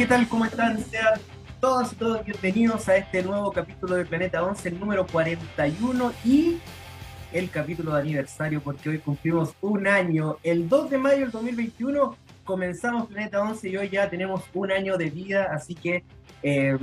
¿Qué 0.00 0.06
tal? 0.06 0.26
¿Cómo 0.28 0.46
están? 0.46 0.82
Sean 0.82 1.20
todos 1.60 1.92
y 1.92 1.96
todos 1.96 2.24
bienvenidos 2.24 2.88
a 2.88 2.96
este 2.96 3.22
nuevo 3.22 3.52
capítulo 3.52 3.96
de 3.96 4.06
Planeta 4.06 4.42
11, 4.42 4.70
el 4.70 4.80
número 4.80 5.06
41 5.06 6.12
y 6.24 6.56
el 7.34 7.50
capítulo 7.50 7.92
de 7.92 8.00
aniversario 8.00 8.62
porque 8.62 8.88
hoy 8.88 8.98
cumplimos 8.98 9.52
un 9.60 9.86
año. 9.86 10.38
El 10.42 10.70
2 10.70 10.88
de 10.88 10.96
mayo 10.96 11.18
del 11.18 11.30
2021 11.30 12.16
comenzamos 12.44 13.08
Planeta 13.08 13.42
11 13.42 13.68
y 13.68 13.76
hoy 13.76 13.90
ya 13.90 14.08
tenemos 14.08 14.40
un 14.54 14.72
año 14.72 14.96
de 14.96 15.10
vida, 15.10 15.50
así 15.52 15.74
que 15.74 16.02
eh, 16.42 16.78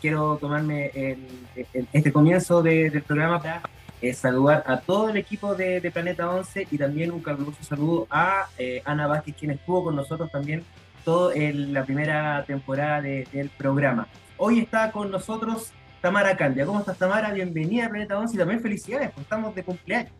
quiero 0.00 0.36
tomarme 0.36 0.92
el, 0.94 1.26
el, 1.74 1.88
este 1.92 2.12
comienzo 2.12 2.62
de, 2.62 2.88
del 2.88 3.02
programa 3.02 3.42
para 3.42 3.62
eh, 4.00 4.14
saludar 4.14 4.62
a 4.68 4.78
todo 4.78 5.08
el 5.08 5.16
equipo 5.16 5.56
de, 5.56 5.80
de, 5.80 5.90
Planeta 5.90 6.30
11 6.30 6.68
y 6.70 6.78
también 6.78 7.10
un 7.10 7.20
caluroso 7.20 7.64
saludo 7.64 8.06
a 8.10 8.46
eh, 8.58 8.80
Ana 8.84 9.08
Vázquez, 9.08 9.34
quien 9.36 9.50
estuvo 9.50 9.82
con 9.82 9.96
nosotros 9.96 10.30
también 10.30 10.62
todo 11.04 11.32
en 11.32 11.72
la 11.72 11.84
primera 11.84 12.44
temporada 12.46 13.00
de, 13.00 13.26
del 13.32 13.48
programa. 13.50 14.08
Hoy 14.36 14.60
está 14.60 14.92
con 14.92 15.10
nosotros 15.10 15.72
Tamara 16.00 16.36
Candia. 16.36 16.66
¿Cómo 16.66 16.80
estás, 16.80 16.98
Tamara? 16.98 17.32
Bienvenida 17.32 17.86
a 17.86 17.88
Planeta 17.90 18.18
11 18.18 18.34
y 18.34 18.38
también 18.38 18.60
felicidades, 18.60 19.08
porque 19.08 19.22
estamos 19.22 19.54
de 19.54 19.62
cumpleaños. 19.62 20.12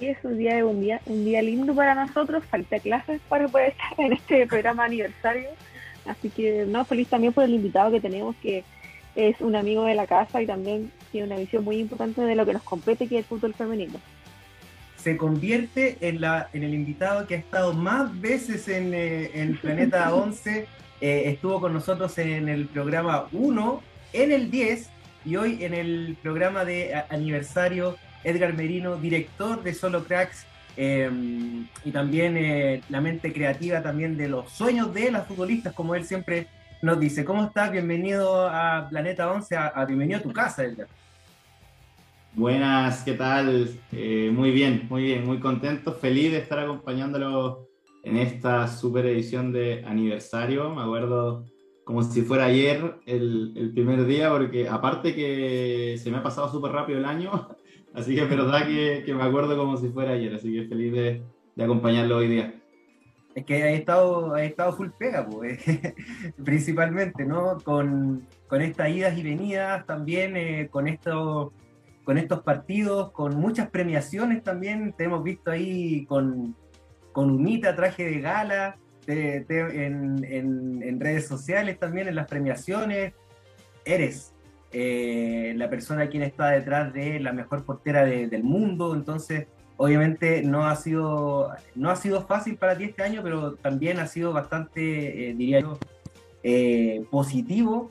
Es 0.00 0.16
un 0.22 0.38
día, 0.38 0.64
un 0.64 0.80
día, 0.80 1.00
un 1.06 1.24
día 1.24 1.42
lindo 1.42 1.74
para 1.74 1.94
nosotros, 1.94 2.44
falta 2.44 2.78
clases 2.78 3.20
para 3.28 3.48
poder 3.48 3.70
estar 3.70 3.92
en 3.98 4.12
este 4.12 4.46
programa 4.48 4.84
aniversario. 4.84 5.48
Así 6.06 6.30
que, 6.30 6.64
no, 6.66 6.84
feliz 6.84 7.08
también 7.08 7.32
por 7.32 7.44
el 7.44 7.54
invitado 7.54 7.90
que 7.90 8.00
tenemos, 8.00 8.36
que 8.36 8.64
es 9.14 9.40
un 9.40 9.56
amigo 9.56 9.84
de 9.84 9.94
la 9.94 10.06
casa 10.06 10.40
y 10.40 10.46
también 10.46 10.92
tiene 11.10 11.26
una 11.26 11.36
visión 11.36 11.64
muy 11.64 11.78
importante 11.78 12.20
de 12.22 12.34
lo 12.34 12.46
que 12.46 12.52
nos 12.52 12.62
compete, 12.62 13.08
que 13.08 13.16
es 13.16 13.24
el 13.24 13.28
fútbol 13.28 13.54
femenino 13.54 13.98
se 15.08 15.16
convierte 15.16 15.96
en, 16.02 16.20
la, 16.20 16.50
en 16.52 16.64
el 16.64 16.74
invitado 16.74 17.26
que 17.26 17.36
ha 17.36 17.38
estado 17.38 17.72
más 17.72 18.20
veces 18.20 18.68
en, 18.68 18.92
eh, 18.92 19.30
en 19.32 19.56
Planeta 19.62 20.14
11. 20.14 20.66
Eh, 21.00 21.22
estuvo 21.24 21.62
con 21.62 21.72
nosotros 21.72 22.18
en 22.18 22.46
el 22.46 22.66
programa 22.66 23.26
1, 23.32 23.82
en 24.12 24.32
el 24.32 24.50
10 24.50 24.90
y 25.24 25.36
hoy 25.36 25.64
en 25.64 25.72
el 25.72 26.18
programa 26.22 26.66
de 26.66 26.94
aniversario 27.08 27.96
Edgar 28.22 28.52
Merino, 28.52 28.96
director 28.96 29.62
de 29.62 29.72
Solo 29.72 30.04
Cracks 30.04 30.44
eh, 30.76 31.10
y 31.86 31.90
también 31.90 32.36
eh, 32.36 32.82
la 32.90 33.00
mente 33.00 33.32
creativa 33.32 33.82
también 33.82 34.18
de 34.18 34.28
los 34.28 34.52
sueños 34.52 34.92
de 34.92 35.10
las 35.10 35.26
futbolistas, 35.26 35.72
como 35.72 35.94
él 35.94 36.04
siempre 36.04 36.48
nos 36.82 37.00
dice. 37.00 37.24
¿Cómo 37.24 37.44
estás? 37.44 37.72
Bienvenido 37.72 38.46
a 38.46 38.88
Planeta 38.90 39.32
11, 39.32 39.56
a, 39.56 39.68
a 39.68 39.86
bienvenido 39.86 40.18
a 40.18 40.22
tu 40.22 40.34
casa, 40.34 40.64
Edgar. 40.64 40.86
Buenas, 42.38 43.02
¿qué 43.02 43.14
tal? 43.14 43.68
Eh, 43.90 44.30
muy 44.32 44.52
bien, 44.52 44.86
muy 44.88 45.02
bien, 45.02 45.26
muy 45.26 45.40
contento, 45.40 45.92
feliz 45.92 46.30
de 46.30 46.38
estar 46.38 46.60
acompañándolo 46.60 47.66
en 48.04 48.16
esta 48.16 48.68
super 48.68 49.06
edición 49.06 49.50
de 49.50 49.84
aniversario. 49.84 50.72
Me 50.72 50.82
acuerdo 50.82 51.46
como 51.82 52.04
si 52.04 52.22
fuera 52.22 52.44
ayer 52.44 52.94
el, 53.06 53.54
el 53.56 53.72
primer 53.72 54.06
día, 54.06 54.30
porque 54.30 54.68
aparte 54.68 55.16
que 55.16 55.96
se 56.00 56.12
me 56.12 56.18
ha 56.18 56.22
pasado 56.22 56.48
súper 56.48 56.70
rápido 56.70 57.00
el 57.00 57.06
año, 57.06 57.48
así 57.92 58.14
que 58.14 58.22
es 58.22 58.30
verdad 58.30 58.68
que, 58.68 59.02
que, 59.04 59.14
me 59.14 59.24
acuerdo 59.24 59.56
como 59.56 59.76
si 59.76 59.88
fuera 59.88 60.12
ayer, 60.12 60.32
así 60.32 60.52
que 60.52 60.68
feliz 60.68 60.92
de, 60.92 61.22
de 61.56 61.64
acompañarlo 61.64 62.18
hoy 62.18 62.28
día. 62.28 62.54
Es 63.34 63.44
que 63.46 63.64
ha 63.64 63.72
estado, 63.72 64.36
estado 64.36 64.74
full 64.74 64.90
pega, 64.96 65.26
pues, 65.26 65.58
principalmente, 66.44 67.24
¿no? 67.26 67.58
Con, 67.64 68.28
con 68.46 68.62
estas 68.62 68.90
idas 68.90 69.18
y 69.18 69.24
venidas, 69.24 69.84
también 69.86 70.36
eh, 70.36 70.68
con 70.70 70.86
esto 70.86 71.52
con 72.08 72.16
estos 72.16 72.40
partidos, 72.40 73.10
con 73.12 73.38
muchas 73.38 73.68
premiaciones 73.68 74.42
también. 74.42 74.94
Te 74.94 75.04
hemos 75.04 75.22
visto 75.22 75.50
ahí 75.50 76.06
con, 76.06 76.56
con 77.12 77.30
Unita, 77.30 77.76
traje 77.76 78.06
de 78.06 78.20
gala, 78.22 78.78
te, 79.04 79.42
te, 79.42 79.84
en, 79.84 80.24
en, 80.24 81.00
redes 81.00 81.26
sociales 81.26 81.78
también, 81.78 82.08
en 82.08 82.14
las 82.14 82.26
premiaciones. 82.26 83.12
Eres 83.84 84.32
eh, 84.72 85.52
la 85.56 85.68
persona 85.68 86.08
quien 86.08 86.22
está 86.22 86.48
detrás 86.48 86.94
de 86.94 87.20
la 87.20 87.34
mejor 87.34 87.66
portera 87.66 88.06
de, 88.06 88.26
del 88.26 88.42
mundo, 88.42 88.94
entonces 88.94 89.46
obviamente 89.76 90.42
no 90.42 90.66
ha 90.66 90.76
sido 90.76 91.50
no 91.74 91.90
ha 91.90 91.96
sido 91.96 92.26
fácil 92.26 92.56
para 92.56 92.78
ti 92.78 92.84
este 92.84 93.02
año, 93.02 93.20
pero 93.22 93.52
también 93.56 93.98
ha 93.98 94.06
sido 94.06 94.32
bastante, 94.32 95.28
eh, 95.28 95.34
diría 95.34 95.60
yo, 95.60 95.78
eh, 96.42 97.04
positivo 97.10 97.90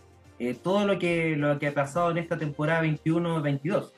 todo 0.63 0.85
lo 0.85 0.99
que, 0.99 1.35
lo 1.35 1.57
que 1.57 1.67
ha 1.67 1.73
pasado 1.73 2.11
en 2.11 2.17
esta 2.17 2.37
temporada 2.37 2.83
21-22. 2.83 3.91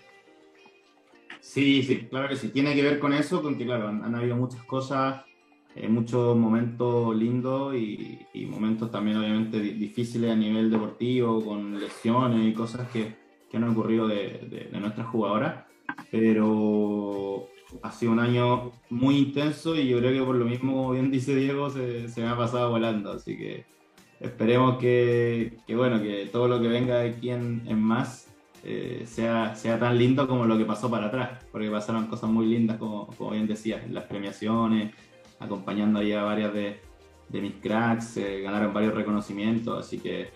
Sí, 1.40 1.84
sí, 1.84 2.08
claro 2.10 2.30
que 2.30 2.36
sí. 2.36 2.50
Tiene 2.50 2.76
que 2.76 2.84
ver 2.84 3.00
con 3.00 3.14
eso, 3.14 3.42
con 3.42 3.58
que, 3.58 3.66
claro, 3.66 3.88
han, 3.88 4.04
han 4.04 4.16
habido 4.16 4.36
muchas 4.36 4.64
cosas, 4.64 5.24
eh, 5.76 5.88
muchos 5.88 6.36
momentos 6.38 7.16
lindos 7.16 7.76
y, 7.76 8.20
y, 8.34 8.46
momentos 8.46 8.92
también, 8.92 9.18
obviamente, 9.18 9.60
difíciles 9.60 10.32
a 10.32 10.36
nivel 10.36 10.70
deportivo, 10.70 11.44
con 11.44 11.80
lesiones 11.80 12.48
y 12.48 12.54
cosas 12.54 12.90
que, 12.90 13.16
que 13.50 13.58
han 13.58 13.64
ocurrido 13.70 14.08
de, 14.08 14.48
de, 14.50 14.70
de, 14.72 14.80
nuestras 14.80 15.08
jugadoras. 15.08 15.66
Pero 16.12 17.48
ha 17.84 17.92
sido 17.92 18.12
un 18.12 18.20
año 18.20 18.72
muy 18.90 19.18
intenso 19.18 19.76
y 19.76 19.88
yo 19.88 20.00
creo 20.00 20.12
que 20.12 20.26
por 20.26 20.36
lo 20.36 20.46
mismo, 20.46 20.74
como 20.74 20.92
bien 20.92 21.12
dice 21.12 21.36
Diego, 21.36 21.70
se, 21.70 22.10
se 22.10 22.22
me 22.22 22.28
ha 22.28 22.38
pasado 22.38 22.70
volando. 22.70 23.12
Así 23.14 23.38
que 23.38 23.66
esperemos 24.20 24.78
que, 24.78 25.58
que, 25.66 25.76
bueno, 25.76 26.02
que 26.02 26.28
todo 26.32 26.48
lo 26.48 26.62
que 26.62 26.68
venga 26.68 27.00
de 27.00 27.10
aquí 27.10 27.30
en, 27.30 27.64
en 27.68 27.82
más 27.82 28.29
eh, 28.64 29.04
sea, 29.06 29.56
sea 29.56 29.80
tan 29.80 29.98
lindo 29.98 30.28
como 30.28 30.46
lo 30.46 30.58
que 30.58 30.66
pasó 30.66 30.90
para 30.90 31.08
atrás, 31.08 31.46
porque 31.52 31.70
pasaron 31.70 32.08
cosas 32.08 32.30
muy 32.30 32.46
lindas, 32.46 32.78
como, 32.78 33.08
como 33.08 33.32
bien 33.32 33.48
decías, 33.48 33.84
en 33.84 33.94
las 33.94 34.06
premiaciones, 34.06 34.94
acompañando 35.40 36.00
ahí 36.00 36.14
a 36.14 36.24
varias 36.24 36.54
de, 36.54 36.82
de 37.30 37.42
mis 37.42 37.54
cracks, 37.56 38.18
eh, 38.18 38.42
ganaron 38.42 38.74
varios 38.74 38.94
reconocimientos, 38.94 39.86
así 39.86 40.00
que 40.00 40.32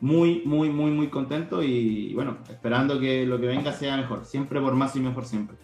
muy, 0.00 0.42
muy, 0.44 0.68
muy, 0.68 0.90
muy 0.90 1.08
contento 1.08 1.62
y, 1.62 2.12
bueno, 2.14 2.38
esperando 2.50 3.00
que 3.00 3.24
lo 3.24 3.40
que 3.40 3.46
venga 3.46 3.72
sea 3.72 3.96
mejor, 3.96 4.24
siempre 4.24 4.60
por 4.60 4.74
más 4.74 4.94
y 4.96 5.00
mejor 5.00 5.24
siempre. 5.24 5.56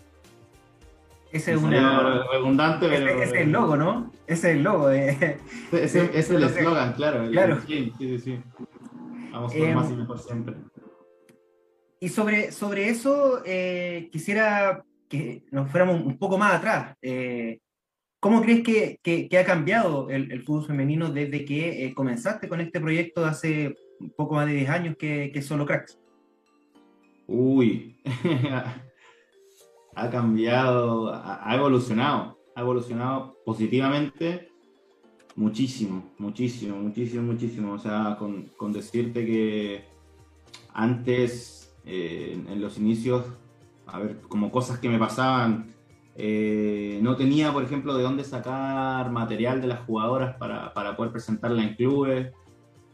Ese 1.32 1.52
es 1.52 1.62
una... 1.62 2.24
redundante, 2.32 2.86
ese, 2.86 2.96
pero... 2.96 3.22
Ese 3.22 3.34
es 3.36 3.42
el 3.42 3.52
logo, 3.52 3.76
¿no? 3.76 4.10
Ese 4.26 4.50
es 4.50 4.56
el 4.56 4.62
logo. 4.62 4.88
De... 4.88 5.38
Ese, 5.72 6.04
ese 6.04 6.18
es 6.18 6.30
el 6.30 6.42
eslogan, 6.44 6.92
claro. 6.94 7.22
El, 7.22 7.30
claro. 7.30 7.58
Sí, 7.66 7.92
sí, 7.98 8.18
sí. 8.18 8.38
Vamos 9.32 9.52
por 9.52 9.62
eh, 9.62 9.74
más 9.74 9.90
y 9.90 9.94
mejor 9.94 10.18
siempre. 10.18 10.56
Y 12.00 12.08
sobre, 12.08 12.50
sobre 12.50 12.88
eso 12.88 13.42
eh, 13.44 14.08
quisiera 14.10 14.82
que 15.06 15.44
nos 15.50 15.70
fuéramos 15.70 16.02
un 16.02 16.16
poco 16.16 16.38
más 16.38 16.54
atrás. 16.54 16.96
Eh, 17.02 17.58
¿Cómo 18.20 18.40
crees 18.40 18.62
que, 18.62 18.98
que, 19.02 19.38
ha 19.38 19.44
cambiado 19.44 20.08
el, 20.10 20.42
fútbol 20.42 20.66
femenino 20.66 21.10
desde 21.10 21.44
que 21.44 21.84
eh, 21.84 21.94
comenzaste 21.94 22.48
con 22.48 22.60
este 22.60 22.80
proyecto 22.80 23.24
hace 23.24 23.74
un 23.98 24.10
poco 24.10 24.34
más 24.34 24.46
de 24.46 24.54
10 24.54 24.70
años 24.70 24.96
que, 24.98 25.30
que 25.32 25.42
Solo 25.42 25.66
Cracks? 25.66 25.98
Uy, 27.26 28.00
ha 29.94 30.10
cambiado, 30.10 31.12
ha 31.14 31.54
evolucionado, 31.54 32.38
ha 32.54 32.60
evolucionado 32.60 33.36
positivamente 33.44 34.50
muchísimo, 35.36 36.12
muchísimo, 36.18 36.76
muchísimo, 36.76 37.22
muchísimo. 37.22 37.72
O 37.72 37.78
sea, 37.78 38.16
con, 38.18 38.44
con 38.56 38.72
decirte 38.72 39.24
que 39.24 39.84
antes 40.72 41.59
eh, 41.84 42.42
en 42.48 42.60
los 42.60 42.78
inicios, 42.78 43.24
a 43.86 43.98
ver, 43.98 44.20
como 44.28 44.50
cosas 44.50 44.78
que 44.78 44.88
me 44.88 44.98
pasaban, 44.98 45.74
eh, 46.16 46.98
no 47.02 47.16
tenía, 47.16 47.52
por 47.52 47.64
ejemplo, 47.64 47.96
de 47.96 48.02
dónde 48.02 48.24
sacar 48.24 49.10
material 49.10 49.60
de 49.60 49.68
las 49.68 49.80
jugadoras 49.80 50.36
para, 50.36 50.74
para 50.74 50.96
poder 50.96 51.12
presentarla 51.12 51.62
en 51.62 51.74
clubes, 51.74 52.32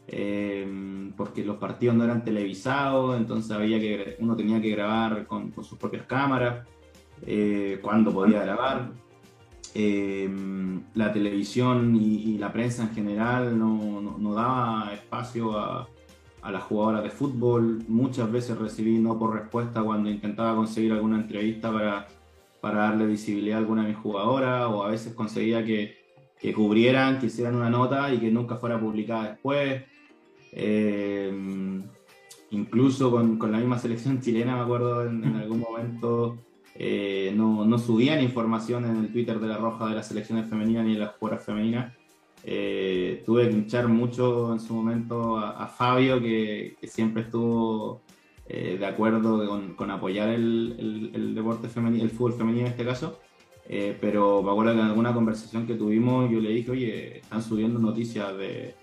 eh, 0.09 1.11
porque 1.17 1.45
los 1.45 1.57
partidos 1.57 1.97
no 1.97 2.05
eran 2.05 2.23
televisados, 2.25 3.17
entonces 3.17 3.51
había 3.51 3.81
que, 3.81 4.17
uno 4.21 4.37
tenía 4.37 4.61
que 4.61 4.71
grabar 4.71 5.27
con, 5.27 5.53
sus 5.65 5.79
propias 5.79 6.07
cámaras, 6.07 6.67
cuando 7.83 8.13
podía 8.13 8.43
grabar. 8.43 8.93
la 10.95 11.13
televisión 11.13 11.97
y, 11.97 12.39
la 12.39 12.53
prensa 12.53 12.85
en 12.85 12.91
general 12.95 13.59
no, 13.59 14.17
no 14.19 14.35
daba 14.35 14.93
espacio 14.95 15.59
a, 15.59 15.89
a 16.47 16.53
las 16.53 16.63
jugadoras 16.63 17.03
de 17.03 17.11
fútbol. 17.11 17.83
Muchas 17.89 18.31
veces 18.31 18.57
recibí 18.57 18.99
no 18.99 19.19
por 19.19 19.35
respuesta 19.35 19.83
cuando 19.83 20.09
intentaba 20.09 20.55
conseguir 20.55 20.93
alguna 20.93 21.17
entrevista 21.17 21.73
para, 21.73 22.07
para 22.61 22.83
darle 22.83 23.07
visibilidad 23.07 23.57
a 23.57 23.61
alguna 23.61 23.83
de 23.83 23.89
mis 23.89 23.97
jugadoras, 23.97 24.67
o 24.71 24.85
a 24.85 24.91
veces 24.91 25.13
conseguía 25.13 25.65
que, 25.65 25.97
que 26.41 26.55
cubrieran, 26.55 27.19
que 27.19 27.27
hicieran 27.27 27.57
una 27.57 27.69
nota 27.69 28.15
y 28.15 28.19
que 28.19 28.31
nunca 28.31 28.55
fuera 28.57 28.79
publicada 28.79 29.31
después. 29.31 29.83
Eh, 30.53 31.83
incluso 32.51 33.11
con, 33.11 33.39
con, 33.39 33.51
la 33.51 33.59
misma 33.59 33.81
selección 33.81 34.21
chilena, 34.21 34.55
me 34.55 34.63
acuerdo 34.63 35.05
en, 35.05 35.25
algún 35.35 35.59
momento, 35.59 36.39
eh, 36.77 37.33
no, 37.37 37.65
no, 37.65 37.77
subían 37.77 38.23
información 38.23 38.85
en 38.85 38.99
el 38.99 39.13
Twitter 39.13 39.41
de 39.41 39.49
la 39.49 39.59
Roja 39.59 39.89
de 39.89 39.97
las 39.97 40.07
selecciones 40.07 40.49
femeninas 40.49 40.87
ni 40.87 40.93
de 40.93 41.01
las 41.01 41.17
jugadoras 41.17 41.45
femeninas. 41.45 41.93
Eh, 42.49 43.25
tuve 43.27 43.49
que 43.49 43.57
hinchar 43.57 43.89
mucho 43.89 44.53
en 44.53 44.61
su 44.61 44.73
momento 44.73 45.37
a, 45.37 45.65
a 45.65 45.67
Fabio, 45.67 46.21
que, 46.21 46.77
que, 46.81 46.87
siempre 46.87 47.23
estuvo 47.23 48.03
eh, 48.47 48.77
de 48.79 48.87
acuerdo 48.87 49.45
con, 49.49 49.75
con 49.75 49.91
apoyar 49.91 50.29
el, 50.29 50.77
el, 50.79 51.11
el, 51.13 51.35
deporte 51.35 51.69
femenino, 51.69 52.05
el 52.05 52.11
fútbol 52.11 52.35
femenino 52.35 52.67
en 52.67 52.73
este 52.73 52.85
caso. 52.85 53.19
Eh, 53.69 53.99
pero 54.01 54.45
me 54.45 54.53
acuerdo 54.53 54.75
que 54.75 54.79
en 54.79 54.87
alguna 54.87 55.13
conversación 55.13 55.67
que 55.67 55.75
tuvimos 55.75 56.31
yo 56.31 56.39
le 56.39 56.51
dije, 56.51 56.71
oye, 56.71 57.19
están 57.19 57.43
subiendo 57.43 57.81
noticias 57.81 58.37
de, 58.39 58.77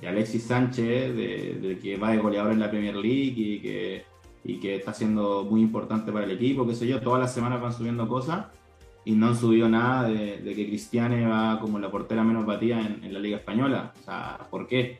de 0.00 0.08
Alexis 0.08 0.44
Sánchez, 0.44 1.16
de, 1.16 1.58
de, 1.60 1.78
que 1.80 1.96
va 1.96 2.12
de 2.12 2.18
goleador 2.18 2.52
en 2.52 2.60
la 2.60 2.70
Premier 2.70 2.94
League 2.94 3.34
y 3.36 3.60
que, 3.60 4.04
y 4.44 4.60
que 4.60 4.76
está 4.76 4.94
siendo 4.94 5.44
muy 5.44 5.60
importante 5.60 6.12
para 6.12 6.24
el 6.24 6.30
equipo, 6.30 6.64
qué 6.68 6.74
sé 6.76 6.86
yo, 6.86 7.00
todas 7.00 7.18
las 7.18 7.34
semanas 7.34 7.60
van 7.60 7.72
subiendo 7.72 8.06
cosas 8.06 8.46
y 9.08 9.12
no 9.12 9.28
han 9.28 9.36
subido 9.36 9.70
nada 9.70 10.06
de, 10.06 10.36
de 10.36 10.54
que 10.54 10.66
Cristiane 10.66 11.26
va 11.26 11.58
como 11.60 11.78
la 11.78 11.90
portera 11.90 12.22
menos 12.22 12.44
batida 12.44 12.78
en, 12.78 13.02
en, 13.02 13.14
la 13.14 13.18
Liga 13.18 13.38
Española. 13.38 13.94
O 13.98 14.04
sea, 14.04 14.38
¿por 14.50 14.66
qué? 14.66 14.98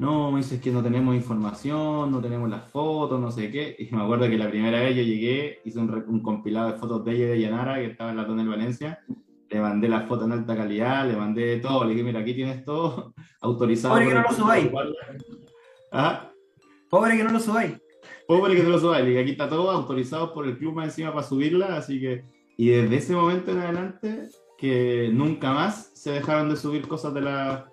No, 0.00 0.32
me 0.32 0.38
dices 0.38 0.60
que 0.60 0.72
no 0.72 0.82
tenemos 0.82 1.14
información, 1.14 2.10
no 2.10 2.20
tenemos 2.20 2.50
las 2.50 2.68
fotos, 2.68 3.20
no 3.20 3.30
sé 3.30 3.52
qué. 3.52 3.76
Y 3.88 3.94
me 3.94 4.02
acuerdo 4.02 4.28
que 4.28 4.36
la 4.36 4.50
primera 4.50 4.80
vez 4.80 4.96
yo 4.96 5.04
llegué, 5.04 5.60
hice 5.64 5.78
un, 5.78 6.04
un 6.08 6.20
compilado 6.20 6.72
de 6.72 6.78
fotos 6.78 7.04
de 7.04 7.12
ella 7.12 7.24
y 7.26 7.28
de 7.28 7.40
Yanara, 7.42 7.76
que 7.76 7.86
estaba 7.86 8.10
en 8.10 8.16
la 8.16 8.26
Tonel 8.26 8.48
Valencia, 8.48 8.98
le 9.48 9.60
mandé 9.60 9.88
las 9.88 10.08
fotos 10.08 10.26
en 10.26 10.32
alta 10.32 10.56
calidad, 10.56 11.06
le 11.06 11.14
mandé 11.14 11.60
todo, 11.60 11.84
le 11.84 11.92
dije, 11.92 12.02
mira, 12.02 12.18
aquí 12.18 12.34
tienes 12.34 12.64
todo 12.64 13.14
autorizado. 13.40 13.94
Pobre 13.94 14.08
que 14.08 14.14
no 14.14 14.22
lo 14.22 14.32
subáis. 14.32 14.70
¿Ah? 15.92 16.32
Pobre 16.90 17.16
que 17.16 17.22
no 17.22 17.30
lo 17.30 17.38
subáis. 17.38 17.74
Pobre 18.26 18.56
que 18.56 18.64
no 18.64 18.70
lo 18.70 18.80
subáis, 18.80 19.04
le 19.04 19.10
dije, 19.10 19.22
aquí 19.22 19.30
está 19.30 19.48
todo 19.48 19.70
autorizado 19.70 20.34
por 20.34 20.44
el 20.44 20.58
club 20.58 20.74
más 20.74 20.86
encima 20.86 21.12
para 21.14 21.24
subirla, 21.24 21.76
así 21.76 22.00
que... 22.00 22.33
Y 22.56 22.68
desde 22.68 22.96
ese 22.96 23.14
momento 23.14 23.50
en 23.50 23.58
adelante, 23.58 24.28
que 24.58 25.10
nunca 25.12 25.52
más 25.52 25.90
se 25.94 26.12
dejaron 26.12 26.48
de 26.48 26.56
subir 26.56 26.86
cosas 26.86 27.12
de 27.12 27.20
la, 27.20 27.68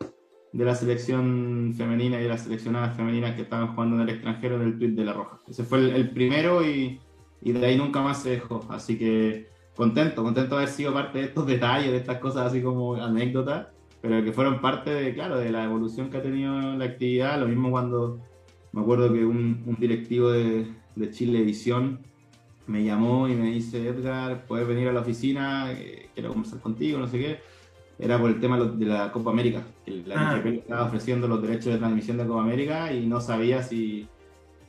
de 0.52 0.66
la 0.66 0.76
selección 0.76 1.74
femenina 1.78 2.20
y 2.20 2.24
de 2.24 2.30
las 2.30 2.44
seleccionadas 2.44 2.96
femeninas 2.98 3.36
que 3.36 3.44
estaban 3.44 3.74
jugando 3.74 3.98
en 3.98 4.02
el 4.02 4.10
extranjero 4.10 4.56
en 4.56 4.64
el 4.64 4.78
tweet 4.78 4.92
de 4.92 5.06
La 5.06 5.14
Roja. 5.14 5.40
Ese 5.48 5.64
fue 5.64 5.80
el, 5.80 5.92
el 5.92 6.10
primero 6.10 6.66
y, 6.66 7.00
y 7.42 7.52
de 7.52 7.66
ahí 7.66 7.78
nunca 7.78 8.02
más 8.02 8.24
se 8.24 8.32
dejó. 8.32 8.66
Así 8.70 8.98
que 8.98 9.50
contento, 9.76 10.24
contento 10.24 10.56
de 10.56 10.64
haber 10.64 10.74
sido 10.74 10.94
parte 10.94 11.20
de 11.20 11.26
estos 11.26 11.46
detalles, 11.46 11.92
de 11.92 11.98
estas 11.98 12.18
cosas 12.18 12.48
así 12.48 12.62
como 12.62 12.96
anécdotas, 12.96 13.68
pero 14.02 14.24
que 14.24 14.34
fueron 14.34 14.62
parte 14.62 14.90
de, 14.90 15.14
claro, 15.14 15.38
de 15.38 15.52
la 15.52 15.66
evolución 15.66 16.10
que 16.10 16.18
ha 16.18 16.24
tenido 16.24 16.60
la 16.76 16.86
actividad. 16.86 17.40
Lo 17.40 17.48
mismo 17.48 17.70
cuando 17.70 18.20
me 18.72 18.82
acuerdo 18.82 19.14
que 19.14 19.24
un, 19.24 19.64
un 19.66 19.76
directivo 19.80 20.32
de, 20.32 20.66
de 20.96 21.12
Chilevisión 21.12 22.00
me 22.68 22.84
llamó 22.84 23.28
y 23.28 23.36
me 23.36 23.52
dice, 23.52 23.88
Edgar, 23.88 24.46
puedes 24.48 24.68
venir 24.68 24.88
a 24.88 24.94
la 24.94 25.02
oficina, 25.02 25.72
eh, 25.72 26.10
quiero 26.14 26.30
conversar 26.30 26.60
contigo, 26.60 27.00
no 27.00 27.08
sé 27.08 27.20
qué. 27.20 27.40
Era 28.00 28.20
por 28.20 28.30
el 28.30 28.40
tema 28.40 28.60
de 28.60 28.86
la 28.86 29.12
Copa 29.12 29.30
América. 29.30 29.64
La 29.86 30.32
ah. 30.32 30.36
NFP 30.38 30.48
estaba 30.60 30.86
ofreciendo 30.86 31.28
los 31.28 31.42
derechos 31.42 31.74
de 31.74 31.78
transmisión 31.78 32.18
de 32.18 32.26
Copa 32.26 32.42
América 32.42 32.92
y 32.92 33.06
no 33.06 33.22
sabía 33.22 33.62
si, 33.62 34.08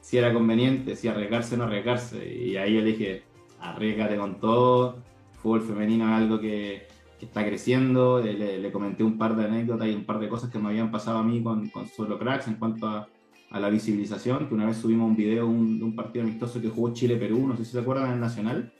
si 0.01 0.19
era 0.19 0.35
conveniente, 0.35 0.97
si 0.97 1.09
arriesgarse 1.09 1.55
o 1.55 1.59
no 1.59 1.65
arriesgarse. 1.65 2.31
Y 2.31 2.57
ahí 2.57 2.75
yo 2.75 2.85
dije, 2.85 3.23
arriesgate 3.61 4.17
con 4.17 4.39
todo. 4.39 4.99
Fútbol 5.43 5.63
femenino 5.63 6.05
es 6.05 6.23
algo 6.23 6.41
que, 6.41 6.87
que 7.19 7.25
está 7.25 7.47
creciendo. 7.47 8.21
Le, 8.21 8.59
le, 8.59 8.73
comenté 8.73 9.03
un 9.03 9.17
par 9.17 9.35
de 9.35 9.47
anécdotas 9.47 9.89
y 9.89 9.95
un 9.95 10.05
par 10.05 10.19
de 10.19 10.29
cosas 10.29 10.51
que 10.51 10.59
me 10.59 10.69
habían 10.69 10.91
pasado 10.91 11.19
a 11.19 11.23
mí 11.23 11.43
con, 11.43 11.69
con 11.69 11.87
Solo 11.87 12.19
Cracks 12.19 12.49
en 12.49 12.57
cuanto 12.57 12.87
a, 12.87 13.09
a, 13.53 13.61
la 13.61 13.71
visibilización. 13.71 14.49
Que 14.49 14.55
una 14.55 14.67
vez 14.67 14.77
subimos 14.77 15.09
un 15.09 15.17
video 15.17 15.47
un, 15.47 15.79
de 15.79 15.85
un 15.85 15.95
partido 15.95 16.25
amistoso 16.25 16.61
que 16.61 16.69
jugó 16.69 16.93
Chile-Perú, 16.93 17.47
no 17.47 17.57
sé 17.57 17.65
si 17.65 17.73
se 17.73 17.81
acuerdan, 17.81 18.07
en 18.07 18.13
el 18.15 18.21
Nacional. 18.21 18.73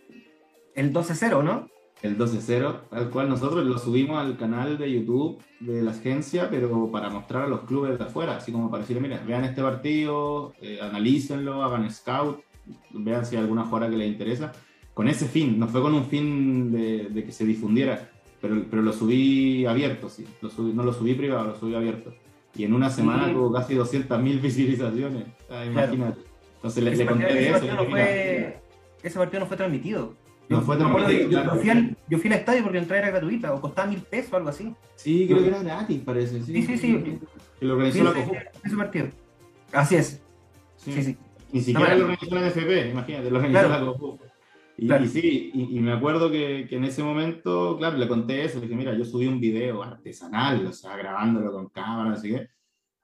El 0.75 0.93
12-0, 0.93 1.45
¿no? 1.45 1.69
El 2.03 2.19
12-0, 2.19 2.81
al 2.91 3.11
cual 3.11 3.29
nosotros 3.29 3.65
lo 3.65 3.79
subimos 3.79 4.19
al 4.19 4.37
canal 4.37 4.77
de 4.77 4.91
YouTube 4.91 5.41
de 5.61 5.83
la 5.83 5.93
agencia, 5.93 6.51
pero 6.51 6.91
para 6.91 7.11
mostrar 7.11 7.45
a 7.45 7.47
los 7.47 7.61
clubes 7.61 7.97
de 7.97 8.05
afuera, 8.05 8.37
así 8.37 8.51
como 8.51 8.71
para 8.71 8.81
decirle, 8.81 9.03
mira, 9.03 9.23
vean 9.25 9.45
este 9.45 9.63
partido, 9.63 10.53
eh, 10.61 10.81
analícenlo, 10.83 11.63
hagan 11.63 11.89
scout, 11.93 12.41
vean 12.91 13.25
si 13.25 13.37
hay 13.37 13.43
alguna 13.43 13.63
jugadora 13.63 13.89
que 13.89 13.97
les 13.99 14.09
interesa 14.09 14.53
con 14.95 15.09
ese 15.09 15.27
fin, 15.27 15.59
no 15.59 15.69
fue 15.69 15.81
con 15.81 15.95
un 15.95 16.07
fin 16.07 16.71
de, 16.71 17.09
de 17.09 17.25
que 17.25 17.33
se 17.33 17.47
difundiera, 17.47 18.11
pero, 18.41 18.65
pero, 18.69 18.83
lo 18.83 18.93
subí 18.93 19.65
abierto, 19.67 20.09
sí, 20.09 20.27
lo 20.41 20.51
subí, 20.51 20.73
no 20.73 20.83
lo 20.83 20.93
subí 20.93 21.15
privado, 21.15 21.49
lo 21.49 21.59
subí 21.59 21.75
abierto. 21.75 22.13
Y 22.55 22.65
en 22.65 22.75
una 22.75 22.91
semana 22.91 23.27
sí. 23.27 23.33
tuvo 23.33 23.53
casi 23.53 23.75
200.000 23.75 24.41
visualizaciones, 24.43 25.25
o 25.49 25.65
imagínate. 25.65 25.97
Claro. 25.97 26.33
Entonces 26.57 26.85
le, 26.85 26.97
le 26.97 27.07
conté 27.07 27.35
de 27.35 27.51
eso. 27.51 27.67
No 27.75 27.87
fue, 27.87 28.61
ese 29.03 29.19
partido 29.19 29.41
no 29.41 29.47
fue 29.47 29.57
transmitido. 29.57 30.15
No 30.49 30.61
fue 30.61 30.77
transmitido. 30.77 31.31
Yo, 31.31 31.55
fui 31.57 31.71
al, 31.71 31.97
yo, 32.09 32.19
fui 32.19 32.31
al, 32.31 32.39
estadio 32.39 32.63
porque 32.63 32.79
la 32.79 32.83
entrada 32.83 33.03
era 33.03 33.11
gratuita, 33.11 33.55
o 33.55 33.61
costaba 33.61 33.89
mil 33.89 34.01
pesos 34.01 34.33
o 34.33 34.37
algo 34.37 34.51
así. 34.51 34.75
Sí, 34.97 35.27
creo 35.27 35.43
que 35.43 35.49
era 35.49 35.63
gratis, 35.63 36.01
parece. 36.05 36.43
Sí, 36.43 36.63
sí, 36.63 36.67
sí. 36.67 36.79
sí. 36.79 37.19
Que 37.59 37.67
lo 37.67 37.75
organizó 37.75 38.05
la 38.05 38.13
Cojup. 38.13 38.37
Ese 38.63 38.77
partido. 38.77 39.09
Así 39.73 39.97
es. 39.97 40.21
Sí, 40.77 41.03
sí. 41.03 41.17
Ni 41.53 41.61
siquiera 41.61 41.95
no, 41.95 41.99
lo 41.99 42.05
organizó 42.05 42.35
la 42.35 42.49
NFP, 42.49 42.91
imagínate, 42.91 43.31
lo 43.31 43.37
organizó 43.39 43.61
claro. 43.61 43.87
la 43.87 43.93
Cojup. 43.93 44.21
Y, 44.83 44.87
claro. 44.89 45.05
y, 45.05 45.09
sí, 45.09 45.53
y, 45.55 45.77
y, 45.77 45.81
me 45.81 45.93
acuerdo 45.93 46.29
que, 46.29 46.67
que, 46.69 46.75
en 46.75 46.83
ese 46.83 47.05
momento, 47.05 47.77
claro, 47.79 47.97
le 47.99 48.09
conté 48.09 48.45
eso, 48.45 48.57
le 48.57 48.63
dije, 48.63 48.75
mira, 48.75 48.93
yo 48.99 49.05
subí 49.05 49.29
un 49.29 49.39
video 49.39 49.81
artesanal, 49.81 50.67
o 50.67 50.73
sea, 50.73 50.97
grabándolo 50.97 51.53
con 51.53 51.69
cámara, 51.69 52.15
así 52.15 52.31
que, 52.31 52.49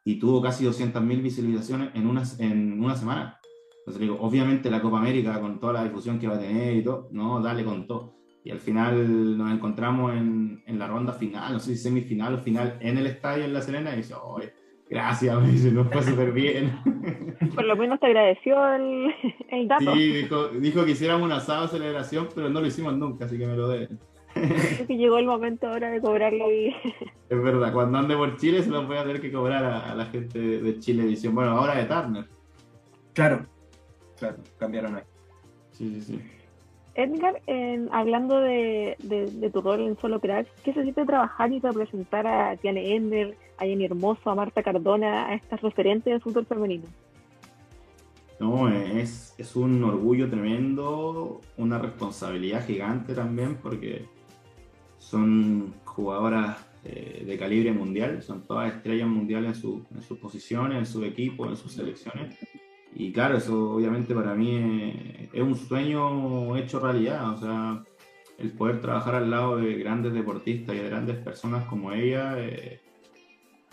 y 0.04 0.18
tuvo 0.18 0.42
casi 0.42 0.64
200.000 0.64 1.22
visualizaciones 1.22 1.90
en 1.94 2.08
una, 2.08 2.24
en 2.40 2.82
una 2.82 2.96
semana. 2.96 3.38
Entonces 3.78 4.00
digo, 4.00 4.18
obviamente 4.20 4.72
la 4.72 4.82
Copa 4.82 4.98
América, 4.98 5.40
con 5.40 5.60
toda 5.60 5.74
la 5.74 5.84
difusión 5.84 6.18
que 6.18 6.26
va 6.26 6.34
a 6.34 6.40
tener 6.40 6.74
y 6.74 6.82
todo, 6.82 7.10
no, 7.12 7.40
dale 7.40 7.64
con 7.64 7.86
todo. 7.86 8.16
Y 8.42 8.50
al 8.50 8.58
final 8.58 9.38
nos 9.38 9.52
encontramos 9.52 10.14
en, 10.14 10.64
en 10.66 10.78
la 10.80 10.88
ronda 10.88 11.12
final, 11.12 11.52
no 11.52 11.60
sé 11.60 11.76
si 11.76 11.82
semifinal 11.84 12.34
o 12.34 12.38
final, 12.38 12.76
en 12.80 12.98
el 12.98 13.06
estadio 13.06 13.44
en 13.44 13.52
La 13.52 13.62
Serena, 13.62 13.94
y 13.94 13.98
dice, 13.98 14.14
oye, 14.20 14.52
Gracias, 14.90 15.40
me 15.40 15.48
dice, 15.48 15.70
nos 15.70 15.88
fue 15.88 16.02
súper 16.02 16.32
bien. 16.32 16.78
Por 17.54 17.64
lo 17.64 17.76
menos 17.76 18.00
te 18.00 18.06
agradeció 18.06 18.74
el, 18.74 19.14
el 19.50 19.68
dato. 19.68 19.92
Sí, 19.94 20.12
dijo, 20.12 20.48
dijo, 20.48 20.84
que 20.84 20.92
hiciéramos 20.92 21.26
un 21.26 21.32
asado 21.32 21.62
de 21.62 21.68
celebración, 21.68 22.28
pero 22.34 22.48
no 22.48 22.60
lo 22.60 22.66
hicimos 22.66 22.96
nunca, 22.96 23.26
así 23.26 23.36
que 23.36 23.46
me 23.46 23.56
lo 23.56 23.68
deben. 23.68 23.98
Creo 24.32 24.86
que 24.86 24.96
llegó 24.96 25.18
el 25.18 25.26
momento 25.26 25.68
ahora 25.68 25.90
de 25.90 26.00
cobrarlo. 26.00 26.50
Y... 26.52 26.74
Es 27.28 27.42
verdad, 27.42 27.72
cuando 27.72 27.98
ande 27.98 28.16
por 28.16 28.36
Chile 28.38 28.62
se 28.62 28.70
los 28.70 28.86
voy 28.86 28.96
a 28.96 29.02
tener 29.02 29.20
que 29.20 29.30
cobrar 29.30 29.62
a, 29.62 29.92
a 29.92 29.94
la 29.94 30.06
gente 30.06 30.38
de, 30.38 30.62
de 30.62 30.78
Chile 30.78 31.02
Edición. 31.02 31.34
Bueno, 31.34 31.50
ahora 31.50 31.74
de 31.74 31.84
Turner. 31.84 32.24
Claro, 33.12 33.44
claro, 34.18 34.36
cambiaron 34.58 34.96
ahí. 34.96 35.02
Sí, 35.72 36.00
sí, 36.00 36.00
sí. 36.00 36.22
Edgar, 36.94 37.40
hablando 37.92 38.40
de, 38.40 38.96
de, 39.00 39.26
de, 39.26 39.50
tu 39.50 39.60
rol 39.60 39.82
en 39.82 39.96
Solo 39.98 40.20
Cracks, 40.20 40.50
¿qué 40.64 40.72
se 40.72 40.82
siente 40.82 41.04
trabajar 41.04 41.52
y 41.52 41.60
representar 41.60 42.26
a 42.26 42.56
Tiane 42.56 42.96
Ender, 42.96 43.36
a 43.58 43.64
Jenny 43.64 43.84
Hermoso, 43.84 44.30
a 44.30 44.34
Marta 44.34 44.62
Cardona, 44.62 45.28
a 45.28 45.34
estas 45.34 45.60
referentes 45.60 46.12
del 46.12 46.20
fútbol 46.20 46.46
femenino? 46.46 46.84
No, 48.40 48.68
es, 48.68 49.34
es 49.36 49.56
un 49.56 49.82
orgullo 49.82 50.30
tremendo, 50.30 51.40
una 51.56 51.78
responsabilidad 51.78 52.64
gigante 52.64 53.14
también, 53.14 53.56
porque 53.56 54.06
son 54.98 55.74
jugadoras 55.84 56.68
eh, 56.84 57.24
de 57.26 57.38
calibre 57.38 57.72
mundial, 57.72 58.22
son 58.22 58.46
todas 58.46 58.72
estrellas 58.72 59.08
mundiales 59.08 59.56
en, 59.56 59.60
su, 59.60 59.84
en 59.92 60.02
sus 60.02 60.18
posiciones, 60.18 60.78
en 60.78 60.86
su 60.86 61.04
equipo, 61.04 61.46
en 61.46 61.56
sus 61.56 61.72
selecciones. 61.72 62.38
Y 62.94 63.12
claro, 63.12 63.36
eso 63.36 63.72
obviamente 63.72 64.14
para 64.14 64.34
mí 64.34 64.56
es, 64.56 65.34
es, 65.34 65.42
un 65.42 65.56
sueño 65.56 66.56
hecho 66.56 66.78
realidad, 66.78 67.32
o 67.32 67.36
sea, 67.38 67.82
el 68.38 68.52
poder 68.52 68.80
trabajar 68.80 69.16
al 69.16 69.30
lado 69.30 69.56
de 69.56 69.74
grandes 69.74 70.12
deportistas 70.12 70.76
y 70.76 70.78
de 70.78 70.88
grandes 70.88 71.16
personas 71.16 71.64
como 71.64 71.92
ella 71.92 72.38
eh, 72.38 72.80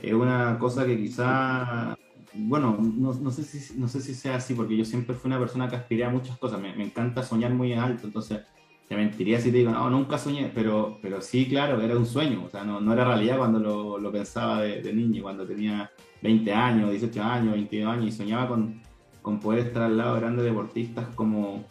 es 0.08 0.14
una 0.14 0.58
cosa 0.60 0.86
que 0.86 0.98
quizá, 0.98 1.98
bueno, 2.34 2.78
no, 2.80 3.14
no, 3.14 3.32
sé 3.32 3.44
si, 3.44 3.78
no 3.80 3.88
sé 3.88 4.02
si 4.02 4.14
sea 4.14 4.36
así, 4.36 4.54
porque 4.54 4.78
yo 4.78 4.86
siempre 4.86 5.16
fui 5.16 5.30
una 5.30 5.40
persona 5.40 5.70
que 5.70 5.76
aspiré 5.76 6.06
a 6.06 6.10
muchas 6.10 6.38
cosas, 6.38 6.62
me, 6.62 6.76
me 6.76 6.86
encanta 6.86 7.24
soñar 7.24 7.54
muy 7.54 7.74
en 7.74 7.80
alto, 7.80 8.08
entonces 8.08 8.42
te 8.88 8.96
mentiría 8.96 9.40
si 9.40 9.52
te 9.52 9.58
digo, 9.58 9.72
no, 9.72 9.90
nunca 9.90 10.18
soñé, 10.18 10.52
pero, 10.54 11.00
pero 11.02 11.22
sí, 11.22 11.48
claro, 11.48 11.82
era 11.82 11.98
un 11.98 12.06
sueño, 12.06 12.44
o 12.46 12.50
sea, 12.50 12.64
no, 12.64 12.80
no 12.80 12.94
era 12.94 13.06
realidad 13.06 13.38
cuando 13.38 13.60
lo, 13.60 13.98
lo 13.98 14.12
pensaba 14.12 14.62
de, 14.62 14.94
niño, 14.94 15.24
cuando 15.24 15.46
tenía 15.46 15.90
20 16.22 16.54
años, 16.54 16.92
18 16.92 17.24
años, 17.24 17.54
22 17.54 17.92
años 17.92 18.06
y 18.08 18.12
soñaba 18.12 18.48
con 18.48 18.86
con 19.26 19.40
poder 19.40 19.66
estar 19.66 19.82
al 19.82 19.98
lado 19.98 20.14
de 20.14 20.22
grandes 20.22 20.46
deportistas 20.46 21.08
como, 21.16 21.66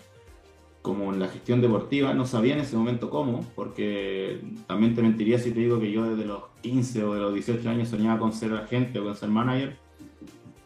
como 0.85 1.15
en 1.15 1.19
la 1.19 1.29
gestión 1.29 1.63
deportiva. 1.63 2.13
No 2.13 2.27
sabía 2.27 2.53
en 2.53 2.61
ese 2.61 2.77
momento 2.77 3.09
cómo, 3.09 3.41
porque 3.57 4.39
también 4.67 4.95
te 4.95 5.01
mentiría 5.01 5.39
si 5.39 5.51
te 5.51 5.61
digo 5.61 5.81
que 5.81 5.91
yo 5.91 6.05
desde 6.05 6.27
los 6.27 6.43
15 6.61 7.05
o 7.05 7.15
de 7.15 7.21
los 7.21 7.33
18 7.33 7.71
años 7.71 7.89
soñaba 7.89 8.19
con 8.19 8.35
ser 8.35 8.53
agente 8.53 8.99
o 8.99 9.05
con 9.05 9.17
ser 9.17 9.31
manager. 9.31 9.79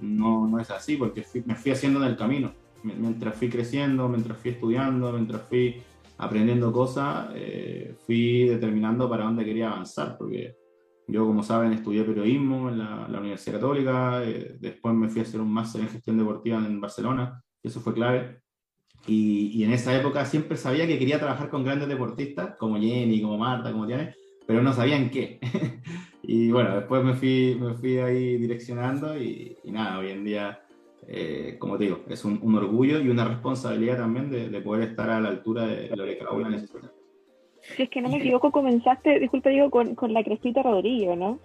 No, 0.01 0.49
no 0.49 0.59
es 0.59 0.73
así, 0.73 0.97
porque 0.97 1.25
me 1.45 1.55
fui 1.55 1.71
haciendo 1.71 2.03
en 2.03 2.11
el 2.11 2.17
camino. 2.17 2.53
Mientras 2.83 3.37
fui 3.37 3.49
creciendo, 3.49 4.09
mientras 4.09 4.37
fui 4.39 4.51
estudiando, 4.51 5.13
mientras 5.13 5.43
fui 5.43 5.81
aprendiendo 6.17 6.73
cosas, 6.73 7.29
fui 8.05 8.49
determinando 8.49 9.09
para 9.09 9.23
dónde 9.23 9.45
quería 9.45 9.71
avanzar, 9.71 10.19
porque 10.19 10.57
yo, 11.07 11.27
como 11.27 11.45
saben, 11.45 11.73
estudié 11.75 12.03
periodismo 12.03 12.71
en 12.71 12.79
la, 12.79 13.21
Universidad 13.21 13.61
Católica, 13.61 14.19
después 14.59 14.97
me 14.97 15.09
fui 15.09 15.21
a 15.21 15.23
hacer 15.23 15.41
un 15.41 15.53
máster 15.53 15.81
en 15.81 15.89
gestión 15.91 16.19
deportiva 16.19 16.59
en 16.59 16.81
Barcelona, 16.81 17.41
y 17.63 17.69
eso 17.69 17.79
fue 17.79 17.95
clave. 17.95 18.41
Y, 19.09 19.51
y, 19.55 19.65
en 19.65 19.73
esa 19.73 19.97
época 19.97 20.27
siempre 20.27 20.57
sabía 20.57 20.87
que 20.87 20.99
quería 20.99 21.19
trabajar 21.19 21.49
con 21.49 21.65
grandes 21.65 21.89
deportistas, 21.89 22.57
como 22.57 22.79
Jenny, 22.79 23.23
como 23.23 23.39
Marta, 23.39 23.73
como 23.73 23.87
Tiane, 23.87 24.15
pero 24.47 24.63
no 24.63 24.73
sabía 24.73 24.97
en 24.97 25.11
qué. 25.11 25.41
y 26.23 26.51
bueno, 26.51 26.77
después 26.77 27.03
me 27.03 27.15
fui, 27.15 27.57
me 27.59 27.75
fui 27.75 27.99
ahí 27.99 28.37
direccionando 28.37 29.17
y, 29.21 29.57
nada, 29.65 29.99
hoy 29.99 30.11
en 30.11 30.25
día, 30.25 30.61
eh, 31.07 31.57
como 31.59 31.79
te 31.79 31.85
digo, 31.85 32.01
es 32.09 32.25
un, 32.25 32.39
un, 32.43 32.55
orgullo 32.55 33.01
y 33.01 33.09
una 33.09 33.25
responsabilidad 33.27 33.97
también 33.97 34.31
de, 34.31 34.51
de, 34.51 34.61
poder 34.61 34.91
estar 34.91 35.09
a 35.09 35.21
la 35.21 35.31
altura 35.31 35.67
de 35.67 35.97
lo 35.97 36.05
que 36.05 36.19
cada 36.19 36.33
uno 36.33 36.51
necesita. 36.51 36.93
Si 37.61 37.83
es 37.83 37.91
que 37.91 38.01
no 38.01 38.09
me 38.09 38.19
equivoco, 38.19 38.53
comenzaste, 38.53 39.19
disculpa, 39.19 39.51
digo, 39.51 39.71
con, 39.71 39.95
con 39.95 40.13
la 40.13 40.23
Crespita 40.23 40.63
Rodríguez, 40.63 41.17
¿no? 41.17 41.41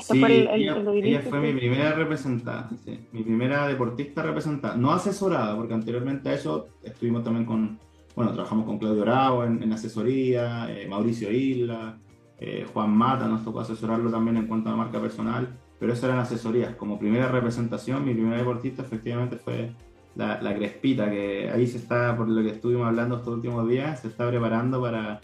Sí, 0.00 0.18
fue 0.18 0.40
el, 0.40 0.48
el, 0.48 1.04
ella, 1.04 1.22
fue 1.22 1.40
mi 1.40 1.52
primera 1.52 1.92
representada, 1.92 2.70
sí, 2.84 3.06
mi 3.12 3.22
primera 3.22 3.66
deportista 3.68 4.22
representada, 4.22 4.76
no 4.76 4.92
asesorada, 4.92 5.56
porque 5.56 5.74
anteriormente 5.74 6.28
a 6.28 6.34
eso 6.34 6.68
estuvimos 6.82 7.24
también 7.24 7.44
con, 7.44 7.78
bueno, 8.14 8.32
trabajamos 8.32 8.66
con 8.66 8.78
Claudio 8.78 9.02
Bravo 9.02 9.44
en, 9.44 9.62
en 9.62 9.72
asesoría, 9.72 10.70
eh, 10.70 10.86
Mauricio 10.88 11.30
Isla, 11.30 11.98
eh, 12.38 12.66
Juan 12.72 12.90
Mata 12.90 13.28
nos 13.28 13.44
tocó 13.44 13.60
asesorarlo 13.60 14.10
también 14.10 14.36
en 14.36 14.46
cuanto 14.46 14.68
a 14.70 14.76
marca 14.76 15.00
personal, 15.00 15.48
pero 15.78 15.92
eso 15.92 16.06
eran 16.06 16.18
asesorías. 16.18 16.74
Como 16.74 16.98
primera 16.98 17.28
representación, 17.28 18.04
mi 18.04 18.12
primera 18.12 18.36
deportista 18.36 18.82
efectivamente 18.82 19.36
fue 19.36 19.72
la, 20.16 20.40
la, 20.42 20.54
Crespita, 20.54 21.10
que 21.10 21.50
ahí 21.50 21.66
se 21.66 21.78
está, 21.78 22.16
por 22.16 22.28
lo 22.28 22.42
que 22.42 22.50
estuvimos 22.50 22.86
hablando 22.86 23.16
estos 23.16 23.34
últimos 23.34 23.68
días, 23.68 24.00
se 24.00 24.08
está 24.08 24.28
preparando 24.28 24.80
para, 24.80 25.20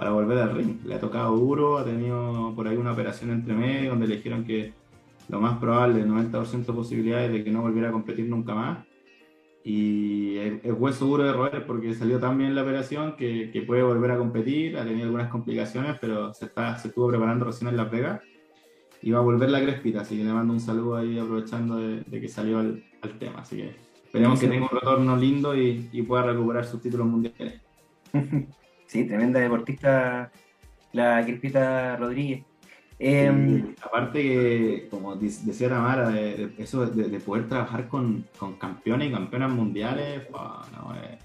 para 0.00 0.12
volver 0.12 0.38
al 0.38 0.56
ring. 0.56 0.78
Le 0.86 0.94
ha 0.94 0.98
tocado 0.98 1.36
duro, 1.36 1.76
ha 1.76 1.84
tenido 1.84 2.54
por 2.56 2.66
ahí 2.66 2.74
una 2.74 2.92
operación 2.92 3.32
entre 3.32 3.52
medio 3.52 3.90
donde 3.90 4.06
le 4.06 4.16
dijeron 4.16 4.46
que 4.46 4.72
lo 5.28 5.42
más 5.42 5.58
probable, 5.58 6.00
el 6.00 6.08
90% 6.08 6.64
de 6.64 6.72
posibilidades 6.72 7.30
de 7.30 7.44
que 7.44 7.50
no 7.50 7.60
volviera 7.60 7.90
a 7.90 7.92
competir 7.92 8.24
nunca 8.24 8.54
más 8.54 8.78
y 9.62 10.38
es, 10.38 10.62
hueso 10.64 11.04
duro 11.04 11.24
de 11.24 11.34
roer 11.34 11.66
porque 11.66 11.92
salió 11.92 12.18
tan 12.18 12.38
bien 12.38 12.54
la 12.54 12.62
operación 12.62 13.14
que, 13.14 13.50
que, 13.52 13.60
puede 13.60 13.82
volver 13.82 14.12
a 14.12 14.16
competir, 14.16 14.78
ha 14.78 14.84
tenido 14.84 15.04
algunas 15.04 15.28
complicaciones, 15.28 15.98
pero 16.00 16.32
se, 16.32 16.46
está, 16.46 16.78
se 16.78 16.88
estuvo 16.88 17.06
preparando 17.08 17.44
recién 17.44 17.68
en 17.68 17.76
La 17.76 17.84
Vega 17.84 18.22
y 19.02 19.10
va 19.10 19.18
a 19.18 19.22
volver 19.22 19.50
la 19.50 19.60
Crespita, 19.60 20.00
así 20.00 20.16
que 20.16 20.24
le 20.24 20.32
mando 20.32 20.54
un 20.54 20.60
saludo 20.60 20.96
ahí 20.96 21.18
aprovechando 21.18 21.76
de, 21.76 22.04
de 22.06 22.20
que 22.22 22.28
salió 22.28 22.60
al, 22.60 22.82
al, 23.02 23.18
tema, 23.18 23.40
así 23.40 23.58
que 23.58 23.76
esperemos 24.06 24.40
que 24.40 24.48
tenga 24.48 24.62
un 24.62 24.78
retorno 24.78 25.14
lindo 25.14 25.54
y, 25.54 25.90
y 25.92 26.00
pueda 26.00 26.22
recuperar 26.22 26.64
sus 26.64 26.80
títulos 26.80 27.06
mundiales. 27.06 27.60
Sí, 28.90 29.04
tremenda 29.04 29.38
deportista 29.38 30.32
la 30.92 31.24
Crespita 31.24 31.96
Rodríguez. 31.96 32.42
Eh, 32.98 33.72
aparte 33.80 34.20
que, 34.20 34.88
como 34.90 35.14
decía 35.14 35.68
Tamara, 35.68 36.08
de, 36.08 36.52
eso 36.58 36.84
de, 36.84 37.20
poder 37.20 37.48
trabajar 37.48 37.86
con, 37.86 38.26
con, 38.36 38.54
campeones 38.54 39.08
y 39.08 39.12
campeonas 39.12 39.52
mundiales, 39.52 40.28
no, 40.32 40.92
es 40.96 41.18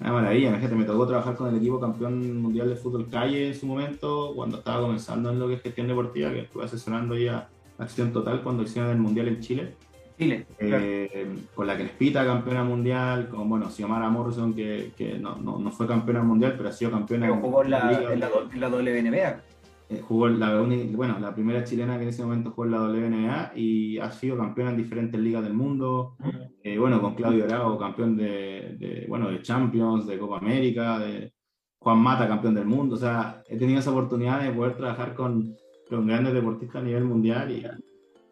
una 0.00 0.12
maravilla. 0.14 0.48
Imagínate, 0.48 0.74
me 0.74 0.84
tocó 0.84 1.06
trabajar 1.06 1.36
con 1.36 1.48
el 1.48 1.58
equipo 1.58 1.78
campeón 1.78 2.42
mundial 2.42 2.70
de 2.70 2.74
fútbol 2.74 3.08
calle 3.08 3.46
en 3.46 3.54
su 3.54 3.66
momento, 3.66 4.32
cuando 4.34 4.58
estaba 4.58 4.80
comenzando 4.80 5.30
en 5.30 5.38
lo 5.38 5.46
que 5.46 5.54
es 5.54 5.62
gestión 5.62 5.86
deportiva, 5.86 6.32
que 6.32 6.40
estuve 6.40 6.64
asesorando 6.64 7.16
ya 7.16 7.48
Acción 7.78 8.12
Total 8.12 8.42
cuando 8.42 8.64
hicieron 8.64 8.90
el 8.90 8.98
mundial 8.98 9.28
en 9.28 9.40
Chile. 9.40 9.76
Chile. 10.16 10.46
Eh, 10.58 11.34
con 11.54 11.66
la 11.66 11.76
Crespita, 11.76 12.24
campeona 12.24 12.64
mundial, 12.64 13.28
con 13.28 13.48
bueno, 13.48 13.70
Xiomara 13.70 14.08
Morrison, 14.08 14.54
que, 14.54 14.92
que 14.96 15.18
no, 15.18 15.36
no, 15.36 15.58
no, 15.58 15.70
fue 15.70 15.86
campeona 15.86 16.22
mundial, 16.22 16.54
pero 16.56 16.70
ha 16.70 16.72
sido 16.72 16.90
campeona. 16.90 17.26
Pero 17.26 17.40
jugó 17.40 17.64
en 17.64 17.70
la, 17.70 18.12
en 18.12 18.20
la, 18.20 18.30
en 18.52 18.60
la 18.60 18.68
WNBA. 18.68 19.40
Eh, 19.88 20.02
jugó 20.02 20.28
la, 20.28 20.60
bueno, 20.60 21.18
la 21.20 21.32
primera 21.32 21.62
chilena 21.62 21.96
que 21.96 22.02
en 22.02 22.08
ese 22.08 22.24
momento 22.24 22.50
jugó 22.50 22.64
en 22.64 22.72
la 22.72 22.82
WNBA 22.82 23.52
y 23.54 23.98
ha 23.98 24.10
sido 24.10 24.36
campeona 24.36 24.70
en 24.70 24.76
diferentes 24.78 25.20
ligas 25.20 25.44
del 25.44 25.54
mundo. 25.54 26.16
Eh, 26.62 26.76
bueno, 26.76 27.00
con 27.00 27.14
Claudio 27.14 27.44
Bravo, 27.44 27.78
campeón 27.78 28.16
de, 28.16 28.76
de, 28.78 29.06
bueno, 29.08 29.30
de 29.30 29.42
Champions, 29.42 30.06
de 30.06 30.18
Copa 30.18 30.38
América, 30.38 30.98
de 30.98 31.32
Juan 31.78 31.98
Mata, 31.98 32.26
campeón 32.26 32.54
del 32.54 32.66
mundo. 32.66 32.96
O 32.96 32.98
sea, 32.98 33.42
he 33.46 33.56
tenido 33.56 33.78
esa 33.78 33.92
oportunidad 33.92 34.42
de 34.42 34.50
poder 34.50 34.76
trabajar 34.76 35.14
con, 35.14 35.54
con 35.88 36.06
grandes 36.06 36.34
deportistas 36.34 36.82
a 36.82 36.84
nivel 36.84 37.04
mundial 37.04 37.50
y 37.52 37.64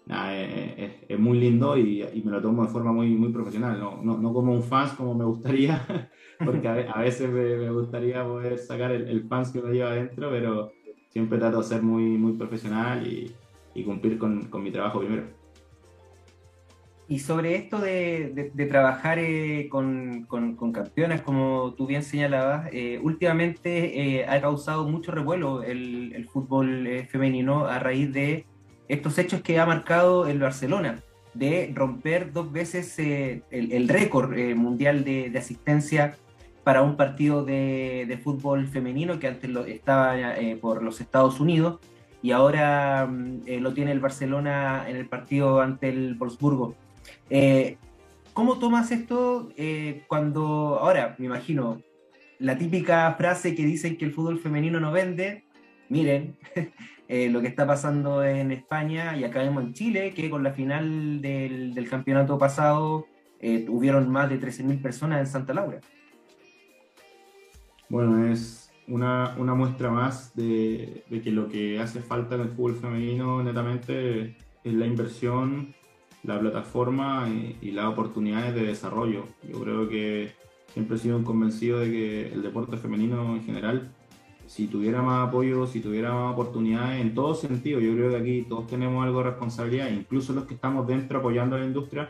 nada, 0.06 0.36
es, 0.38 0.92
es, 1.08 1.18
muy 1.18 1.38
lindo 1.38 1.76
y, 1.76 2.02
y, 2.02 2.22
me 2.22 2.30
lo 2.30 2.42
tomo 2.42 2.64
de 2.64 2.68
forma 2.68 2.92
muy, 2.92 3.08
muy 3.14 3.32
profesional. 3.32 3.78
No, 3.78 4.00
no, 4.02 4.18
no 4.18 4.32
como 4.32 4.52
un 4.52 4.62
fans 4.62 4.92
como 4.92 5.14
me 5.14 5.24
gustaría, 5.24 5.80
porque 6.44 6.68
a, 6.68 6.74
a 6.92 7.00
veces 7.00 7.30
me, 7.30 7.56
me, 7.56 7.70
gustaría 7.70 8.24
poder 8.24 8.58
sacar 8.58 8.92
el, 8.92 9.08
el 9.08 9.26
fans 9.28 9.50
que 9.50 9.62
me 9.62 9.72
lleva 9.72 9.90
adentro, 9.90 10.30
pero 10.30 10.72
siempre 11.08 11.38
trato 11.38 11.58
de 11.58 11.64
ser 11.64 11.82
muy, 11.82 12.04
muy 12.18 12.32
profesional 12.32 13.06
y, 13.06 13.32
y 13.74 13.84
cumplir 13.84 14.18
con, 14.18 14.46
con, 14.46 14.62
mi 14.62 14.70
trabajo 14.70 15.00
primero. 15.00 15.24
Y 17.06 17.18
sobre 17.18 17.54
esto 17.54 17.78
de, 17.80 18.32
de, 18.34 18.50
de 18.54 18.66
trabajar 18.66 19.18
eh, 19.18 19.68
con, 19.70 20.24
con, 20.24 20.56
con, 20.56 20.72
campeonas, 20.72 21.20
como 21.20 21.74
tú 21.74 21.86
bien 21.86 22.02
señalabas, 22.02 22.70
eh, 22.72 22.98
últimamente 23.02 24.20
eh, 24.20 24.26
ha 24.26 24.40
causado 24.40 24.88
mucho 24.88 25.12
revuelo 25.12 25.62
el, 25.62 26.14
el 26.14 26.26
fútbol 26.26 26.86
eh, 26.86 27.04
femenino 27.04 27.66
a 27.66 27.78
raíz 27.78 28.10
de 28.12 28.46
estos 28.88 29.18
hechos 29.18 29.40
que 29.42 29.58
ha 29.58 29.66
marcado 29.66 30.26
el 30.26 30.38
Barcelona, 30.38 31.00
de 31.34 31.72
romper 31.74 32.32
dos 32.32 32.52
veces 32.52 32.98
el, 32.98 33.42
el, 33.50 33.88
récord 33.88 34.36
mundial 34.54 35.04
de, 35.04 35.32
asistencia 35.36 36.16
para 36.62 36.82
un 36.82 36.96
partido 36.96 37.44
de, 37.44 38.18
fútbol 38.22 38.68
femenino 38.68 39.18
que 39.18 39.26
antes 39.26 39.50
lo, 39.50 39.64
estaba 39.64 40.16
eh, 40.36 40.56
por 40.60 40.82
los 40.82 41.00
Estados 41.00 41.40
Unidos 41.40 41.80
y 42.24 42.32
ahora 42.32 43.06
mm, 43.06 43.42
eh, 43.44 43.60
lo 43.60 43.74
tiene 43.74 43.92
el 43.92 44.00
Barcelona 44.00 44.86
en 44.88 44.96
el 44.96 45.06
partido 45.06 45.60
ante 45.60 45.90
el 45.90 46.14
Wolfsburgo. 46.14 46.74
Eh, 47.28 47.76
¿Cómo 48.32 48.58
tomas 48.58 48.90
esto 48.90 49.50
eh, 49.58 50.04
cuando, 50.08 50.78
ahora 50.80 51.14
me 51.18 51.26
imagino, 51.26 51.82
la 52.38 52.56
típica 52.56 53.14
frase 53.18 53.54
que 53.54 53.66
dicen 53.66 53.98
que 53.98 54.06
el 54.06 54.12
fútbol 54.12 54.40
femenino 54.40 54.80
no 54.80 54.90
vende? 54.90 55.44
Miren 55.90 56.34
lo 57.08 57.40
que 57.40 57.48
está 57.48 57.66
pasando 57.66 58.24
en 58.24 58.50
España 58.50 59.16
y 59.16 59.24
acá 59.24 59.42
mismo 59.42 59.60
en 59.60 59.74
Chile, 59.74 60.14
que 60.14 60.30
con 60.30 60.42
la 60.42 60.52
final 60.52 61.20
del, 61.20 61.74
del 61.74 61.88
campeonato 61.88 62.38
pasado 62.38 63.06
hubieron 63.68 64.10
más 64.10 64.30
de 64.30 64.40
13.000 64.40 64.80
personas 64.80 65.20
en 65.20 65.26
Santa 65.26 65.52
Laura. 65.52 65.80
Bueno, 67.88 68.26
es 68.26 68.72
una, 68.88 69.34
una 69.38 69.54
muestra 69.54 69.90
más 69.90 70.34
de, 70.34 71.04
de, 71.08 71.20
que 71.20 71.30
lo 71.30 71.48
que 71.48 71.80
hace 71.80 72.00
falta 72.00 72.34
en 72.34 72.42
el 72.42 72.48
fútbol 72.48 72.76
femenino 72.76 73.42
netamente 73.42 74.36
es 74.62 74.74
la 74.74 74.86
inversión, 74.86 75.74
la 76.22 76.38
plataforma 76.40 77.28
y, 77.28 77.58
y 77.60 77.70
las 77.72 77.86
oportunidades 77.86 78.54
de 78.54 78.64
desarrollo. 78.64 79.26
Yo 79.48 79.60
creo 79.60 79.88
que 79.88 80.32
siempre 80.72 80.96
he 80.96 80.98
sido 80.98 81.22
convencido 81.22 81.80
de 81.80 81.90
que 81.90 82.32
el 82.32 82.42
deporte 82.42 82.76
femenino 82.76 83.36
en 83.36 83.44
general, 83.44 83.92
si 84.46 84.66
tuviera 84.66 85.02
más 85.02 85.28
apoyo, 85.28 85.66
si 85.66 85.80
tuviera 85.80 86.12
más 86.12 86.32
oportunidades 86.32 87.00
en 87.00 87.14
todo 87.14 87.34
sentido, 87.34 87.80
yo 87.80 87.92
creo 87.94 88.10
que 88.10 88.16
aquí 88.16 88.46
todos 88.48 88.66
tenemos 88.66 89.04
algo 89.04 89.18
de 89.18 89.30
responsabilidad, 89.30 89.90
incluso 89.90 90.32
los 90.32 90.44
que 90.44 90.54
estamos 90.54 90.86
dentro 90.86 91.18
apoyando 91.18 91.56
a 91.56 91.60
la 91.60 91.66
industria, 91.66 92.08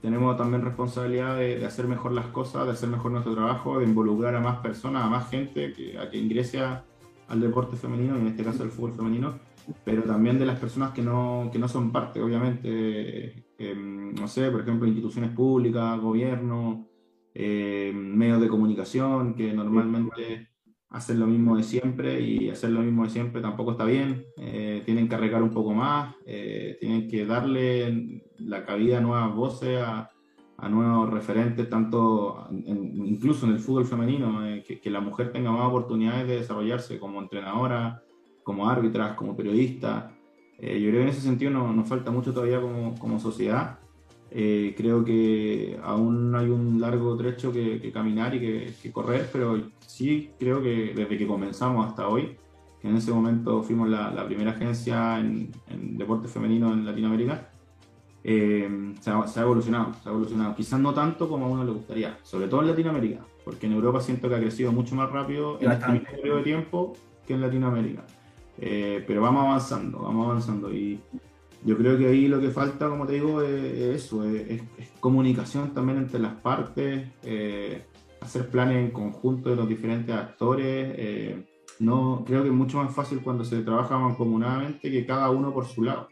tenemos 0.00 0.36
también 0.36 0.62
responsabilidad 0.62 1.36
de, 1.36 1.64
hacer 1.64 1.86
mejor 1.86 2.12
las 2.12 2.26
cosas, 2.26 2.66
de 2.66 2.72
hacer 2.72 2.88
mejor 2.88 3.12
nuestro 3.12 3.34
trabajo, 3.34 3.78
de 3.78 3.84
involucrar 3.84 4.34
a 4.34 4.40
más 4.40 4.58
personas, 4.58 5.04
a 5.04 5.08
más 5.08 5.30
gente 5.30 5.72
que, 5.72 5.96
a 5.96 6.10
que 6.10 6.18
ingrese 6.18 6.60
a, 6.60 6.84
al 7.28 7.40
deporte 7.40 7.76
femenino, 7.76 8.16
en 8.16 8.26
este 8.26 8.42
caso 8.42 8.64
el 8.64 8.70
fútbol 8.70 8.94
femenino, 8.94 9.38
pero 9.84 10.02
también 10.02 10.40
de 10.40 10.46
las 10.46 10.58
personas 10.58 10.90
que 10.92 11.02
no, 11.02 11.48
que 11.52 11.58
no 11.58 11.68
son 11.68 11.92
parte, 11.92 12.20
obviamente, 12.20 13.44
eh, 13.58 13.74
no 13.76 14.26
sé, 14.26 14.50
por 14.50 14.62
ejemplo, 14.62 14.88
instituciones 14.88 15.30
públicas, 15.30 16.00
gobierno, 16.00 16.88
eh, 17.32 17.92
medios 17.94 18.40
de 18.40 18.48
comunicación, 18.48 19.34
que 19.34 19.52
normalmente 19.52 20.51
hacen 20.92 21.18
lo 21.18 21.26
mismo 21.26 21.56
de 21.56 21.62
siempre 21.62 22.20
y 22.20 22.50
hacer 22.50 22.70
lo 22.70 22.80
mismo 22.80 23.04
de 23.04 23.10
siempre 23.10 23.40
tampoco 23.40 23.72
está 23.72 23.84
bien. 23.84 24.26
Eh, 24.36 24.82
tienen 24.84 25.08
que 25.08 25.14
arreglar 25.14 25.42
un 25.42 25.50
poco 25.50 25.72
más, 25.72 26.14
eh, 26.26 26.76
tienen 26.80 27.08
que 27.08 27.24
darle 27.24 28.24
la 28.38 28.64
cabida 28.64 28.98
a 28.98 29.00
nuevas 29.00 29.34
voces, 29.34 29.80
a, 29.80 30.10
a 30.58 30.68
nuevos 30.68 31.10
referentes, 31.10 31.68
tanto 31.68 32.46
en, 32.50 33.06
incluso 33.06 33.46
en 33.46 33.52
el 33.52 33.58
fútbol 33.58 33.86
femenino, 33.86 34.46
eh, 34.46 34.62
que, 34.66 34.80
que, 34.80 34.90
la 34.90 35.00
mujer 35.00 35.32
tenga 35.32 35.50
más 35.50 35.66
oportunidades 35.66 36.28
de 36.28 36.36
desarrollarse 36.36 36.98
como 36.98 37.22
entrenadora, 37.22 38.02
como 38.42 38.68
árbitras, 38.68 39.14
como 39.14 39.34
periodista. 39.34 40.14
Yo 40.60 40.68
creo 40.68 40.92
que 40.92 41.02
en 41.02 41.08
ese 41.08 41.22
sentido 41.22 41.50
nos, 41.50 41.74
nos 41.74 41.88
falta 41.88 42.12
mucho 42.12 42.32
todavía 42.32 42.60
como, 42.60 42.94
como 42.96 43.18
sociedad. 43.18 43.80
Eh, 44.34 44.74
creo 44.78 45.04
que 45.04 45.78
aún 45.82 46.34
hay 46.34 46.48
un 46.48 46.80
largo 46.80 47.14
trecho 47.18 47.52
que, 47.52 47.78
que 47.82 47.92
caminar 47.92 48.34
y 48.34 48.40
que, 48.40 48.74
que, 48.82 48.90
correr, 48.90 49.28
pero 49.30 49.60
sí 49.86 50.30
creo 50.38 50.62
que 50.62 50.94
desde 50.94 51.18
que 51.18 51.26
comenzamos 51.26 51.86
hasta 51.86 52.08
hoy, 52.08 52.38
que 52.80 52.88
en 52.88 52.96
ese 52.96 53.12
momento 53.12 53.62
fuimos 53.62 53.90
la, 53.90 54.10
la 54.10 54.24
primera 54.24 54.52
agencia 54.52 55.20
en, 55.20 55.50
en, 55.68 55.98
deporte 55.98 56.28
femenino 56.28 56.72
en 56.72 56.86
Latinoamérica, 56.86 57.50
eh, 58.24 58.94
se, 59.00 59.10
ha, 59.10 59.26
se, 59.26 59.38
ha, 59.38 59.42
evolucionado, 59.42 59.92
se 60.02 60.08
ha 60.08 60.12
evolucionado. 60.12 60.54
Quizás 60.54 60.80
no 60.80 60.94
tanto 60.94 61.28
como 61.28 61.44
a 61.44 61.48
uno 61.50 61.64
le 61.64 61.72
gustaría, 61.72 62.18
sobre 62.22 62.48
todo 62.48 62.62
en 62.62 62.68
Latinoamérica, 62.68 63.20
porque 63.44 63.66
en 63.66 63.72
Europa 63.72 64.00
siento 64.00 64.30
que 64.30 64.36
ha 64.36 64.40
crecido 64.40 64.72
mucho 64.72 64.94
más 64.94 65.10
rápido 65.10 65.58
en 65.60 65.72
este 65.72 65.92
mismo 65.92 66.08
periodo 66.08 66.38
de 66.38 66.42
tiempo 66.42 66.96
que 67.26 67.34
en 67.34 67.42
Latinoamérica. 67.42 68.02
Eh, 68.58 69.04
pero 69.06 69.20
vamos 69.20 69.44
avanzando, 69.44 69.98
vamos 69.98 70.26
avanzando. 70.26 70.72
Y 70.72 71.00
yo 71.64 71.76
creo 71.76 71.96
que 71.96 72.06
ahí 72.06 72.26
lo 72.26 72.40
que 72.40 72.50
falta, 72.50 72.88
como 72.88 73.06
te 73.06 73.14
digo, 73.14 73.40
es, 73.42 74.04
eso, 74.04 74.24
es, 74.24 74.62
comunicación 75.00 75.72
también 75.72 75.98
entre 75.98 76.18
las 76.20 76.34
partes, 76.34 77.08
eh, 77.22 77.84
hacer 78.20 78.48
planes 78.48 78.78
en 78.78 78.90
conjunto 78.90 79.50
de 79.50 79.56
los 79.56 79.68
diferentes 79.68 80.14
actores. 80.14 80.94
Eh, 80.96 81.44
no, 81.78 82.24
creo 82.26 82.42
que 82.42 82.48
es 82.48 82.54
mucho 82.54 82.78
más 82.78 82.94
fácil 82.94 83.20
cuando 83.22 83.44
se 83.44 83.62
trabaja 83.62 83.98
mancomunadamente 83.98 84.90
que 84.90 85.06
cada 85.06 85.30
uno 85.30 85.52
por 85.52 85.66
su 85.66 85.84
lado. 85.84 86.08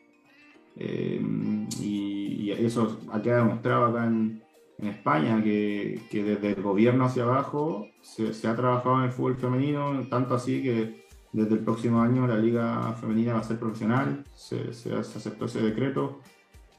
y, 0.77 2.51
eso 2.51 2.99
ha 3.13 3.23
quedado 3.23 3.45
demostrado 3.45 3.87
acá 3.87 4.07
en, 4.07 4.43
en 4.79 4.89
España, 4.89 5.43
que, 5.43 6.01
que, 6.11 6.23
desde 6.23 6.49
el 6.53 6.63
gobierno 6.63 7.05
hacia 7.05 7.23
abajo 7.23 7.87
se, 8.03 8.35
se, 8.35 8.49
ha 8.49 8.57
trabajado 8.57 8.99
en 8.99 9.05
el 9.05 9.13
fútbol 9.13 9.37
femenino, 9.37 10.07
tanto 10.11 10.35
así 10.35 10.63
que 10.63 11.07
desde 11.33 11.55
el 11.55 11.61
próximo 11.61 12.01
año 12.03 12.27
la 12.27 12.37
liga 12.37 12.93
femenina 13.01 13.35
va 13.35 13.41
a 13.41 13.45
ser 13.45 13.59
profesional, 13.59 14.25
se, 14.35 14.73
se 14.73 14.95
aceptó 14.95 15.47
ese 15.47 15.61
decreto, 15.61 16.21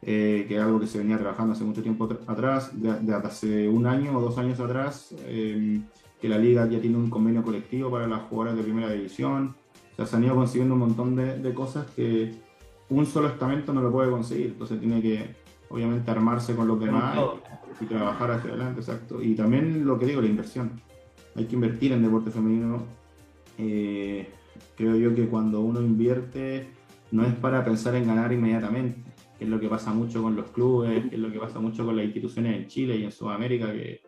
eh, 0.01 0.45
que 0.47 0.55
es 0.55 0.61
algo 0.61 0.79
que 0.79 0.87
se 0.87 0.97
venía 0.97 1.17
trabajando 1.17 1.53
hace 1.53 1.63
mucho 1.63 1.81
tiempo 1.81 2.09
atrás, 2.27 2.71
de, 2.73 3.13
hace 3.13 3.69
un 3.69 3.85
año 3.85 4.17
o 4.17 4.21
dos 4.21 4.37
años 4.37 4.59
atrás, 4.59 5.15
eh, 5.25 5.81
que 6.19 6.29
la 6.29 6.37
liga 6.37 6.67
ya 6.67 6.79
tiene 6.81 6.97
un 6.97 7.09
convenio 7.09 7.43
colectivo 7.43 7.89
para 7.91 8.07
las 8.07 8.21
jugadoras 8.23 8.57
de 8.57 8.63
primera 8.63 8.91
división, 8.91 9.55
o 9.93 9.95
sea, 9.95 10.05
se 10.05 10.15
han 10.15 10.23
ido 10.23 10.35
consiguiendo 10.35 10.73
un 10.73 10.81
montón 10.81 11.15
de, 11.15 11.37
de 11.37 11.53
cosas 11.53 11.87
que 11.95 12.33
un 12.89 13.05
solo 13.05 13.27
estamento 13.27 13.73
no 13.73 13.81
lo 13.81 13.91
puede 13.91 14.11
conseguir, 14.11 14.47
entonces 14.47 14.79
tiene 14.79 15.01
que 15.01 15.35
obviamente 15.71 16.11
armarse 16.11 16.55
con 16.55 16.67
los 16.67 16.79
demás 16.79 17.17
y, 17.79 17.85
trabajar 17.85 18.31
hacia 18.31 18.51
adelante, 18.51 18.81
exacto. 18.81 19.23
Y 19.23 19.33
también 19.33 19.85
lo 19.85 19.97
que 19.97 20.05
digo, 20.05 20.21
la 20.21 20.27
inversión. 20.27 20.79
Hay 21.35 21.45
que 21.45 21.55
invertir 21.55 21.93
en 21.93 22.03
deporte 22.03 22.29
femenino. 22.29 22.83
Eh, 23.57 24.29
creo 24.75 24.95
yo 24.95 25.15
que 25.15 25.27
cuando 25.27 25.61
uno 25.61 25.81
invierte 25.81 26.67
no 27.11 27.25
es 27.25 27.33
para 27.35 27.63
pensar 27.63 27.95
en 27.95 28.07
ganar 28.07 28.31
inmediatamente, 28.31 29.01
que 29.37 29.45
es 29.45 29.49
lo 29.49 29.59
que 29.59 29.67
pasa 29.67 29.93
mucho 29.93 30.21
con 30.21 30.35
los 30.35 30.49
clubes, 30.51 31.09
que 31.09 31.15
es 31.15 31.21
lo 31.21 31.31
que 31.31 31.39
pasa 31.39 31.59
mucho 31.59 31.85
con 31.85 31.95
las 31.95 32.05
instituciones 32.05 32.55
en 32.55 32.67
Chile 32.67 32.95
y 32.97 33.03
en 33.03 33.11
Sudamérica, 33.11 33.71
que 33.71 34.01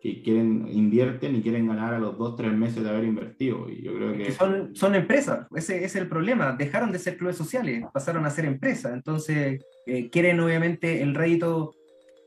que 0.00 0.22
quieren, 0.22 0.68
invierten 0.70 1.36
y 1.36 1.42
quieren 1.42 1.66
ganar 1.66 1.94
a 1.94 1.98
los 1.98 2.16
dos, 2.18 2.36
tres 2.36 2.52
meses 2.52 2.82
de 2.82 2.90
haber 2.90 3.04
invertido. 3.04 3.68
Y 3.68 3.82
yo 3.82 3.94
creo 3.94 4.16
que... 4.16 4.32
Son, 4.32 4.74
son 4.74 4.94
empresas, 4.94 5.46
ese, 5.54 5.84
es 5.84 5.96
el 5.96 6.08
problema. 6.08 6.52
Dejaron 6.52 6.92
de 6.92 6.98
ser 6.98 7.16
clubes 7.16 7.36
sociales, 7.36 7.84
pasaron 7.92 8.24
a 8.26 8.30
ser 8.30 8.44
empresas. 8.44 8.92
Entonces, 8.92 9.64
eh, 9.86 10.10
quieren 10.10 10.40
obviamente 10.40 11.02
el 11.02 11.14
rédito 11.14 11.74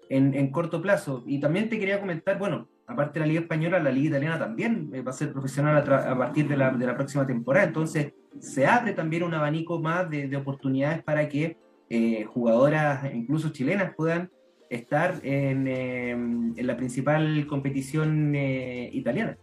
en, 0.10 0.34
en, 0.34 0.52
corto 0.52 0.82
plazo. 0.82 1.24
Y 1.28 1.40
también 1.40 1.70
te 1.70 1.80
quería 1.80 2.00
comentar, 2.00 2.40
bueno, 2.40 2.70
aparte 2.90 3.20
de 3.20 3.20
la 3.22 3.28
Liga 3.28 3.42
Española, 3.42 3.80
la 3.80 3.92
Liga 3.92 4.10
Italiana 4.10 4.40
también 4.40 4.90
eh, 4.94 5.02
va 5.02 5.12
a 5.12 5.14
ser 5.14 5.32
profesional 5.32 5.78
a, 5.78 6.18
partir 6.18 6.48
de 6.48 6.58
la, 6.58 6.96
próxima 6.96 7.26
temporada. 7.26 7.68
Entonces, 7.68 8.14
se 8.40 8.66
abre 8.66 8.94
también 8.94 9.24
un 9.24 9.34
abanico 9.34 9.80
más 9.80 10.10
de, 10.10 10.28
de 10.28 10.36
oportunidades 10.36 11.04
para 11.04 11.30
que 11.30 11.58
eh, 11.90 12.26
jugadoras, 12.26 13.14
incluso 13.14 13.50
chilenas, 13.50 13.94
puedan 13.96 14.32
estar 14.70 15.20
en, 15.24 15.68
em, 15.68 16.56
la 16.58 16.76
principal 16.76 17.46
competición 17.48 18.34
eh, 18.36 18.90
italiana. 18.92 19.38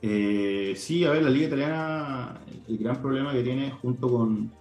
Sí, 0.00 1.04
a 1.04 1.10
ver, 1.10 1.22
la 1.22 1.30
liga 1.30 1.46
italiana, 1.48 2.40
el 2.68 2.78
gran 2.78 3.02
problema 3.02 3.32
que 3.32 3.42
tiene 3.42 3.70
junto 3.70 4.08
con, 4.08 4.52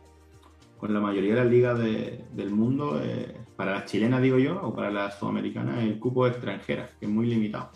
con 0.77 0.93
la 0.93 0.99
mayoría 0.99 1.35
de 1.35 1.41
las 1.41 1.49
ligas 1.51 1.79
de, 1.79 2.25
del 2.33 2.51
mundo, 2.51 2.99
eh, 3.03 3.35
para 3.57 3.73
las 3.73 3.85
chilenas 3.85 4.21
digo 4.21 4.37
yo, 4.37 4.61
o 4.63 4.73
para 4.73 4.91
las 4.91 5.17
sudamericanas, 5.17 5.83
el 5.83 5.99
cupo 5.99 6.25
de 6.25 6.31
extranjeras, 6.31 6.91
que 6.99 7.07
es 7.07 7.11
muy 7.11 7.25
limitado. 7.25 7.71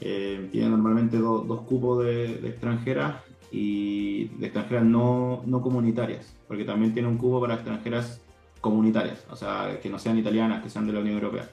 Eh, 0.00 0.48
tiene 0.50 0.70
normalmente 0.70 1.18
dos 1.18 1.60
cupos 1.62 2.04
de, 2.04 2.48
extranjeras 2.48 3.22
y 3.52 4.24
de 4.38 4.46
extranjeras 4.46 4.84
no, 4.84 5.42
no 5.46 5.60
comunitarias, 5.60 6.34
porque 6.48 6.64
también 6.64 6.94
tiene 6.94 7.08
un 7.08 7.18
cupo 7.18 7.40
para 7.40 7.54
extranjeras 7.54 8.22
comunitarias, 8.60 9.24
o 9.30 9.36
sea, 9.36 9.78
que 9.80 9.90
no 9.90 9.98
sean 9.98 10.18
italianas, 10.18 10.62
que 10.62 10.70
sean 10.70 10.86
de 10.86 10.94
la 10.94 11.00
Unión 11.00 11.16
Europea. 11.16 11.48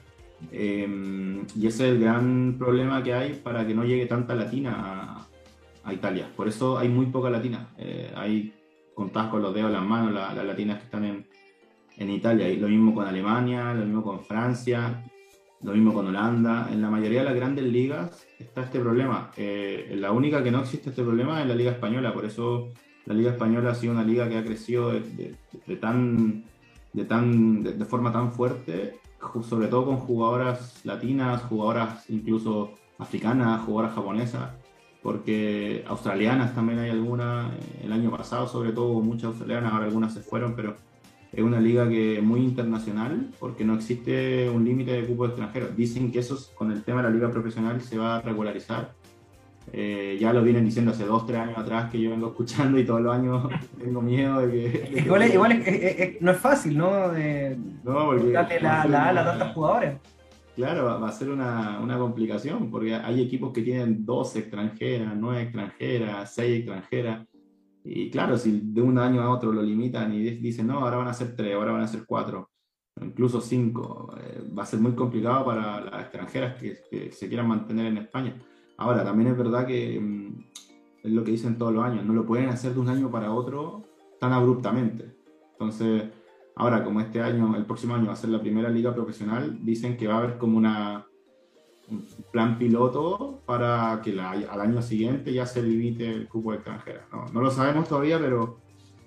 Eh, 0.50 1.44
y 1.54 1.66
ese 1.66 1.88
es 1.88 1.94
el 1.94 2.00
gran 2.00 2.56
problema 2.58 3.02
que 3.02 3.12
hay 3.12 3.34
para 3.34 3.66
que 3.66 3.74
no 3.74 3.84
llegue 3.84 4.06
tanta 4.06 4.34
latina 4.34 5.26
a, 5.84 5.92
Italia. 5.92 6.30
Por 6.34 6.48
eso 6.48 6.78
hay 6.78 6.88
muy 6.88 7.06
poca 7.06 7.28
latina. 7.28 7.68
Eh, 7.76 8.10
hay 8.16 8.54
contadas 8.94 9.28
con 9.30 9.42
los 9.42 9.54
dedos 9.54 9.70
las 9.70 9.84
manos 9.84 10.14
las 10.14 10.34
latinas 10.34 10.78
que 10.78 10.84
están 10.84 11.04
en, 11.04 11.26
en 11.96 12.10
Italia. 12.10 12.48
Y 12.48 12.56
lo 12.56 12.68
mismo 12.68 12.94
con 12.94 13.06
Alemania, 13.06 13.74
lo 13.74 13.84
mismo 13.84 14.02
con 14.02 14.20
Francia, 14.20 15.04
lo 15.62 15.72
mismo 15.72 15.92
con 15.92 16.06
Holanda. 16.06 16.68
En 16.70 16.82
la 16.82 16.90
mayoría 16.90 17.20
de 17.20 17.26
las 17.26 17.34
grandes 17.34 17.64
ligas 17.64 18.26
está 18.38 18.62
este 18.62 18.80
problema. 18.80 19.30
Eh, 19.36 19.94
la 19.98 20.12
única 20.12 20.42
que 20.42 20.50
no 20.50 20.60
existe 20.60 20.90
este 20.90 21.02
problema 21.02 21.40
es 21.40 21.48
la 21.48 21.54
Liga 21.54 21.72
Española. 21.72 22.12
Por 22.12 22.24
eso 22.24 22.68
la 23.06 23.14
Liga 23.14 23.30
Española 23.30 23.70
ha 23.70 23.74
sido 23.74 23.92
una 23.92 24.04
liga 24.04 24.28
que 24.28 24.38
ha 24.38 24.44
crecido 24.44 24.92
de, 24.92 25.36
tan 25.80 26.44
de, 26.92 27.04
tan, 27.04 27.62
de, 27.62 27.84
forma 27.84 28.12
tan 28.12 28.32
fuerte, 28.32 29.00
sobre 29.42 29.68
todo 29.68 29.86
con 29.86 29.96
jugadoras 29.96 30.84
latinas, 30.84 31.42
jugadoras 31.42 32.08
incluso 32.08 32.74
africanas, 32.98 33.62
jugadoras 33.62 33.94
japonesas, 33.94 34.52
porque 35.02 35.84
australianas 35.86 36.54
también 36.54 36.78
hay 36.78 36.90
algunas, 36.90 37.52
el 37.82 37.92
año 37.92 38.10
pasado 38.10 38.46
sobre 38.46 38.72
todo 38.72 39.00
muchas 39.00 39.24
australianas, 39.24 39.72
ahora 39.72 39.86
algunas 39.86 40.14
se 40.14 40.20
fueron, 40.20 40.54
pero 40.54 40.76
es 41.36 41.42
una 41.42 41.60
liga 41.60 41.88
que 41.88 42.18
es 42.18 42.22
muy 42.22 42.40
internacional 42.40 43.30
porque 43.38 43.64
no 43.64 43.74
existe 43.74 44.48
un 44.50 44.64
límite 44.64 44.92
de 44.92 45.06
cupos 45.06 45.30
extranjeros. 45.30 45.76
Dicen 45.76 46.12
que 46.12 46.20
eso 46.20 46.38
con 46.54 46.70
el 46.72 46.82
tema 46.82 47.02
de 47.02 47.08
la 47.08 47.14
liga 47.14 47.30
profesional 47.30 47.80
se 47.80 47.98
va 47.98 48.16
a 48.16 48.20
regularizar 48.20 48.94
eh, 49.72 50.18
ya 50.20 50.32
lo 50.32 50.42
vienen 50.42 50.64
diciendo 50.64 50.92
hace 50.92 51.04
dos, 51.04 51.26
tres 51.26 51.40
años 51.40 51.58
atrás 51.58 51.90
que 51.90 52.00
yo 52.00 52.10
vengo 52.10 52.28
escuchando 52.28 52.78
y 52.78 52.84
todos 52.84 53.00
los 53.00 53.14
años 53.14 53.48
tengo 53.78 54.02
miedo 54.02 54.46
de 54.46 54.50
que... 54.50 55.00
igual, 55.00 55.32
igual 55.32 55.64
no 56.20 56.30
es 56.30 56.38
fácil, 56.38 56.76
¿no? 56.76 57.08
De, 57.10 57.56
no, 57.82 58.06
porque... 58.06 58.30
Darle 58.30 58.60
la, 58.60 58.84
la 58.84 59.08
ala 59.08 59.20
a 59.22 59.24
tantos 59.24 59.52
jugadores. 59.52 59.96
Claro, 60.54 60.84
va, 60.84 61.08
a 61.08 61.12
ser 61.12 61.30
una, 61.30 61.80
una, 61.80 61.98
complicación 61.98 62.70
porque 62.70 62.94
hay 62.94 63.20
equipos 63.20 63.52
que 63.52 63.62
tienen 63.62 64.04
dos 64.04 64.36
extranjeras, 64.36 65.12
nueve 65.16 65.42
extranjeras, 65.42 66.32
seis 66.32 66.58
extranjeras. 66.58 67.26
Y 67.84 68.10
claro, 68.10 68.38
si 68.38 68.60
de 68.64 68.80
un 68.80 68.98
año 68.98 69.20
a 69.20 69.30
otro 69.30 69.52
lo 69.52 69.62
limitan 69.62 70.12
y 70.14 70.22
dicen, 70.22 70.66
no, 70.66 70.80
ahora 70.80 70.96
van 70.96 71.08
a 71.08 71.14
ser 71.14 71.36
tres, 71.36 71.54
ahora 71.54 71.72
van 71.72 71.82
a 71.82 71.86
ser 71.86 72.04
cuatro, 72.06 72.50
incluso 73.00 73.42
cinco, 73.42 74.14
eh, 74.18 74.42
va 74.56 74.62
a 74.62 74.66
ser 74.66 74.80
muy 74.80 74.92
complicado 74.92 75.44
para 75.44 75.82
las 75.82 76.00
extranjeras 76.02 76.54
que, 76.54 76.78
que 76.90 77.12
se 77.12 77.28
quieran 77.28 77.46
mantener 77.46 77.86
en 77.86 77.98
España. 77.98 78.40
Ahora, 78.78 79.04
también 79.04 79.30
es 79.30 79.36
verdad 79.36 79.66
que 79.66 80.00
mm, 80.00 80.44
es 81.04 81.12
lo 81.12 81.22
que 81.22 81.32
dicen 81.32 81.58
todos 81.58 81.74
los 81.74 81.84
años, 81.84 82.06
no 82.06 82.14
lo 82.14 82.24
pueden 82.24 82.48
hacer 82.48 82.72
de 82.72 82.80
un 82.80 82.88
año 82.88 83.10
para 83.10 83.32
otro 83.32 83.82
tan 84.18 84.32
abruptamente. 84.32 85.14
Entonces, 85.52 86.04
ahora 86.56 86.82
como 86.82 87.00
este 87.00 87.20
año, 87.20 87.54
el 87.54 87.66
próximo 87.66 87.94
año 87.94 88.06
va 88.06 88.14
a 88.14 88.16
ser 88.16 88.30
la 88.30 88.40
primera 88.40 88.70
liga 88.70 88.94
profesional, 88.94 89.58
dicen 89.62 89.98
que 89.98 90.08
va 90.08 90.14
a 90.14 90.18
haber 90.18 90.38
como 90.38 90.56
una 90.56 91.06
un 91.90 92.06
plan 92.32 92.58
piloto 92.58 93.40
para 93.46 94.00
que 94.02 94.18
al 94.18 94.60
año 94.60 94.82
siguiente 94.82 95.32
ya 95.32 95.46
se 95.46 95.62
limite 95.62 96.10
el 96.10 96.28
cupo 96.28 96.50
de 96.50 96.56
extranjeras. 96.56 97.04
No, 97.12 97.26
no 97.32 97.40
lo 97.40 97.50
sabemos 97.50 97.88
todavía, 97.88 98.18
pero, 98.18 98.58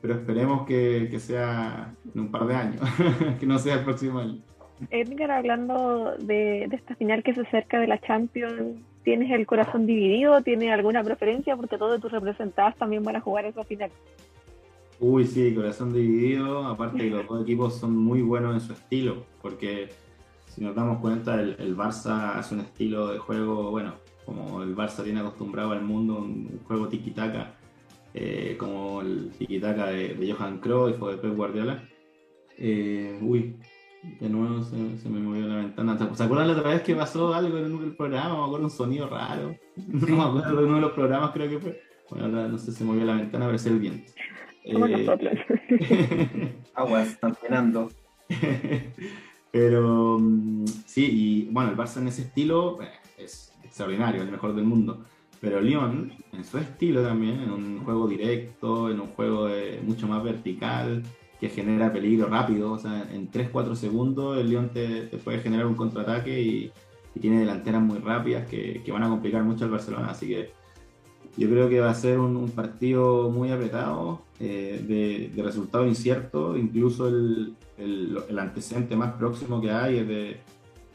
pero 0.01 0.15
esperemos 0.15 0.65
que, 0.67 1.07
que, 1.09 1.19
sea 1.19 1.93
en 2.13 2.21
un 2.21 2.31
par 2.31 2.45
de 2.47 2.55
años, 2.55 2.81
que 3.39 3.45
no 3.45 3.57
sea 3.59 3.75
el 3.75 3.83
próximo 3.83 4.19
año. 4.19 4.39
Edgar, 4.91 5.31
hablando 5.31 6.15
de, 6.19 6.67
de 6.69 6.75
esta 6.75 6.95
final 6.95 7.23
que 7.23 7.33
se 7.33 7.41
acerca 7.41 7.79
de 7.79 7.87
la 7.87 7.99
Champions, 7.99 8.77
¿Tienes 9.07 9.31
el 9.31 9.47
corazón 9.47 9.85
dividido? 9.85 10.41
¿Tienes 10.41 10.69
alguna 10.69 11.01
preferencia? 11.01 11.55
Porque 11.55 11.77
todos 11.77 12.01
tus 12.01 12.11
representados 12.11 12.75
también 12.75 13.05
van 13.05 13.15
a 13.15 13.21
jugar 13.21 13.45
esa 13.45 13.63
final. 13.63 13.89
Uy, 14.99 15.25
sí, 15.25 15.55
corazón 15.55 15.93
dividido. 15.93 16.67
Aparte 16.67 16.97
que 16.97 17.11
los 17.11 17.25
dos 17.25 17.43
equipos 17.43 17.79
son 17.79 17.95
muy 17.95 18.21
buenos 18.21 18.53
en 18.55 18.59
su 18.59 18.73
estilo, 18.73 19.23
porque 19.41 19.87
si 20.57 20.63
nos 20.63 20.73
damos 20.73 20.99
cuenta, 21.01 21.39
el, 21.39 21.77
Barça 21.77 22.35
hace 22.35 22.55
un 22.55 22.61
estilo 22.61 23.09
de 23.09 23.19
juego, 23.19 23.69
bueno, 23.69 23.93
como 24.25 24.63
el 24.63 24.75
Barça 24.75 25.03
tiene 25.03 25.19
acostumbrado 25.19 25.71
al 25.71 25.83
mundo, 25.83 26.17
un 26.17 26.61
juego 26.65 26.89
tiki-taka, 26.89 27.53
eh, 28.15 28.55
como 28.57 29.01
el 29.01 29.31
tiki-taka 29.37 29.85
de, 29.85 30.15
de, 30.15 30.33
Johan 30.33 30.57
Cruyff 30.57 30.99
o 30.99 31.09
de 31.09 31.17
Pep 31.17 31.35
Guardiola. 31.35 31.87
Eh, 32.57 33.19
uy, 33.21 33.55
de 34.19 34.29
nuevo 34.29 34.63
se, 34.63 34.97
se, 34.97 35.07
me 35.09 35.19
movió 35.19 35.45
la 35.45 35.57
ventana. 35.57 35.95
¿Se 36.15 36.23
acuerdan 36.23 36.47
la 36.47 36.57
otra 36.57 36.71
vez 36.71 36.81
que 36.81 36.95
pasó 36.95 37.35
algo 37.35 37.55
en 37.59 37.65
el 37.65 37.95
programa? 37.95 38.39
Me 38.39 38.45
acuerdo 38.45 38.65
un 38.65 38.71
sonido 38.71 39.07
raro. 39.07 39.55
No 39.87 40.17
me 40.17 40.23
acuerdo 40.39 40.59
de 40.59 40.65
uno 40.65 40.75
de 40.77 40.81
los 40.81 40.93
programas, 40.93 41.31
creo 41.33 41.49
que 41.51 41.59
fue. 41.59 41.81
Bueno, 42.09 42.25
ahora 42.25 42.47
no 42.47 42.57
sé, 42.57 42.71
se 42.71 42.83
movió 42.83 43.05
la 43.05 43.13
ventana, 43.13 43.45
pero 43.45 43.57
es 43.57 43.65
el 43.67 43.77
viento. 43.77 44.11
Eh... 44.63 46.55
Aguas, 46.73 47.09
están 47.09 47.35
penando. 47.35 47.91
Pero 49.51 50.17
mm, 50.19 50.65
sí, 50.85 51.05
y 51.05 51.51
bueno, 51.51 51.71
el 51.71 51.77
Barça 51.77 51.97
en 51.97 52.07
ese 52.07 52.23
estilo 52.23 52.81
eh, 52.81 52.89
es 53.17 53.53
extraordinario, 53.63 54.21
el 54.21 54.31
mejor 54.31 54.55
del 54.55 54.65
mundo. 54.65 55.03
Pero 55.39 55.61
Lyon, 55.61 56.13
en 56.33 56.43
su 56.43 56.57
estilo 56.57 57.03
también, 57.03 57.41
en 57.41 57.51
un 57.51 57.83
juego 57.83 58.07
directo, 58.07 58.89
en 58.89 58.99
un 58.99 59.07
juego 59.09 59.45
de, 59.47 59.79
mucho 59.83 60.07
más 60.07 60.23
vertical, 60.23 61.03
que 61.39 61.49
genera 61.49 61.93
peligro 61.93 62.27
rápido. 62.27 62.71
O 62.71 62.79
sea, 62.79 63.07
en 63.11 63.29
3-4 63.29 63.75
segundos 63.75 64.37
el 64.37 64.49
León 64.49 64.71
te, 64.73 65.03
puede 65.23 65.39
generar 65.39 65.67
un 65.67 65.75
contraataque 65.75 66.41
y, 66.41 66.71
tiene 67.19 67.39
delanteras 67.39 67.81
muy 67.81 67.97
rápidas 67.97 68.47
que, 68.47 68.83
van 68.91 69.01
a 69.01 69.09
complicar 69.09 69.43
mucho 69.43 69.65
al 69.65 69.71
Barcelona. 69.71 70.11
Así 70.11 70.27
que 70.27 70.51
yo 71.37 71.47
creo 71.49 71.69
que 71.69 71.79
va 71.79 71.91
a 71.91 71.95
ser 71.95 72.19
un, 72.19 72.49
partido 72.49 73.29
muy 73.29 73.51
apretado, 73.51 74.23
eh, 74.39 74.83
de, 74.87 75.31
de, 75.35 75.43
resultado 75.43 75.85
incierto. 75.85 76.57
Incluso 76.57 77.07
el, 77.07 77.55
el, 77.77 78.17
el, 78.27 78.39
antecedente 78.39 78.95
más 78.95 79.13
próximo 79.13 79.61
que 79.61 79.69
hay 79.69 79.99
es 79.99 80.07
de, 80.07 80.37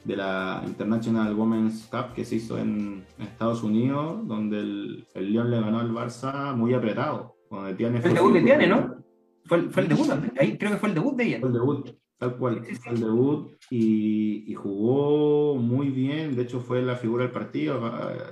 de, 0.05 0.17
la 0.17 0.63
International 0.67 1.33
Women's 1.35 1.87
Cup 1.87 2.13
que 2.15 2.25
se 2.25 2.37
hizo 2.37 2.59
en, 2.59 3.05
Estados 3.21 3.63
Unidos, 3.63 4.27
donde 4.27 4.59
el, 4.59 5.07
el 5.15 5.33
León 5.33 5.51
le 5.51 5.61
ganó 5.61 5.79
al 5.79 5.93
Barça 5.93 6.55
muy 6.57 6.75
apretado. 6.75 7.37
el 7.53 7.77
debut 7.77 8.33
de 8.33 8.43
Tiane, 8.43 8.67
¿no? 8.67 8.97
Fue, 9.45 9.71
fue 9.71 9.83
el 9.85 9.89
debut, 9.89 10.09
ahí 10.39 10.59
creo 10.59 10.73
que 10.73 10.79
fue 10.79 10.89
el 10.89 10.95
debut 10.97 11.17
de 11.17 11.25
ella. 11.25 11.39
Fue 11.41 11.49
el 11.49 11.55
debut, 11.55 11.89
tal 12.19 12.37
cual. 12.37 12.65
Fue 12.65 12.93
el 12.93 13.01
debut 13.01 13.53
y, 13.71 14.51
y, 14.51 14.55
jugó 14.55 15.57
muy 15.57 15.91
bien. 15.91 16.35
De 16.35 16.43
hecho, 16.43 16.61
fue 16.61 16.83
la 16.83 16.97
figura 16.97 17.25
del 17.25 17.33
partido. 17.33 17.81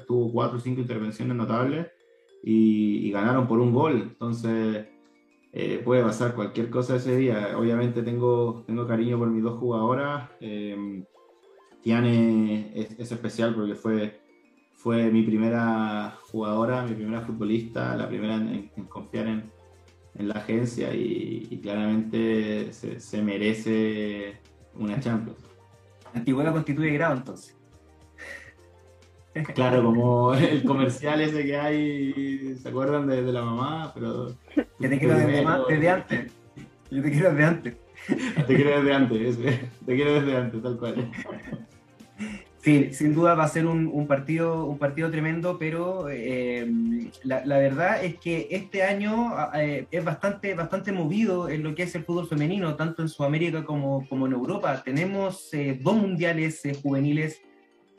Tuvo 0.06 0.32
cuatro 0.32 0.58
o 0.58 0.60
cinco 0.60 0.80
intervenciones 0.80 1.36
notables 1.36 1.86
y, 2.42 3.10
ganaron 3.10 3.46
por 3.46 3.60
un 3.60 3.72
gol. 3.72 4.02
Entonces, 4.02 4.86
eh, 5.52 5.82
puede 5.84 6.02
pasar 6.02 6.34
cualquier 6.34 6.70
cosa 6.70 6.96
ese 6.96 7.16
día. 7.16 7.56
Obviamente 7.56 8.02
tengo, 8.02 8.64
tengo 8.66 8.86
cariño 8.86 9.18
por 9.18 9.28
mis 9.28 9.42
dos 9.42 9.58
jugadoras. 9.58 10.30
Eh, 10.40 11.04
Tiane 11.82 12.72
es, 12.74 13.10
especial 13.12 13.54
porque 13.54 13.74
fue, 13.74 14.20
fue 14.74 15.10
mi 15.10 15.22
primera 15.22 16.18
jugadora, 16.30 16.82
mi 16.84 16.94
primera 16.94 17.22
futbolista, 17.22 17.96
la 17.96 18.08
primera 18.08 18.36
en, 18.36 18.68
confiar 18.88 19.26
en, 19.26 19.50
en, 20.14 20.28
la 20.28 20.34
agencia 20.34 20.94
y, 20.94 21.58
claramente 21.62 22.72
se, 22.72 23.22
merece 23.22 24.40
una 24.74 25.00
Champions. 25.00 25.38
Antigüedad 26.12 26.52
constituye 26.52 26.90
grado 26.90 27.16
entonces. 27.16 27.59
Claro, 29.54 29.84
como 29.84 30.34
el 30.34 30.64
comercial 30.64 31.20
ese 31.20 31.44
que 31.44 31.56
hay, 31.56 32.56
¿se 32.56 32.68
acuerdan 32.68 33.06
de, 33.06 33.22
de 33.22 33.32
la 33.32 33.42
mamá? 33.42 33.92
Pero, 33.94 34.34
que 34.54 34.88
te 34.88 34.98
quiero 34.98 35.14
desde, 35.14 35.44
desde, 35.68 35.88
antes. 35.88 36.32
Yo 36.90 37.02
te 37.02 37.10
quiero 37.10 37.30
desde 37.30 37.44
antes. 37.44 37.76
Te 38.46 38.56
quiero 38.56 38.78
desde 38.78 38.94
antes, 38.94 39.38
te 39.84 39.94
quiero 39.94 40.14
desde 40.14 40.34
antes, 40.34 40.62
tal 40.62 40.78
cual. 40.78 41.10
Sí, 42.62 42.92
sin 42.92 43.14
duda 43.14 43.34
va 43.34 43.44
a 43.44 43.48
ser 43.48 43.66
un, 43.66 43.86
un 43.86 44.06
partido, 44.06 44.64
un 44.64 44.78
partido 44.78 45.10
tremendo, 45.10 45.58
pero 45.58 46.08
eh, 46.10 46.66
la, 47.22 47.44
la, 47.44 47.58
verdad 47.58 48.02
es 48.02 48.18
que 48.18 48.48
este 48.50 48.82
año 48.82 49.32
eh, 49.54 49.86
es 49.90 50.04
bastante, 50.04 50.54
bastante 50.54 50.92
movido 50.92 51.50
en 51.50 51.62
lo 51.62 51.74
que 51.74 51.84
es 51.84 51.94
el 51.94 52.04
fútbol 52.04 52.26
femenino, 52.26 52.74
tanto 52.74 53.02
en 53.02 53.08
Sudamérica 53.08 53.64
como, 53.64 54.06
como 54.08 54.26
en 54.26 54.32
Europa. 54.32 54.82
Tenemos 54.82 55.52
eh, 55.52 55.78
dos 55.80 55.96
mundiales 55.96 56.62
juveniles 56.82 57.40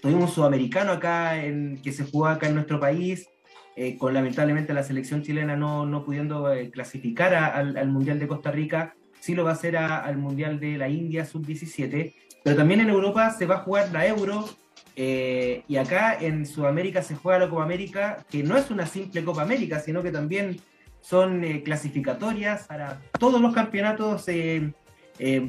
tuvimos 0.01 0.29
un 0.29 0.35
sudamericano 0.35 0.91
acá 0.91 1.43
en, 1.43 1.79
que 1.81 1.91
se 1.91 2.03
jugó 2.03 2.25
acá 2.27 2.47
en 2.47 2.55
nuestro 2.55 2.79
país, 2.79 3.29
eh, 3.75 3.97
con 3.97 4.13
lamentablemente 4.13 4.73
la 4.73 4.83
selección 4.83 5.21
chilena 5.21 5.55
no, 5.55 5.85
no 5.85 6.03
pudiendo 6.03 6.51
eh, 6.51 6.69
clasificar 6.71 7.33
al, 7.33 7.77
al, 7.77 7.87
Mundial 7.87 8.19
de 8.19 8.27
Costa 8.27 8.51
Rica, 8.51 8.95
sí 9.19 9.33
lo 9.33 9.45
va 9.45 9.51
a 9.51 9.53
hacer 9.53 9.77
al 9.77 10.17
Mundial 10.17 10.59
de 10.59 10.77
la 10.77 10.89
India 10.89 11.23
sub-17, 11.23 12.13
pero 12.43 12.55
también 12.55 12.81
en 12.81 12.89
Europa 12.89 13.29
se 13.29 13.45
va 13.45 13.55
a 13.55 13.59
jugar 13.59 13.91
la 13.91 14.05
Euro 14.05 14.49
eh, 14.95 15.63
y 15.67 15.77
acá 15.77 16.17
en 16.19 16.45
Sudamérica 16.45 17.01
se 17.01 17.15
juega 17.15 17.39
la 17.39 17.49
Copa 17.49 17.63
América, 17.63 18.25
que 18.29 18.43
no 18.43 18.57
es 18.57 18.71
una 18.71 18.85
simple 18.85 19.23
Copa 19.23 19.43
América, 19.43 19.79
sino 19.79 20.01
que 20.01 20.11
también 20.11 20.59
son 20.99 21.41
clasificatorias 21.63 22.67
para 22.67 23.01
todos 23.17 23.41
los 23.41 23.53
campeonatos 23.53 24.25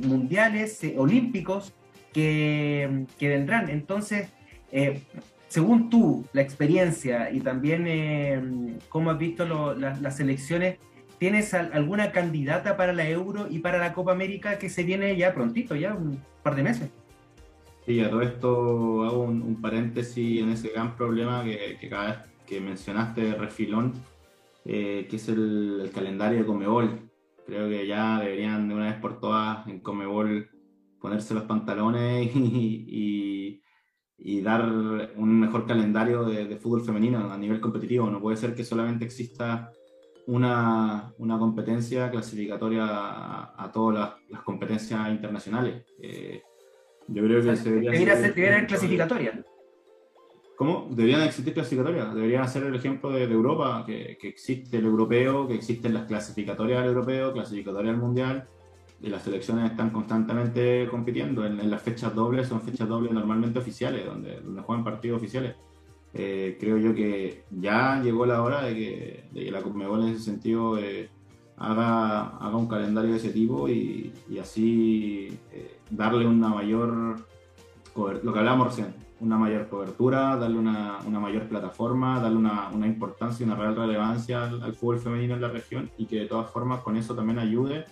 mundiales, 0.02 0.80
olímpicos 0.96 1.74
que, 2.12 3.04
que 3.18 3.28
vendrán. 3.28 3.68
Entonces, 3.68 4.28
eh, 4.72 5.02
según 5.48 5.90
tú, 5.90 6.24
la 6.32 6.40
experiencia 6.40 7.30
y 7.30 7.40
también 7.40 7.84
eh, 7.86 8.78
cómo 8.88 9.10
has 9.10 9.18
visto 9.18 9.74
las 9.74 10.18
elecciones, 10.18 10.78
¿tienes 11.18 11.52
alguna 11.52 12.10
candidata 12.10 12.78
para 12.78 12.94
la 12.94 13.06
Euro 13.06 13.46
y 13.50 13.58
para 13.58 13.76
la 13.76 13.92
Copa 13.92 14.12
América 14.12 14.58
que 14.58 14.70
se 14.70 14.82
viene 14.82 15.14
ya 15.14 15.34
prontito, 15.34 15.76
ya 15.76 15.92
un 15.94 16.18
par 16.42 16.56
de 16.56 16.62
meses? 16.62 16.90
Sí, 17.84 18.00
a 18.00 18.08
todo 18.08 18.22
esto 18.22 19.04
hago 19.04 19.24
un, 19.24 19.60
paréntesis 19.60 20.40
en 20.40 20.48
ese 20.48 20.70
gran 20.70 20.96
problema 20.96 21.44
que, 21.44 21.76
cada 21.90 22.06
vez 22.06 22.18
que 22.46 22.58
mencionaste, 22.58 23.34
refilón, 23.34 23.92
eh, 24.64 25.06
que 25.10 25.16
es 25.16 25.28
el, 25.28 25.90
calendario 25.92 26.38
de 26.38 26.46
Comebol. 26.46 27.10
Creo 27.46 27.68
que 27.68 27.86
ya 27.86 28.20
deberían 28.20 28.68
de 28.68 28.74
una 28.74 28.86
vez 28.86 29.00
por 29.00 29.20
todas 29.20 29.66
en 29.66 29.80
Comebol 29.80 30.48
ponerse 30.98 31.34
los 31.34 31.42
pantalones 31.42 32.30
y 32.34 33.61
y 34.24 34.40
dar 34.40 34.62
un 34.64 35.40
mejor 35.40 35.66
calendario 35.66 36.24
de, 36.24 36.46
de, 36.46 36.56
fútbol 36.56 36.84
femenino 36.84 37.32
a 37.32 37.36
nivel 37.36 37.60
competitivo. 37.60 38.08
No 38.08 38.20
puede 38.20 38.36
ser 38.36 38.54
que 38.54 38.64
solamente 38.64 39.04
exista 39.04 39.72
una, 40.26 41.12
una 41.18 41.38
competencia 41.38 42.08
clasificatoria 42.10 42.84
a, 42.86 43.64
a 43.64 43.72
todas 43.72 43.98
las, 43.98 44.30
las, 44.30 44.42
competencias 44.42 45.08
internacionales. 45.08 45.82
Eh, 46.00 46.42
yo 47.08 47.24
creo 47.24 47.42
que 47.42 47.56
se 47.56 47.70
debería, 47.70 47.90
debería 47.90 48.16
ser, 48.16 48.34
debería 48.34 48.66
clasificatoria. 48.66 49.44
¿Cómo? 50.56 50.88
Deberían 50.90 51.22
existir 51.22 51.52
clasificatorias. 51.52 52.14
Deberían 52.14 52.48
ser 52.48 52.62
el 52.62 52.74
ejemplo 52.76 53.10
de, 53.10 53.26
de 53.26 53.34
Europa, 53.34 53.82
que, 53.84 54.16
que, 54.20 54.28
existe 54.28 54.76
el 54.76 54.84
europeo, 54.84 55.48
que 55.48 55.54
existen 55.54 55.94
las 55.94 56.04
clasificatorias 56.04 56.80
del 56.80 56.90
europeo, 56.90 57.32
clasificatorias 57.32 57.94
del 57.94 58.00
mundial, 58.00 58.48
y 59.02 59.08
las 59.08 59.22
selecciones 59.24 59.70
están 59.70 59.90
constantemente 59.90 60.86
compitiendo. 60.88 61.44
En, 61.44 61.58
en, 61.58 61.70
las 61.70 61.82
fechas 61.82 62.14
dobles 62.14 62.48
son 62.48 62.62
fechas 62.62 62.88
dobles 62.88 63.12
normalmente 63.12 63.58
oficiales, 63.58 64.06
donde, 64.06 64.40
donde 64.40 64.62
juegan 64.62 64.84
partidos 64.84 65.18
oficiales. 65.18 65.56
Eh, 66.14 66.56
creo 66.60 66.78
yo 66.78 66.94
que 66.94 67.44
ya 67.50 68.00
llegó 68.02 68.26
la 68.26 68.42
hora 68.42 68.62
de 68.62 68.74
que, 68.74 69.24
de 69.32 69.44
que 69.44 69.50
la 69.50 69.62
Conmebol 69.62 70.02
en 70.02 70.08
ese 70.10 70.22
sentido 70.22 70.78
eh, 70.78 71.10
haga, 71.56 72.36
haga 72.36 72.56
un 72.56 72.68
calendario 72.68 73.10
de 73.10 73.16
ese 73.16 73.30
tipo 73.30 73.68
y, 73.68 74.12
y 74.30 74.38
así 74.38 75.36
eh, 75.50 75.78
darle 75.90 76.26
una 76.26 76.48
mayor, 76.48 77.16
lo 77.96 78.32
que 78.32 78.38
hablábamos 78.38 78.68
recién, 78.68 78.94
una 79.20 79.38
mayor 79.38 79.68
cobertura, 79.68 80.36
darle 80.36 80.58
una, 80.58 80.98
una 81.06 81.18
mayor 81.18 81.48
plataforma, 81.48 82.20
darle 82.20 82.36
una, 82.36 82.68
una, 82.68 82.86
importancia 82.86 83.42
y 83.42 83.48
una 83.48 83.56
real 83.56 83.74
relevancia 83.74 84.44
al, 84.44 84.62
al 84.62 84.74
fútbol 84.74 84.98
femenino 84.98 85.34
en 85.34 85.40
la 85.40 85.48
región 85.48 85.90
y 85.96 86.06
que 86.06 86.20
de 86.20 86.26
todas 86.26 86.50
formas 86.50 86.82
con 86.82 86.96
eso 86.96 87.14
también 87.14 87.38
ayude 87.38 87.84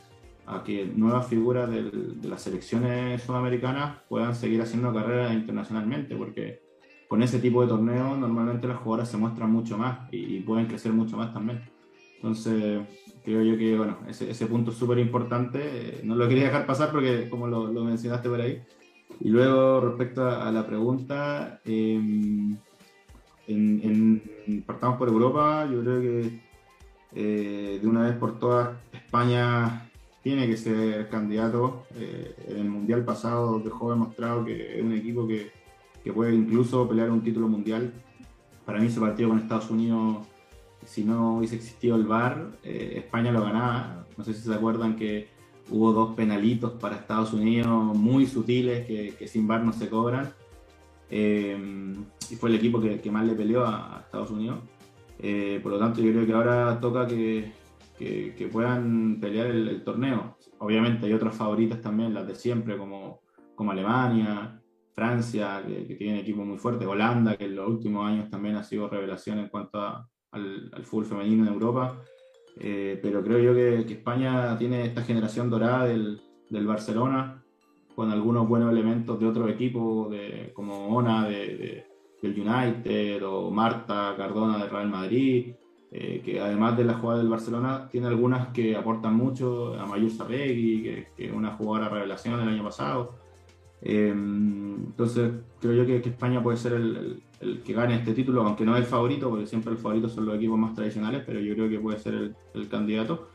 a 0.54 0.64
que 0.64 0.84
nuevas 0.84 1.26
figuras 1.26 1.70
de 1.70 1.90
las 2.28 2.42
selecciones 2.42 3.22
sudamericanas 3.22 4.02
puedan 4.08 4.34
seguir 4.34 4.60
haciendo 4.62 4.92
carrera 4.92 5.32
internacionalmente, 5.32 6.16
porque 6.16 6.62
con 7.08 7.22
ese 7.22 7.38
tipo 7.38 7.62
de 7.62 7.68
torneos 7.68 8.18
normalmente 8.18 8.68
las 8.68 8.78
jugadoras 8.78 9.10
se 9.10 9.16
muestran 9.16 9.50
mucho 9.50 9.76
más 9.76 10.12
y, 10.12 10.36
y 10.36 10.40
pueden 10.40 10.66
crecer 10.66 10.92
mucho 10.92 11.16
más 11.16 11.32
también. 11.32 11.60
Entonces, 12.16 12.82
creo 13.24 13.42
yo 13.42 13.56
que 13.56 13.76
bueno, 13.76 13.98
ese, 14.08 14.30
ese 14.30 14.46
punto 14.46 14.70
es 14.70 14.76
súper 14.76 14.98
importante. 14.98 16.00
No 16.04 16.14
lo 16.14 16.28
quería 16.28 16.44
dejar 16.44 16.66
pasar 16.66 16.90
porque, 16.92 17.28
como 17.30 17.46
lo, 17.46 17.72
lo, 17.72 17.84
mencionaste 17.84 18.28
por 18.28 18.40
ahí. 18.40 18.62
Y 19.20 19.28
luego, 19.30 19.80
respecto 19.80 20.22
a, 20.24 20.46
a 20.48 20.52
la 20.52 20.66
pregunta, 20.66 21.60
eh, 21.64 21.94
en, 23.48 24.20
en, 24.46 24.62
partamos 24.62 24.98
por 24.98 25.08
Europa, 25.08 25.66
yo 25.70 25.80
creo 25.80 26.00
que 26.00 26.40
eh, 27.14 27.78
de 27.82 27.88
una 27.88 28.02
vez 28.02 28.16
por 28.16 28.38
todas 28.38 28.76
España 28.92 29.89
tiene 30.22 30.46
que 30.46 30.56
ser 30.56 31.08
candidato. 31.08 31.84
Eh, 31.94 32.34
en 32.48 32.58
el 32.58 32.68
Mundial 32.68 33.04
pasado 33.04 33.58
dejó 33.60 33.90
demostrado 33.90 34.44
que 34.44 34.78
es 34.78 34.82
un 34.82 34.92
equipo 34.92 35.26
que, 35.26 35.50
que, 36.04 36.12
puede 36.12 36.34
incluso 36.34 36.88
pelear 36.88 37.10
un 37.10 37.22
título 37.22 37.48
mundial. 37.48 37.92
Para 38.64 38.78
mí 38.80 38.86
ese 38.86 39.00
partido 39.00 39.30
con 39.30 39.38
Estados 39.38 39.70
Unidos, 39.70 40.26
si 40.84 41.04
no 41.04 41.38
hubiese 41.38 41.56
existido 41.56 41.96
el 41.96 42.04
VAR, 42.04 42.50
eh, 42.62 42.94
España 42.96 43.32
lo 43.32 43.42
ganaba. 43.42 44.06
No 44.16 44.24
sé 44.24 44.34
si 44.34 44.42
se 44.42 44.54
acuerdan 44.54 44.96
que 44.96 45.28
hubo 45.70 45.92
dos 45.92 46.14
penalitos 46.14 46.72
para 46.72 46.96
Estados 46.96 47.32
Unidos 47.32 47.96
muy 47.96 48.26
sutiles 48.26 48.86
que, 48.86 49.14
que 49.18 49.28
sin 49.28 49.46
VAR 49.46 49.64
no 49.64 49.72
se 49.72 49.88
cobran. 49.88 50.32
Eh, 51.10 51.94
y 52.30 52.36
fue 52.36 52.50
el 52.50 52.56
equipo 52.56 52.80
que, 52.80 53.00
que, 53.00 53.10
más 53.10 53.24
le 53.24 53.34
peleó 53.34 53.64
a, 53.64 53.96
a 53.96 54.00
Estados 54.00 54.30
Unidos. 54.30 54.58
Eh, 55.18 55.60
por 55.62 55.72
lo 55.72 55.78
tanto, 55.78 56.00
yo 56.00 56.12
creo 56.12 56.26
que 56.26 56.32
ahora 56.32 56.78
toca 56.80 57.06
que, 57.06 57.52
que, 58.00 58.34
que 58.34 58.48
puedan 58.48 59.20
pelear 59.20 59.48
el, 59.48 59.68
el, 59.68 59.84
torneo. 59.84 60.38
Obviamente 60.58 61.04
hay 61.04 61.12
otras 61.12 61.36
favoritas 61.36 61.82
también, 61.82 62.14
las 62.14 62.26
de 62.26 62.34
siempre, 62.34 62.78
como, 62.78 63.20
como 63.54 63.72
Alemania, 63.72 64.58
Francia, 64.94 65.62
que, 65.66 65.86
que 65.86 65.96
tienen 65.96 66.16
equipos 66.16 66.46
muy 66.46 66.56
fuertes, 66.56 66.88
Holanda, 66.88 67.36
que 67.36 67.44
en 67.44 67.56
los 67.56 67.68
últimos 67.68 68.06
años 68.06 68.30
también 68.30 68.56
ha 68.56 68.64
sido 68.64 68.88
revelación 68.88 69.38
en 69.38 69.48
cuanto 69.48 69.80
a, 69.82 70.08
al, 70.32 70.70
al, 70.72 70.84
fútbol 70.84 71.04
femenino 71.04 71.46
en 71.46 71.52
Europa. 71.52 72.00
Eh, 72.58 72.98
pero 73.02 73.22
creo 73.22 73.38
yo 73.38 73.54
que, 73.54 73.84
que, 73.86 73.94
España 73.94 74.56
tiene 74.56 74.86
esta 74.86 75.02
generación 75.02 75.50
dorada 75.50 75.84
del, 75.84 76.22
del, 76.48 76.66
Barcelona, 76.66 77.44
con 77.94 78.10
algunos 78.10 78.48
buenos 78.48 78.72
elementos 78.72 79.20
de 79.20 79.26
otros 79.26 79.50
equipos, 79.50 80.10
de, 80.10 80.52
como 80.54 80.88
Ona 80.96 81.28
de, 81.28 81.36
de, 81.58 81.86
del 82.22 82.48
United 82.48 83.26
o 83.26 83.50
Marta 83.50 84.14
Cardona 84.16 84.56
del 84.56 84.70
Real 84.70 84.88
Madrid, 84.88 85.52
eh, 85.92 86.22
que 86.24 86.40
además 86.40 86.76
de 86.76 86.84
la 86.84 86.94
jugada 86.94 87.18
del 87.18 87.28
Barcelona, 87.28 87.88
tiene 87.90 88.06
algunas 88.06 88.48
que 88.48 88.76
aportan 88.76 89.16
mucho, 89.16 89.74
a 89.74 89.86
Mayur 89.86 90.10
Sabegui, 90.10 90.82
que, 90.82 91.08
es 91.18 91.32
una 91.32 91.50
jugadora 91.56 91.88
revelación 91.88 92.38
del 92.38 92.48
año 92.48 92.62
pasado. 92.62 93.14
entonces, 93.82 95.32
creo 95.60 95.74
yo 95.74 95.86
que, 95.86 95.96
España 95.96 96.42
puede 96.42 96.58
ser 96.58 96.74
el, 96.74 97.22
que 97.64 97.72
gane 97.72 97.96
este 97.96 98.14
título, 98.14 98.42
aunque 98.42 98.64
no 98.64 98.76
es 98.76 98.82
el 98.82 98.86
favorito, 98.86 99.30
porque 99.30 99.46
siempre 99.46 99.72
el 99.72 99.78
favorito 99.78 100.08
son 100.08 100.26
los 100.26 100.36
equipos 100.36 100.58
más 100.58 100.74
tradicionales, 100.74 101.24
pero 101.26 101.40
yo 101.40 101.54
creo 101.54 101.68
que 101.68 101.80
puede 101.80 101.98
ser 101.98 102.34
el, 102.54 102.68
candidato. 102.68 103.28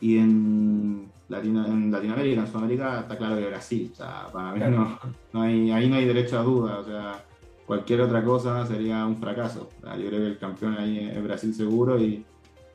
Y 0.00 0.16
en, 0.16 1.10
en 1.28 1.90
Latinoamérica, 1.92 2.40
en 2.40 2.46
Sudamérica, 2.46 3.00
está 3.00 3.18
claro 3.18 3.36
que 3.36 3.46
Brasil. 3.46 3.90
O 3.92 3.94
sea, 3.94 4.28
para 4.32 4.52
mí 4.52 4.60
no, 4.74 4.98
no, 5.34 5.42
hay, 5.42 5.70
ahí 5.70 5.86
no 5.90 5.96
hay 5.96 6.06
derecho 6.06 6.38
a 6.38 6.42
duda. 6.42 6.78
O 6.78 6.84
sea, 6.84 7.24
cualquier 7.70 8.00
otra 8.00 8.24
cosa 8.24 8.66
sería 8.66 9.06
un 9.06 9.16
fracaso. 9.18 9.70
yo 9.80 10.08
creo 10.08 10.18
que 10.22 10.26
el 10.26 10.38
campeón 10.38 10.76
ahí 10.76 11.08
es 11.08 11.22
Brasil 11.22 11.54
seguro 11.54 12.00
y, 12.00 12.24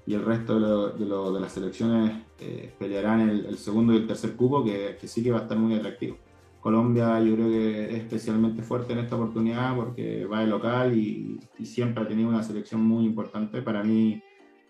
y 0.05 0.13
el 0.13 0.23
resto 0.23 0.57
de, 0.97 1.03
de, 1.03 1.39
las 1.41 1.51
selecciones 1.51 2.13
eh, 2.39 2.73
pelearán 2.79 3.29
el, 3.29 3.57
segundo 3.57 3.91
y 3.91 3.97
el 3.97 4.07
tercer 4.07 4.37
cupo, 4.37 4.63
que, 4.63 4.95
que 4.97 5.05
sí 5.09 5.21
que 5.21 5.31
va 5.31 5.39
a 5.39 5.41
estar 5.41 5.57
muy 5.57 5.75
atractivo. 5.75 6.15
Colombia 6.61 7.19
yo 7.19 7.35
creo 7.35 7.49
que 7.49 7.83
es 7.89 8.03
especialmente 8.03 8.63
fuerte 8.63 8.93
en 8.93 8.99
esta 8.99 9.17
oportunidad 9.17 9.75
porque 9.75 10.23
va 10.27 10.39
de 10.39 10.47
local 10.47 10.97
y, 10.97 11.41
siempre 11.65 12.01
ha 12.01 12.07
tenido 12.07 12.29
una 12.29 12.41
selección 12.41 12.81
muy 12.81 13.03
importante. 13.03 13.61
Para 13.61 13.83
mí, 13.83 14.23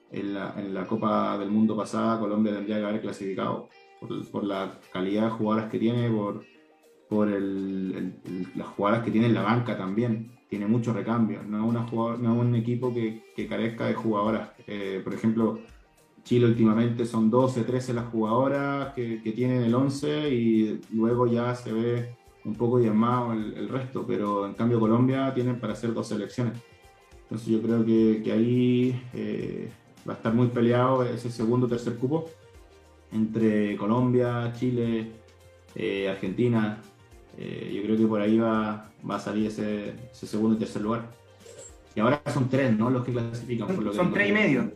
en 0.09 0.33
la, 0.33 0.87
Copa 0.87 1.37
del 1.37 1.51
Mundo 1.51 1.77
pasada, 1.77 2.19
Colombia 2.19 2.51
tendría 2.51 2.79
que 2.79 2.85
haber 2.85 3.01
clasificado 3.01 3.69
por, 4.31 4.43
la 4.43 4.79
calidad 4.91 5.25
de 5.25 5.29
jugadoras 5.29 5.69
que 5.69 5.77
tiene, 5.77 6.09
por, 6.09 6.43
por 7.09 7.29
las 7.29 8.67
jugadoras 8.67 9.03
que 9.03 9.11
tiene 9.11 9.27
en 9.27 9.33
la 9.33 9.43
banca 9.43 9.77
también. 9.77 10.31
Tiene 10.49 10.67
mucho 10.67 10.93
recambio, 10.93 11.41
no 11.43 11.57
es, 11.57 11.63
una 11.63 12.17
no 12.17 12.35
un 12.35 12.55
equipo 12.55 12.93
que, 12.93 13.47
carezca 13.47 13.87
de 13.87 13.93
jugadoras. 13.93 14.51
Eh, 14.67 15.01
por 15.03 15.13
ejemplo, 15.13 15.59
Chile 16.23 16.47
últimamente 16.47 17.05
son 17.05 17.29
12, 17.29 17.63
13 17.63 17.93
las 17.93 18.05
jugadoras 18.05 18.93
que, 18.93 19.17
tienen 19.35 19.63
el 19.63 19.73
11 19.73 20.29
y 20.29 20.81
luego 20.91 21.27
ya 21.27 21.53
se 21.55 21.71
ve 21.71 22.15
un 22.45 22.55
poco 22.55 22.79
diezmado 22.79 23.33
el, 23.33 23.69
resto, 23.69 24.05
pero 24.07 24.45
en 24.45 24.53
cambio 24.53 24.79
Colombia 24.79 25.33
tienen 25.33 25.59
para 25.59 25.73
hacer 25.73 25.93
dos 25.93 26.07
selecciones. 26.07 26.53
Entonces 27.23 27.47
yo 27.47 27.61
creo 27.61 27.83
que, 27.85 28.31
ahí 28.31 29.01
eh, 29.13 29.69
va 30.07 30.13
a 30.13 30.15
estar 30.17 30.33
muy 30.33 30.47
peleado 30.47 31.03
ese 31.03 31.31
segundo 31.31 31.67
tercer 31.67 31.95
cupo 31.95 32.29
entre 33.11 33.75
Colombia, 33.77 34.51
Chile, 34.53 35.11
eh, 35.75 36.09
Argentina. 36.09 36.81
Eh, 37.37 37.73
yo 37.75 37.83
creo 37.83 37.97
que 37.97 38.05
por 38.05 38.21
ahí 38.21 38.37
va, 38.37 38.91
a 39.09 39.19
salir 39.19 39.47
ese, 39.47 39.93
segundo 40.11 40.55
y 40.55 40.59
tercer 40.59 40.81
lugar. 40.81 41.09
Y 41.95 41.99
ahora 41.99 42.21
son 42.27 42.49
tres, 42.49 42.77
¿no? 42.77 42.89
Los 42.89 43.05
que 43.05 43.11
clasifican. 43.11 43.67
Por 43.67 43.83
lo 43.83 43.93
son 43.93 44.13
tres 44.13 44.29
y 44.29 44.33
medio. 44.33 44.71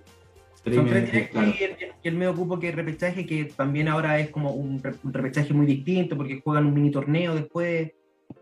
Son 0.64 0.86
tres 0.88 1.06
directos 1.06 1.44
y, 1.48 2.08
el, 2.08 2.16
medio 2.16 2.36
cupo 2.36 2.60
que 2.60 2.70
es 2.70 2.76
repechaje, 2.76 3.26
que 3.26 3.46
también 3.46 3.88
ahora 3.88 4.20
es 4.20 4.30
como 4.30 4.52
un, 4.52 4.82
repechaje 5.04 5.54
muy 5.54 5.66
distinto 5.66 6.18
porque 6.18 6.42
juegan 6.42 6.66
un 6.66 6.74
mini 6.74 6.92
torneo 6.92 7.34
después. 7.34 7.92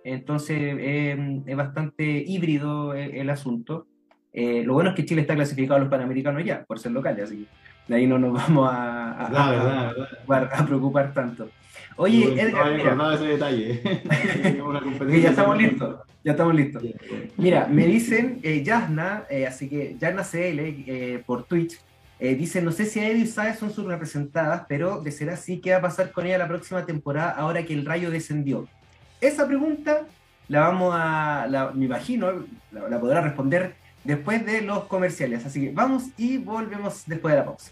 Entonces 0.03 0.57
em, 0.79 1.43
es 1.45 1.55
bastante 1.55 2.03
híbrido 2.03 2.93
el, 2.93 3.29
asunto. 3.29 3.87
Eh, 4.33 4.63
lo 4.63 4.73
bueno 4.73 4.89
es 4.89 4.95
que 4.95 5.05
Chile 5.05 5.21
está 5.21 5.35
clasificado 5.35 5.77
a 5.77 5.79
los 5.79 5.89
panamericanos 5.89 6.43
ya, 6.43 6.65
por 6.65 6.79
ser 6.79 6.91
local, 6.91 7.17
así 7.21 7.47
de 7.87 7.95
ahí 7.95 8.07
no 8.07 8.19
nos 8.19 8.33
vamos 8.47 8.69
a, 8.71 9.91
a, 10.27 10.65
preocupar 10.65 11.13
tanto. 11.13 11.49
Oye, 11.97 12.39
Edgar, 12.39 12.73
mira, 12.73 13.13
ese 13.15 13.25
detalle. 13.25 13.81
ya 15.21 15.29
estamos 15.31 15.57
listos, 15.57 15.99
ya 16.23 16.31
estamos 16.31 16.55
listos. 16.55 16.83
Mira, 17.37 17.67
me 17.67 17.85
dicen 17.87 18.39
eh, 18.43 18.63
Yasna, 18.63 19.23
eh, 19.29 19.47
así 19.47 19.67
que 19.67 19.97
Yasna 19.99 20.23
CL 20.23 20.59
eh, 20.59 21.23
por 21.25 21.43
Twitch, 21.43 21.79
eh, 22.19 22.35
dice, 22.35 22.61
no 22.61 22.71
sé 22.71 22.85
si 22.85 22.99
Eddie 22.99 23.23
y 23.23 23.27
Saez 23.27 23.59
son 23.59 23.71
sus 23.71 23.85
representadas, 23.85 24.63
pero 24.67 25.01
de 25.01 25.11
ser 25.11 25.29
así, 25.29 25.59
¿qué 25.59 25.71
va 25.71 25.77
a 25.77 25.81
pasar 25.81 26.11
con 26.11 26.25
ella 26.25 26.37
la 26.37 26.47
próxima 26.47 26.85
temporada 26.85 27.31
ahora 27.31 27.63
que 27.63 27.73
el 27.73 27.85
rayo 27.85 28.09
descendió? 28.09 28.67
Esa 29.21 29.47
pregunta 29.47 30.05
la 30.47 30.61
vamos 30.61 30.93
a, 30.95 31.71
me 31.75 31.85
imagino, 31.85 32.45
la, 32.71 32.99
podrá 32.99 33.21
responder 33.21 33.75
después 34.03 34.45
de 34.45 34.61
los 34.61 34.85
comerciales. 34.85 35.45
Así 35.45 35.61
que 35.61 35.71
vamos 35.71 36.05
y 36.17 36.37
volvemos 36.37 37.03
después 37.05 37.33
de 37.33 37.39
la 37.39 37.45
pausa. 37.45 37.71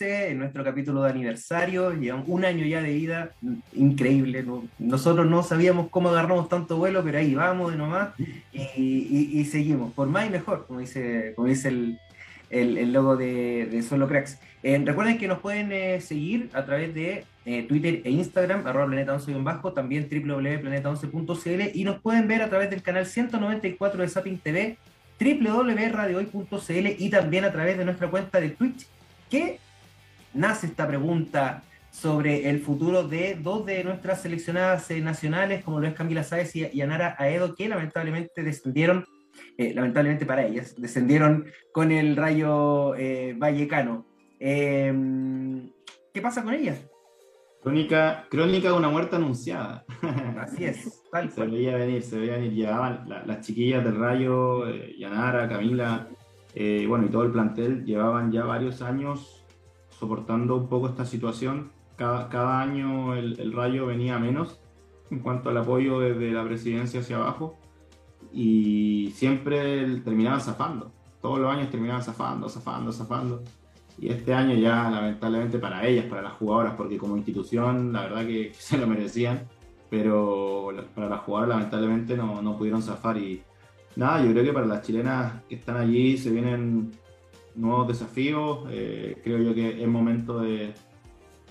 En 0.00 0.38
nuestro 0.38 0.64
capítulo 0.64 1.02
de 1.02 1.10
aniversario. 1.10 1.92
Llevamos 1.92 2.26
un 2.28 2.44
año 2.44 2.64
ya 2.66 2.82
de 2.82 2.92
vida, 2.92 3.30
increíble. 3.74 4.44
Nosotros 4.78 5.26
no 5.26 5.42
sabíamos 5.42 5.88
cómo 5.90 6.08
agarramos 6.10 6.48
tanto 6.48 6.76
vuelo, 6.76 7.02
pero 7.04 7.18
ahí 7.18 7.34
vamos 7.34 7.72
de 7.72 7.78
nomás 7.78 8.10
y, 8.52 9.44
seguimos, 9.50 9.92
por 9.92 10.08
más 10.08 10.26
y 10.26 10.30
mejor, 10.30 10.66
como 10.66 10.80
dice, 10.80 11.32
como 11.36 11.48
dice 11.48 11.68
el, 12.50 12.92
logo 12.92 13.16
de, 13.16 13.68
de, 13.70 13.82
Solo 13.82 14.08
Cracks. 14.08 14.38
Eh, 14.62 14.80
recuerden 14.84 15.18
que 15.18 15.28
nos 15.28 15.40
pueden 15.40 15.72
eh, 15.72 16.00
seguir 16.00 16.50
a 16.52 16.64
través 16.64 16.94
de 16.94 17.24
eh, 17.44 17.62
Twitter 17.64 18.02
e 18.04 18.10
Instagram, 18.10 18.66
arroba 18.66 18.86
planeta 18.86 19.14
11 19.14 19.34
bajo, 19.40 19.72
también 19.72 20.08
www.planeta11.cl 20.10 21.70
y 21.74 21.84
nos 21.84 22.00
pueden 22.00 22.28
ver 22.28 22.42
a 22.42 22.48
través 22.48 22.70
del 22.70 22.82
canal 22.82 23.06
194 23.06 24.02
de 24.02 24.08
Sapping 24.08 24.38
TV 24.38 24.76
www.radiohoy.cl 25.20 26.86
y 26.98 27.10
también 27.10 27.44
a 27.44 27.52
través 27.52 27.78
de 27.78 27.84
nuestra 27.84 28.10
cuenta 28.10 28.40
de 28.40 28.50
Twitch 28.50 28.86
qué 29.30 29.58
nace 30.34 30.66
esta 30.66 30.86
pregunta 30.86 31.62
sobre 31.90 32.48
el 32.48 32.60
futuro 32.60 33.06
de 33.06 33.38
dos 33.40 33.66
de 33.66 33.84
nuestras 33.84 34.22
seleccionadas 34.22 34.90
eh, 34.90 35.00
nacionales, 35.00 35.62
como 35.62 35.78
lo 35.78 35.86
es 35.86 35.94
Camila 35.94 36.24
Sáez 36.24 36.56
y, 36.56 36.80
Anara 36.80 37.14
Aedo, 37.18 37.54
que 37.54 37.68
lamentablemente 37.68 38.42
descendieron, 38.42 39.06
eh, 39.58 39.74
lamentablemente 39.74 40.24
para 40.24 40.46
ellas, 40.46 40.74
descendieron 40.78 41.46
con 41.72 41.92
el 41.92 42.16
rayo 42.16 42.94
eh, 42.96 43.34
vallecano. 43.36 44.06
Em, 44.40 45.70
¿Qué 46.14 46.20
pasa 46.22 46.42
con 46.42 46.54
ellas? 46.54 46.78
Crónica, 47.62 48.26
crónica 48.28 48.68
de 48.68 48.74
una 48.74 48.88
muerte 48.88 49.16
anunciada. 49.16 49.84
Así 50.40 50.64
es, 50.64 51.02
Se 51.32 51.46
veía 51.46 51.76
venir, 51.76 52.02
se 52.02 52.18
veía 52.18 52.32
venir. 52.34 52.52
Llevaban 52.52 53.08
las 53.08 53.40
chiquillas 53.46 53.84
del 53.84 53.96
Rayo, 53.96 54.64
Yanara, 54.98 55.48
Camila, 55.48 56.08
eh, 56.54 56.86
bueno, 56.88 57.06
y 57.06 57.08
todo 57.08 57.22
el 57.22 57.30
plantel 57.30 57.84
llevaban 57.84 58.30
ya 58.30 58.44
varios 58.44 58.82
años 58.82 59.44
soportando 59.90 60.56
un 60.56 60.68
poco 60.68 60.88
esta 60.88 61.04
situación. 61.04 61.70
Cada, 61.96 62.28
cada 62.28 62.60
año 62.60 63.14
el, 63.14 63.38
el, 63.38 63.52
Rayo 63.52 63.86
venía 63.86 64.18
menos 64.18 64.60
en 65.10 65.20
cuanto 65.20 65.50
al 65.50 65.56
apoyo 65.58 66.00
desde 66.00 66.32
la 66.32 66.44
presidencia 66.44 67.00
hacia 67.00 67.16
abajo 67.16 67.58
y 68.32 69.12
siempre 69.14 70.00
terminaban 70.00 70.40
zafando. 70.40 70.90
Todos 71.20 71.38
los 71.38 71.52
años 71.52 71.70
terminaban 71.70 72.02
zafando, 72.02 72.48
zafando, 72.48 72.92
zafando. 72.92 73.42
Y 73.98 74.08
este 74.08 74.32
año 74.34 74.54
ya 74.54 74.90
lamentablemente 74.90 75.58
para 75.58 75.86
ellas, 75.86 76.06
para 76.06 76.22
las 76.22 76.32
jugadoras, 76.32 76.74
porque 76.74 76.98
como 76.98 77.16
institución 77.16 77.92
la 77.92 78.02
verdad 78.02 78.26
que, 78.26 78.52
se 78.58 78.78
lo 78.78 78.86
merecían, 78.86 79.46
pero 79.90 80.70
para 80.94 81.08
las 81.08 81.20
jugadoras 81.20 81.56
lamentablemente 81.56 82.16
no, 82.16 82.40
no 82.42 82.56
pudieron 82.56 82.82
zafar. 82.82 83.18
Y 83.18 83.42
nada, 83.96 84.24
yo 84.24 84.32
creo 84.32 84.44
que 84.44 84.52
para 84.52 84.66
las 84.66 84.82
chilenas 84.82 85.42
que 85.48 85.56
están 85.56 85.76
allí 85.76 86.16
se 86.16 86.30
vienen 86.30 86.92
nuevos 87.54 87.88
desafíos, 87.88 88.66
eh, 88.70 89.20
creo 89.22 89.38
yo 89.38 89.54
que 89.54 89.82
es 89.82 89.88
momento 89.88 90.40
de, 90.40 90.72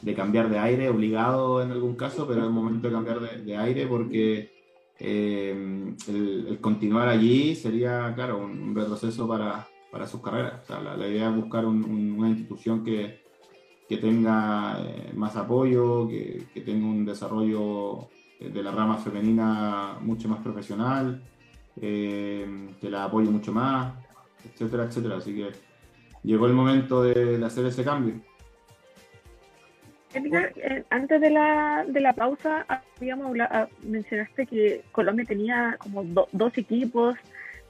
de, 0.02 0.14
cambiar 0.16 0.50
de 0.50 0.58
aire, 0.58 0.90
obligado 0.90 1.62
en 1.62 1.72
algún 1.72 1.96
caso, 1.96 2.28
pero 2.28 2.44
es 2.44 2.50
momento 2.50 2.88
de 2.88 2.94
cambiar 2.94 3.20
de, 3.44 3.58
aire 3.58 3.86
porque 3.86 4.52
eh, 4.98 5.94
el, 6.08 6.58
continuar 6.60 7.08
allí 7.08 7.56
sería, 7.56 8.12
claro, 8.16 8.40
un 8.40 8.74
retroceso 8.76 9.28
para, 9.28 9.68
para 9.92 10.08
sus 10.08 10.22
carreras. 10.22 10.62
la, 10.70 11.08
idea 11.08 11.30
es 11.30 11.36
buscar 11.36 11.66
una 11.66 12.30
institución 12.30 12.84
que, 12.84 13.22
que 13.88 13.98
tenga 13.98 14.78
eh, 14.80 15.12
más 15.14 15.36
apoyo, 15.36 16.08
que, 16.08 16.48
que, 16.54 16.62
tenga 16.62 16.88
un 16.88 17.06
desarrollo 17.06 18.08
de 18.40 18.64
la 18.64 18.72
rama 18.72 18.98
femenina 18.98 19.98
mucho 20.02 20.28
más 20.28 20.40
profesional, 20.40 21.22
eh, 21.80 22.70
que 22.80 22.90
la 22.90 23.06
apoye 23.06 23.30
mucho 23.30 23.52
más, 23.52 23.94
etcétera, 24.46 24.86
etcétera. 24.86 25.18
Así 25.18 25.36
que 25.36 25.52
llegó 26.24 26.48
el 26.48 26.54
momento 26.54 27.04
de, 27.04 27.44
hacer 27.46 27.66
ese 27.66 27.84
cambio. 27.84 28.16
Eh, 30.14 30.84
antes 30.90 31.22
de 31.22 31.30
la, 31.30 31.86
de 31.88 32.02
la 32.02 32.14
pausa, 32.14 32.66
ah, 32.68 32.82
mencionaste 33.84 34.46
que 34.46 34.84
Colombia 34.92 35.26
tenía 35.26 35.78
como 35.80 36.04
dos 36.32 36.58
equipos 36.58 37.16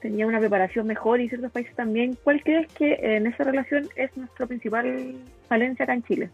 tenía 0.01 0.27
una 0.27 0.39
preparación 0.39 0.87
mejor 0.87 1.21
y 1.21 1.29
ciertos 1.29 1.51
países 1.51 1.75
también. 1.75 2.17
¿Cuál 2.23 2.43
crees 2.43 2.71
que 2.73 2.93
en 3.01 3.27
esa 3.27 3.43
relación 3.43 3.87
es 3.95 4.15
nuestra 4.17 4.45
principal 4.47 5.15
falencia 5.47 5.83
acá 5.83 5.93
en 5.93 6.03
Chile? 6.03 6.29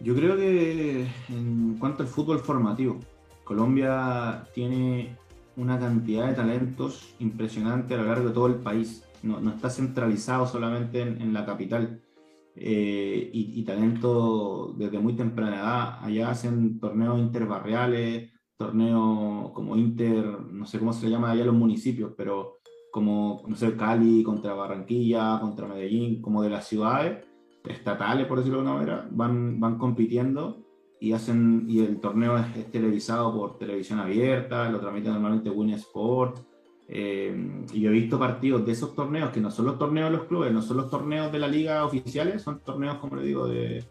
Yo 0.00 0.14
creo 0.14 0.36
que 0.36 1.06
en 1.28 1.76
cuanto 1.78 2.02
al 2.02 2.08
fútbol 2.08 2.40
formativo, 2.40 3.00
Colombia 3.44 4.44
tiene 4.54 5.16
una 5.56 5.78
cantidad 5.78 6.26
de 6.28 6.34
talentos 6.34 7.14
impresionante 7.18 7.94
a 7.94 7.98
lo 7.98 8.04
largo 8.04 8.28
de 8.28 8.34
todo 8.34 8.46
el 8.46 8.56
país. 8.56 9.04
No, 9.22 9.38
está 9.50 9.70
centralizado 9.70 10.46
solamente 10.46 11.00
en, 11.00 11.32
la 11.32 11.46
capital. 11.46 12.00
Eh, 12.54 13.30
y, 13.32 13.60
y, 13.60 13.64
talento 13.64 14.74
desde 14.78 14.98
muy 14.98 15.14
temprana 15.14 15.56
edad. 15.56 15.98
Allá 16.02 16.30
hacen 16.30 16.80
torneos 16.80 17.18
interbarriales, 17.18 18.30
torneo 18.56 19.52
como 19.54 19.76
Inter, 19.76 20.24
no 20.50 20.66
sé 20.66 20.78
cómo 20.78 20.92
se 20.92 21.08
llama 21.08 21.30
allá 21.30 21.44
los 21.44 21.54
municipios, 21.54 22.12
pero 22.16 22.58
como, 22.90 23.42
no 23.46 23.56
sé, 23.56 23.76
Cali 23.76 24.22
contra 24.22 24.54
Barranquilla, 24.54 25.38
contra 25.40 25.66
Medellín, 25.66 26.22
como 26.22 26.42
de 26.42 26.50
las 26.50 26.66
ciudades 26.66 27.24
estatales, 27.64 28.26
por 28.26 28.38
decirlo 28.38 28.62
de 28.62 28.68
alguna 28.68 28.78
manera, 28.80 29.08
van, 29.10 29.60
van 29.60 29.76
compitiendo 29.76 30.64
y 30.98 31.12
hacen 31.12 31.66
y 31.68 31.80
el 31.80 32.00
torneo 32.00 32.38
es, 32.38 32.70
televisado 32.70 33.34
por 33.34 33.58
televisión 33.58 33.98
abierta, 33.98 34.70
lo 34.70 34.80
transmite 34.80 35.10
normalmente 35.10 35.50
Win 35.50 35.70
Sport. 35.70 36.38
Eh, 36.88 37.64
y 37.72 37.80
yo 37.80 37.90
he 37.90 37.92
visto 37.92 38.18
partidos 38.18 38.64
de 38.64 38.72
esos 38.72 38.94
torneos 38.94 39.30
que 39.30 39.40
no 39.40 39.50
son 39.50 39.66
los 39.66 39.78
torneos 39.78 40.10
de 40.10 40.16
los 40.16 40.26
clubes, 40.26 40.52
no 40.52 40.62
son 40.62 40.76
los 40.76 40.88
torneos 40.88 41.32
de 41.32 41.38
la 41.40 41.48
liga 41.48 41.84
oficiales, 41.84 42.42
son 42.42 42.60
torneos, 42.60 42.98
como 42.98 43.16
le 43.16 43.24
digo, 43.24 43.46
de, 43.48 43.84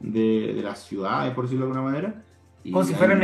de, 0.00 0.52
de 0.52 0.62
las 0.62 0.80
ciudades, 0.80 1.32
por 1.32 1.44
decirlo 1.44 1.66
de 1.66 1.72
alguna 1.72 1.90
manera. 1.90 2.24
como 2.64 2.84
si 2.84 2.94
fueran 2.94 3.22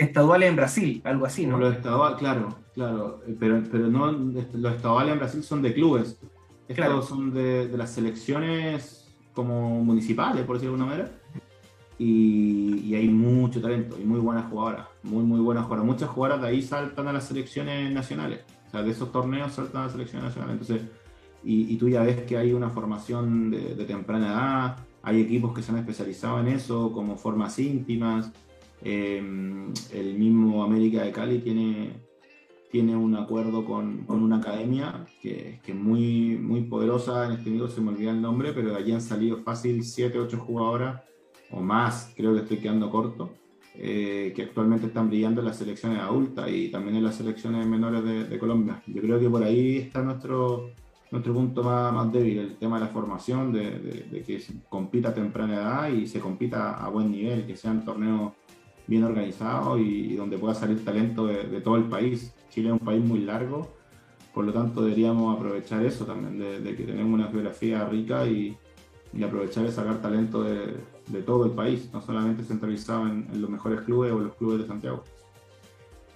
estaduales 0.00 0.48
en 0.48 0.56
Brasil, 0.56 1.00
algo 1.04 1.26
así, 1.26 1.46
¿no? 1.46 1.58
Los 1.58 1.74
estaduales, 1.74 2.18
claro, 2.18 2.48
claro, 2.74 3.20
pero, 3.38 3.62
pero 3.70 3.86
no, 3.88 4.10
los 4.10 4.74
estaduales 4.74 5.12
en 5.12 5.18
Brasil 5.18 5.42
son 5.42 5.62
de 5.62 5.74
clubes. 5.74 6.18
Estos 6.68 7.08
son 7.08 7.34
de, 7.34 7.68
de, 7.68 7.76
las 7.76 7.90
selecciones 7.90 9.12
como 9.34 9.82
municipales, 9.82 10.44
por 10.44 10.56
decirlo 10.56 10.76
de 10.76 10.82
alguna 10.82 10.96
manera. 10.96 11.20
Y, 11.98 12.80
y, 12.84 12.94
hay 12.94 13.08
mucho 13.08 13.60
talento 13.60 13.98
y 14.00 14.04
muy 14.04 14.20
buenas 14.20 14.48
jugadoras, 14.48 14.86
muy, 15.02 15.24
muy 15.24 15.40
buenas 15.40 15.64
jugadoras. 15.64 15.92
Muchas 15.92 16.08
jugadoras 16.08 16.42
de 16.42 16.48
ahí 16.48 16.62
saltan 16.62 17.08
a 17.08 17.12
las 17.12 17.24
selecciones 17.24 17.92
nacionales. 17.92 18.40
O 18.68 18.70
sea, 18.70 18.82
de 18.82 18.90
esos 18.90 19.10
torneos 19.10 19.52
saltan 19.52 19.82
a 19.82 19.84
las 19.84 19.92
selecciones 19.92 20.28
nacionales. 20.28 20.60
Entonces, 20.60 20.88
y, 21.42 21.74
y 21.74 21.76
tú 21.76 21.88
ya 21.88 22.02
ves 22.02 22.22
que 22.22 22.38
hay 22.38 22.52
una 22.52 22.70
formación 22.70 23.50
de, 23.50 23.74
de 23.74 23.84
temprana 23.84 24.28
edad, 24.28 24.76
hay 25.02 25.20
equipos 25.20 25.52
que 25.54 25.62
se 25.62 25.72
han 25.72 25.78
especializado 25.78 26.40
en 26.40 26.48
eso, 26.48 26.92
como 26.92 27.16
formas 27.16 27.58
íntimas. 27.58 28.30
Em, 28.82 29.72
el 29.92 30.18
mismo 30.18 30.64
América 30.64 31.02
de 31.02 31.12
Cali 31.12 31.38
tiene, 31.38 32.00
tiene 32.70 32.96
un 32.96 33.14
acuerdo 33.14 33.64
con, 33.64 34.04
con 34.06 34.22
una 34.22 34.36
academia 34.36 35.06
que, 35.20 35.60
que, 35.62 35.72
es 35.72 35.78
muy, 35.78 36.38
muy 36.38 36.62
poderosa, 36.62 37.26
en 37.26 37.32
este 37.32 37.50
minuto 37.50 37.72
se 37.72 37.80
me 37.80 37.90
olvida 37.90 38.10
el 38.10 38.22
nombre, 38.22 38.52
pero 38.52 38.70
de 38.70 38.76
allí 38.76 38.92
han 38.92 39.02
salido 39.02 39.38
fácil 39.38 39.84
7, 39.84 40.18
8 40.18 40.38
jugadoras 40.38 41.02
o 41.50 41.60
más, 41.60 42.12
creo 42.16 42.32
que 42.34 42.40
estoy 42.40 42.58
quedando 42.58 42.90
corto, 42.90 43.32
eh, 43.74 44.32
que 44.34 44.42
actualmente 44.42 44.86
están 44.86 45.08
brillando 45.08 45.40
en 45.40 45.46
las 45.46 45.56
selecciones 45.56 46.00
adultas 46.00 46.50
y 46.50 46.70
también 46.70 46.96
en 46.96 47.04
las 47.04 47.16
selecciones 47.16 47.66
menores 47.66 48.28
de, 48.28 48.38
Colombia. 48.38 48.82
Yo 48.86 49.00
creo 49.00 49.18
que 49.18 49.28
por 49.28 49.42
ahí 49.42 49.78
está 49.78 50.02
nuestro, 50.02 50.70
nuestro 51.10 51.34
punto 51.34 51.62
más, 51.62 51.92
más, 51.92 52.12
débil, 52.12 52.38
el 52.38 52.56
tema 52.56 52.78
de 52.78 52.86
la 52.86 52.90
formación, 52.90 53.52
de, 53.52 54.22
que 54.26 54.42
compita 54.68 55.10
a 55.10 55.14
temprana 55.14 55.54
edad 55.54 55.88
y 55.88 56.06
se 56.06 56.20
compita 56.20 56.74
a 56.74 56.88
buen 56.88 57.10
nivel, 57.10 57.46
que 57.46 57.56
sean 57.56 57.84
torneos 57.84 58.32
bien 58.90 59.04
organizado 59.04 59.78
y, 59.78 60.16
donde 60.16 60.36
pueda 60.36 60.54
salir 60.54 60.84
talento 60.84 61.26
de, 61.26 61.60
todo 61.60 61.76
el 61.76 61.84
país. 61.84 62.34
Chile 62.50 62.68
es 62.68 62.72
un 62.72 62.80
país 62.80 63.02
muy 63.02 63.20
largo, 63.20 63.72
por 64.34 64.44
lo 64.44 64.52
tanto 64.52 64.82
deberíamos 64.82 65.34
aprovechar 65.36 65.86
eso 65.86 66.04
también, 66.04 66.38
de, 66.38 66.76
que 66.76 66.82
tenemos 66.82 67.14
una 67.14 67.28
geografía 67.28 67.84
rica 67.84 68.26
y, 68.26 68.58
aprovechar 69.24 69.64
y 69.64 69.70
sacar 69.70 70.02
talento 70.02 70.42
de, 70.42 71.22
todo 71.24 71.46
el 71.46 71.52
país, 71.52 71.88
no 71.92 72.02
solamente 72.02 72.42
centralizado 72.42 73.06
en, 73.06 73.28
los 73.40 73.48
mejores 73.48 73.80
clubes 73.82 74.12
o 74.12 74.18
los 74.18 74.34
clubes 74.34 74.58
de 74.62 74.66
Santiago. 74.66 75.04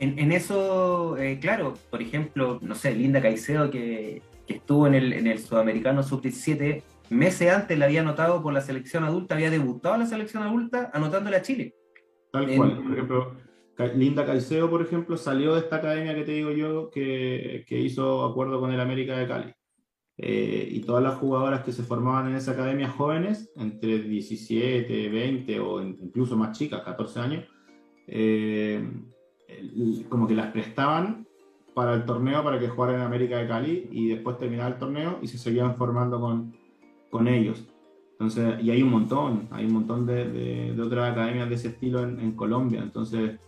En, 0.01 0.33
eso, 0.33 1.17
eh, 1.17 1.39
claro, 1.41 1.75
por 1.89 2.03
ejemplo, 2.03 2.59
no 2.61 2.75
sé, 2.75 2.93
Linda 2.95 3.23
Caicedo 3.23 3.71
que, 3.71 4.21
que 4.47 4.55
estuvo 4.55 4.89
en 4.89 4.95
el, 4.95 5.13
en 5.13 5.29
el 5.29 5.39
Sudamericano 5.39 6.03
Sub-17, 6.03 6.83
meses 7.11 7.53
antes 7.53 7.79
la 7.79 7.85
había 7.85 8.01
anotado 8.01 8.43
por 8.43 8.53
la 8.53 8.61
selección 8.61 9.05
adulta, 9.05 9.37
había 9.37 9.51
debutado 9.51 9.95
en 9.95 10.01
la 10.01 10.07
selección 10.07 10.43
adulta 10.43 10.91
anotándole 10.93 11.37
a 11.37 11.43
Chile. 11.43 11.75
Tal 12.35 12.57
cual. 12.57 12.83
Por 12.83 12.93
ejemplo, 12.93 13.33
Linda 13.95 14.27
Caicedo, 14.27 14.69
por 14.69 14.83
ejemplo, 14.83 15.17
salió 15.17 15.55
de 15.55 15.61
esta 15.61 15.77
academia 15.77 16.17
que 16.17 16.25
te 16.25 16.33
digo 16.33 16.51
yo, 16.51 16.91
que, 16.91 17.65
que 17.69 17.79
hizo 17.79 18.25
acuerdo 18.25 18.59
con 18.59 18.73
el 18.73 18.81
América 18.81 19.17
de 19.17 19.29
Cali. 19.29 19.55
Eh, 20.17 20.69
y 20.69 20.81
todas 20.81 21.03
las 21.03 21.15
jugadoras 21.15 21.63
que 21.63 21.71
se 21.71 21.85
formaban 21.85 22.29
en 22.29 22.35
esa 22.35 22.53
academia 22.53 22.89
jóvenes, 22.89 23.53
entre 23.55 24.01
17, 24.01 25.09
20 25.09 25.61
o 25.61 25.81
incluso 25.81 26.37
más 26.37 26.59
chicas, 26.59 26.83
14 26.83 27.21
años, 27.21 27.45
eh, 28.09 28.85
como 30.09 30.27
que 30.27 30.35
las 30.35 30.51
prestaban 30.51 31.29
para 31.73 31.95
el 31.95 32.05
torneo 32.05 32.43
para 32.43 32.59
que 32.59 32.69
jugaran 32.69 32.97
en 32.97 33.03
América 33.03 33.39
de 33.39 33.47
Cali 33.47 33.89
y 33.93 34.09
después 34.09 34.39
terminaba 34.39 34.71
el 34.71 34.79
torneo 34.79 35.21
y 35.23 35.29
se 35.29 35.39
seguían 35.39 35.77
formando 35.77 36.21
con, 36.21 36.53
con 37.11 37.29
ellos. 37.29 37.65
Entonces, 38.15 38.63
y 38.63 38.71
hay 38.71 38.83
un 38.83 38.91
montón, 38.91 39.49
hay 39.51 39.67
un 39.67 39.73
montón 39.73 40.07
de, 40.07 40.73
de, 40.73 40.81
otras 40.81 41.11
academias 41.11 41.49
de 41.49 41.57
ese 41.57 41.69
estilo 41.69 42.03
en, 42.05 42.21
en, 42.21 42.33
Colombia. 42.33 42.81
Entonces, 42.81 43.41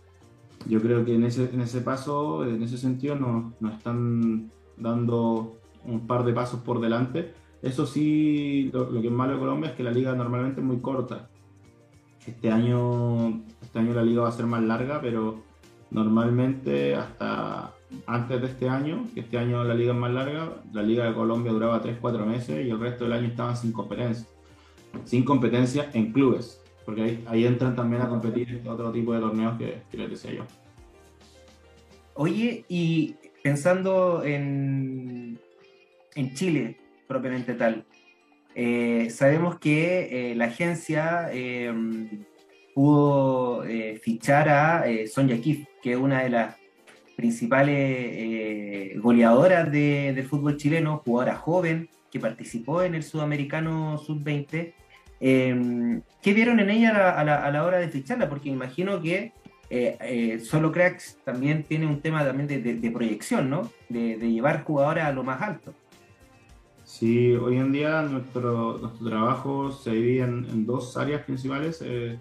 yo 0.67 0.81
creo 0.81 1.05
que 1.05 1.15
en 1.15 1.23
ese, 1.23 1.49
en 1.53 1.61
ese 1.61 1.79
paso, 1.81 2.45
en 2.45 2.61
ese 2.61 2.77
sentido, 2.77 3.15
nos, 3.15 3.53
nos, 3.61 3.75
están 3.75 4.51
dando 4.75 5.57
un 5.85 6.05
par 6.05 6.25
de 6.25 6.33
pasos 6.33 6.59
por 6.59 6.81
delante. 6.81 7.33
Eso 7.61 7.85
sí, 7.85 8.69
lo, 8.73 8.91
que 8.91 9.07
es 9.07 9.11
malo 9.11 9.33
de 9.33 9.39
Colombia 9.39 9.69
es 9.69 9.75
que 9.77 9.83
la 9.83 9.91
liga 9.91 10.13
normalmente 10.15 10.59
es 10.59 10.67
muy 10.67 10.79
corta. 10.79 11.29
Este 12.25 12.51
año, 12.51 13.41
este 13.61 13.79
año 13.79 13.93
la 13.93 14.03
liga 14.03 14.23
va 14.23 14.29
a 14.29 14.33
ser 14.33 14.47
más 14.47 14.61
larga, 14.61 14.99
pero 14.99 15.43
normalmente 15.91 16.93
hasta 16.93 17.73
antes 18.05 18.41
de 18.41 18.47
este 18.47 18.67
año, 18.67 19.05
que 19.13 19.21
este 19.21 19.37
año 19.37 19.63
la 19.63 19.73
liga 19.73 19.93
es 19.93 19.97
más 19.97 20.11
larga, 20.11 20.61
la 20.73 20.83
liga 20.83 21.05
de 21.05 21.15
Colombia 21.15 21.53
duraba 21.53 21.81
3-4 21.81 22.25
meses 22.25 22.67
y 22.67 22.69
el 22.69 22.79
resto 22.81 23.05
del 23.05 23.13
año 23.13 23.27
estaban 23.27 23.55
sin 23.55 23.71
competencia 23.71 24.27
sin 25.05 25.23
competencia 25.23 25.89
en 25.93 26.11
clubes, 26.11 26.61
porque 26.85 27.01
ahí, 27.01 27.23
ahí 27.27 27.45
entran 27.45 27.75
también 27.75 28.01
a 28.01 28.09
competir 28.09 28.61
otro 28.65 28.91
tipo 28.91 29.13
de 29.13 29.19
torneos 29.19 29.57
que, 29.57 29.81
les 29.97 30.09
decía 30.09 30.33
yo. 30.33 30.45
Oye, 32.13 32.65
y 32.67 33.15
pensando 33.43 34.23
en, 34.23 35.39
en 36.15 36.33
Chile 36.33 36.77
propiamente 37.07 37.53
tal, 37.53 37.85
eh, 38.55 39.09
sabemos 39.11 39.59
que 39.59 40.31
eh, 40.31 40.35
la 40.35 40.45
agencia 40.45 41.29
eh, 41.31 41.71
pudo 42.73 43.63
fichar 44.01 44.49
a 44.49 44.83
Sonja 45.11 45.37
Kif, 45.37 45.65
que 45.81 45.91
es 45.91 45.97
una 45.97 46.23
de 46.23 46.29
las 46.29 46.55
principales 47.15 48.99
goleadoras 49.01 49.71
de, 49.71 50.13
del 50.13 50.25
fútbol 50.25 50.57
chileno, 50.57 51.01
jugadora 51.03 51.35
joven, 51.35 51.89
que 52.11 52.19
participó 52.19 52.81
en 52.81 52.95
el 52.95 53.03
Sudamericano 53.03 53.97
Sub-20 53.97 54.73
Em, 55.19 56.01
¿Qué 56.21 56.33
vieron 56.33 56.59
en 56.59 56.69
ella 56.69 56.89
a 57.11 57.23
la, 57.23 57.43
a 57.45 57.51
la, 57.51 57.63
hora 57.63 57.77
de 57.77 57.89
ficharla? 57.89 58.29
Porque 58.29 58.49
imagino 58.49 59.01
que 59.01 59.33
eh, 59.69 59.97
eh, 59.99 60.39
Solo 60.39 60.71
Cracks 60.71 61.17
también 61.23 61.63
tiene 61.63 61.87
un 61.87 62.01
tema 62.01 62.23
también 62.23 62.47
de, 62.47 62.59
de, 62.59 62.91
proyección, 62.91 63.49
¿no? 63.49 63.69
De, 63.89 64.17
de, 64.17 64.31
llevar 64.31 64.63
jugadores 64.63 65.03
a 65.03 65.11
lo 65.11 65.23
más 65.23 65.41
alto. 65.41 65.73
Sí, 66.83 67.33
hoy 67.33 67.57
en 67.57 67.71
día 67.71 68.01
nuestro, 68.03 68.77
nuestro 68.77 69.09
trabajo 69.09 69.71
se 69.71 69.91
divide 69.91 70.23
en, 70.23 70.65
dos 70.65 70.95
áreas 70.95 71.23
principales 71.23 71.81
eh, 71.83 72.17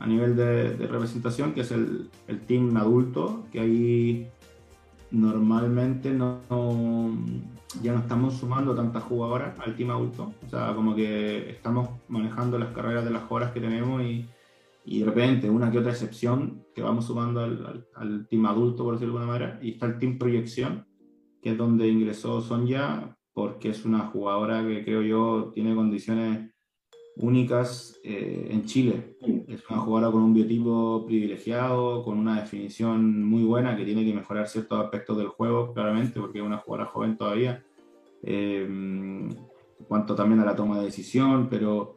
a 0.00 0.06
nivel 0.06 0.34
de, 0.34 0.70
representación, 0.86 1.52
que 1.52 1.60
es 1.60 1.70
el, 1.70 2.10
el, 2.26 2.40
team 2.40 2.76
adulto, 2.76 3.44
que 3.52 3.60
ahí 3.60 4.28
normalmente 5.10 6.10
no, 6.10 6.40
ya 7.82 7.92
no 7.92 8.00
estamos 8.00 8.34
sumando 8.34 8.74
tantas 8.74 9.02
jugadoras 9.02 9.58
al 9.60 9.76
team 9.76 9.90
adulto, 9.90 10.32
o 10.44 10.48
sea, 10.48 10.74
como 10.74 10.94
que 10.94 11.50
estamos 11.50 11.88
manejando 12.08 12.58
las 12.58 12.72
carreras 12.72 13.04
de 13.04 13.10
las 13.10 13.24
horas 13.30 13.52
que 13.52 13.60
tenemos 13.60 14.02
y, 14.02 14.26
y 14.84 15.00
de 15.00 15.06
repente 15.06 15.50
una 15.50 15.70
que 15.70 15.78
otra 15.78 15.92
excepción 15.92 16.64
que 16.74 16.82
vamos 16.82 17.06
sumando 17.06 17.40
al, 17.40 17.66
al, 17.66 17.86
al 17.94 18.28
team 18.28 18.46
adulto, 18.46 18.84
por 18.84 18.94
decirlo 18.94 19.14
de 19.14 19.20
alguna 19.20 19.38
manera, 19.38 19.58
y 19.62 19.72
está 19.72 19.86
el 19.86 19.98
team 19.98 20.18
proyección, 20.18 20.86
que 21.42 21.50
es 21.50 21.58
donde 21.58 21.88
ingresó 21.88 22.40
Sonja, 22.40 23.16
porque 23.32 23.70
es 23.70 23.84
una 23.84 24.06
jugadora 24.06 24.66
que 24.66 24.84
creo 24.84 25.02
yo 25.02 25.50
tiene 25.52 25.74
condiciones 25.74 26.53
únicas 27.16 28.00
eh, 28.02 28.48
en 28.50 28.64
Chile. 28.64 29.16
Es 29.48 29.68
una 29.70 29.80
jugadora 29.80 30.12
con 30.12 30.22
un 30.22 30.34
biotipo 30.34 31.04
privilegiado, 31.06 32.02
con 32.02 32.18
una 32.18 32.40
definición 32.40 33.24
muy 33.24 33.44
buena, 33.44 33.76
que 33.76 33.84
tiene 33.84 34.04
que 34.04 34.14
mejorar 34.14 34.48
ciertos 34.48 34.82
aspectos 34.82 35.16
del 35.18 35.28
juego, 35.28 35.72
claramente, 35.72 36.20
porque 36.20 36.38
es 36.38 36.44
una 36.44 36.58
jugadora 36.58 36.90
joven 36.90 37.16
todavía. 37.16 37.64
Eh, 38.22 38.64
en 38.64 39.86
cuanto 39.86 40.14
también 40.14 40.40
a 40.40 40.44
la 40.44 40.56
toma 40.56 40.78
de 40.78 40.86
decisión, 40.86 41.48
pero, 41.48 41.96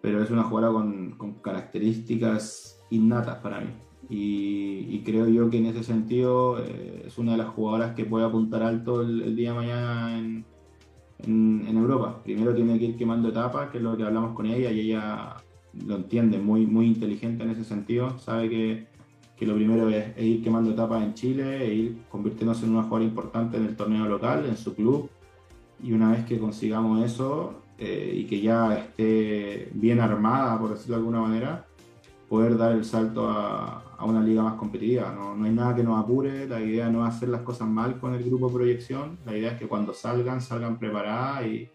pero 0.00 0.22
es 0.22 0.30
una 0.30 0.44
jugadora 0.44 0.72
con, 0.72 1.12
con 1.12 1.34
características 1.34 2.84
innatas 2.90 3.36
para 3.36 3.60
mí. 3.60 3.70
Y, 4.10 5.02
creo 5.04 5.28
yo 5.28 5.50
que 5.50 5.58
en 5.58 5.66
ese 5.66 5.84
sentido 5.84 6.62
eh, 6.62 7.04
es 7.06 7.18
una 7.18 7.32
de 7.32 7.38
las 7.38 7.48
jugadoras 7.48 7.94
que 7.94 8.04
puede 8.04 8.24
apuntar 8.24 8.62
alto 8.62 9.02
el, 9.02 9.36
día 9.36 9.52
de 9.52 9.56
mañana 9.56 10.18
en, 10.18 10.44
en, 11.26 11.76
Europa. 11.76 12.20
Primero 12.22 12.54
tiene 12.54 12.78
que 12.78 12.86
ir 12.86 12.96
quemando 12.96 13.28
etapas, 13.28 13.70
que 13.70 13.78
es 13.78 13.82
lo 13.82 13.96
que 13.96 14.04
hablamos 14.04 14.34
con 14.34 14.46
ella, 14.46 14.70
y 14.70 14.80
ella 14.80 15.36
lo 15.86 15.96
entiende, 15.96 16.38
muy, 16.38 16.66
muy 16.66 16.86
inteligente 16.86 17.44
en 17.44 17.50
ese 17.50 17.64
sentido, 17.64 18.18
sabe 18.18 18.48
que, 18.48 18.86
que 19.36 19.46
lo 19.46 19.54
primero 19.54 19.88
es, 19.88 20.16
ir 20.18 20.42
quemando 20.42 20.70
etapas 20.70 21.02
en 21.02 21.14
Chile, 21.14 21.64
e 21.64 21.74
ir 21.74 21.98
convirtiéndose 22.10 22.66
en 22.66 22.72
una 22.72 22.82
jugadora 22.82 23.04
importante 23.04 23.56
en 23.56 23.64
el 23.66 23.76
torneo 23.76 24.06
local, 24.06 24.46
en 24.46 24.56
su 24.56 24.74
club, 24.74 25.08
y 25.82 25.92
una 25.92 26.10
vez 26.10 26.24
que 26.24 26.38
consigamos 26.38 27.04
eso 27.04 27.62
eh, 27.78 28.12
y 28.16 28.24
que 28.24 28.40
ya 28.40 28.74
esté 28.76 29.70
bien 29.72 30.00
armada, 30.00 30.58
por 30.58 30.70
decirlo 30.70 30.96
de 30.96 31.00
alguna 31.00 31.20
manera, 31.20 31.66
poder 32.28 32.56
dar 32.56 32.72
el 32.72 32.84
salto 32.84 33.28
a, 33.28 33.84
a 33.98 34.04
una 34.04 34.22
liga 34.22 34.42
más 34.42 34.54
competitiva. 34.54 35.12
No, 35.12 35.34
no, 35.34 35.44
hay 35.44 35.52
nada 35.52 35.74
que 35.74 35.82
nos 35.82 36.02
apure, 36.02 36.48
la 36.48 36.60
idea 36.60 36.88
no 36.88 37.06
es 37.06 37.14
hacer 37.14 37.28
las 37.28 37.42
cosas 37.42 37.68
mal 37.68 37.98
con 37.98 38.14
el 38.14 38.22
grupo 38.22 38.50
proyección, 38.50 39.18
la 39.26 39.36
idea 39.36 39.52
es 39.52 39.58
que 39.58 39.66
cuando 39.66 39.92
salgan, 39.92 40.40
salgan 40.40 40.78
preparadas 40.78 41.46
y, 41.46 41.68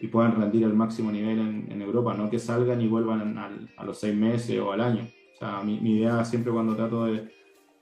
y 0.00 0.06
puedan 0.06 0.36
rendir 0.36 0.64
al 0.64 0.74
máximo 0.74 1.10
nivel 1.10 1.40
en, 1.40 1.66
en, 1.70 1.82
Europa, 1.82 2.14
no 2.14 2.30
que 2.30 2.38
salgan 2.38 2.80
y 2.80 2.86
vuelvan 2.86 3.36
al, 3.36 3.70
a 3.76 3.84
los 3.84 3.98
seis 3.98 4.14
meses 4.14 4.58
o 4.60 4.70
al 4.70 4.80
año. 4.80 5.08
O 5.34 5.38
sea, 5.38 5.62
mi, 5.62 5.78
idea 5.78 6.24
siempre 6.24 6.52
cuando 6.52 6.76
trato 6.76 7.06
de, 7.06 7.28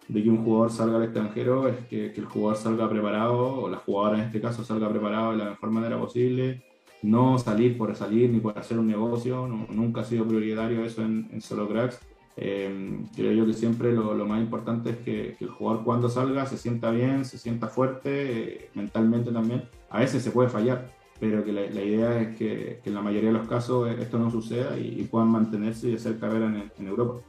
de, 0.08 0.22
que 0.22 0.30
un 0.30 0.42
jugador 0.42 0.70
salga 0.70 0.96
al 0.96 1.04
extranjero 1.04 1.68
es 1.68 1.76
que, 1.88 2.12
que, 2.12 2.20
el 2.20 2.26
jugador 2.26 2.56
salga 2.56 2.88
preparado, 2.88 3.60
o 3.60 3.68
la 3.68 3.76
jugadora 3.76 4.20
en 4.20 4.24
este 4.24 4.40
caso 4.40 4.64
salga 4.64 4.88
preparado 4.88 5.32
de 5.32 5.38
la 5.38 5.50
mejor 5.50 5.70
manera 5.70 6.00
posible, 6.00 6.62
no 7.02 7.38
salir 7.38 7.76
por 7.76 7.94
salir 7.94 8.30
ni 8.30 8.40
por 8.40 8.58
hacer 8.58 8.78
un 8.78 8.86
negocio, 8.86 9.46
nunca 9.46 10.00
ha 10.00 10.04
sido 10.04 10.26
prioritario 10.26 10.82
eso 10.82 11.02
en, 11.02 11.28
en 11.30 11.42
Solo 11.42 11.68
Cracks 11.68 12.00
eh, 12.36 13.00
creo 13.14 13.32
yo 13.32 13.46
que 13.46 13.52
siempre 13.52 13.92
lo, 13.92 14.14
lo 14.14 14.26
más 14.26 14.40
importante 14.40 14.90
es 14.90 14.96
que, 14.98 15.36
que, 15.38 15.44
el 15.44 15.50
jugador 15.50 15.84
cuando 15.84 16.08
salga 16.08 16.46
se 16.46 16.56
sienta 16.56 16.90
bien, 16.90 17.24
se 17.24 17.38
sienta 17.38 17.68
fuerte, 17.68 18.64
eh, 18.64 18.70
mentalmente 18.74 19.30
también. 19.30 19.64
A 19.90 20.00
veces 20.00 20.22
se 20.22 20.30
puede 20.30 20.48
fallar, 20.48 20.90
pero 21.20 21.44
que 21.44 21.52
la, 21.52 21.62
la 21.62 21.82
idea 21.82 22.20
es 22.20 22.36
que, 22.36 22.80
que, 22.82 22.88
en 22.88 22.94
la 22.94 23.02
mayoría 23.02 23.30
de 23.30 23.38
los 23.38 23.48
casos 23.48 23.90
esto 23.98 24.18
no 24.18 24.30
suceda 24.30 24.78
y, 24.78 25.00
y 25.00 25.04
puedan 25.04 25.28
mantenerse 25.28 25.90
y 25.90 25.94
hacer 25.94 26.18
carrera 26.18 26.46
en, 26.46 26.72
en 26.78 26.86
Europa. 26.86 27.20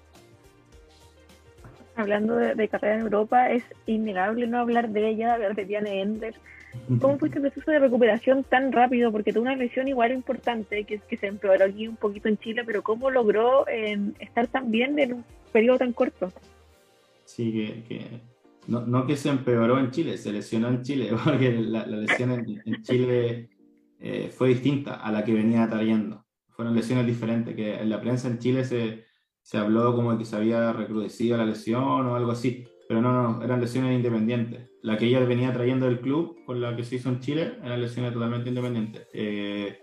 Hablando 1.95 2.36
de, 2.36 2.56
de, 2.56 2.68
carrera 2.70 2.95
en 2.95 3.01
Europa, 3.01 3.51
es 3.51 3.64
innegable 3.86 4.47
no 4.47 4.60
hablar 4.60 4.89
de 4.89 5.10
ella, 5.10 5.34
hablar 5.34 5.54
de 5.54 5.66
Diane 5.66 6.01
Ender, 6.01 6.36
¿Cómo 6.99 7.17
fue 7.17 7.30
este 7.30 7.39
proceso 7.39 7.71
de 7.71 7.80
recuperación 7.80 8.43
tan 8.43 8.71
rápido? 8.71 9.11
Porque 9.11 9.32
tuvo 9.32 9.43
una 9.43 9.55
lesión 9.55 9.88
igual 9.88 10.11
importante, 10.11 10.84
que, 10.84 10.99
que 10.99 11.17
se 11.17 11.28
empeoró 11.28 11.65
aquí 11.65 11.88
un 11.88 11.95
poquito 11.95 12.28
en 12.28 12.38
Chile, 12.38 12.63
pero 12.65 12.82
¿cómo 12.82 13.09
logró 13.09 13.67
eh, 13.67 13.97
estar 14.19 14.47
tan 14.47 14.71
bien 14.71 14.97
en 14.99 15.13
un 15.13 15.26
periodo 15.51 15.80
tan 15.80 15.93
corto? 15.93 16.32
Sí, 17.26 17.51
que, 17.51 17.84
que 17.84 18.05
no, 18.67 18.82
no, 18.86 19.05
que 19.05 19.15
se 19.15 19.30
empeoró 19.30 19.80
en 19.80 19.91
Chile, 19.91 20.17
se 20.17 20.32
lesionó 20.32 20.69
en 20.69 20.82
Chile, 20.82 21.11
porque 21.24 21.51
la, 21.51 21.86
la 21.86 21.97
lesión 21.97 22.32
en, 22.32 22.61
en 22.65 22.82
Chile 22.84 23.49
eh, 23.99 24.30
fue 24.36 24.49
distinta 24.49 24.95
a 24.95 25.11
la 25.11 25.24
que 25.24 25.34
venía 25.34 25.69
trayendo. 25.69 26.26
Fueron 26.49 26.76
lesiones 26.76 27.05
diferentes, 27.05 27.55
que 27.55 27.76
en 27.76 27.89
la 27.89 28.01
prensa 28.01 28.28
en 28.28 28.39
Chile 28.39 28.65
se, 28.65 29.05
se 29.41 29.57
habló 29.57 29.95
como 29.95 30.17
que 30.17 30.26
se 30.26 30.36
había 30.36 30.74
recrudecido 30.74 31.38
la 31.38 31.45
lesión 31.45 32.07
o 32.07 32.15
algo 32.15 32.32
así 32.32 32.65
pero 32.88 33.01
no, 33.01 33.11
no, 33.11 33.43
eran 33.43 33.61
lesiones 33.61 33.95
independientes. 33.95 34.69
La 34.84 34.98
que 34.98 35.06
ella 35.06 35.22
venía 35.22 35.54
trayendo 35.54 35.86
del 35.86 36.02
club, 36.02 36.44
con 36.46 36.60
la 36.60 36.76
que 36.76 36.84
se 36.84 36.98
hizo 36.98 37.08
en 37.08 37.22
Chile, 37.22 37.54
eran 37.64 37.82
lesiones 37.82 38.12
totalmente 38.14 38.50
independientes. 38.50 39.08
Eh, 39.14 39.80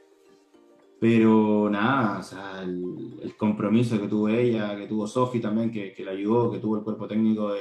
pero 1.00 1.70
nada, 1.70 2.18
o 2.18 2.22
sea, 2.22 2.62
el, 2.62 3.34
compromiso 3.38 3.98
que 3.98 4.08
tuvo 4.08 4.28
ella, 4.28 4.76
que 4.76 4.86
tuvo 4.86 5.06
Sofi 5.06 5.40
también, 5.40 5.70
que, 5.70 5.94
que 5.94 6.04
la 6.04 6.10
ayudó, 6.10 6.50
que 6.52 6.58
tuvo 6.58 6.76
el 6.76 6.82
cuerpo 6.84 7.08
técnico 7.08 7.52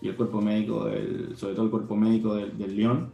y 0.00 0.06
el 0.06 0.14
cuerpo 0.14 0.40
médico, 0.40 0.84
del, 0.84 1.36
sobre 1.36 1.54
todo 1.54 1.64
el 1.64 1.72
cuerpo 1.72 1.96
médico 1.96 2.36
del, 2.36 2.56
del 2.56 2.76
Lyon, 2.76 3.12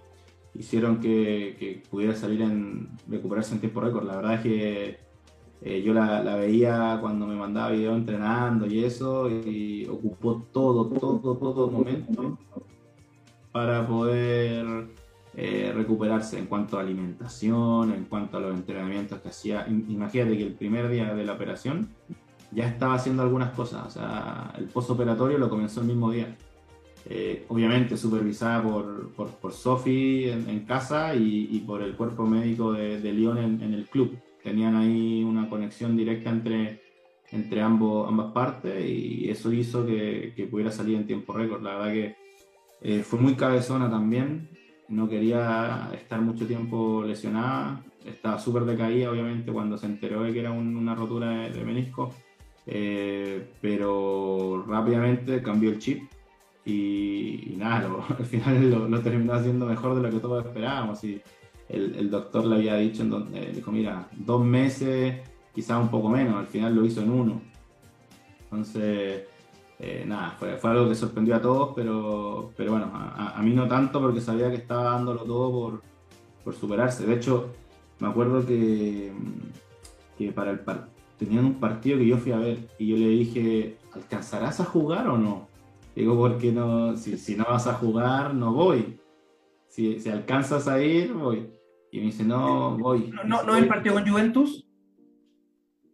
hicieron 0.55 1.01
que, 1.01 1.83
pudiera 1.91 2.15
salir 2.15 2.43
en 2.43 2.91
recuperarse 3.09 3.55
en 3.55 3.61
tiempo 3.61 3.81
récord. 3.81 4.05
La 4.07 4.17
verdad 4.17 4.35
es 4.35 4.41
que 4.43 4.99
eh, 5.63 5.83
yo 5.83 5.95
la, 5.95 6.23
la, 6.23 6.37
veía 6.37 6.99
cuando 7.01 7.27
me 7.27 7.37
mandaba 7.37 7.71
video 7.71 7.95
entrenando 7.95 8.67
y 8.67 8.85
eso, 8.85 9.31
y 9.31 9.87
ocupó 9.87 10.47
todo, 10.53 10.89
todo, 10.91 11.19
todo 11.39 11.71
momento 11.71 12.39
para 13.53 13.87
poder 13.87 14.89
eh, 15.37 15.73
recuperarse 15.75 16.39
en 16.39 16.47
cuanto 16.47 16.79
a 16.79 16.81
alimentación, 16.81 17.93
en 17.93 18.05
cuanto 18.05 18.39
a 18.39 18.41
los 18.41 18.55
entrenamientos 18.55 19.21
que 19.21 19.29
hacía. 19.29 19.67
Imagínate 19.69 20.37
que 20.37 20.45
el 20.45 20.55
primer 20.55 20.89
día 20.89 21.15
de 21.15 21.25
la 21.25 21.35
operación 21.35 21.89
ya 22.51 22.67
estaba 22.67 22.95
haciendo 22.95 23.23
algunas 23.23 23.55
cosas, 23.55 23.87
o 23.87 23.91
sea, 23.91 24.53
el 24.59 24.67
postoperatorio 24.67 25.39
lo 25.39 25.49
comenzó 25.49 25.81
el 25.81 25.87
mismo 25.87 26.11
día. 26.11 26.37
Eh, 27.05 27.47
obviamente 27.49 27.97
supervisada 27.97 28.63
por, 28.63 29.11
por, 29.11 29.29
por 29.31 29.53
Sofi 29.53 30.29
en, 30.29 30.61
casa 30.61 31.17
y, 31.17 31.49
y, 31.51 31.59
por 31.59 31.83
el 31.83 31.97
cuerpo 31.97 32.25
médico 32.25 32.73
de, 32.73 33.01
de 33.01 33.13
Lyon 33.13 33.39
en, 33.39 33.61
en 33.61 33.75
el 33.75 33.87
club 33.87 34.17
tenían 34.43 34.77
ahí 34.77 35.25
una 35.25 35.49
conexión 35.49 35.97
directa 35.97 36.31
entre, 36.31 36.81
entre 37.31 37.61
ambos, 37.61 38.09
ambas 38.09 38.33
partes 38.33 38.85
y 38.89 39.29
eso 39.29 39.53
hizo 39.53 39.87
que, 39.87 40.33
que 40.37 40.47
pudiera 40.47 40.71
salir 40.71 40.97
en 40.97 41.07
tiempo 41.07 41.33
récord. 41.33 41.63
La 41.63 41.79
verdad 41.79 41.93
que 41.93 42.22
eh, 42.83 43.03
fue 43.03 43.19
muy 43.19 43.35
cabezona 43.35 43.91
también, 43.91 44.49
no 44.89 45.09
quería 45.09 45.91
estar 45.95 46.21
mucho 46.21 46.47
tiempo 46.47 47.03
lesionada, 47.05 47.83
estaba 48.05 48.39
súper 48.39 48.65
decaída 48.65 49.11
obviamente 49.11 49.53
cuando 49.53 49.79
se 49.79 49.87
enteró 49.87 50.23
de 50.25 50.33
que 50.33 50.41
era 50.41 50.51
un, 50.51 50.77
una 50.77 50.95
rotura 50.95 51.49
de, 51.49 51.65
menisco, 51.65 52.13
eh, 52.67 53.51
pero 53.61 54.65
rápidamente 54.67 55.43
cambió 55.43 55.71
el 55.71 55.79
chip 55.79 56.03
y, 56.65 57.53
y 57.53 57.57
nada, 57.57 57.89
lo, 57.89 58.05
al 58.19 58.27
final 58.27 58.71
lo, 58.71 58.89
lo, 58.89 59.01
terminó 59.01 59.35
haciendo 59.35 59.67
mejor 59.67 59.95
de 59.97 60.03
lo 60.03 60.11
que 60.11 60.21
todos 60.21 60.45
esperábamos. 60.45 61.03
Y, 61.05 61.21
el, 61.73 62.11
doctor 62.11 62.45
le 62.45 62.57
había 62.57 62.77
dicho, 62.77 63.03
en 63.03 63.11
donde, 63.11 63.53
dijo, 63.53 63.73
mira, 63.73 64.09
dos 64.13 64.45
meses, 64.45 65.21
quizás 65.55 65.81
un 65.81 65.89
poco 65.89 66.09
menos, 66.09 66.37
al 66.37 66.47
final 66.47 66.75
lo 66.75 66.85
hizo 66.85 67.01
en 67.01 67.11
uno. 67.11 67.41
Entonces, 68.45 69.23
eh, 69.85 70.05
nada, 70.07 70.37
fue, 70.39 70.57
fue, 70.59 70.71
algo 70.71 70.89
que 70.89 70.95
sorprendió 70.95 71.35
a 71.35 71.43
todos, 71.43 71.73
pero, 71.75 72.53
pero 72.57 72.71
bueno, 72.71 72.89
a, 72.95 73.37
a, 73.37 73.43
mí 73.43 73.53
no 73.53 73.67
tanto 73.67 74.01
porque 74.01 74.21
sabía 74.21 74.49
que 74.49 74.59
estaba 74.59 74.85
dándolo 74.85 75.25
todo 75.25 75.51
por, 75.51 75.83
por 76.45 76.55
superarse. 76.55 77.05
De 77.05 77.17
hecho, 77.17 77.51
me 77.99 78.07
acuerdo 78.07 78.47
que, 78.47 79.13
que 80.17 80.31
para 80.31 80.53
el 80.53 80.61
par 80.61 80.89
tenían 81.19 81.47
un 81.47 81.55
partido 81.55 81.99
que 81.99 82.07
yo 82.07 82.17
fui 82.17 82.31
a 82.31 82.39
ver 82.39 82.59
y 82.79 82.87
yo 82.87 82.97
le 82.97 83.09
dije, 83.09 83.77
¿alcanzarás 83.93 84.61
a 84.61 84.67
jugar 84.67 85.09
o 85.09 85.19
no? 85.19 85.49
Digo, 85.97 86.17
porque 86.17 86.53
no, 86.53 86.97
si, 86.97 87.19
si 87.19 87.35
no 87.35 87.45
vas 87.47 87.67
a 87.67 87.75
jugar, 87.75 88.35
no 88.35 88.53
voy. 88.53 89.01
Si, 89.67 89.99
si 89.99 90.11
alcanzas 90.11 90.69
a 90.69 90.81
ir, 90.81 91.13
voy. 91.13 91.51
Y 91.91 91.99
me 91.99 92.05
dice, 92.05 92.23
no, 92.23 92.79
voy. 92.79 93.11
¿No, 93.13 93.25
no, 93.25 93.43
no 93.43 93.57
el 93.57 93.67
partido 93.67 93.97
con 93.97 94.09
Juventus? 94.09 94.65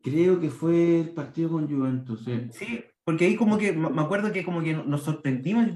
Creo 0.03 0.39
que 0.39 0.51
fue 0.51 1.01
el 1.01 1.09
partido 1.09 1.49
con 1.53 1.67
Juventus, 1.67 2.23
sí. 2.23 2.49
Sí, 2.53 2.85
porque 3.09 3.25
ahí 3.25 3.37
como 3.37 3.57
que, 3.57 3.73
me 3.73 4.03
acuerdo 4.03 4.33
que 4.33 4.45
como 4.45 4.63
que 4.63 4.75
nos 4.75 5.03
sorprendimos. 5.03 5.67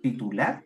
¿Titular? 0.00 0.62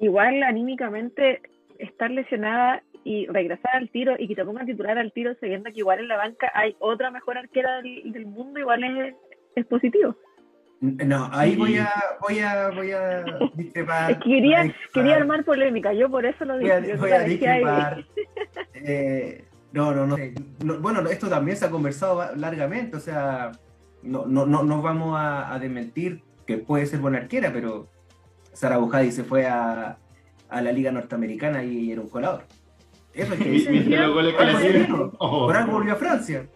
Igual 0.00 0.42
anímicamente 0.42 1.40
estar 1.78 2.10
lesionada 2.10 2.82
y 3.02 3.24
regresar 3.26 3.74
al 3.76 3.88
tiro 3.88 4.16
y 4.18 4.28
que 4.28 4.34
te 4.34 4.44
pongan 4.44 4.66
titular 4.66 4.98
al 4.98 5.12
tiro 5.12 5.34
sabiendo 5.40 5.72
que 5.72 5.78
igual 5.78 6.00
en 6.00 6.08
la 6.08 6.18
banca 6.18 6.52
hay 6.52 6.76
otra 6.78 7.10
mejor 7.10 7.38
arquera 7.38 7.80
del, 7.80 8.12
del 8.12 8.26
mundo, 8.26 8.60
igual 8.60 8.84
es, 8.84 9.14
es 9.54 9.64
positivo. 9.64 10.14
No, 10.82 11.30
ahí 11.32 11.56
voy 11.56 11.78
a, 11.78 11.90
voy 12.20 12.40
a, 12.40 12.68
voy 12.68 12.92
a 12.92 13.24
discrepar. 13.54 14.18
quería, 14.22 14.74
quería 14.92 15.16
armar 15.16 15.42
polémica, 15.42 15.94
yo 15.94 16.10
por 16.10 16.26
eso 16.26 16.44
lo 16.44 16.58
dije. 16.58 16.96
Voy 16.96 17.12
a, 17.12 17.20
discrepar. 17.20 18.04
Eh, 18.74 19.42
no, 19.72 19.94
no, 19.94 20.06
no, 20.06 20.16
Bueno, 20.80 21.00
esto 21.08 21.30
también 21.30 21.56
se 21.56 21.64
ha 21.64 21.70
conversado 21.70 22.36
largamente, 22.36 22.98
o 22.98 23.00
sea, 23.00 23.52
no, 24.06 24.26
no, 24.26 24.46
no, 24.46 24.62
no 24.62 24.82
vamos 24.82 25.16
a, 25.18 25.52
a 25.52 25.58
desmentir 25.58 26.22
que 26.46 26.58
puede 26.58 26.86
ser 26.86 27.00
buena 27.00 27.18
arquera, 27.18 27.52
pero 27.52 27.88
Sara 28.52 28.78
Bujadi 28.78 29.12
se 29.12 29.24
fue 29.24 29.46
a, 29.46 29.98
a 30.48 30.60
la 30.62 30.72
Liga 30.72 30.92
Norteamericana 30.92 31.64
y 31.64 31.92
era 31.92 32.00
un 32.00 32.08
colador. 32.08 32.44
Eso 33.12 33.34
es 33.34 33.40
que 33.40 33.50
dice. 33.50 33.98
Por 35.18 35.56
algo 35.56 35.72
volvió 35.72 35.92
a 35.92 35.96
Francia. 35.96 36.46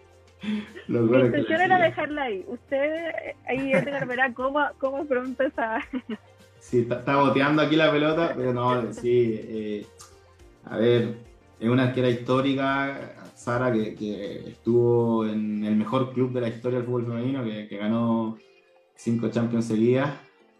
Mi 0.87 0.97
intención 0.97 1.61
era 1.61 1.79
dejarla 1.79 2.23
ahí. 2.23 2.43
Usted 2.47 3.11
ahí 3.47 3.73
Edgar 3.73 4.07
verá 4.07 4.33
cómo, 4.33 4.59
cómo 4.79 5.05
pronto 5.05 5.43
esa. 5.43 5.79
Sí, 6.59 6.87
está, 6.89 7.17
boteando 7.17 7.61
aquí 7.61 7.75
la 7.75 7.91
pelota, 7.91 8.33
pero 8.35 8.53
no, 8.53 8.91
sí. 8.93 9.39
Eh, 9.43 9.85
a 10.65 10.77
ver, 10.77 11.15
es 11.61 11.69
una 11.69 11.83
arquera 11.83 12.09
histórica, 12.09 13.13
Sara, 13.35 13.71
que, 13.71 14.49
estuvo 14.49 15.27
en 15.27 15.63
el 15.63 15.75
mejor 15.75 16.11
club 16.11 16.33
de 16.33 16.41
la 16.41 16.47
historia 16.49 16.79
del 16.79 16.87
fútbol 16.87 17.05
femenino, 17.05 17.43
que, 17.43 17.67
que 17.67 17.77
ganó 17.77 18.37
cinco 18.95 19.29
Champions 19.29 19.65
seguidas, 19.65 20.11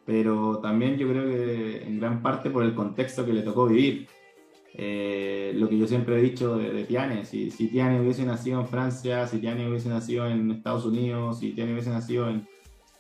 pero 0.06 0.60
también 0.60 0.98
yo 0.98 1.10
creo 1.10 1.26
que 1.26 1.88
en 1.88 2.00
gran 2.00 2.22
parte 2.22 2.52
por 2.52 2.64
el 2.64 2.76
contexto 2.76 3.26
que 3.26 3.34
le 3.34 3.42
tocó 3.42 3.68
vivir. 3.68 4.08
Eh, 4.74 5.52
lo 5.56 5.68
que 5.68 5.78
yo 5.78 5.86
siempre 5.86 6.18
he 6.18 6.22
dicho 6.22 6.56
de, 6.56 6.86
Tiane, 6.86 7.26
si, 7.26 7.52
si, 7.52 7.68
Tiane 7.68 8.00
hubiese 8.00 8.24
nacido 8.24 8.62
en 8.62 8.68
Francia, 8.68 9.28
si 9.28 9.40
Tiane 9.40 9.68
hubiese 9.68 9.90
nacido 9.90 10.28
en 10.28 10.50
Estados 10.52 10.86
Unidos, 10.86 11.40
si 11.40 11.52
Tiane 11.52 11.74
hubiese 11.74 11.90
nacido 11.90 12.30
en, 12.30 12.48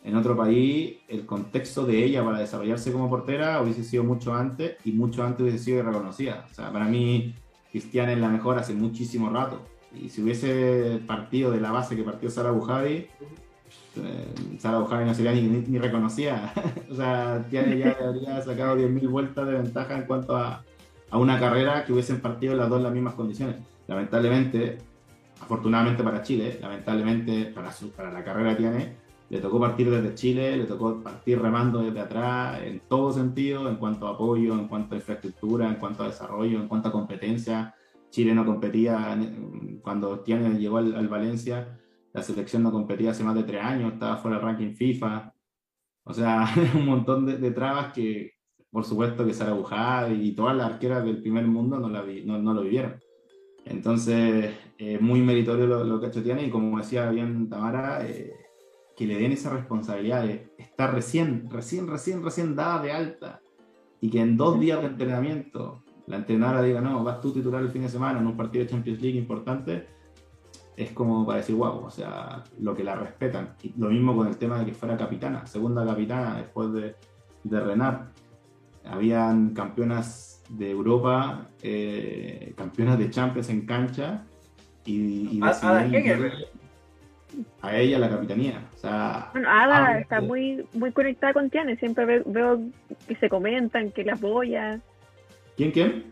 en 0.03 0.15
otro 0.15 0.35
país, 0.35 0.97
el 1.07 1.25
contexto 1.25 1.85
de 1.85 2.03
ella 2.03 2.25
para 2.25 2.39
desarrollarse 2.39 2.91
como 2.91 3.09
portera 3.09 3.61
hubiese 3.61 3.83
sido 3.83 4.03
mucho 4.03 4.33
antes 4.33 4.75
y 4.83 4.91
mucho 4.91 5.23
antes 5.23 5.43
hubiese 5.43 5.59
sido 5.59 5.83
reconocida. 5.83 6.45
O 6.51 6.53
sea, 6.53 6.73
para 6.73 6.85
mí, 6.85 7.33
Cristiane 7.71 8.13
es 8.13 8.19
la 8.19 8.29
mejor 8.29 8.57
hace 8.57 8.73
muchísimo 8.73 9.29
rato. 9.29 9.61
Y 9.93 10.09
si 10.09 10.21
hubiese 10.21 10.99
partido 11.05 11.51
de 11.51 11.61
la 11.61 11.71
base 11.71 11.95
que 11.95 12.03
partió 12.03 12.29
Sara 12.29 12.51
Bujavi, 12.51 13.07
eh, 13.97 14.33
Sara 14.59 14.79
Bujavi 14.79 15.05
no 15.05 15.13
sería 15.13 15.33
ni, 15.33 15.41
ni, 15.41 15.77
reconocida. 15.79 16.53
o 16.91 16.95
sea, 16.95 17.45
Tiane 17.49 17.77
ya 17.77 17.97
habría 18.01 18.41
sacado 18.41 18.77
10.000 18.77 19.09
vueltas 19.09 19.47
de 19.47 19.53
ventaja 19.53 19.97
en 19.97 20.03
cuanto 20.03 20.35
a, 20.35 20.63
a 21.09 21.17
una 21.17 21.39
carrera 21.39 21.85
que 21.85 21.93
hubiesen 21.93 22.21
partido 22.21 22.55
las 22.55 22.69
dos 22.69 22.77
en 22.77 22.83
las 22.83 22.93
mismas 22.93 23.13
condiciones. 23.15 23.57
Lamentablemente, 23.87 24.77
afortunadamente 25.41 26.03
para 26.03 26.23
Chile, 26.23 26.57
lamentablemente 26.61 27.45
para, 27.45 27.71
para 27.95 28.11
la 28.11 28.23
carrera 28.23 28.51
que 28.51 28.61
tiene, 28.61 28.95
le 29.31 29.39
tocó 29.39 29.61
partir 29.61 29.89
desde 29.89 30.13
Chile, 30.13 30.57
le 30.57 30.65
tocó 30.65 31.01
partir 31.01 31.41
remando 31.41 31.81
desde 31.81 32.01
atrás, 32.01 32.61
en 32.63 32.81
todo 32.81 33.13
sentido, 33.13 33.69
en 33.69 33.77
cuanto 33.77 34.05
a 34.05 34.11
apoyo, 34.11 34.53
en 34.55 34.67
cuanto 34.67 34.93
a 34.93 34.97
infraestructura, 34.97 35.69
en 35.69 35.75
cuanto 35.75 36.03
a 36.03 36.07
desarrollo, 36.07 36.59
en 36.59 36.67
cuanto 36.67 36.89
a 36.89 36.91
competencia. 36.91 37.73
Chile 38.09 38.35
no 38.35 38.45
competía, 38.45 39.17
cuando 39.81 40.19
Tiene 40.19 40.59
llegó 40.59 40.79
al, 40.79 41.07
Valencia, 41.07 41.79
la 42.11 42.21
selección 42.21 42.61
no 42.61 42.73
competía 42.73 43.11
hace 43.11 43.23
más 43.23 43.35
de 43.35 43.43
tres 43.43 43.63
años, 43.63 43.93
estaba 43.93 44.17
fuera 44.17 44.35
del 44.35 44.45
ranking 44.45 44.73
FIFA. 44.73 45.33
O 46.03 46.13
sea, 46.13 46.45
un 46.75 46.85
montón 46.85 47.25
de, 47.25 47.37
de 47.37 47.51
trabas 47.51 47.93
que, 47.93 48.33
por 48.69 48.83
supuesto 48.83 49.25
que 49.25 49.33
Sara 49.33 49.53
Bujá 49.53 50.09
y 50.09 50.33
todas 50.33 50.57
las 50.57 50.73
arqueras 50.73 51.05
del 51.05 51.21
primer 51.21 51.47
mundo 51.47 51.79
no, 51.79 51.87
la 51.87 52.03
no, 52.25 52.37
no 52.37 52.53
lo 52.53 52.63
vivieron. 52.63 52.99
Entonces, 53.63 54.53
eh, 54.77 54.99
muy 54.99 55.21
meritorio 55.21 55.67
lo, 55.67 55.99
que 56.01 56.07
ha 56.07 56.09
hecho 56.09 56.21
Tiana 56.21 56.41
y 56.41 56.49
como 56.49 56.77
decía 56.77 57.09
bien 57.09 57.47
Tamara, 57.47 58.05
eh, 58.05 58.33
que 59.01 59.07
le 59.07 59.17
den 59.17 59.31
esa 59.31 59.49
responsabilidad 59.49 60.21
de 60.21 60.53
estar 60.59 60.93
recién, 60.93 61.49
recién, 61.49 61.87
recién, 61.87 62.23
recién 62.23 62.55
dada 62.55 62.83
de 62.83 62.91
alta 62.91 63.41
y 63.99 64.11
que 64.11 64.21
en 64.21 64.37
dos 64.37 64.59
días 64.59 64.79
de 64.79 64.89
entrenamiento 64.89 65.83
la 66.05 66.17
entrenadora 66.17 66.61
diga, 66.61 66.81
no, 66.81 67.03
vas 67.03 67.19
tú 67.19 67.33
titular 67.33 67.63
el 67.63 67.71
fin 67.71 67.81
de 67.81 67.89
semana 67.89 68.19
en 68.19 68.27
un 68.27 68.37
partido 68.37 68.63
de 68.63 68.69
Champions 68.69 69.01
League 69.01 69.17
importante, 69.17 69.87
es 70.77 70.91
como 70.91 71.25
para 71.25 71.39
decir, 71.39 71.55
wow, 71.55 71.83
o 71.83 71.89
sea, 71.89 72.43
lo 72.59 72.75
que 72.75 72.83
la 72.83 72.93
respetan. 72.93 73.55
Y 73.63 73.73
lo 73.75 73.89
mismo 73.89 74.15
con 74.15 74.27
el 74.27 74.37
tema 74.37 74.59
de 74.59 74.67
que 74.67 74.73
fuera 74.73 74.95
capitana, 74.95 75.47
segunda 75.47 75.83
capitana 75.83 76.37
después 76.37 76.71
de, 76.71 76.95
de 77.43 77.59
Renard 77.59 78.09
habían 78.85 79.55
campeonas 79.55 80.43
de 80.47 80.69
Europa, 80.69 81.49
eh, 81.63 82.53
campeonas 82.55 82.99
de 82.99 83.09
Champions 83.09 83.49
en 83.49 83.65
cancha 83.65 84.27
y, 84.85 85.39
y 85.39 85.41
a, 85.41 85.87
a 87.63 87.77
ella 87.77 87.97
la 87.97 88.09
capitanía. 88.11 88.70
Sea, 88.81 89.29
bueno, 89.33 89.47
Ada 89.47 89.99
está 89.99 90.21
muy 90.21 90.65
muy 90.73 90.91
conectada 90.91 91.33
con 91.33 91.51
Tiane, 91.51 91.75
siempre 91.75 92.23
veo, 92.25 92.61
que 93.07 93.15
se 93.15 93.29
comentan, 93.29 93.91
que 93.91 94.03
la 94.03 94.13
apoya. 94.13 94.79
¿Quién, 95.55 95.69
quién? 95.69 96.11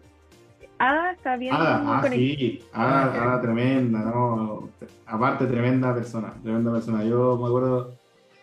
Ada 0.78 1.14
está 1.14 1.36
bien. 1.36 1.56
Ada, 1.56 1.82
ah, 1.84 2.08
sí, 2.08 2.62
Ada, 2.72 3.24
Ada, 3.24 3.42
tremenda, 3.42 4.00
¿no? 4.02 4.70
Aparte, 5.08 5.48
tremenda 5.48 5.96
persona, 5.96 6.36
tremenda 6.44 6.72
persona. 6.72 7.04
Yo 7.04 7.38
me 7.38 7.48
acuerdo, 7.48 7.96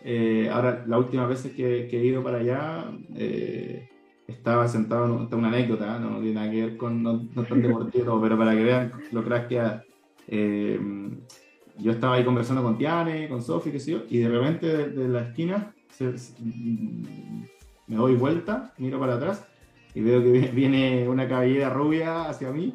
eh, 0.03 0.49
ahora, 0.51 0.83
la 0.85 0.97
última 0.97 1.25
vez 1.25 1.43
que, 1.43 1.87
que, 1.89 1.97
he 1.97 2.05
ido 2.05 2.21
para 2.21 2.39
allá, 2.39 2.91
eh, 3.15 3.87
estaba 4.27 4.67
sentado, 4.67 5.23
esta 5.23 5.37
una 5.37 5.47
anécdota, 5.47 5.99
no 5.99 6.19
tiene 6.19 6.33
nada 6.33 6.51
que 6.51 6.65
ver 6.65 6.77
con, 6.77 7.01
no, 7.01 7.25
no 7.33 7.43
tan 7.45 7.61
deportivo, 7.61 8.19
pero 8.21 8.37
para 8.37 8.51
que 8.51 8.63
vean 8.63 8.91
lo 9.13 9.23
crack 9.23 9.47
que 9.47 9.61
eh, 10.27 10.79
yo 11.77 11.91
estaba 11.91 12.15
ahí 12.15 12.25
conversando 12.25 12.63
con 12.63 12.77
Tiane, 12.77 13.29
con 13.29 13.41
Sofi, 13.41 13.71
qué 13.71 13.79
sé 13.79 13.91
yo, 13.91 14.03
y 14.09 14.19
de 14.19 14.29
repente 14.29 14.89
de, 14.89 15.07
la 15.07 15.21
esquina 15.21 15.73
me 17.87 17.95
doy 17.95 18.15
vuelta, 18.15 18.73
miro 18.77 18.99
para 18.99 19.15
atrás 19.15 19.45
y 19.95 20.01
veo 20.01 20.21
que 20.21 20.51
viene 20.53 21.07
una 21.07 21.27
cabellera 21.27 21.69
rubia 21.69 22.29
hacia 22.29 22.51
mí, 22.51 22.73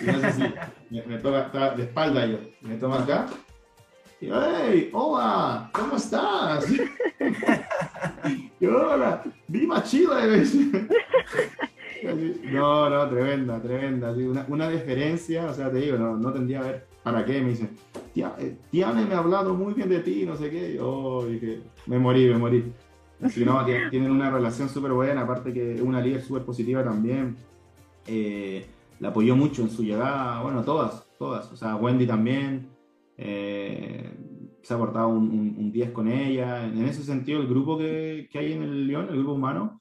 y 0.00 0.04
no 0.04 0.20
sé 0.20 0.32
si 0.32 0.42
me, 0.90 1.02
me 1.06 1.18
toca 1.18 1.74
de 1.74 1.82
espalda 1.82 2.26
yo, 2.26 2.38
me 2.62 2.76
toma 2.76 3.02
acá, 3.02 3.26
y 4.20 4.28
¡Hey! 4.30 4.90
¡Hola! 4.92 5.70
¿Cómo 5.72 5.96
estás? 5.96 6.66
hola, 8.60 9.22
¡Viva 9.48 9.82
Chile! 9.82 10.44
No, 12.44 12.88
no, 12.88 13.10
tremenda, 13.10 13.60
tremenda. 13.60 14.12
Una, 14.12 14.46
una 14.48 14.70
deferencia, 14.70 15.44
o 15.50 15.52
sea, 15.52 15.70
te 15.70 15.80
digo, 15.80 15.98
no, 15.98 16.16
no 16.16 16.32
tendría 16.32 16.60
a 16.60 16.62
ver 16.62 16.86
para 17.02 17.24
qué. 17.24 17.40
Me 17.40 17.50
dicen, 17.50 17.70
Tiane 18.70 19.06
me 19.06 19.14
ha 19.14 19.18
hablado 19.18 19.54
muy 19.54 19.74
bien 19.74 19.88
de 19.88 20.00
ti, 20.00 20.24
no 20.26 20.36
sé 20.36 20.50
qué. 20.50 20.78
Oh, 20.80 21.24
dije, 21.24 21.60
me 21.86 21.98
morí, 21.98 22.28
me 22.28 22.38
morí. 22.38 22.72
Así 23.22 23.44
no, 23.44 23.64
tienen 23.90 24.10
una 24.10 24.30
relación 24.30 24.68
súper 24.68 24.92
buena, 24.92 25.22
aparte 25.22 25.52
que 25.52 25.74
es 25.74 25.80
una 25.80 26.00
líder 26.00 26.22
súper 26.22 26.44
positiva 26.44 26.82
también. 26.82 27.36
Eh, 28.06 28.66
la 28.98 29.08
apoyó 29.08 29.36
mucho 29.36 29.62
en 29.62 29.70
su 29.70 29.82
llegada, 29.82 30.42
bueno, 30.42 30.64
todas, 30.64 31.06
todas. 31.18 31.50
O 31.52 31.56
sea, 31.56 31.76
Wendy 31.76 32.06
también. 32.06 32.68
Eh, 33.18 34.10
se 34.62 34.74
ha 34.74 34.78
portado 34.78 35.08
un, 35.08 35.70
10 35.72 35.90
con 35.90 36.08
ella. 36.08 36.64
En 36.64 36.84
ese 36.84 37.02
sentido, 37.02 37.40
el 37.40 37.48
grupo 37.48 37.76
que, 37.76 38.28
que, 38.30 38.38
hay 38.38 38.52
en 38.52 38.62
el 38.62 38.86
León, 38.86 39.08
el 39.10 39.16
grupo 39.16 39.32
humano, 39.32 39.80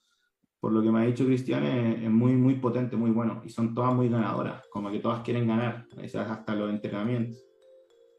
por 0.59 0.71
lo 0.71 0.81
que 0.81 0.91
me 0.91 0.99
ha 0.99 1.05
dicho 1.05 1.25
Cristian, 1.25 1.63
es, 1.65 2.09
muy, 2.09 2.33
muy 2.33 2.55
potente, 2.55 2.95
muy 2.95 3.11
bueno. 3.11 3.41
Y 3.45 3.49
son 3.49 3.73
todas 3.73 3.93
muy 3.93 4.09
ganadoras, 4.09 4.65
como 4.71 4.91
que 4.91 4.99
todas 4.99 5.21
quieren 5.21 5.47
ganar, 5.47 5.85
hasta 5.97 6.55
los 6.55 6.69
entrenamientos. 6.69 7.43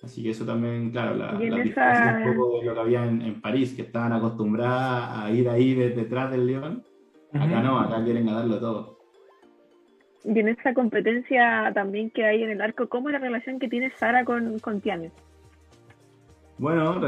Así 0.03 0.22
que 0.22 0.30
eso 0.30 0.47
también, 0.47 0.91
claro, 0.91 1.14
la, 1.14 1.32
la 1.32 1.38
un 1.38 2.36
poco 2.36 2.59
de 2.59 2.66
lo 2.66 2.74
que 2.74 2.80
había 2.80 3.05
en, 3.05 3.41
París, 3.43 3.74
que 3.74 3.82
estaban 3.82 4.14
acostumbradas 4.14 5.18
a 5.18 5.30
ir 5.30 5.49
ahí 5.49 5.74
detrás 5.74 6.30
del 6.30 6.47
León. 6.47 6.82
Acá 7.34 7.62
no, 7.62 7.78
acá 7.78 8.03
quieren 8.03 8.26
ganarlo 8.26 8.59
todo. 8.59 8.99
Y 10.24 10.38
en 10.38 10.49
esa 10.49 10.74
competencia 10.74 11.70
también 11.74 12.11
que 12.11 12.24
hay 12.24 12.43
en 12.43 12.51
el 12.51 12.61
arco, 12.61 12.88
¿cómo 12.88 13.09
es 13.09 13.14
la 13.14 13.18
relación 13.18 13.59
que 13.59 13.68
tiene 13.68 13.91
Sara 13.99 14.24
con, 14.24 14.59
con 14.59 14.80
Tiane? 14.80 15.12
Bueno, 16.59 17.01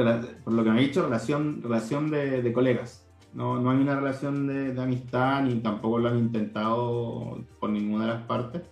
por 0.45 0.55
lo 0.55 0.65
que 0.65 0.71
me 0.71 0.79
ha 0.79 0.83
dicho, 0.83 1.05
relación, 1.05 1.63
relación 1.63 2.11
de, 2.11 2.53
colegas. 2.55 3.02
No, 3.35 3.59
no, 3.59 3.71
hay 3.71 3.79
una 3.79 3.97
relación 3.97 4.47
de, 4.47 4.81
amistad, 4.81 5.43
ni 5.43 5.55
tampoco 5.61 5.99
lo 5.99 6.09
han 6.09 6.19
intentado 6.19 7.39
por 7.59 7.71
ninguna 7.71 8.07
de 8.07 8.13
las 8.13 8.23
partes, 8.25 8.63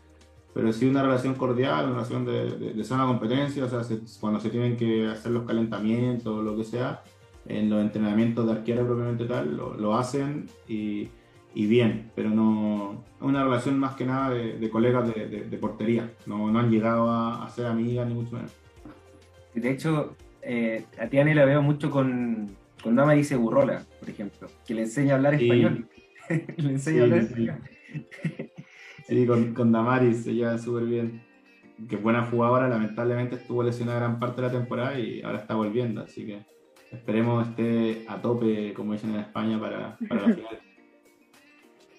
pero 0.52 0.72
sí 0.72 0.86
una 0.86 1.02
relación 1.02 1.34
cordial, 1.34 1.86
una 1.86 1.94
relación 1.94 2.26
de, 2.26 2.74
de, 2.74 2.84
sana 2.84 3.06
competencia, 3.06 3.64
o 3.64 3.68
sea, 3.68 3.80
cuando 4.20 4.38
se 4.38 4.50
tienen 4.50 4.76
que 4.76 5.08
hacer 5.08 5.32
los 5.32 5.44
calentamientos 5.46 6.38
o 6.38 6.42
lo 6.42 6.56
que 6.56 6.64
sea, 6.64 7.02
en 7.46 7.70
los 7.70 7.80
entrenamientos 7.80 8.46
de 8.46 8.52
arquero 8.52 8.86
propiamente 8.86 9.24
tal, 9.24 9.56
lo, 9.56 9.74
lo 9.74 9.96
hacen 9.96 10.46
y, 10.68 11.08
y, 11.54 11.66
bien, 11.66 12.10
pero 12.14 12.30
no 12.30 13.02
una 13.20 13.44
relación 13.44 13.78
más 13.78 13.94
que 13.96 14.04
nada 14.04 14.30
de, 14.30 14.70
colegas 14.70 15.08
de, 15.08 15.58
portería, 15.58 16.10
no, 16.26 16.50
no, 16.50 16.58
han 16.58 16.70
llegado 16.70 17.10
a, 17.10 17.48
ser 17.50 17.66
amigas 17.66 18.06
ni 18.06 18.14
mucho 18.14 18.36
menos. 18.36 18.52
De 19.54 19.70
hecho, 19.70 20.16
eh, 20.42 20.84
a 20.98 21.06
Tiane 21.06 21.34
la 21.34 21.44
veo 21.44 21.62
mucho 21.62 21.90
con, 21.90 22.48
con 22.82 22.96
Damaris 22.96 23.36
Burrola, 23.36 23.84
por 23.98 24.08
ejemplo, 24.08 24.48
que 24.66 24.74
le 24.74 24.82
enseña 24.82 25.12
a 25.12 25.16
hablar 25.16 25.34
español. 25.34 25.88
le 26.56 26.70
enseña 26.70 27.00
a 27.00 27.04
hablar 27.04 27.18
español. 27.20 27.60
sí, 29.08 29.26
con, 29.26 29.54
con 29.54 29.72
Damaris 29.72 30.24
se 30.24 30.34
lleva 30.34 30.58
súper 30.58 30.84
bien. 30.84 31.22
Que 31.88 31.96
buena 31.96 32.24
jugadora, 32.26 32.68
lamentablemente 32.68 33.36
estuvo 33.36 33.62
lesionada 33.62 34.00
gran 34.00 34.18
parte 34.18 34.42
de 34.42 34.48
la 34.48 34.52
temporada 34.52 34.98
y 34.98 35.22
ahora 35.22 35.38
está 35.38 35.54
volviendo, 35.54 36.02
así 36.02 36.26
que 36.26 36.44
esperemos 36.92 37.48
esté 37.48 38.04
a 38.06 38.20
tope, 38.20 38.74
como 38.74 38.92
dicen 38.92 39.14
en 39.14 39.20
España, 39.20 39.58
para, 39.58 39.96
para 40.08 40.28
la 40.28 40.34
final. 40.34 40.60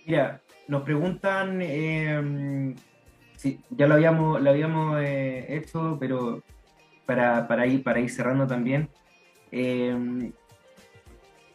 Mira, 0.06 0.42
nos 0.68 0.84
preguntan, 0.84 1.60
eh, 1.62 2.76
sí, 3.38 3.60
ya 3.72 3.88
lo 3.88 3.96
habíamos, 3.96 4.42
lo 4.42 4.50
habíamos 4.50 5.00
eh, 5.02 5.46
hecho, 5.50 5.98
pero 6.00 6.44
para, 7.06 7.48
para, 7.48 7.66
ir, 7.66 7.84
para 7.84 8.00
ir 8.00 8.10
cerrando 8.10 8.46
también. 8.46 8.90
Eh, 9.52 10.32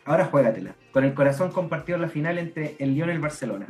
ahora 0.06 0.24
juégatela. 0.24 0.74
Con 0.92 1.04
el 1.04 1.12
corazón 1.12 1.52
compartido 1.52 1.98
la 1.98 2.08
final 2.08 2.38
entre 2.38 2.76
el 2.78 2.94
Lyon 2.94 3.10
y 3.10 3.12
el 3.12 3.20
Barcelona. 3.20 3.66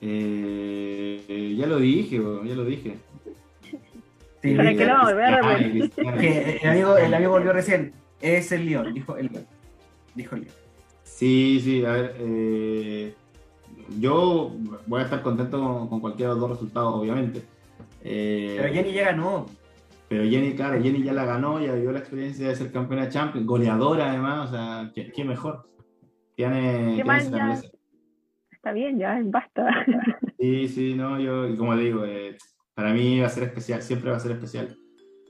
Eh, 0.00 1.54
ya 1.56 1.66
lo 1.66 1.78
dije, 1.78 2.16
ya 2.16 2.54
lo 2.54 2.64
dije. 2.64 2.96
Sí, 4.42 4.54
¿Para 4.54 4.74
que 4.74 4.86
no? 4.86 5.02
Volver 5.02 5.34
a 5.34 5.58
que 6.18 6.60
el, 6.62 6.68
amigo, 6.68 6.96
el 6.96 7.14
amigo 7.14 7.32
volvió 7.32 7.52
recién. 7.52 7.92
Es 8.20 8.52
el 8.52 8.66
Lyon, 8.66 8.92
dijo 8.94 9.16
el 9.16 9.28
Lyon. 9.28 9.46
Dijo 10.14 10.34
el 10.36 10.42
Lyon. 10.42 10.54
Sí, 11.02 11.60
sí, 11.64 11.84
a 11.84 11.92
ver. 11.92 12.16
Eh, 12.20 13.14
yo 13.98 14.52
voy 14.86 15.00
a 15.00 15.04
estar 15.04 15.22
contento 15.22 15.58
con, 15.58 15.88
con, 15.88 16.00
cualquiera 16.00 16.30
de 16.30 16.38
los 16.38 16.48
dos 16.48 16.58
resultados, 16.58 16.94
obviamente. 16.94 17.42
Eh, 18.04 18.56
pero 18.58 18.72
Jenny 18.72 18.92
ya 18.92 19.06
ganó. 19.06 19.46
Pero 20.08 20.24
Jenny, 20.24 20.54
claro, 20.54 20.82
Jenny 20.82 21.02
ya 21.02 21.12
la 21.12 21.26
ganó, 21.26 21.60
ya 21.60 21.74
vivió 21.74 21.92
la 21.92 21.98
experiencia 21.98 22.48
de 22.48 22.56
ser 22.56 22.72
campeona 22.72 23.08
Champions, 23.08 23.46
goleadora 23.46 24.10
además, 24.10 24.48
o 24.48 24.52
sea, 24.52 24.92
¿qué, 24.94 25.12
qué 25.12 25.24
mejor? 25.24 25.68
Tiene, 26.34 26.96
¿Qué 26.96 27.02
tiene 27.02 27.30
ya, 27.30 27.60
Está 28.50 28.72
bien, 28.72 28.98
ya, 28.98 29.20
basta. 29.24 29.86
Sí, 30.38 30.68
sí, 30.68 30.94
no, 30.94 31.18
yo, 31.18 31.56
como 31.56 31.76
digo, 31.76 32.04
eh, 32.04 32.36
para 32.72 32.92
mí 32.92 33.18
va 33.18 33.26
a 33.26 33.30
ser 33.30 33.42
especial, 33.42 33.82
siempre 33.82 34.10
va 34.10 34.18
a 34.18 34.20
ser 34.20 34.32
especial. 34.32 34.76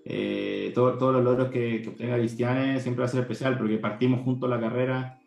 Eh, 0.05 0.71
todo, 0.75 0.99
todos 0.99 1.15
los 1.15 1.25
logros 1.25 1.49
que, 1.49 1.81
que 1.81 1.89
obtenga 1.89 2.17
Cristiane 2.17 2.79
siempre 2.79 3.01
va 3.01 3.07
a 3.07 3.11
ser 3.11 3.21
especial, 3.23 3.57
porque 3.57 3.79
partimos 3.79 4.21
juntos 4.21 4.51
la 4.51 4.61
carrera, 4.61 5.19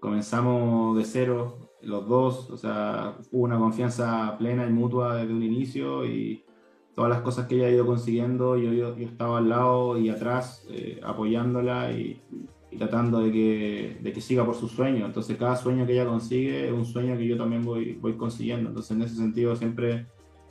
comenzamos 0.00 0.96
de 0.96 1.04
cero, 1.04 1.70
los 1.82 2.08
dos, 2.08 2.50
o 2.50 2.56
sea, 2.56 3.14
hubo 3.30 3.44
una 3.44 3.58
confianza 3.58 4.36
plena 4.36 4.66
y 4.66 4.70
mutua 4.70 5.16
desde 5.16 5.32
un 5.32 5.42
inicio 5.42 6.04
y 6.04 6.44
todas 6.94 7.10
las 7.10 7.22
cosas 7.22 7.46
que 7.46 7.56
ella 7.56 7.66
ha 7.66 7.70
ido 7.70 7.86
consiguiendo, 7.86 8.56
yo, 8.56 8.72
yo, 8.72 8.96
yo 8.96 9.06
estaba 9.06 9.38
al 9.38 9.48
lado 9.48 9.98
y 9.98 10.08
atrás 10.08 10.66
eh, 10.70 11.00
apoyándola 11.02 11.92
y, 11.92 12.20
tratando 12.78 13.20
de 13.20 13.32
que, 13.32 13.98
de 14.00 14.12
que 14.12 14.20
siga 14.20 14.44
por 14.44 14.54
su 14.54 14.68
sueño. 14.68 15.04
Entonces 15.04 15.36
cada 15.36 15.56
sueño 15.56 15.86
que 15.86 15.92
ella 15.92 16.06
consigue 16.06 16.66
es 16.66 16.72
un 16.72 16.86
sueño 16.86 17.16
que 17.18 17.26
yo 17.26 17.36
también 17.36 17.64
voy, 17.64 17.98
voy 18.00 18.14
consiguiendo. 18.14 18.68
Entonces 18.68 18.96
en 18.96 19.02
ese 19.02 19.16
sentido 19.16 19.56
siempre, 19.56 20.06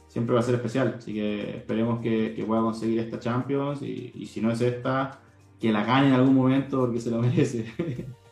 siempre 0.08 0.34
va 0.34 0.42
a 0.42 0.44
ser 0.44 0.56
especial. 0.56 0.96
Así 0.98 1.14
que 1.14 1.58
esperemos 1.58 2.02
que, 2.02 2.34
que 2.34 2.44
pueda 2.44 2.62
conseguir 2.62 3.00
esta 3.00 3.20
Champions 3.20 3.82
y, 3.82 4.26
si 4.26 4.42
no 4.42 4.52
es 4.52 4.60
esta, 4.62 5.22
que 5.60 5.72
la 5.72 5.86
gane 5.86 6.08
en 6.08 6.14
algún 6.14 6.36
momento 6.36 6.80
porque 6.82 7.00
se 7.00 7.10
lo 7.10 7.22
merece. 7.22 7.66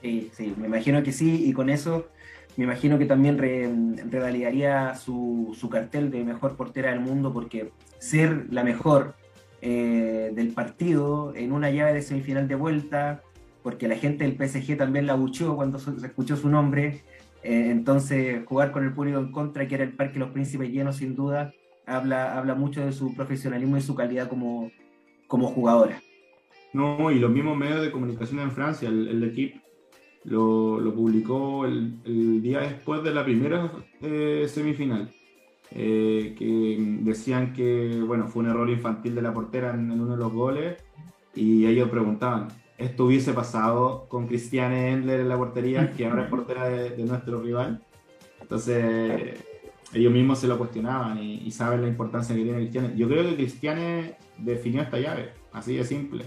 Sí, 0.01 0.53
me 0.57 0.67
imagino 0.67 1.01
que 1.03 1.11
sí, 1.11 1.45
y 1.47 1.53
con 1.53 1.69
eso 1.69 2.07
me 2.57 2.63
imagino 2.63 2.97
que 2.97 3.05
también 3.05 3.37
re, 3.37 3.71
revalidaría 4.09 4.95
su, 4.95 5.55
cartel 5.71 6.09
de 6.09 6.23
mejor 6.23 6.57
portera 6.57 6.89
del 6.89 6.99
mundo, 6.99 7.31
porque 7.31 7.71
ser 7.99 8.47
la 8.49 8.63
mejor 8.63 9.15
eh, 9.61 10.31
del 10.33 10.49
partido 10.49 11.33
en 11.35 11.51
una 11.51 11.69
llave 11.69 11.93
de 11.93 12.01
semifinal 12.01 12.47
de 12.47 12.55
vuelta, 12.55 13.21
porque 13.61 13.87
la 13.87 13.95
gente 13.95 14.27
del 14.27 14.35
PSG 14.35 14.75
también 14.75 15.05
la 15.05 15.13
buchó 15.13 15.55
cuando 15.55 15.77
se 15.77 15.91
escuchó 16.03 16.35
su 16.35 16.49
nombre, 16.49 17.03
eh, 17.43 17.67
entonces 17.69 18.43
jugar 18.45 18.71
con 18.71 18.83
el 18.83 18.93
público 18.93 19.19
en 19.19 19.31
contra, 19.31 19.67
que 19.67 19.75
era 19.75 19.83
el 19.83 19.93
Parque 19.93 20.17
Los 20.17 20.31
Príncipes 20.31 20.71
lleno 20.71 20.93
sin 20.93 21.15
duda, 21.15 21.53
habla, 21.85 22.35
habla 22.35 22.55
mucho 22.55 22.83
de 22.83 22.91
su 22.91 23.13
profesionalismo 23.13 23.77
y 23.77 23.81
su 23.81 23.93
calidad 23.93 24.29
como, 24.29 24.71
como 25.27 25.47
jugadora. 25.47 26.01
No, 26.73 27.11
y 27.11 27.19
los 27.19 27.29
mismos 27.29 27.55
medios 27.55 27.81
de 27.81 27.91
comunicación 27.91 28.39
en 28.39 28.51
Francia, 28.51 28.89
el 28.89 29.23
equipo 29.23 29.66
lo, 30.27 30.79
lo 30.79 30.93
publicó 30.93 31.65
el, 31.65 31.99
el, 32.05 32.41
día 32.41 32.59
después 32.59 33.01
de 33.01 33.13
la 33.13 33.23
primera 33.23 33.71
eh, 34.01 34.45
semifinal, 34.49 35.09
eh, 35.71 36.35
que 36.37 36.77
decían 37.01 37.53
que 37.53 38.01
bueno, 38.05 38.27
fue 38.27 38.43
un 38.43 38.49
error 38.49 38.69
infantil 38.69 39.15
de 39.15 39.21
la 39.21 39.33
portera 39.33 39.73
en, 39.73 39.89
en, 39.89 40.01
uno 40.01 40.11
de 40.11 40.17
los 40.17 40.33
goles 40.33 40.83
y 41.33 41.65
ellos 41.65 41.89
preguntaban, 41.89 42.49
¿esto 42.77 43.05
hubiese 43.05 43.31
pasado 43.31 44.05
con 44.09 44.27
Cristiane 44.27 44.91
Endler 44.91 45.21
en 45.21 45.29
la 45.29 45.37
portería, 45.37 45.93
que 45.93 46.05
ahora 46.05 46.23
es 46.23 46.29
portera 46.29 46.67
de, 46.67 46.89
de 46.89 47.03
nuestro 47.05 47.41
rival? 47.41 47.81
Entonces 48.41 49.45
ellos 49.93 50.11
mismos 50.11 50.39
se 50.39 50.47
lo 50.47 50.57
cuestionaban 50.57 51.23
y, 51.23 51.35
y, 51.35 51.51
saben 51.51 51.81
la 51.81 51.87
importancia 51.87 52.35
que 52.35 52.43
tiene 52.43 52.59
Cristiane. 52.59 52.93
Yo 52.97 53.07
creo 53.07 53.23
que 53.23 53.35
Cristiane 53.35 54.15
definió 54.37 54.81
esta 54.81 54.99
llave, 54.99 55.29
así 55.53 55.77
de 55.77 55.85
simple 55.85 56.25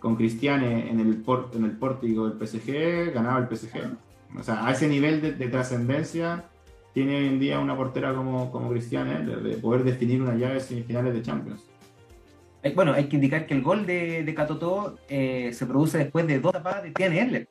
con 0.00 0.16
Cristiane 0.16 0.90
en 0.90 0.98
el, 0.98 1.18
por, 1.18 1.50
en 1.54 1.64
el 1.64 1.72
pórtico 1.72 2.28
del 2.28 2.38
PSG, 2.38 3.12
ganaba 3.12 3.38
el 3.38 3.56
PSG. 3.56 3.78
O 4.38 4.42
sea, 4.42 4.66
a 4.66 4.72
ese 4.72 4.88
nivel 4.88 5.20
de, 5.20 5.32
de 5.32 5.48
trascendencia 5.48 6.44
tiene 6.92 7.18
hoy 7.18 7.26
en 7.26 7.38
día 7.38 7.60
una 7.60 7.76
portera 7.76 8.14
como, 8.14 8.50
como 8.50 8.70
Cristiane, 8.70 9.24
de, 9.24 9.36
de, 9.36 9.56
poder 9.58 9.84
definir 9.84 10.22
una 10.22 10.34
llave 10.34 10.58
semifinales 10.60 11.14
de 11.14 11.22
Champions. 11.22 11.64
Bueno, 12.74 12.92
hay 12.92 13.08
que 13.08 13.16
indicar 13.16 13.46
que 13.46 13.54
el 13.54 13.62
gol 13.62 13.86
de, 13.86 14.22
de 14.22 14.34
Catotó 14.34 14.98
eh, 15.08 15.52
se 15.52 15.66
produce 15.66 15.98
después 15.98 16.26
de 16.26 16.40
dos 16.40 16.52
tapadas 16.52 16.82
de 16.82 16.90
Tiane 16.90 17.20
Erler. 17.20 17.48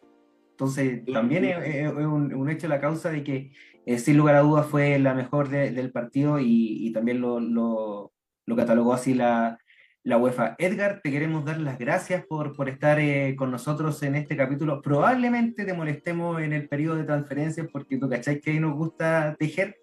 Entonces, 0.51 1.05
también. 1.05 1.45
Es, 1.45 1.57
es, 1.63 1.91
un, 1.91 2.33
un, 2.33 2.49
hecho 2.49 2.67
la 2.67 2.81
causa 2.81 3.09
de 3.09 3.23
que, 3.23 3.51
eh, 3.85 3.97
sin 3.97 4.17
lugar 4.17 4.35
a 4.35 4.41
dudas, 4.41 4.67
fue 4.67 4.99
la 4.99 5.13
mejor 5.13 5.49
de, 5.49 5.71
del 5.71 5.91
partido 5.91 6.39
y, 6.39 6.87
y 6.87 6.91
también 6.91 7.21
lo, 7.21 7.39
lo, 7.39 8.11
lo, 8.45 8.55
catalogó 8.55 8.93
así 8.93 9.13
la, 9.13 9.57
la 10.03 10.17
UEFA. 10.17 10.55
Edgar, 10.57 11.01
te 11.03 11.11
queremos 11.11 11.45
dar 11.45 11.59
las 11.59 11.77
gracias 11.77 12.25
por, 12.25 12.55
por 12.55 12.69
estar 12.69 12.99
eh, 12.99 13.35
con 13.37 13.51
nosotros 13.51 14.01
en 14.03 14.15
este 14.15 14.35
capítulo. 14.35 14.81
Probablemente 14.81 15.65
te 15.65 15.73
molestemos 15.73 16.41
en 16.41 16.53
el 16.53 16.67
periodo 16.67 16.95
de 16.95 17.03
transferencias 17.03 17.67
porque 17.71 17.97
tú 17.97 18.09
cacháis 18.09 18.41
que 18.41 18.51
ahí 18.51 18.59
nos 18.59 18.75
gusta 18.75 19.35
tejer. 19.37 19.77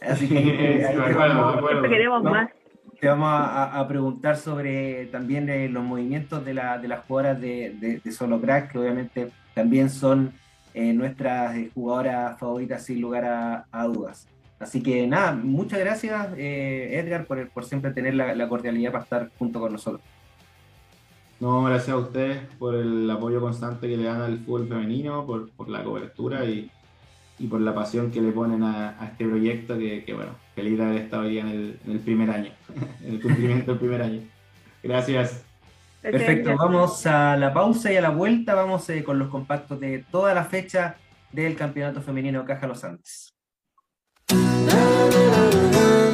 Así 0.00 0.28
que 0.28 0.38
eh, 0.80 0.86
ahí 0.86 0.94
te 0.94 1.14
vamos, 1.14 1.56
queremos 1.88 2.22
vamos, 2.22 2.38
más. 2.38 2.50
Te 3.00 3.08
vamos 3.08 3.28
a, 3.28 3.80
a, 3.80 3.88
preguntar 3.88 4.36
sobre 4.36 5.06
también 5.06 5.48
eh, 5.48 5.68
los 5.68 5.82
movimientos 5.82 6.44
de, 6.44 6.54
la, 6.54 6.78
de 6.78 6.88
las 6.88 7.04
jugadoras 7.04 7.40
de, 7.40 7.74
de, 7.80 7.98
de, 7.98 8.12
Solo 8.12 8.40
Crack, 8.40 8.70
que 8.70 8.78
obviamente 8.78 9.30
también 9.54 9.90
son 9.90 10.32
eh, 10.74 10.92
nuestras 10.92 11.56
jugadoras 11.74 12.38
favoritas 12.38 12.84
sin 12.84 13.00
lugar 13.00 13.24
a, 13.24 13.66
a 13.72 13.84
dudas. 13.84 14.28
Así 14.62 14.82
que 14.82 15.06
nada, 15.08 15.32
muchas 15.32 15.80
gracias 15.80 16.28
eh, 16.36 16.90
Edgar 16.92 17.26
por, 17.26 17.48
por, 17.50 17.64
siempre 17.64 17.90
tener 17.90 18.14
la, 18.14 18.34
la, 18.34 18.48
cordialidad 18.48 18.92
para 18.92 19.04
estar 19.04 19.30
junto 19.36 19.58
con 19.58 19.72
nosotros. 19.72 20.00
No, 21.40 21.64
gracias 21.64 21.88
a 21.88 21.96
ustedes 21.96 22.38
por 22.60 22.76
el 22.76 23.10
apoyo 23.10 23.40
constante 23.40 23.88
que 23.88 23.96
le 23.96 24.04
dan 24.04 24.22
al 24.22 24.38
fútbol 24.38 24.68
femenino, 24.68 25.26
por, 25.26 25.50
por 25.50 25.68
la 25.68 25.82
cobertura 25.82 26.44
y, 26.44 26.70
y, 27.40 27.48
por 27.48 27.60
la 27.60 27.74
pasión 27.74 28.12
que 28.12 28.20
le 28.20 28.30
ponen 28.30 28.62
a, 28.62 28.90
a 29.00 29.06
este 29.06 29.26
proyecto 29.26 29.76
que, 29.76 30.04
que, 30.04 30.14
bueno, 30.14 30.36
feliz 30.54 30.78
de 30.78 30.84
haber 30.84 31.02
estado 31.02 31.24
hoy 31.24 31.38
en 31.38 31.48
el, 31.48 31.80
en 31.84 31.92
el 31.92 31.98
primer 31.98 32.30
año, 32.30 32.52
en 33.04 33.14
el 33.14 33.20
cumplimiento 33.20 33.72
del 33.72 33.80
primer 33.80 34.02
año. 34.02 34.20
Gracias. 34.80 35.44
Perfecto, 36.00 36.56
vamos 36.56 37.04
a 37.06 37.36
la 37.36 37.52
pausa 37.52 37.92
y 37.92 37.96
a 37.96 38.00
la 38.00 38.10
vuelta 38.10 38.54
vamos 38.54 38.88
eh, 38.90 39.02
con 39.02 39.18
los 39.18 39.28
compactos 39.28 39.80
de 39.80 40.04
toda 40.10 40.34
la 40.34 40.44
fecha 40.44 40.96
del 41.32 41.56
Campeonato 41.56 42.00
Femenino 42.00 42.44
Caja 42.44 42.68
Los 42.68 42.84
Andes. 42.84 43.31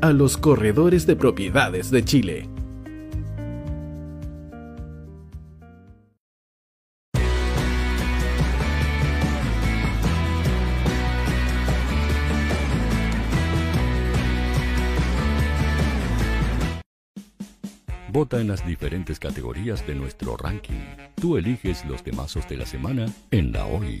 a 0.00 0.12
los 0.12 0.36
corredores 0.36 1.06
de 1.06 1.16
propiedades 1.16 1.90
de 1.90 2.04
Chile. 2.04 2.48
Vota 18.16 18.40
en 18.40 18.48
las 18.48 18.66
diferentes 18.66 19.18
categorías 19.18 19.86
de 19.86 19.94
nuestro 19.94 20.38
ranking. 20.38 20.80
Tú 21.16 21.36
eliges 21.36 21.84
los 21.84 22.02
temazos 22.02 22.48
de 22.48 22.56
la 22.56 22.64
semana 22.64 23.06
en 23.30 23.52
la 23.52 23.66
hoy. 23.66 24.00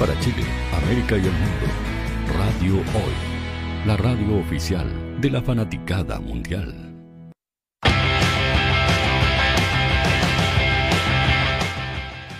Para 0.00 0.18
Chile, 0.20 0.44
América 0.82 1.18
y 1.18 1.26
el 1.26 1.32
mundo, 1.32 1.66
Radio 2.38 2.76
Hoy, 2.76 3.86
la 3.86 3.98
radio 3.98 4.38
oficial 4.38 5.20
de 5.20 5.28
la 5.28 5.42
fanaticada 5.42 6.18
mundial. 6.18 6.74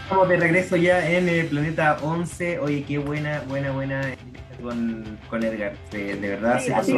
Estamos 0.05 0.27
de 0.31 0.37
regreso 0.39 0.77
ya 0.77 1.07
en 1.07 1.29
el 1.29 1.49
planeta 1.49 1.99
11. 2.01 2.61
Oye, 2.61 2.83
qué 2.85 2.97
buena, 2.97 3.43
buena, 3.47 3.73
buena 3.73 4.01
con, 4.63 5.19
con 5.29 5.45
Edgar. 5.45 5.75
De, 5.93 6.15
verdad 6.17 6.61
se 6.61 6.73
pasó. 6.73 6.97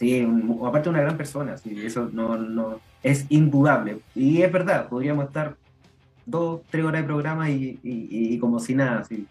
Sí, 0.00 0.26
aparte 0.66 0.88
una 0.88 1.02
gran 1.02 1.16
persona, 1.16 1.56
sí, 1.56 1.80
eso 1.86 2.10
no, 2.12 2.36
no 2.36 2.80
es 3.04 3.26
indudable. 3.28 4.00
Y 4.16 4.42
es 4.42 4.50
verdad, 4.50 4.88
podríamos 4.88 5.26
estar 5.26 5.54
dos, 6.26 6.62
tres 6.68 6.84
horas 6.84 7.02
de 7.02 7.06
programa 7.06 7.48
y, 7.48 7.78
y, 7.84 8.36
como 8.40 8.58
si 8.58 8.74
nada, 8.74 9.04
sí. 9.04 9.28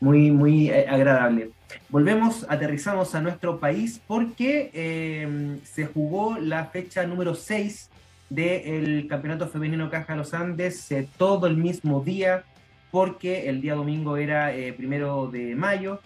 Muy, 0.00 0.30
muy 0.30 0.70
eh, 0.70 0.86
agradable. 0.88 1.50
Volvemos, 1.88 2.46
aterrizamos 2.48 3.14
a 3.14 3.20
nuestro 3.20 3.58
país 3.58 4.00
porque 4.06 4.70
eh, 4.72 5.58
se 5.64 5.86
jugó 5.86 6.38
la 6.38 6.66
fecha 6.66 7.06
número 7.06 7.34
6 7.34 7.90
del 8.30 9.06
Campeonato 9.08 9.48
Femenino 9.48 9.90
Caja 9.90 10.16
Los 10.16 10.34
Andes 10.34 10.88
todo 11.16 11.46
el 11.46 11.56
mismo 11.56 12.02
día, 12.02 12.44
porque 12.90 13.48
el 13.48 13.60
día 13.60 13.74
domingo 13.74 14.16
era 14.16 14.54
eh, 14.54 14.72
primero 14.72 15.28
de 15.28 15.54
mayo, 15.54 16.00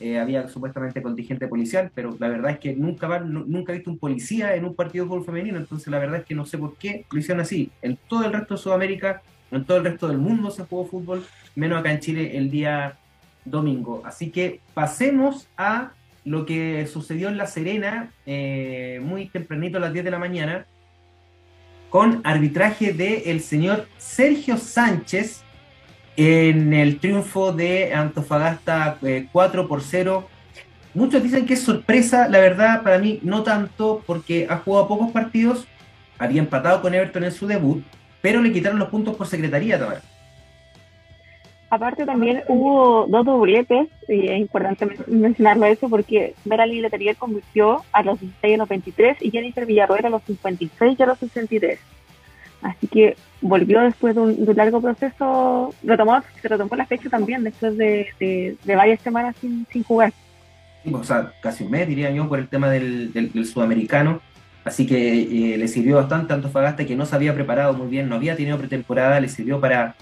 eh, 0.00 0.18
había 0.18 0.48
supuestamente 0.48 1.02
contingente 1.02 1.46
policial, 1.46 1.90
pero 1.94 2.16
la 2.18 2.28
verdad 2.28 2.52
es 2.52 2.58
que 2.58 2.74
nunca, 2.74 3.20
nunca 3.20 3.72
he 3.72 3.76
visto 3.76 3.90
un 3.90 3.98
policía 3.98 4.54
en 4.54 4.64
un 4.64 4.74
partido 4.74 5.04
de 5.04 5.08
fútbol 5.08 5.24
femenino, 5.24 5.58
entonces 5.58 5.88
la 5.88 5.98
verdad 5.98 6.20
es 6.20 6.26
que 6.26 6.34
no 6.34 6.44
sé 6.44 6.58
por 6.58 6.76
qué 6.76 7.06
lo 7.10 7.18
hicieron 7.18 7.40
así. 7.40 7.70
En 7.80 7.96
todo 8.08 8.24
el 8.24 8.32
resto 8.32 8.54
de 8.54 8.60
Sudamérica, 8.60 9.22
en 9.50 9.64
todo 9.64 9.78
el 9.78 9.84
resto 9.84 10.08
del 10.08 10.18
mundo 10.18 10.50
se 10.50 10.64
jugó 10.64 10.86
fútbol, 10.86 11.24
menos 11.54 11.78
acá 11.78 11.92
en 11.92 12.00
Chile 12.00 12.36
el 12.36 12.50
día 12.50 12.98
domingo. 13.44 14.02
Así 14.04 14.30
que 14.30 14.60
pasemos 14.74 15.48
a 15.56 15.92
lo 16.24 16.46
que 16.46 16.86
sucedió 16.86 17.28
en 17.28 17.36
La 17.36 17.46
Serena 17.46 18.10
muy 18.26 19.28
tempranito 19.32 19.78
a 19.78 19.80
las 19.80 19.92
10 19.92 20.04
de 20.04 20.10
la 20.10 20.18
mañana, 20.18 20.66
con 21.90 22.20
arbitraje 22.24 22.92
del 22.92 23.22
el 23.26 23.40
señor 23.40 23.86
Sergio 23.98 24.56
Sánchez 24.56 25.44
en 26.16 26.72
el 26.72 26.98
triunfo 26.98 27.52
de 27.52 27.94
Antofagasta 27.94 28.98
4 29.32 29.62
eh, 29.62 29.66
por 29.66 29.82
0. 29.82 30.28
Muchos 30.94 31.22
dicen 31.22 31.44
que 31.46 31.54
es 31.54 31.62
sorpresa, 31.62 32.28
la 32.28 32.38
verdad 32.38 32.82
para 32.82 32.98
mí 32.98 33.18
no 33.22 33.42
tanto 33.42 34.02
porque 34.06 34.46
ha 34.48 34.58
jugado 34.58 34.88
pocos 34.88 35.12
partidos, 35.12 35.66
había 36.18 36.40
empatado 36.40 36.82
con 36.82 36.94
Everton 36.94 37.24
en 37.24 37.32
su 37.32 37.46
debut, 37.46 37.84
pero 38.22 38.40
le 38.40 38.52
quitaron 38.52 38.78
los 38.78 38.88
puntos 38.88 39.16
por 39.16 39.26
secretaría 39.26 39.78
también. 39.78 40.02
Aparte 41.74 42.06
también 42.06 42.44
hubo 42.46 43.04
dos 43.08 43.26
dobletes, 43.26 43.88
y 44.08 44.28
es 44.28 44.38
importante 44.38 44.86
mencionarlo 45.08 45.66
eso 45.66 45.88
porque 45.88 46.36
Merali 46.44 46.80
Letelier 46.80 47.16
convirtió 47.16 47.82
a 47.90 48.04
los 48.04 48.20
16 48.20 48.54
a 48.54 48.58
los 48.58 48.68
23 48.68 49.16
y 49.20 49.32
Jennifer 49.32 49.66
Villarroel 49.66 50.06
a 50.06 50.10
los 50.10 50.22
56 50.22 50.96
y 50.96 51.02
a 51.02 51.06
los 51.06 51.18
63. 51.18 51.80
Así 52.62 52.86
que 52.86 53.16
volvió 53.40 53.80
después 53.80 54.14
de 54.14 54.20
un, 54.20 54.54
largo 54.54 54.80
proceso, 54.80 55.74
retomó, 55.82 56.22
se 56.40 56.46
retomó 56.46 56.76
la 56.76 56.86
fecha 56.86 57.10
también 57.10 57.42
después 57.42 57.76
de, 57.76 58.56
varias 58.64 59.00
semanas 59.00 59.34
sin, 59.40 59.66
jugar. 59.82 60.12
o 60.92 61.02
sea, 61.02 61.32
casi 61.42 61.64
un 61.64 61.72
mes 61.72 61.88
diría 61.88 62.12
yo 62.12 62.28
por 62.28 62.38
el 62.38 62.46
tema 62.46 62.70
del, 62.70 63.32
sudamericano. 63.52 64.20
Así 64.64 64.86
que 64.86 65.54
eh, 65.54 65.58
le 65.58 65.66
sirvió 65.66 65.96
bastante 65.96 66.32
a 66.32 66.36
Antofagasta 66.36 66.86
que 66.86 66.94
no 66.94 67.04
se 67.04 67.16
había 67.16 67.34
preparado 67.34 67.74
muy 67.74 67.88
bien, 67.88 68.08
no 68.08 68.14
había 68.14 68.36
tenido 68.36 68.58
pretemporada, 68.58 69.18
le 69.18 69.28
sirvió 69.28 69.60
para 69.60 69.96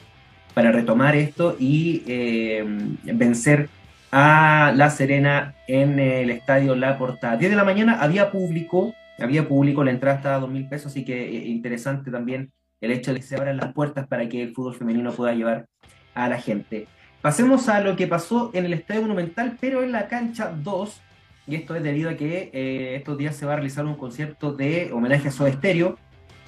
para 0.55 0.73
retomar 0.73 1.17
esto 1.17 1.57
y 1.59 2.03
eh, 2.07 2.65
vencer 3.05 3.69
a 4.11 4.73
La 4.77 4.91
Serena 4.91 5.55
en 5.67 5.99
el 5.99 6.31
estadio 6.31 6.75
La 6.75 6.99
Portada. 6.99 7.37
10 7.37 7.51
de 7.51 7.57
la 7.57 7.65
mañana 7.65 8.01
había 8.01 8.31
público, 8.31 8.95
había 9.19 9.49
público, 9.49 9.83
la 9.83 9.91
entrada 9.91 10.17
estaba 10.17 10.37
a 10.37 10.41
2 10.41 10.51
mil 10.51 10.69
pesos, 10.69 10.89
así 10.89 11.05
que 11.05 11.29
eh, 11.29 11.47
interesante 11.47 12.11
también 12.11 12.53
el 12.81 12.91
hecho 12.91 13.15
de 13.15 13.21
que 13.21 13.27
se 13.27 13.37
abran 13.37 13.57
las 13.57 13.73
puertas 13.73 14.07
para 14.07 14.29
que 14.29 14.43
el 14.43 14.55
fútbol 14.55 14.75
femenino 14.75 15.13
pueda 15.13 15.35
llevar 15.35 15.67
a 16.15 16.29
la 16.29 16.39
gente. 16.39 16.87
Pasemos 17.23 17.69
a 17.69 17.81
lo 17.81 17.97
que 17.97 18.07
pasó 18.07 18.51
en 18.53 18.67
el 18.67 18.75
Estadio 18.75 19.03
Monumental, 19.03 19.57
pero 19.61 19.83
en 19.83 19.93
la 19.93 20.09
cancha 20.09 20.53
2, 20.53 21.01
y 21.47 21.55
esto 21.55 21.75
es 21.75 21.83
debido 21.83 22.11
a 22.11 22.17
que 22.17 22.51
eh, 22.53 22.97
estos 22.97 23.17
días 23.17 23.37
se 23.37 23.47
va 23.47 23.53
a 23.53 23.57
realizar 23.57 23.87
un 23.87 23.95
concierto 23.95 24.53
de 24.53 24.91
homenaje 24.93 25.29
a 25.29 25.31
Soda 25.31 25.53
Stereo, 25.53 25.97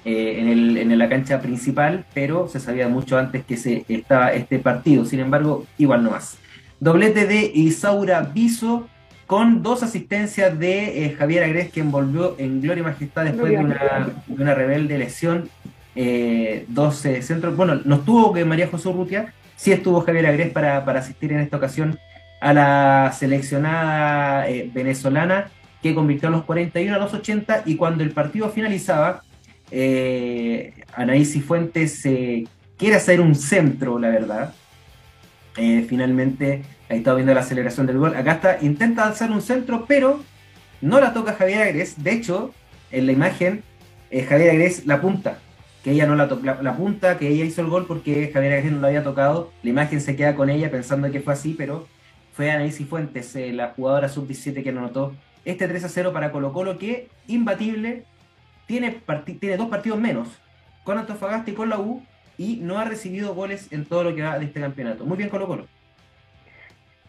eh, 0.05 0.39
en, 0.39 0.47
el, 0.47 0.77
en, 0.77 0.97
la 0.97 1.09
cancha 1.09 1.41
principal, 1.41 2.05
pero 2.13 2.47
se 2.47 2.59
sabía 2.59 2.87
mucho 2.87 3.17
antes 3.17 3.43
que 3.43 3.57
se 3.57 3.85
estaba 3.89 4.31
este 4.33 4.59
partido. 4.59 5.03
Sin 5.03 5.19
embargo, 5.19 5.65
igual 5.77 6.03
no 6.03 6.11
más. 6.11 6.37
Doblete 6.79 7.25
de 7.25 7.51
Isaura 7.53 8.21
Biso 8.21 8.87
con 9.25 9.63
dos 9.63 9.81
asistencias 9.81 10.57
de 10.59 11.05
eh, 11.05 11.15
Javier 11.17 11.43
Agres, 11.43 11.71
que 11.71 11.79
envolvió 11.79 12.35
en 12.37 12.61
gloria 12.61 12.81
y 12.81 12.85
majestad 12.85 13.23
después 13.23 13.51
de 13.51 13.57
una, 13.57 14.13
de 14.27 14.43
una, 14.43 14.53
rebelde 14.53 14.97
lesión. 14.97 15.49
Eh, 15.95 16.65
12 16.67 17.21
centros. 17.21 17.55
Bueno, 17.55 17.79
no 17.85 17.95
estuvo 17.95 18.33
que 18.33 18.43
María 18.43 18.67
José 18.67 18.89
Urrutia, 18.89 19.33
sí 19.55 19.71
estuvo 19.71 20.01
Javier 20.01 20.27
Agres 20.27 20.51
para, 20.51 20.83
para 20.83 20.99
asistir 20.99 21.31
en 21.31 21.39
esta 21.39 21.57
ocasión 21.57 21.97
a 22.41 22.53
la 22.53 23.13
seleccionada 23.17 24.49
eh, 24.49 24.69
venezolana 24.73 25.49
que 25.81 25.95
convirtió 25.95 26.27
a 26.27 26.31
los 26.31 26.43
41 26.43 26.95
a 26.95 26.99
los 26.99 27.13
80 27.13 27.63
y 27.65 27.75
cuando 27.75 28.03
el 28.03 28.11
partido 28.11 28.49
finalizaba, 28.49 29.23
eh, 29.77 30.73
Anaís 30.93 31.35
y 31.35 31.41
Fuentes 31.41 32.05
eh, 32.05 32.47
quiere 32.77 32.95
hacer 32.95 33.19
un 33.19 33.35
centro, 33.35 33.99
la 33.99 34.07
verdad. 34.07 34.53
Eh, 35.57 35.85
finalmente, 35.87 36.63
ahí 36.89 36.99
está 36.99 37.13
viendo 37.13 37.33
la 37.33 37.41
aceleración 37.41 37.85
del 37.85 37.97
gol. 37.97 38.15
Acá 38.15 38.33
está, 38.33 38.57
intenta 38.61 39.05
hacer 39.05 39.31
un 39.31 39.41
centro, 39.41 39.85
pero 39.85 40.23
no 40.79 41.01
la 41.01 41.13
toca 41.13 41.33
Javier 41.33 41.63
Agres. 41.63 42.01
De 42.01 42.13
hecho, 42.13 42.53
en 42.89 43.05
la 43.05 43.11
imagen, 43.11 43.63
eh, 44.11 44.23
Javier 44.23 44.51
Agres 44.51 44.85
la 44.85 45.01
punta, 45.01 45.39
que 45.83 45.91
ella 45.91 46.05
no 46.05 46.15
la 46.15 46.29
toca, 46.29 46.61
la, 46.61 46.77
punta, 46.77 47.17
que 47.17 47.27
ella 47.27 47.43
hizo 47.43 47.59
el 47.59 47.67
gol 47.67 47.85
porque 47.85 48.31
Javier 48.33 48.53
Agres 48.53 48.71
no 48.71 48.79
lo 48.79 48.87
había 48.87 49.03
tocado. 49.03 49.51
La 49.61 49.71
imagen 49.71 49.99
se 49.99 50.15
queda 50.15 50.35
con 50.35 50.49
ella 50.49 50.71
pensando 50.71 51.11
que 51.11 51.19
fue 51.19 51.33
así, 51.33 51.53
pero 51.57 51.85
fue 52.31 52.49
Anaís 52.49 52.79
y 52.79 52.85
Fuentes, 52.85 53.35
la 53.35 53.73
jugadora 53.75 54.07
sub-17 54.07 54.63
que 54.63 54.69
anotó 54.69 55.13
este 55.43 55.67
3 55.67 55.83
a 55.83 55.89
0 55.89 56.13
para 56.13 56.31
Colo 56.31 56.53
Colo, 56.53 56.77
que 56.77 57.09
imbatible 57.27 58.05
tiene, 58.65 59.01
tiene 59.39 59.57
dos 59.57 59.69
partidos 59.69 59.99
menos 59.99 60.27
con 60.83 60.97
Antofagasta 60.97 61.51
y 61.51 61.53
con 61.53 61.69
la 61.69 61.79
U 61.79 62.03
y 62.37 62.57
no 62.57 62.77
ha 62.77 62.85
recibido 62.85 63.33
goles 63.33 63.71
en 63.71 63.85
todo 63.85 64.03
lo 64.03 64.15
que 64.15 64.21
va 64.21 64.37
de 64.39 64.45
este 64.45 64.59
campeonato. 64.59 65.05
Muy 65.05 65.17
bien 65.17 65.29
Colo 65.29 65.47
Colo. 65.47 65.67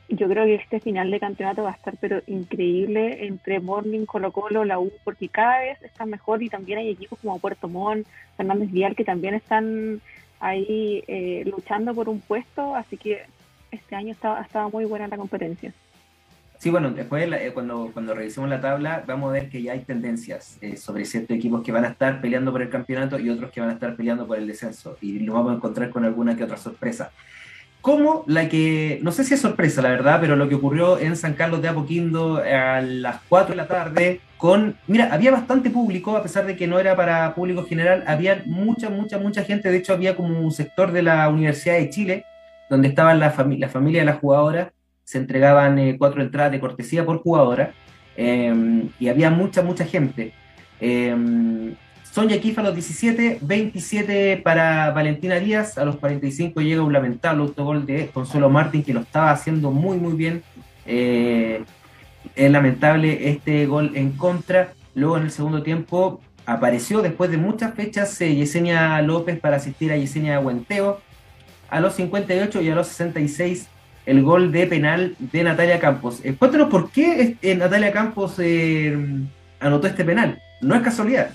Yo 0.09 0.29
creo 0.29 0.45
que 0.45 0.55
este 0.55 0.79
final 0.79 1.11
de 1.11 1.19
campeonato 1.19 1.65
va 1.65 1.71
a 1.71 1.75
estar 1.75 1.97
pero 2.01 2.23
increíble 2.29 3.27
entre 3.27 3.59
Morning, 3.59 4.07
Colo 4.07 4.31
Colo, 4.31 4.65
la 4.65 4.79
U, 4.79 4.93
porque 5.03 5.29
cada 5.29 5.61
vez 5.61 5.83
está 5.83 6.07
mejor 6.07 6.43
y 6.43 6.49
también 6.49 6.79
hay 6.79 6.91
equipos 6.91 7.19
como 7.19 7.41
Puerto 7.41 7.69
Montt, 7.69 8.07
Fernández 8.37 8.71
Vial 8.71 8.95
que 8.95 9.05
también 9.05 9.35
están 9.35 10.01
ahí 10.39 11.03
eh, 11.09 11.43
luchando 11.47 11.93
por 11.93 12.09
un 12.09 12.21
puesto, 12.21 12.77
así 12.77 12.97
que 12.97 13.23
este 13.73 13.97
año 13.97 14.13
estaba, 14.13 14.41
estaba 14.43 14.69
muy 14.69 14.85
buena 14.85 15.09
la 15.09 15.17
competencia. 15.17 15.73
Sí, 16.59 16.71
bueno, 16.71 16.91
después 16.91 17.31
eh, 17.33 17.51
cuando, 17.53 17.91
cuando 17.93 18.15
revisemos 18.15 18.49
la 18.49 18.61
tabla 18.61 19.05
vamos 19.07 19.29
a 19.29 19.33
ver 19.33 19.49
que 19.49 19.63
ya 19.63 19.73
hay 19.73 19.81
tendencias 19.81 20.59
eh, 20.63 20.77
sobre 20.77 21.05
ciertos 21.05 21.37
equipos 21.37 21.63
que 21.63 21.71
van 21.71 21.85
a 21.85 21.89
estar 21.89 22.21
peleando 22.21 22.51
por 22.51 22.63
el 22.63 22.71
campeonato 22.71 23.19
y 23.19 23.29
otros 23.29 23.51
que 23.51 23.61
van 23.61 23.71
a 23.71 23.75
estar 23.75 23.95
peleando 23.95 24.27
por 24.27 24.39
el 24.39 24.47
descenso. 24.47 24.97
Y 25.01 25.19
lo 25.21 25.35
vamos 25.35 25.53
a 25.53 25.57
encontrar 25.57 25.91
con 25.91 26.05
alguna 26.05 26.37
que 26.37 26.45
otra 26.45 26.57
sorpresa. 26.57 27.11
Como 27.81 28.25
la 28.27 28.49
que, 28.49 28.99
no 29.03 29.13
sé 29.13 29.23
si 29.23 29.35
es 29.35 29.41
sorpresa 29.41 29.81
la 29.81 29.91
verdad, 29.91 30.19
pero 30.21 30.35
lo 30.35 30.49
que 30.49 30.57
ocurrió 30.57 30.99
en 30.99 31.17
San 31.17 31.35
Carlos 31.35 31.63
de 31.63 31.69
Apoquindo 31.69 32.39
a 32.39 32.81
las 32.81 33.21
4 33.29 33.51
de 33.51 33.57
la 33.57 33.69
tarde 33.69 34.21
con, 34.39 34.77
mira, 34.87 35.11
había 35.13 35.31
bastante 35.31 35.71
público, 35.71 36.17
a 36.17 36.23
pesar 36.23 36.47
de 36.47 36.57
que 36.57 36.67
no 36.67 36.79
era 36.81 36.97
para 36.97 37.35
público 37.35 37.65
general, 37.65 38.03
había 38.07 38.43
mucha, 38.47 38.91
mucha, 38.91 39.19
mucha 39.19 39.45
gente, 39.45 39.71
de 39.71 39.77
hecho 39.77 39.93
había 39.93 40.17
como 40.17 40.41
un 40.41 40.51
sector 40.51 40.91
de 40.91 41.03
la 41.03 41.29
Universidad 41.29 41.77
de 41.77 41.91
Chile, 41.91 42.25
donde 42.69 42.89
estaban 42.89 43.21
la, 43.21 43.27
la 43.27 43.69
familia 43.69 44.01
de 44.01 44.07
las 44.07 44.19
jugadoras, 44.19 44.73
se 45.07 45.19
entregaban 45.19 45.79
eh, 45.79 45.97
cuatro 45.97 46.21
entradas 46.21 46.51
de 46.51 46.59
cortesía 46.59 47.07
por 47.07 47.23
jugadora 47.23 47.73
em, 48.17 48.91
y 48.99 49.09
había 49.09 49.31
mucha, 49.31 49.63
mucha 49.63 49.87
gente. 49.87 50.35
Eh, 50.81 51.75
Sonia 52.03 52.41
Kifa 52.41 52.61
a 52.61 52.65
los 52.65 52.75
17, 52.75 53.39
27 53.41 54.39
para 54.39 54.91
Valentina 54.91 55.37
Díaz, 55.37 55.79
a 55.79 55.85
los 55.85 55.97
45 55.97 56.61
llega 56.61 56.83
un 56.83 56.93
lamentable 56.93 57.43
autogol 57.43 57.87
de 57.87 58.09
Consuelo 58.09 58.51
Martín 58.51 58.83
que 58.83 58.95
lo 58.95 59.01
estaba 59.01 59.31
haciendo 59.31 59.71
muy, 59.71 59.97
muy 59.97 60.15
bien. 60.15 60.43
Eh, 60.87 61.63
es 62.35 62.51
lamentable 62.51 63.29
este 63.31 63.67
gol 63.67 63.93
en 63.95 64.13
contra. 64.13 64.73
Luego 64.95 65.19
en 65.19 65.25
el 65.25 65.31
segundo 65.31 65.63
tiempo 65.63 66.21
apareció 66.47 67.01
después 67.01 67.31
de 67.31 67.37
muchas 67.37 67.75
fechas 67.75 68.19
Yesenia 68.19 69.01
López 69.03 69.39
para 69.39 69.57
asistir 69.57 69.93
a 69.93 69.97
Yesenia 69.97 70.41
Huenteo. 70.41 71.01
A 71.69 71.81
los 71.81 71.95
58 71.95 72.63
y 72.63 72.71
a 72.71 72.75
los 72.75 72.89
66 72.89 73.69
el 74.07 74.23
gol 74.23 74.53
de 74.53 74.67
penal 74.67 75.15
de 75.19 75.43
Natalia 75.43 75.81
Campos. 75.81 76.25
Eh, 76.25 76.35
cuéntanos 76.39 76.69
por 76.69 76.91
qué 76.91 77.37
eh, 77.43 77.55
Natalia 77.57 77.93
Campos 77.93 78.37
eh, 78.39 78.97
anotó 79.61 79.89
este 79.89 80.05
penal. 80.05 80.39
No 80.61 80.75
es 80.75 80.83
casualidad. 80.83 81.31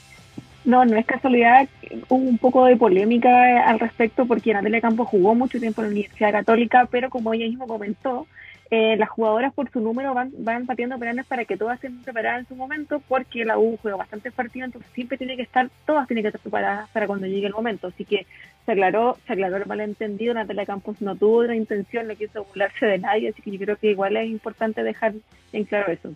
No, 0.64 0.86
no 0.86 0.96
es 0.96 1.06
casualidad. 1.06 1.68
Hubo 2.08 2.24
un 2.24 2.38
poco 2.38 2.66
de 2.66 2.78
polémica 2.78 3.68
al 3.68 3.80
respecto 3.80 4.26
porque 4.26 4.54
Natalia 4.54 4.80
Campos 4.80 5.08
jugó 5.10 5.36
mucho 5.36 5.60
tiempo 5.60 5.82
en 5.82 5.88
la 5.88 5.92
Universidad 5.92 6.32
Católica, 6.32 6.88
pero 6.90 7.10
como 7.10 7.34
ella 7.34 7.46
misma 7.46 7.68
comentó, 7.68 8.28
eh, 8.74 8.96
las 8.96 9.10
jugadoras 9.10 9.54
por 9.54 9.70
su 9.70 9.82
número 9.82 10.14
van, 10.14 10.32
van 10.38 10.66
pateando 10.66 10.98
penales 10.98 11.26
para 11.26 11.44
que 11.44 11.58
todas 11.58 11.76
estén 11.76 12.02
preparadas 12.04 12.40
en 12.40 12.48
su 12.48 12.56
momento, 12.56 13.02
porque 13.06 13.44
la 13.44 13.58
U 13.58 13.78
juega 13.82 13.98
bastante 13.98 14.32
partido, 14.32 14.66
entonces 14.66 14.90
siempre 14.94 15.18
tiene 15.18 15.36
que 15.36 15.42
estar, 15.42 15.70
todas 15.86 16.08
tienen 16.08 16.24
que 16.24 16.30
estar 16.30 16.42
preparadas 16.42 16.90
para 16.92 17.06
cuando 17.06 17.28
llegue 17.28 17.48
el 17.48 17.54
momento. 17.54 17.88
Así 17.88 18.06
que 18.06 18.26
se 18.66 18.72
aclaró, 18.72 19.18
se 19.28 19.34
aclaró 19.34 19.58
el 19.58 19.66
malentendido, 19.66 20.34
Natalia 20.34 20.66
Campos 20.66 21.02
no 21.02 21.18
tuvo 21.18 21.40
otra 21.40 21.54
intención, 21.54 22.08
no 22.08 22.16
quiso 22.16 22.46
burlarse 22.46 22.86
de 22.86 23.00
nadie, 23.00 23.28
así 23.28 23.42
que 23.42 23.52
yo 23.52 23.60
creo 23.60 23.76
que 23.76 23.92
igual 23.92 24.16
es 24.16 24.30
importante 24.30 24.84
dejar 24.84 25.16
en 25.52 25.66
claro 25.66 25.92
eso. 25.92 26.14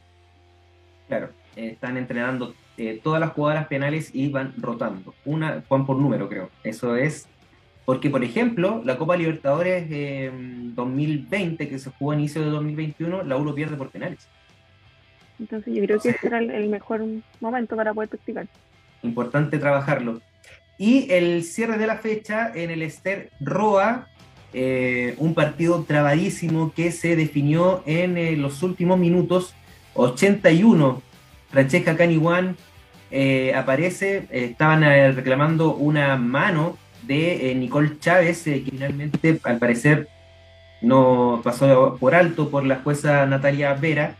Claro, 1.09 1.31
están 1.57 1.97
entrenando 1.97 2.55
eh, 2.77 3.01
todas 3.03 3.19
las 3.19 3.31
jugadoras 3.31 3.67
penales 3.67 4.15
y 4.15 4.29
van 4.29 4.53
rotando, 4.57 5.13
una, 5.25 5.61
van 5.69 5.85
por 5.85 5.97
número 5.97 6.29
creo, 6.29 6.49
eso 6.63 6.95
es 6.95 7.27
porque, 7.86 8.09
por 8.09 8.23
ejemplo, 8.23 8.81
la 8.83 8.97
Copa 8.97 9.15
Libertadores 9.15 9.88
de 9.89 10.31
2020, 10.73 11.69
que 11.69 11.79
se 11.79 11.91
jugó 11.91 12.11
a 12.11 12.15
inicio 12.15 12.41
de 12.41 12.49
2021, 12.49 13.23
la 13.23 13.38
U 13.38 13.53
pierde 13.53 13.77
por 13.77 13.91
penales. 13.91 14.27
Entonces 15.39 15.73
yo 15.73 15.83
creo 15.83 15.99
que 15.99 16.09
ese 16.09 16.27
era 16.27 16.39
el 16.39 16.69
mejor 16.69 17.03
momento 17.39 17.75
para 17.75 17.93
poder 17.93 18.09
practicar. 18.09 18.47
Importante 19.03 19.59
trabajarlo. 19.59 20.21
Y 20.77 21.11
el 21.11 21.43
cierre 21.43 21.77
de 21.77 21.88
la 21.88 21.97
fecha 21.97 22.51
en 22.53 22.71
el 22.71 22.81
Ester 22.81 23.29
Roa, 23.39 24.07
eh, 24.53 25.15
un 25.17 25.33
partido 25.33 25.83
trabadísimo 25.83 26.73
que 26.73 26.91
se 26.91 27.15
definió 27.15 27.83
en 27.86 28.17
eh, 28.17 28.36
los 28.36 28.63
últimos 28.63 28.97
minutos. 28.97 29.53
81, 29.93 31.01
Francesca 31.49 31.95
Caniguan 31.95 32.57
eh, 33.11 33.53
aparece, 33.55 34.27
estaban 34.31 34.81
reclamando 35.15 35.75
una 35.75 36.17
mano 36.17 36.77
de 37.07 37.51
eh, 37.51 37.55
Nicole 37.55 37.99
Chávez, 37.99 38.45
eh, 38.47 38.63
que 38.63 38.71
finalmente 38.71 39.39
al 39.43 39.57
parecer 39.57 40.07
no 40.81 41.41
pasó 41.43 41.97
por 41.99 42.15
alto 42.15 42.49
por 42.49 42.65
la 42.65 42.77
jueza 42.77 43.25
Natalia 43.25 43.73
Vera. 43.73 44.15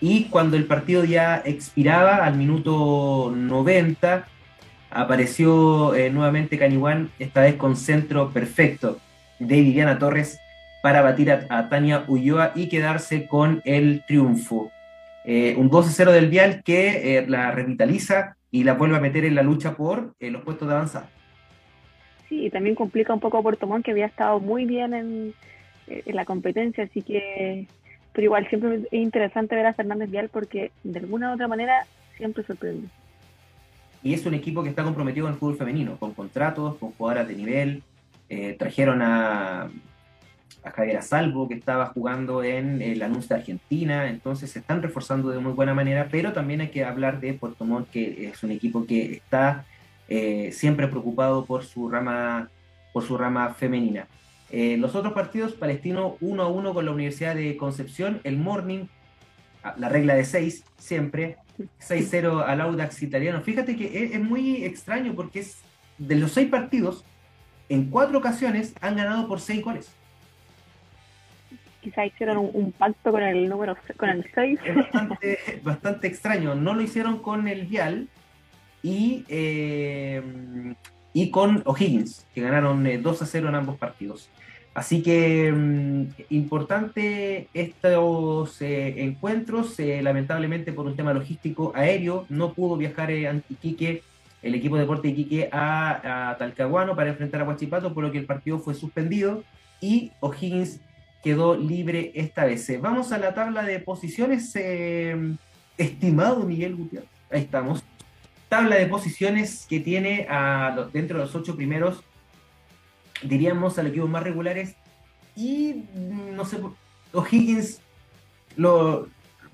Y 0.00 0.24
cuando 0.24 0.56
el 0.56 0.66
partido 0.66 1.04
ya 1.04 1.42
expiraba, 1.44 2.16
al 2.24 2.36
minuto 2.36 3.32
90, 3.34 4.26
apareció 4.90 5.94
eh, 5.94 6.10
nuevamente 6.10 6.58
Caniguán, 6.58 7.10
esta 7.18 7.40
vez 7.40 7.54
con 7.54 7.76
centro 7.76 8.30
perfecto 8.30 8.98
de 9.38 9.60
Viviana 9.60 9.98
Torres 9.98 10.38
para 10.82 11.02
batir 11.02 11.32
a, 11.32 11.68
Tania 11.68 12.04
Ulloa 12.06 12.52
y 12.54 12.68
quedarse 12.68 13.26
con 13.26 13.62
el 13.64 14.04
triunfo. 14.06 14.70
un 15.24 15.70
12-0 15.70 16.12
del 16.12 16.28
Vial 16.28 16.62
que 16.62 17.24
la 17.26 17.50
revitaliza 17.50 18.36
y 18.52 18.62
la 18.62 18.74
vuelve 18.74 18.96
a 18.96 19.00
meter 19.00 19.24
en 19.24 19.34
la 19.34 19.42
lucha 19.42 19.74
por 19.74 20.14
los 20.20 20.42
puestos 20.42 20.68
de 20.68 20.74
avanzada. 20.74 21.08
Sí, 22.28 22.46
y 22.46 22.50
también 22.50 22.74
complica 22.74 23.14
un 23.14 23.20
poco 23.20 23.42
Puerto 23.42 23.66
Montt, 23.66 23.84
que 23.84 23.92
había 23.92 24.06
estado 24.06 24.40
muy 24.40 24.64
bien 24.64 24.94
en, 24.94 25.34
la 26.06 26.24
competencia, 26.24 26.84
así 26.84 27.02
que, 27.02 27.68
pero 28.12 28.24
igual 28.24 28.48
siempre 28.48 28.74
es 28.74 28.92
interesante 28.92 29.54
ver 29.54 29.66
a 29.66 29.74
Fernández 29.74 30.10
Vial 30.10 30.28
porque 30.28 30.72
de 30.82 30.98
alguna 30.98 31.30
u 31.30 31.34
otra 31.34 31.46
manera 31.46 31.86
siempre 32.16 32.42
sorprende. 32.42 32.88
Y 34.02 34.14
es 34.14 34.26
un 34.26 34.34
equipo 34.34 34.64
que 34.64 34.70
está 34.70 34.82
comprometido 34.82 35.26
con 35.26 35.34
el 35.34 35.38
fútbol 35.38 35.56
femenino, 35.56 35.96
con 35.98 36.12
contratos, 36.12 36.76
con 36.76 36.90
jugadoras 36.92 37.28
de 37.28 37.34
nivel. 37.34 37.82
Eh, 38.28 38.56
trajeron 38.58 39.00
a, 39.02 39.70
a 40.66 40.70
Javier 40.70 41.02
Salvo, 41.02 41.48
que 41.48 41.54
estaba 41.54 41.86
jugando 41.86 42.42
en 42.42 42.82
el 42.82 43.02
anuncio 43.02 43.34
de 43.34 43.40
Argentina, 43.40 44.08
entonces 44.08 44.50
se 44.50 44.58
están 44.58 44.82
reforzando 44.82 45.30
de 45.30 45.38
muy 45.38 45.52
buena 45.52 45.74
manera, 45.74 46.08
pero 46.10 46.32
también 46.32 46.60
hay 46.60 46.68
que 46.68 46.84
hablar 46.84 47.20
de 47.20 47.34
Puerto 47.34 47.64
Montt, 47.64 47.90
que 47.90 48.28
es 48.28 48.42
un 48.42 48.50
equipo 48.50 48.84
que 48.86 49.12
está 49.12 49.64
eh, 50.08 50.50
siempre 50.52 50.88
preocupado 50.88 51.44
por 51.44 51.64
su 51.64 51.88
rama, 51.88 52.50
por 52.92 53.04
su 53.04 53.18
rama 53.18 53.54
femenina. 53.54 54.06
Eh, 54.50 54.76
los 54.78 54.94
otros 54.94 55.12
partidos, 55.12 55.52
Palestino 55.52 56.16
1 56.20 56.42
a 56.42 56.48
1 56.48 56.74
con 56.74 56.84
la 56.84 56.92
Universidad 56.92 57.34
de 57.34 57.56
Concepción, 57.56 58.20
el 58.22 58.36
Morning, 58.36 58.86
ah, 59.64 59.74
la 59.78 59.88
regla 59.88 60.14
de 60.14 60.24
6, 60.24 60.64
siempre, 60.78 61.36
6-0 61.80 62.44
al 62.46 62.60
Audax 62.60 63.02
italiano. 63.02 63.40
Fíjate 63.40 63.76
que 63.76 64.10
es, 64.14 64.20
muy 64.20 64.64
extraño 64.64 65.14
porque 65.14 65.40
es 65.40 65.58
de 65.98 66.14
los 66.16 66.32
seis 66.32 66.48
partidos, 66.48 67.04
en 67.68 67.90
cuatro 67.90 68.18
ocasiones 68.18 68.74
han 68.80 68.96
ganado 68.96 69.26
por 69.26 69.40
seis 69.40 69.64
goles. 69.64 69.90
Quizá 71.80 72.04
hicieron 72.04 72.50
un, 72.52 72.72
pacto 72.72 73.12
con 73.12 73.22
el 73.22 73.48
número 73.48 73.76
con 73.96 74.08
el 74.08 74.28
6. 74.34 74.58
Es 74.64 74.74
bastante, 74.74 75.38
bastante 75.62 76.06
extraño. 76.08 76.54
No 76.56 76.74
lo 76.74 76.82
hicieron 76.82 77.20
con 77.20 77.46
el 77.46 77.66
Vial, 77.66 78.08
y, 78.86 79.24
eh, 79.28 80.22
y 81.12 81.30
con 81.30 81.62
O'Higgins, 81.64 82.24
que 82.32 82.40
ganaron 82.40 82.84
2 82.84 83.20
eh, 83.20 83.24
a 83.24 83.26
0 83.26 83.48
en 83.48 83.54
ambos 83.56 83.78
partidos. 83.78 84.30
Así 84.74 85.02
que 85.02 85.50
mm, 85.50 86.08
importante 86.30 87.48
estos 87.52 88.62
eh, 88.62 89.02
encuentros, 89.02 89.76
lamentablemente 89.78 90.72
por 90.72 90.86
un 90.86 90.94
tema 90.94 91.12
logístico 91.12 91.72
aéreo, 91.74 92.26
no 92.28 92.52
pudo 92.52 92.76
viajar 92.76 93.10
eh, 93.10 93.42
el 94.42 94.54
equipo 94.54 94.76
de 94.76 94.82
deporte 94.82 95.08
de 95.08 95.14
Iquique 95.14 95.48
a, 95.50 96.36
Talcahuano 96.38 96.94
para 96.94 97.10
enfrentar 97.10 97.40
a 97.40 97.44
Huachipato, 97.44 97.92
por 97.92 98.04
lo 98.04 98.12
que 98.12 98.18
el 98.18 98.26
partido 98.26 98.60
fue 98.60 98.74
suspendido 98.74 99.42
y 99.80 100.12
O'Higgins 100.20 100.80
quedó 101.24 101.56
libre 101.56 102.12
esta 102.14 102.44
vez. 102.44 102.70
Vamos 102.80 103.10
a 103.10 103.18
la 103.18 103.34
tabla 103.34 103.64
de 103.64 103.80
posiciones, 103.80 104.54
estimado 105.76 106.44
Miguel 106.44 106.76
Gutiérrez. 106.76 107.08
Ahí 107.32 107.40
estamos 107.40 107.82
tabla 108.48 108.76
de 108.76 108.86
posiciones 108.86 109.66
que 109.68 109.80
tiene 109.80 110.26
a, 110.28 110.88
dentro 110.92 111.18
de 111.18 111.24
los 111.24 111.34
ocho 111.34 111.56
primeros, 111.56 112.02
diríamos, 113.22 113.78
al 113.78 113.88
equipo 113.88 114.06
más 114.06 114.22
regulares. 114.22 114.76
Y 115.34 115.84
no 115.94 116.44
sé, 116.44 116.58
O'Higgins 117.12 117.80
lo 118.56 119.08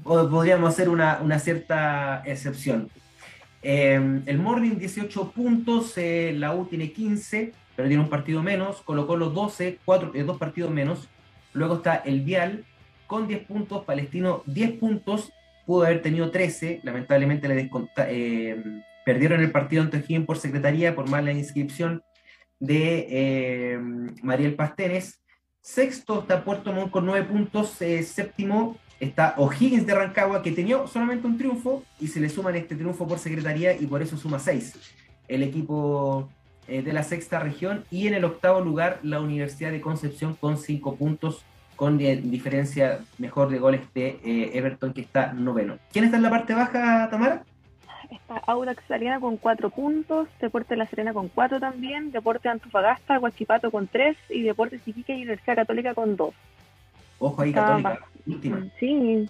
podríamos 0.05 0.70
hacer 0.70 0.88
una, 0.88 1.38
cierta 1.38 2.22
excepción. 2.24 2.90
Em, 3.62 4.22
el 4.26 4.38
Morning 4.38 4.76
18 4.76 5.30
puntos, 5.30 5.97
eh, 5.97 6.34
la 6.36 6.55
U 6.55 6.66
tiene 6.66 6.93
15, 6.93 7.53
pero 7.76 7.88
tiene 7.88 8.03
un 8.03 8.09
partido 8.11 8.43
menos, 8.43 8.82
colocó 8.82 9.16
los 9.16 9.32
12, 9.34 9.78
cuatro, 9.84 10.12
dos 10.14 10.38
partidos 10.38 10.70
menos. 10.70 11.09
Luego 11.53 11.76
está 11.76 11.97
el 11.97 12.22
Vial 12.22 12.64
con 13.07 13.28
10 13.28 13.47
puntos, 13.47 13.84
Palestino 13.84 14.43
10 14.47 14.72
puntos, 14.78 15.32
pudo 15.72 15.86
haber 15.86 16.02
tenido 16.02 16.30
13, 16.30 16.80
lamentablemente 16.82 17.48
le 17.48 17.70
eh, 17.96 18.62
perdieron 19.06 19.40
el 19.40 19.50
partido 19.50 19.82
ante 19.82 19.96
O'Higgins 19.96 20.26
por 20.26 20.36
secretaría 20.36 20.94
por 20.94 21.08
mala 21.08 21.32
inscripción 21.32 22.02
de 22.60 23.06
eh, 23.08 23.78
Mariel 24.22 24.54
Pastenes. 24.54 25.22
Sexto 25.62 26.20
está 26.20 26.44
Puerto 26.44 26.74
Montt 26.74 26.90
con 26.90 27.06
9 27.06 27.26
puntos. 27.26 27.80
Eh, 27.80 28.02
séptimo 28.02 28.76
está 29.00 29.32
O'Higgins 29.38 29.86
de 29.86 29.94
Rancagua, 29.94 30.42
que 30.42 30.52
tenía 30.52 30.86
solamente 30.86 31.26
un 31.26 31.38
triunfo 31.38 31.82
y 31.98 32.08
se 32.08 32.20
le 32.20 32.28
suman 32.28 32.54
este 32.54 32.76
triunfo 32.76 33.08
por 33.08 33.18
secretaría 33.18 33.72
y 33.72 33.86
por 33.86 34.02
eso 34.02 34.18
suma 34.18 34.38
6 34.38 34.78
el 35.28 35.42
equipo 35.42 36.28
de 36.68 36.92
la 36.92 37.02
sexta 37.02 37.40
región. 37.40 37.86
Y 37.90 38.08
en 38.08 38.12
el 38.12 38.26
octavo 38.26 38.60
lugar, 38.60 39.00
la 39.02 39.22
Universidad 39.22 39.70
de 39.70 39.80
Concepción 39.80 40.34
con 40.34 40.58
5 40.58 40.96
puntos 40.96 41.46
con 41.83 41.99
diferencia 41.99 43.01
mejor 43.18 43.49
de 43.51 43.59
goles 43.59 43.80
de 43.93 44.20
eh, 44.24 44.53
Everton, 44.55 44.93
que 44.93 45.01
está 45.01 45.33
noveno. 45.33 45.78
¿Quién 45.91 46.05
está 46.05 46.16
en 46.16 46.22
la 46.22 46.30
parte 46.30 46.55
baja, 46.55 47.09
Tamara? 47.11 47.43
Está 48.09 48.37
Audax 48.47 48.89
Aliana 48.89 49.18
con 49.18 49.37
cuatro 49.37 49.68
puntos, 49.68 50.28
Deporte 50.41 50.76
La 50.76 50.87
Serena 50.87 51.12
con 51.12 51.26
cuatro 51.26 51.59
también, 51.59 52.13
Deporte 52.13 52.49
Antofagasta, 52.49 53.17
Guachipato 53.17 53.72
con 53.72 53.88
tres 53.88 54.17
y 54.30 54.42
Deporte 54.42 54.79
Iquique 54.87 55.13
y 55.13 55.22
Universidad 55.22 55.57
Católica 55.57 55.92
con 55.92 56.14
dos. 56.14 56.33
Ojo 57.18 57.42
ahí, 57.42 57.53
Católica, 57.53 57.99
última. 58.29 58.64
Sí, 58.79 59.29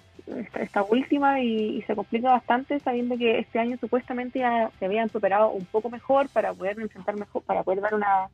está, 0.61 0.83
última 0.83 1.41
y, 1.41 1.81
se 1.87 1.97
complica 1.97 2.33
bastante 2.33 2.81
sabiendo 2.81 3.17
que 3.17 3.39
este 3.39 3.61
año 3.61 3.79
supuestamente 3.81 4.41
ya 4.41 4.71
se 4.79 4.85
habían 4.85 5.09
superado 5.09 5.53
un 5.53 5.65
poco 5.65 5.89
mejor 5.89 6.29
para 6.29 6.53
poder 6.53 6.79
enfrentar 6.79 7.17
mejor, 7.17 7.43
para 7.45 7.63
poder 7.63 7.81
dar 7.81 7.95
una, 7.95 8.29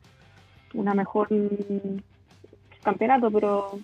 una 0.75 0.93
mejor 0.93 1.33
mm, 1.33 1.99
campeonato, 2.83 3.31
pero 3.31 3.79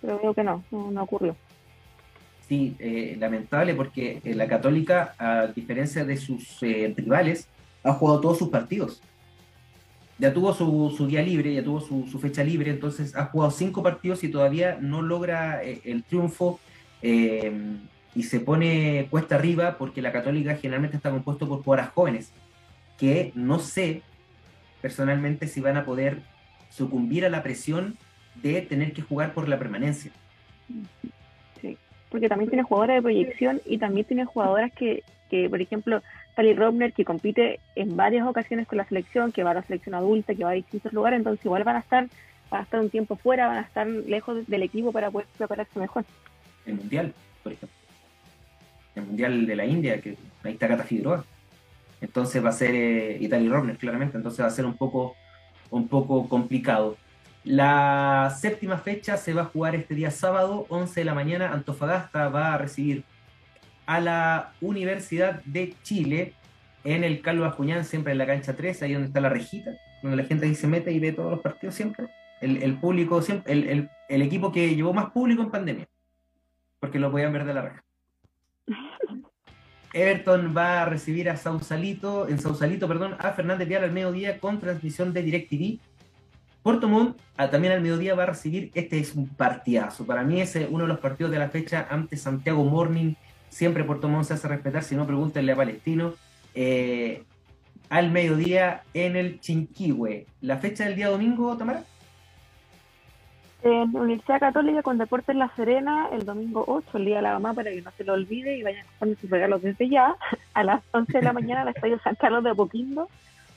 pero 0.00 0.20
veo 0.20 0.34
que 0.34 0.44
no, 0.44 0.62
no, 0.70 1.02
ocurrió. 1.02 1.36
Sí, 2.48 2.76
eh, 2.78 3.16
lamentable 3.18 3.74
porque 3.74 4.20
eh, 4.24 4.34
la 4.34 4.48
Católica, 4.48 5.14
a 5.18 5.48
diferencia 5.48 6.04
de 6.04 6.16
sus 6.16 6.62
eh, 6.62 6.92
rivales, 6.96 7.48
ha 7.84 7.92
jugado 7.92 8.20
todos 8.20 8.38
sus 8.38 8.48
partidos. 8.48 9.02
Ya 10.18 10.32
tuvo 10.32 10.52
su, 10.52 10.92
su 10.96 11.06
día 11.06 11.22
libre, 11.22 11.54
ya 11.54 11.62
tuvo 11.62 11.80
su, 11.80 12.06
su, 12.06 12.18
fecha 12.18 12.42
libre, 12.42 12.70
entonces 12.70 13.14
ha 13.14 13.26
jugado 13.26 13.50
cinco 13.52 13.82
partidos 13.82 14.24
y 14.24 14.30
todavía 14.30 14.78
no 14.80 15.02
logra 15.02 15.62
el 15.62 16.02
triunfo 16.02 16.58
y 17.00 18.22
se 18.24 18.40
pone 18.40 19.06
cuesta 19.10 19.36
arriba 19.36 19.78
porque 19.78 20.02
la 20.02 20.10
Católica 20.10 20.56
generalmente 20.56 20.96
está 20.96 21.10
compuesto 21.10 21.46
por 21.46 21.62
jugadoras 21.62 21.92
jóvenes 21.92 22.32
que 22.98 23.30
no 23.36 23.60
sé 23.60 24.02
personalmente 24.82 25.46
si 25.46 25.60
van 25.60 25.76
a 25.76 25.84
poder 25.84 26.22
sucumbir 26.70 27.24
a 27.24 27.30
la 27.30 27.42
presión 27.42 27.96
de 28.42 28.62
tener 28.62 28.92
que 28.92 29.02
jugar 29.02 29.32
por 29.34 29.48
la 29.48 29.58
permanencia. 29.58 30.10
Sí, 31.60 31.76
porque 32.10 32.28
también 32.28 32.50
tiene 32.50 32.62
jugadoras 32.62 32.96
de 32.96 33.02
proyección 33.02 33.60
y 33.64 33.78
también 33.78 34.06
tiene 34.06 34.24
jugadoras 34.24 34.72
que, 34.72 35.02
que 35.30 35.48
por 35.48 35.60
ejemplo, 35.60 36.02
Tali 36.34 36.54
Robner, 36.54 36.92
que 36.92 37.04
compite 37.04 37.60
en 37.74 37.96
varias 37.96 38.26
ocasiones 38.26 38.66
con 38.66 38.78
la 38.78 38.86
selección, 38.86 39.32
que 39.32 39.44
va 39.44 39.52
a 39.52 39.54
la 39.54 39.62
selección 39.62 39.94
adulta, 39.94 40.34
que 40.34 40.44
va 40.44 40.50
a 40.50 40.54
distintos 40.54 40.92
lugares, 40.92 41.18
entonces 41.18 41.44
igual 41.44 41.64
van 41.64 41.76
a 41.76 41.80
estar 41.80 42.08
van 42.50 42.60
a 42.60 42.64
estar 42.64 42.80
un 42.80 42.90
tiempo 42.90 43.16
fuera, 43.16 43.48
van 43.48 43.58
a 43.58 43.62
estar 43.62 43.86
lejos 43.86 44.46
del 44.46 44.62
equipo 44.62 44.92
para 44.92 45.10
poder 45.10 45.28
prepararse 45.36 45.78
mejor. 45.78 46.04
El 46.66 46.74
Mundial, 46.74 47.14
por 47.42 47.52
ejemplo. 47.52 47.76
El 48.94 49.02
Mundial 49.04 49.46
de 49.46 49.56
la 49.56 49.66
India, 49.66 50.00
que 50.00 50.16
ahí 50.42 50.52
está 50.52 50.68
Cata 50.68 50.84
Figueroa. 50.84 51.24
Entonces 52.00 52.44
va 52.44 52.50
a 52.50 52.52
ser 52.52 52.74
eh, 52.74 53.18
Italy 53.20 53.48
Robner, 53.48 53.76
claramente. 53.76 54.16
Entonces 54.16 54.42
va 54.42 54.48
a 54.48 54.52
ser 54.52 54.64
un 54.64 54.76
poco, 54.76 55.14
un 55.70 55.88
poco 55.88 56.28
complicado. 56.28 56.96
La 57.44 58.36
séptima 58.38 58.78
fecha 58.78 59.16
se 59.16 59.32
va 59.32 59.42
a 59.42 59.46
jugar 59.46 59.74
este 59.74 59.94
día 59.94 60.10
sábado, 60.10 60.66
11 60.68 61.00
de 61.00 61.04
la 61.04 61.14
mañana. 61.14 61.52
Antofagasta 61.52 62.28
va 62.28 62.54
a 62.54 62.58
recibir 62.58 63.04
a 63.86 64.00
la 64.00 64.52
Universidad 64.60 65.42
de 65.44 65.74
Chile 65.82 66.34
en 66.84 67.04
el 67.04 67.22
Carlos 67.22 67.50
Acuñán, 67.50 67.84
siempre 67.84 68.12
en 68.12 68.18
la 68.18 68.26
cancha 68.26 68.54
3, 68.54 68.82
ahí 68.82 68.92
donde 68.92 69.08
está 69.08 69.20
la 69.20 69.28
rejita, 69.28 69.70
donde 70.02 70.16
la 70.16 70.24
gente 70.24 70.46
ahí 70.46 70.54
se 70.54 70.66
mete 70.66 70.92
y 70.92 71.00
ve 71.00 71.12
todos 71.12 71.30
los 71.30 71.40
partidos 71.40 71.74
siempre. 71.74 72.06
El, 72.40 72.78
público, 72.78 73.20
siempre, 73.20 73.52
el, 73.52 73.90
el, 74.08 74.22
equipo 74.22 74.52
que 74.52 74.74
llevó 74.74 74.92
más 74.92 75.10
público 75.10 75.42
en 75.42 75.50
pandemia, 75.50 75.88
porque 76.78 77.00
lo 77.00 77.10
podían 77.10 77.32
ver 77.32 77.44
de 77.44 77.54
la 77.54 77.62
reja. 77.62 77.84
Everton 79.92 80.54
va 80.56 80.82
a 80.82 80.84
recibir 80.84 81.28
a 81.30 81.36
Sausalito, 81.36 82.28
en 82.28 82.38
Sausalito, 82.38 82.86
perdón, 82.86 83.16
a 83.18 83.32
Fernández 83.32 83.66
Vial 83.66 83.84
al 83.84 83.92
mediodía 83.92 84.38
con 84.38 84.60
transmisión 84.60 85.12
de 85.12 85.22
DirecTV. 85.22 85.80
Puerto 86.68 86.86
Montt 86.86 87.18
también 87.50 87.72
al 87.72 87.80
mediodía 87.80 88.14
va 88.14 88.24
a 88.24 88.26
recibir, 88.26 88.70
este 88.74 88.98
es 88.98 89.14
un 89.14 89.26
partidazo, 89.26 90.04
para 90.04 90.22
mí 90.22 90.42
es 90.42 90.54
uno 90.68 90.82
de 90.84 90.88
los 90.88 90.98
partidos 90.98 91.32
de 91.32 91.38
la 91.38 91.48
fecha 91.48 91.86
ante 91.88 92.18
Santiago 92.18 92.62
Morning, 92.62 93.14
siempre 93.48 93.84
Puerto 93.84 94.06
Montt 94.06 94.26
se 94.26 94.34
hace 94.34 94.48
respetar, 94.48 94.82
si 94.82 94.94
no 94.94 95.06
pregúntenle 95.06 95.52
a 95.52 95.56
Palestino, 95.56 96.12
eh, 96.54 97.22
al 97.88 98.10
mediodía 98.10 98.82
en 98.92 99.16
el 99.16 99.40
Chinquihue. 99.40 100.26
¿La 100.42 100.58
fecha 100.58 100.84
del 100.84 100.94
día 100.94 101.08
domingo, 101.08 101.56
Tamara? 101.56 101.84
En 103.62 103.96
Universidad 103.96 104.38
Católica 104.38 104.82
con 104.82 104.98
Deportes 104.98 105.36
La 105.36 105.50
Serena, 105.56 106.10
el 106.12 106.26
domingo 106.26 106.64
8, 106.66 106.98
el 106.98 107.06
día 107.06 107.16
de 107.16 107.22
la 107.22 107.32
mamá, 107.32 107.54
para 107.54 107.70
que 107.70 107.80
no 107.80 107.90
se 107.92 108.04
lo 108.04 108.12
olvide 108.12 108.58
y 108.58 108.62
vayan 108.62 108.84
a 109.00 109.06
sus 109.18 109.30
regalos 109.30 109.62
desde 109.62 109.88
ya, 109.88 110.16
a 110.52 110.64
las 110.64 110.82
11 110.90 111.14
de 111.14 111.24
la 111.24 111.32
mañana 111.32 111.62
al 111.62 111.68
Estadio 111.68 111.98
San 112.00 112.16
Carlos 112.16 112.44
de 112.44 112.50
Apoquindo. 112.50 113.08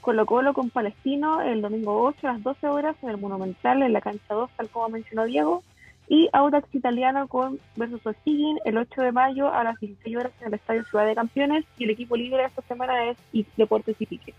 Colo 0.01 0.25
Colo 0.25 0.53
con 0.53 0.69
Palestino 0.69 1.41
el 1.41 1.61
domingo 1.61 2.01
8 2.03 2.27
a 2.27 2.33
las 2.33 2.43
12 2.43 2.67
horas 2.67 2.95
en 3.03 3.09
el 3.09 3.17
Monumental, 3.17 3.83
en 3.83 3.93
la 3.93 4.01
cancha 4.01 4.33
2, 4.33 4.49
tal 4.57 4.69
como 4.69 4.89
mencionó 4.89 5.25
Diego 5.25 5.63
y 6.07 6.27
Audax 6.33 6.67
Italiano 6.75 7.27
con 7.29 7.59
versus 7.77 8.05
O'Higgins 8.05 8.59
el 8.65 8.77
8 8.77 9.01
de 9.01 9.11
mayo 9.13 9.53
a 9.53 9.63
las 9.63 9.79
16 9.79 10.17
horas 10.17 10.33
en 10.41 10.47
el 10.47 10.53
Estadio 10.55 10.83
Ciudad 10.83 11.05
de 11.05 11.15
Campeones 11.15 11.63
y 11.77 11.85
el 11.85 11.91
equipo 11.91 12.17
libre 12.17 12.43
esta 12.43 12.61
semana 12.63 13.05
es 13.05 13.17
Deportes 13.55 13.95
Iquique. 13.97 14.33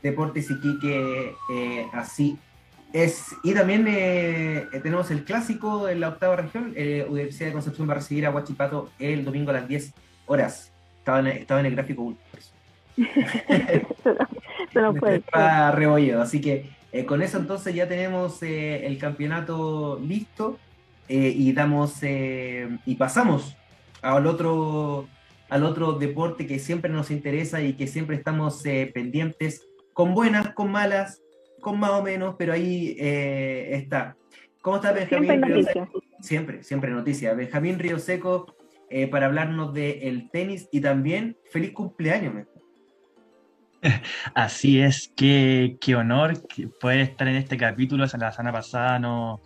Deportes 0.00 0.48
Iquique, 0.48 1.34
eh, 1.50 1.88
así 1.92 2.38
es. 2.92 3.34
Y 3.42 3.52
también 3.54 3.86
eh, 3.88 4.68
tenemos 4.82 5.10
el 5.10 5.24
clásico 5.24 5.88
en 5.88 5.98
la 5.98 6.10
octava 6.10 6.36
región, 6.36 6.72
eh, 6.76 7.04
Universidad 7.08 7.48
de 7.48 7.54
Concepción 7.54 7.88
va 7.88 7.94
a 7.94 7.96
recibir 7.96 8.26
a 8.26 8.30
Huachipato 8.30 8.90
el 9.00 9.24
domingo 9.24 9.50
a 9.50 9.54
las 9.54 9.66
10 9.66 9.92
horas. 10.26 10.70
Estaba 10.98 11.18
en, 11.18 11.26
estaba 11.26 11.60
en 11.60 11.66
el 11.66 11.74
gráfico 11.74 12.02
1. 12.02 12.16
se 14.72 14.80
no 14.80 14.94
puede. 14.94 15.16
Está 15.16 15.72
rebolledo, 15.72 16.22
así 16.22 16.40
que 16.40 16.70
con 17.06 17.22
eso 17.22 17.38
entonces 17.38 17.74
ya 17.74 17.88
tenemos 17.88 18.42
el 18.42 18.98
campeonato 18.98 19.98
listo. 20.02 20.58
Eh, 21.14 21.34
y 21.36 21.52
damos 21.52 21.98
eh, 22.02 22.78
y 22.86 22.94
pasamos 22.94 23.54
al 24.00 24.26
otro 24.26 25.08
al 25.50 25.64
otro 25.64 25.92
deporte 25.92 26.46
que 26.46 26.58
siempre 26.58 26.90
nos 26.90 27.10
interesa 27.10 27.60
y 27.60 27.74
que 27.74 27.86
siempre 27.86 28.16
estamos 28.16 28.64
eh, 28.64 28.90
pendientes, 28.94 29.66
con 29.92 30.14
buenas, 30.14 30.54
con 30.54 30.72
malas, 30.72 31.20
con 31.60 31.78
más 31.78 31.90
o 31.90 32.02
menos, 32.02 32.36
pero 32.38 32.54
ahí 32.54 32.96
está. 32.98 34.16
¿Cómo 34.62 34.76
está 34.76 34.92
Benjamín? 34.92 35.28
Siempre 35.28 35.50
noticia. 35.50 35.88
Siempre, 36.20 36.62
siempre 36.62 36.90
noticia. 36.92 37.34
Benjamín 37.34 37.78
Río 37.78 37.98
Seco 37.98 38.56
para 39.10 39.26
hablarnos 39.26 39.74
del 39.74 40.30
tenis 40.30 40.66
y 40.72 40.80
también 40.80 41.36
feliz 41.50 41.72
cumpleaños. 41.72 42.46
Así 44.34 44.80
es, 44.80 45.12
qué, 45.16 45.76
qué 45.80 45.96
honor 45.96 46.34
poder 46.80 47.00
estar 47.00 47.28
en 47.28 47.36
este 47.36 47.56
capítulo. 47.56 48.04
La 48.04 48.32
semana 48.32 48.52
pasada 48.52 48.98
no, 48.98 49.42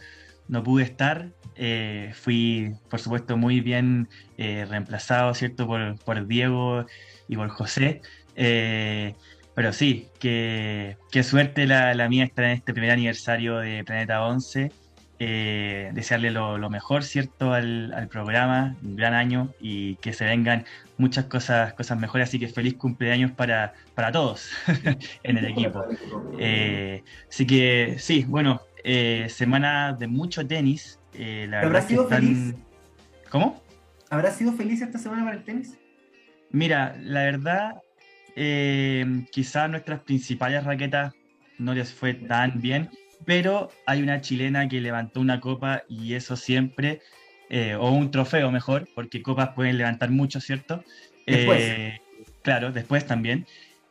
no 0.48 0.62
pude 0.62 0.84
estar, 0.84 1.30
eh, 1.56 2.12
fui, 2.14 2.72
por 2.90 3.00
supuesto, 3.00 3.36
muy 3.36 3.60
bien 3.60 4.08
eh, 4.36 4.66
reemplazado, 4.68 5.34
¿cierto?, 5.34 5.66
por, 5.66 6.26
Diego 6.26 6.86
y 7.28 7.36
por 7.36 7.48
José. 7.48 8.02
Eh, 8.36 9.14
pero 9.54 9.72
sí, 9.72 10.08
qué, 10.20 10.96
suerte 11.22 11.66
la, 11.66 12.08
mía 12.08 12.24
estar 12.24 12.44
en 12.44 12.50
este 12.52 12.72
primer 12.74 12.90
aniversario 12.90 13.58
de 13.58 13.84
Planeta 13.84 14.24
11. 14.24 14.70
Desearle 15.18 16.30
lo, 16.30 16.70
mejor, 16.70 17.02
¿cierto?, 17.04 17.52
al, 17.52 18.08
programa, 18.10 18.76
un 18.82 18.96
gran 18.96 19.14
año 19.14 19.54
y 19.60 19.96
que 19.96 20.12
se 20.12 20.24
vengan 20.24 20.64
muchas 20.98 21.24
cosas, 21.26 21.72
cosas 21.74 21.98
mejores. 21.98 22.28
Así 22.28 22.38
que 22.38 22.48
feliz 22.48 22.74
cumpleaños 22.74 23.30
para, 23.30 23.74
para 23.94 24.12
todos 24.12 24.50
en 25.22 25.38
el 25.38 25.46
equipo. 25.46 25.84
así 27.28 27.46
que 27.46 27.96
sí, 27.98 28.24
bueno, 28.28 28.60
semana 29.28 29.92
de 29.92 30.06
mucho 30.06 30.46
tenis. 30.46 30.98
Eh, 31.14 31.50
¿Habrá 31.52 31.82
sido 31.82 32.08
feliz? 32.08 32.54
¿Cómo? 33.30 33.62
¿Habrá 34.10 34.30
sido 34.30 34.52
feliz 34.52 34.82
esta 34.82 34.98
semana 34.98 35.24
para 35.24 35.36
el 35.36 35.44
tenis? 35.44 35.76
Mira, 36.50 36.96
la 37.00 37.24
verdad, 37.24 37.82
eh, 38.36 39.24
quizás 39.32 39.68
nuestras 39.68 40.00
principales 40.00 40.64
raquetas 40.64 41.14
no 41.58 41.74
les 41.74 41.92
fue 41.92 42.14
tan 42.14 42.60
bien, 42.60 42.90
pero 43.24 43.70
hay 43.86 44.02
una 44.02 44.20
chilena 44.20 44.68
que 44.68 44.80
levantó 44.80 45.20
una 45.20 45.40
copa 45.40 45.82
y 45.88 46.14
eso 46.14 46.36
siempre, 46.36 47.00
eh, 47.50 47.74
o 47.74 47.90
un 47.90 48.10
trofeo 48.10 48.50
mejor, 48.50 48.88
porque 48.94 49.22
copas 49.22 49.50
pueden 49.50 49.78
levantar 49.78 50.10
mucho, 50.10 50.40
¿cierto? 50.40 50.84
Después. 51.26 52.00
claro, 52.42 52.72
después 52.72 53.06
también. 53.06 53.46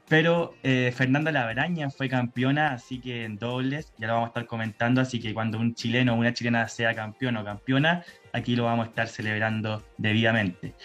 Pero 0.08 0.54
eh, 0.62 0.94
Fernanda 0.96 1.32
Laveraña 1.32 1.90
fue 1.90 2.08
campeona, 2.08 2.74
así 2.74 3.00
que 3.00 3.24
en 3.24 3.38
dobles, 3.38 3.92
ya 3.98 4.08
lo 4.08 4.14
vamos 4.14 4.28
a 4.28 4.30
estar 4.30 4.46
comentando, 4.46 5.02
así 5.02 5.20
que 5.20 5.34
cuando 5.34 5.58
un 5.58 5.74
chileno 5.74 6.14
o 6.14 6.18
una 6.18 6.34
chilena 6.34 6.68
sea 6.68 6.94
campeón 6.94 7.38
o 7.38 7.44
campeona, 7.44 8.04
aquí 8.32 8.56
lo 8.56 8.66
vamos 8.66 8.86
a 8.86 8.90
estar 8.90 9.08
celebrando 9.08 9.84
debidamente. 9.98 10.76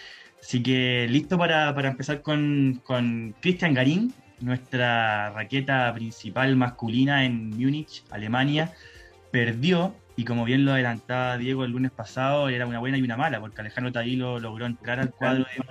Así 0.41 0.63
que 0.63 1.05
listo 1.07 1.37
para, 1.37 1.69
empezar 1.69 2.23
con, 2.23 2.81
con 2.83 3.35
Cristian 3.41 3.75
Garín, 3.75 4.11
nuestra 4.41 5.31
raqueta 5.31 5.93
principal 5.93 6.55
masculina 6.55 7.25
en 7.25 7.49
Múnich, 7.49 8.03
Alemania, 8.09 8.73
perdió 9.31 9.95
y 10.15 10.25
como 10.25 10.45
bien 10.45 10.65
lo 10.65 10.73
adelantaba 10.73 11.37
Diego 11.37 11.63
el 11.63 11.71
lunes 11.71 11.91
pasado, 11.91 12.49
era 12.49 12.67
una 12.67 12.79
buena 12.79 12.97
y 12.97 13.01
una 13.01 13.17
mala, 13.17 13.39
porque 13.39 13.61
Alejandro 13.61 13.91
Tadilo 13.91 14.39
logró 14.39 14.65
entrar 14.65 14.99
al 14.99 15.11
cuadro 15.11 15.45
de 15.45 15.63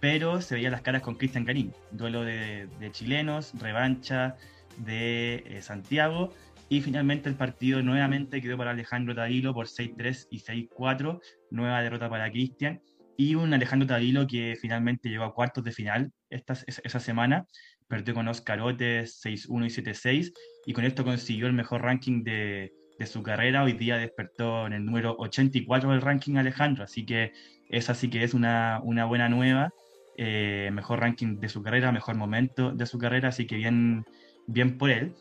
pero 0.00 0.40
se 0.40 0.54
veían 0.54 0.72
las 0.72 0.82
caras 0.82 1.02
con 1.02 1.16
Cristian 1.16 1.44
Garín, 1.44 1.74
duelo 1.90 2.22
de, 2.22 2.68
chilenos, 2.92 3.52
revancha 3.58 4.36
de 4.76 5.42
eh, 5.46 5.60
Santiago, 5.60 6.32
y 6.68 6.82
finalmente 6.82 7.28
el 7.28 7.34
partido 7.34 7.82
nuevamente 7.82 8.40
quedó 8.40 8.56
para 8.56 8.70
Alejandro 8.70 9.14
Tadilo 9.14 9.54
por 9.54 9.66
6-3 9.66 10.28
y 10.30 10.40
6-4, 10.40 11.20
nueva 11.50 11.82
derrota 11.82 12.08
para 12.08 12.30
Cristian, 12.30 12.80
y 13.16 13.34
un 13.34 13.52
Alejandro 13.52 13.88
Tadilo 13.88 14.26
que 14.26 14.56
finalmente 14.60 15.08
llegó 15.08 15.24
a 15.24 15.34
cuartos 15.34 15.64
de 15.64 15.72
final 15.72 16.12
esta, 16.30 16.56
esa 16.66 17.00
semana, 17.00 17.46
perdió 17.88 18.14
con 18.14 18.28
Oscar 18.28 18.60
Otes 18.60 19.20
6-1 19.24 19.66
y 19.66 19.82
7-6, 19.82 20.32
y 20.66 20.72
con 20.72 20.84
esto 20.84 21.04
consiguió 21.04 21.46
el 21.46 21.54
mejor 21.54 21.82
ranking 21.82 22.22
de, 22.22 22.72
de 22.98 23.06
su 23.06 23.22
carrera, 23.22 23.64
hoy 23.64 23.72
día 23.72 23.96
despertó 23.96 24.66
en 24.66 24.74
el 24.74 24.84
número 24.84 25.16
84 25.18 25.90
del 25.90 26.02
ranking 26.02 26.36
Alejandro, 26.36 26.84
así 26.84 27.06
que 27.06 27.32
esa 27.68 27.94
sí 27.94 28.08
que 28.10 28.24
es 28.24 28.34
una, 28.34 28.80
una 28.82 29.04
buena 29.04 29.28
nueva 29.28 29.72
eh, 30.20 30.70
mejor 30.72 30.98
ranking 30.98 31.38
de 31.38 31.48
su 31.48 31.62
carrera, 31.62 31.92
mejor 31.92 32.16
momento 32.16 32.72
de 32.72 32.86
su 32.86 32.98
carrera, 32.98 33.28
así 33.28 33.46
que 33.46 33.54
bien, 33.54 34.04
bien 34.48 34.76
por 34.76 34.90
él. 34.90 35.14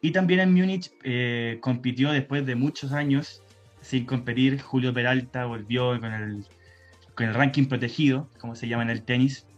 Y 0.00 0.12
también 0.12 0.38
en 0.38 0.54
Múnich 0.54 0.92
eh, 1.02 1.58
compitió 1.60 2.12
después 2.12 2.46
de 2.46 2.54
muchos 2.54 2.92
años 2.92 3.42
sin 3.80 4.04
competir. 4.04 4.60
Julio 4.62 4.94
Peralta 4.94 5.46
volvió 5.46 5.98
con 5.98 6.12
el, 6.12 6.44
con 7.16 7.26
el 7.26 7.34
ranking 7.34 7.64
protegido, 7.64 8.30
como 8.38 8.54
se 8.54 8.68
llama 8.68 8.84
en 8.84 8.90
el 8.90 9.02
tenis, 9.02 9.48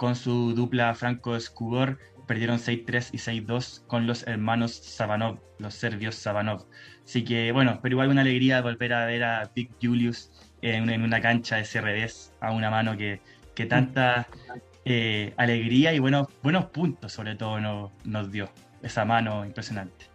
con 0.00 0.16
su 0.16 0.54
dupla 0.54 0.94
Franco 0.94 1.38
Skugor. 1.38 1.98
Perdieron 2.26 2.56
6-3 2.56 3.10
y 3.12 3.18
6-2 3.18 3.86
con 3.86 4.06
los 4.06 4.26
hermanos 4.26 4.72
Sabanov, 4.72 5.40
los 5.58 5.74
serbios 5.74 6.14
Sabanov. 6.14 6.64
Así 7.04 7.22
que 7.22 7.52
bueno, 7.52 7.80
pero 7.82 7.96
igual 7.96 8.08
una 8.08 8.22
alegría 8.22 8.62
volver 8.62 8.94
a 8.94 9.04
ver 9.04 9.24
a 9.24 9.50
Big 9.54 9.68
Julius 9.82 10.30
en, 10.62 10.88
en 10.88 11.02
una 11.02 11.20
cancha 11.20 11.56
de 11.56 11.64
CRDs 11.64 12.32
a 12.40 12.52
una 12.52 12.70
mano 12.70 12.96
que 12.96 13.20
que 13.60 13.66
tanta 13.66 14.26
eh, 14.86 15.34
alegría 15.36 15.92
y 15.92 15.98
buenos, 15.98 16.28
buenos 16.42 16.66
puntos 16.66 17.12
sobre 17.12 17.34
todo 17.34 17.90
nos 18.04 18.32
dio 18.32 18.48
esa 18.82 19.04
mano 19.04 19.44
impresionante. 19.44 20.06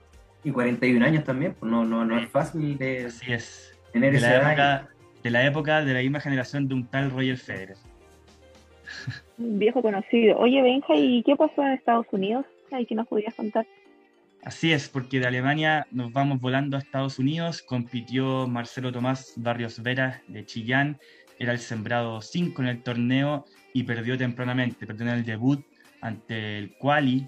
Y 0.44 0.50
41 0.50 1.06
años 1.06 1.24
también, 1.24 1.54
pues 1.54 1.72
no, 1.72 1.86
no, 1.86 2.06
no 2.06 2.18
es 2.18 2.28
fácil 2.30 2.76
de 2.80 3.06
Así 3.06 3.32
es. 3.32 3.78
tener 3.94 4.14
de 4.14 4.20
la 4.20 4.36
época, 4.38 4.90
De 5.22 5.30
la 5.30 5.46
época 5.46 5.86
de 5.86 5.94
la 5.94 6.00
misma 6.00 6.20
generación 6.22 6.68
de 6.68 6.74
un 6.74 6.88
tal 6.88 7.12
Roger 7.12 7.38
Federer. 7.38 7.78
Un 9.38 9.60
viejo 9.60 9.82
conocido. 9.82 10.38
Oye, 10.38 10.62
Benja, 10.62 10.96
¿y 10.96 11.24
qué 11.24 11.36
pasó 11.36 11.62
en 11.62 11.74
Estados 11.74 12.08
Unidos? 12.12 12.46
¿Y 12.78 12.86
qué 12.86 12.96
nos 12.96 13.08
podrías 13.08 13.36
contar? 13.36 13.66
Así 14.44 14.72
es, 14.72 14.90
porque 14.90 15.20
de 15.20 15.28
Alemania 15.28 15.88
nos 15.92 16.14
vamos 16.14 16.40
volando 16.40 16.78
a 16.78 16.80
Estados 16.80 17.18
Unidos. 17.18 17.62
Compitió 17.64 18.48
Marcelo 18.48 18.92
Tomás 18.92 19.34
Barrios 19.38 19.82
Vera 19.82 20.22
de 20.28 20.46
Chillán, 20.46 21.00
era 21.40 21.52
el 21.52 21.60
sembrado 21.60 22.22
5 22.22 22.62
en 22.62 22.68
el 22.68 22.84
torneo 22.84 23.46
y 23.74 23.84
perdió 23.84 24.18
tempranamente. 24.18 24.86
Perdió 24.86 25.08
en 25.08 25.14
el 25.14 25.26
debut 25.26 25.66
ante 26.02 26.60
el 26.60 26.78
Quali 26.78 27.28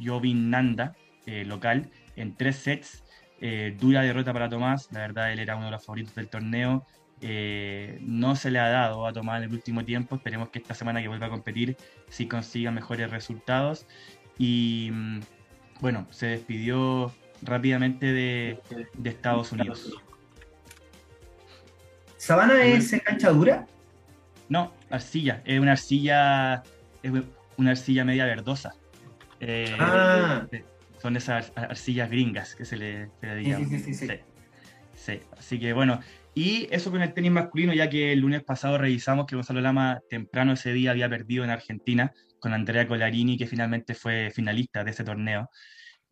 Jovin 0.00 0.50
Nanda, 0.50 0.94
eh, 1.26 1.44
local, 1.44 1.90
en 2.16 2.36
tres 2.36 2.56
sets. 2.56 3.04
Eh, 3.40 3.76
dura 3.78 4.02
derrota 4.02 4.32
para 4.32 4.48
Tomás, 4.48 4.88
la 4.92 5.00
verdad 5.00 5.32
él 5.32 5.38
era 5.38 5.56
uno 5.56 5.66
de 5.66 5.70
los 5.72 5.84
favoritos 5.84 6.14
del 6.14 6.28
torneo. 6.28 6.84
Eh, 7.20 7.98
no 8.02 8.36
se 8.36 8.50
le 8.50 8.58
ha 8.58 8.68
dado 8.68 9.06
a 9.06 9.12
Tomás 9.12 9.38
en 9.38 9.48
el 9.48 9.54
último 9.54 9.84
tiempo. 9.84 10.16
Esperemos 10.16 10.50
que 10.50 10.58
esta 10.58 10.74
semana 10.74 11.02
que 11.02 11.08
vuelva 11.08 11.26
a 11.26 11.30
competir 11.30 11.76
sí 12.08 12.26
consiga 12.26 12.70
mejores 12.70 13.10
resultados. 13.10 13.86
Y 14.38 14.90
mm, 14.92 15.20
bueno, 15.80 16.06
se 16.10 16.26
despidió 16.26 17.12
rápidamente 17.42 18.06
de, 18.12 18.60
Estados 19.04 19.52
Unidos. 19.52 19.96
¿Sabana 22.16 22.62
es 22.64 22.94
cancha 23.04 23.30
dura? 23.30 23.66
No, 24.48 24.72
arcilla. 24.90 25.42
Es 25.44 25.60
una 25.60 25.72
arcilla, 25.72 26.62
es 27.02 27.12
una 27.56 27.70
arcilla 27.70 28.04
media 28.04 28.24
verdosa. 28.24 28.74
Eh, 29.40 29.76
ah. 29.78 30.46
Son 31.00 31.16
esas 31.16 31.52
arcillas 31.54 32.10
gringas 32.10 32.56
que 32.56 32.64
se 32.64 32.76
le, 32.76 33.10
se 33.20 33.44
Sí, 33.44 33.94
sí, 33.94 34.08
sí, 34.94 35.20
Así 35.38 35.60
que 35.60 35.72
bueno, 35.72 36.00
y 36.34 36.68
eso 36.70 36.90
con 36.90 37.02
el 37.02 37.12
tenis 37.14 37.32
masculino, 37.32 37.74
ya 37.74 37.88
que 37.88 38.12
el 38.12 38.20
lunes 38.20 38.44
pasado 38.44 38.78
revisamos 38.78 39.26
que 39.26 39.34
Gonzalo 39.34 39.60
Lama 39.60 40.00
temprano 40.08 40.52
ese 40.52 40.72
día 40.72 40.92
había 40.92 41.08
perdido 41.08 41.44
en 41.44 41.50
Argentina 41.50 42.12
con 42.40 42.52
Andrea 42.52 42.86
Colarini, 42.86 43.36
que 43.36 43.46
finalmente 43.46 43.94
fue 43.94 44.30
finalista 44.32 44.84
de 44.84 44.92
ese 44.92 45.04
torneo. 45.04 45.50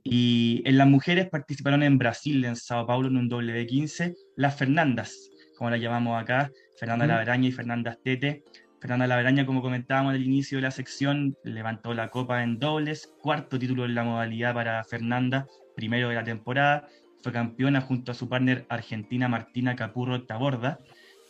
Y 0.02 0.62
en 0.64 0.78
las 0.78 0.86
mujeres 0.86 1.28
participaron 1.28 1.82
en 1.82 1.98
Brasil, 1.98 2.44
en 2.44 2.56
Sao 2.56 2.86
Paulo, 2.86 3.09
en 3.09 3.16
un 3.16 3.28
W15, 3.28 4.14
las 4.36 4.56
Fernandas, 4.56 5.30
como 5.56 5.70
las 5.70 5.80
llamamos 5.80 6.20
acá, 6.20 6.51
Fernanda 6.78 7.06
Laveraña 7.06 7.48
y 7.48 7.52
Fernanda 7.52 7.93
Astete. 7.93 8.44
Fernanda 8.80 9.06
Laveraña, 9.06 9.47
como 9.47 9.62
comentábamos 9.62 10.14
al 10.14 10.22
inicio 10.22 10.59
de 10.59 10.62
la 10.62 10.70
sección, 10.70 11.36
levantó 11.43 11.94
la 11.94 12.09
copa 12.09 12.43
en 12.43 12.59
dobles, 12.59 13.12
cuarto 13.20 13.59
título 13.59 13.84
en 13.84 13.94
la 13.94 14.05
modalidad 14.05 14.55
para 14.55 14.84
Fernanda, 14.84 15.47
primero 15.74 16.09
de 16.09 16.14
la 16.14 16.24
temporada, 16.24 16.86
fue 17.26 17.32
campeona 17.32 17.80
junto 17.80 18.12
a 18.12 18.14
su 18.14 18.28
partner 18.28 18.66
argentina 18.68 19.26
Martina 19.26 19.74
Capurro 19.74 20.22
Taborda, 20.22 20.78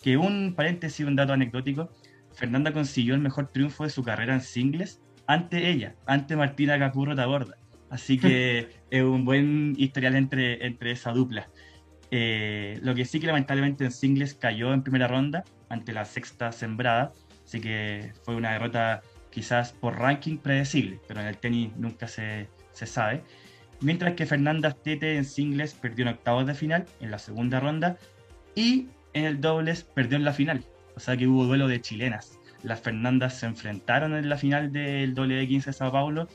que 0.03 0.19
un 0.19 0.53
paréntesis, 0.55 1.07
un 1.07 1.17
dato 1.17 1.33
anecdótico, 1.33 1.89
Fernanda 2.35 2.71
consiguió 2.71 3.15
el 3.15 3.23
mejor 3.23 3.51
triunfo 3.51 3.85
de 3.85 3.89
su 3.89 4.03
carrera 4.03 4.35
en 4.35 4.43
singles 4.43 5.01
ante 5.27 5.71
ella, 5.71 5.95
ante 6.05 6.37
Martina 6.37 6.79
Capurro 6.79 7.17
Taborda. 7.17 7.57
Así 7.89 8.19
que 8.19 8.69
es 8.91 9.03
un 9.03 9.25
buen 9.25 9.73
historial 9.79 10.17
entre, 10.17 10.67
entre 10.67 10.91
esa 10.91 11.13
dupla. 11.13 11.49
Eh, 12.11 12.79
lo 12.83 12.95
que 12.95 13.07
sí 13.07 13.19
que 13.19 13.29
lamentablemente 13.29 13.87
en 13.87 13.91
singles 13.91 14.35
cayó 14.35 14.75
en 14.75 14.83
primera 14.83 15.09
ronda 15.09 15.45
ante 15.71 15.95
la 15.95 16.05
sexta 16.05 16.53
sembrada, 16.53 17.13
así 17.43 17.59
que 17.59 18.13
fue 18.23 18.37
una 18.37 18.53
derrota 18.53 19.01
quizás 19.31 19.73
por 19.73 19.99
ranking 19.99 20.37
predecible, 20.37 21.01
pero 21.09 21.23
en 21.23 21.29
el 21.29 21.39
tenis 21.39 21.75
nunca 21.75 22.07
se, 22.07 22.51
se 22.73 22.85
sabe. 22.85 23.25
Mientras 23.81 24.15
que 24.15 24.27
Fernanda 24.27 24.73
Tete 24.73 25.17
en 25.17 25.25
singles 25.25 25.75
perdió 25.75 26.05
en 26.05 26.15
octavos 26.15 26.47
de 26.47 26.55
final, 26.55 26.87
en 27.01 27.11
la 27.11 27.19
segunda 27.19 27.61
ronda, 27.61 27.97
y 28.55 28.89
en 29.13 29.25
el 29.25 29.41
dobles 29.41 29.85
perdió 29.85 30.17
en 30.17 30.25
la 30.25 30.33
final. 30.33 30.65
O 30.97 31.01
sea 31.01 31.17
que 31.17 31.27
hubo 31.27 31.45
duelo 31.45 31.69
de 31.69 31.81
chilenas. 31.81 32.39
Las 32.63 32.81
Fernandas 32.81 33.39
se 33.39 33.47
enfrentaron 33.47 34.15
en 34.15 34.29
la 34.29 34.39
final 34.39 34.73
del 34.73 35.15
doble 35.15 35.35
de 35.37 35.47
15 35.47 35.71
de 35.71 35.75
Sao 35.75 35.93
Paulo 35.93 36.27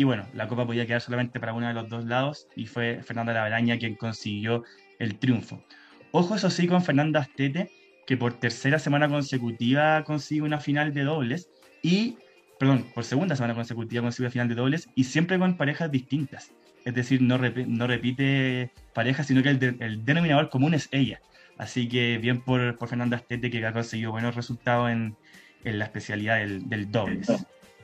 y 0.00 0.04
bueno, 0.04 0.26
la 0.32 0.48
copa 0.48 0.66
podía 0.66 0.86
quedar 0.86 1.02
solamente 1.02 1.38
para 1.38 1.52
uno 1.52 1.68
de 1.68 1.74
los 1.74 1.86
dos 1.90 2.06
lados 2.06 2.48
y 2.56 2.64
fue 2.64 3.02
Fernanda 3.02 3.34
Laveraña 3.34 3.78
quien 3.78 3.96
consiguió 3.96 4.64
el 4.98 5.18
triunfo. 5.18 5.62
Ojo 6.10 6.34
eso 6.34 6.48
sí 6.48 6.66
con 6.66 6.82
Fernanda 6.82 7.20
Astete, 7.20 7.70
que 8.06 8.16
por 8.16 8.32
tercera 8.32 8.78
semana 8.78 9.10
consecutiva 9.10 10.02
consigue 10.04 10.40
una 10.40 10.58
final 10.58 10.94
de 10.94 11.04
dobles 11.04 11.50
y, 11.82 12.16
perdón, 12.58 12.86
por 12.94 13.04
segunda 13.04 13.36
semana 13.36 13.54
consecutiva 13.54 14.00
consigue 14.00 14.24
una 14.24 14.32
final 14.32 14.48
de 14.48 14.54
dobles 14.54 14.88
y 14.94 15.04
siempre 15.04 15.38
con 15.38 15.58
parejas 15.58 15.90
distintas. 15.90 16.50
Es 16.84 16.94
decir, 16.94 17.22
no, 17.22 17.38
no 17.38 17.86
repite 17.86 18.70
parejas, 18.94 19.26
sino 19.26 19.42
que 19.42 19.50
el, 19.50 20.04
denominador 20.04 20.50
común 20.50 20.74
es 20.74 20.88
ella. 20.92 21.20
Así 21.58 21.88
que 21.88 22.18
bien 22.18 22.40
por, 22.40 22.78
por 22.78 22.88
Fernanda 22.88 23.16
Astete 23.16 23.50
que 23.50 23.64
ha 23.66 23.72
conseguido 23.72 24.12
buenos 24.12 24.34
resultados 24.34 24.90
en, 24.90 25.16
en 25.64 25.78
la 25.78 25.84
especialidad 25.84 26.38
del, 26.38 26.68
del 26.68 26.90
dobles. 26.90 27.28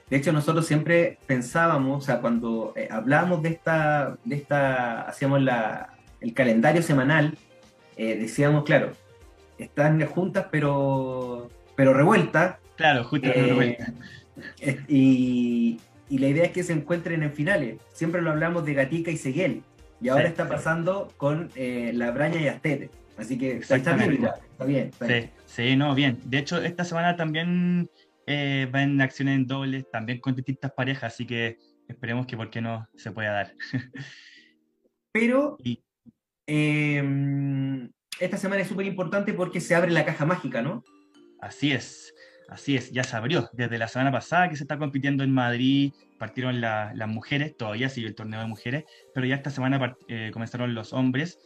De 0.09 0.17
hecho, 0.17 0.33
nosotros 0.33 0.67
siempre 0.67 1.19
pensábamos, 1.27 2.05
o 2.05 2.07
sea, 2.07 2.21
cuando 2.21 2.73
eh, 2.77 2.89
hablábamos 2.91 3.43
de 3.43 3.49
esta, 3.51 4.17
de 4.25 4.37
esta, 4.37 5.03
hacíamos 5.03 5.43
la, 5.43 5.95
el 6.21 6.33
calendario 6.33 6.81
semanal, 6.81 7.37
eh, 7.97 8.17
decíamos, 8.17 8.65
claro, 8.65 8.93
están 9.59 10.05
juntas 10.07 10.47
pero, 10.51 11.51
pero 11.75 11.93
revueltas. 11.93 12.57
Claro, 12.77 13.03
juntas 13.05 13.33
pero 13.35 13.47
eh, 13.47 13.49
revueltas. 13.49 13.93
Y, 14.89 15.81
y, 16.09 16.19
la 16.19 16.29
idea 16.29 16.45
es 16.45 16.53
que 16.53 16.63
se 16.63 16.73
encuentren 16.73 17.23
en 17.23 17.33
finales. 17.33 17.79
Siempre 17.93 18.23
lo 18.23 18.31
hablamos 18.31 18.65
de 18.65 18.75
Gatica 18.75 19.11
y 19.11 19.17
Seguel. 19.17 19.63
Y 20.01 20.09
ahora 20.09 20.29
está 20.29 20.49
pasando 20.49 21.13
con 21.17 21.51
la 21.57 22.11
Braña 22.11 22.41
y 22.41 22.49
Astete. 22.49 22.91
Así 23.17 23.39
que 23.39 23.57
está 23.57 23.95
bien, 23.95 24.25
está 24.25 24.65
bien. 24.67 24.91
sí, 25.07 25.31
sí, 25.47 25.77
no, 25.77 25.95
bien. 25.95 26.19
De 26.25 26.39
hecho, 26.39 26.61
esta 26.61 26.85
semana 26.85 27.17
también 27.17 27.89
eh, 28.27 28.69
va 28.75 28.83
en 28.83 29.01
acciones 29.01 29.37
en 29.37 29.47
dobles, 29.47 29.89
también 29.91 30.19
con 30.19 30.35
distintas 30.35 30.73
parejas, 30.73 31.15
así 31.15 31.27
que 31.27 31.59
esperemos 31.89 32.27
que 32.27 32.37
por 32.37 32.51
qué 32.51 32.61
no 32.61 32.89
se 32.97 33.13
pueda 33.13 33.33
dar. 33.33 33.55
Pero 35.13 35.57
em, 36.47 37.91
esta 38.19 38.37
semana 38.37 38.63
es 38.63 38.69
súper 38.69 38.87
importante 38.87 39.33
porque 39.33 39.61
se 39.61 39.77
abre 39.77 39.93
la 39.93 40.05
caja 40.05 40.27
mágica, 40.27 40.61
¿no? 40.61 40.83
Así 41.41 41.71
es, 41.71 42.06
así 42.49 42.77
es, 42.77 42.91
ya 42.93 43.05
se 43.05 43.17
abrió. 43.17 43.51
Desde 43.53 43.79
la 43.79 43.89
semana 43.89 44.13
pasada 44.13 44.49
que 44.49 44.57
se 44.57 44.65
está 44.65 44.79
compitiendo 44.79 45.25
en 45.25 45.33
Madrid, 45.33 45.93
partieron 46.19 46.61
las 46.61 47.09
mujeres, 47.09 47.57
todavía 47.57 47.89
sigue 47.89 48.09
el 48.09 48.15
torneo 48.15 48.41
de 48.41 48.47
mujeres, 48.47 48.85
pero 49.15 49.27
ya 49.27 49.37
esta 49.37 49.51
semana 49.51 49.97
eh, 50.09 50.31
comenzaron 50.33 50.75
los 50.75 50.93
hombres. 50.93 51.39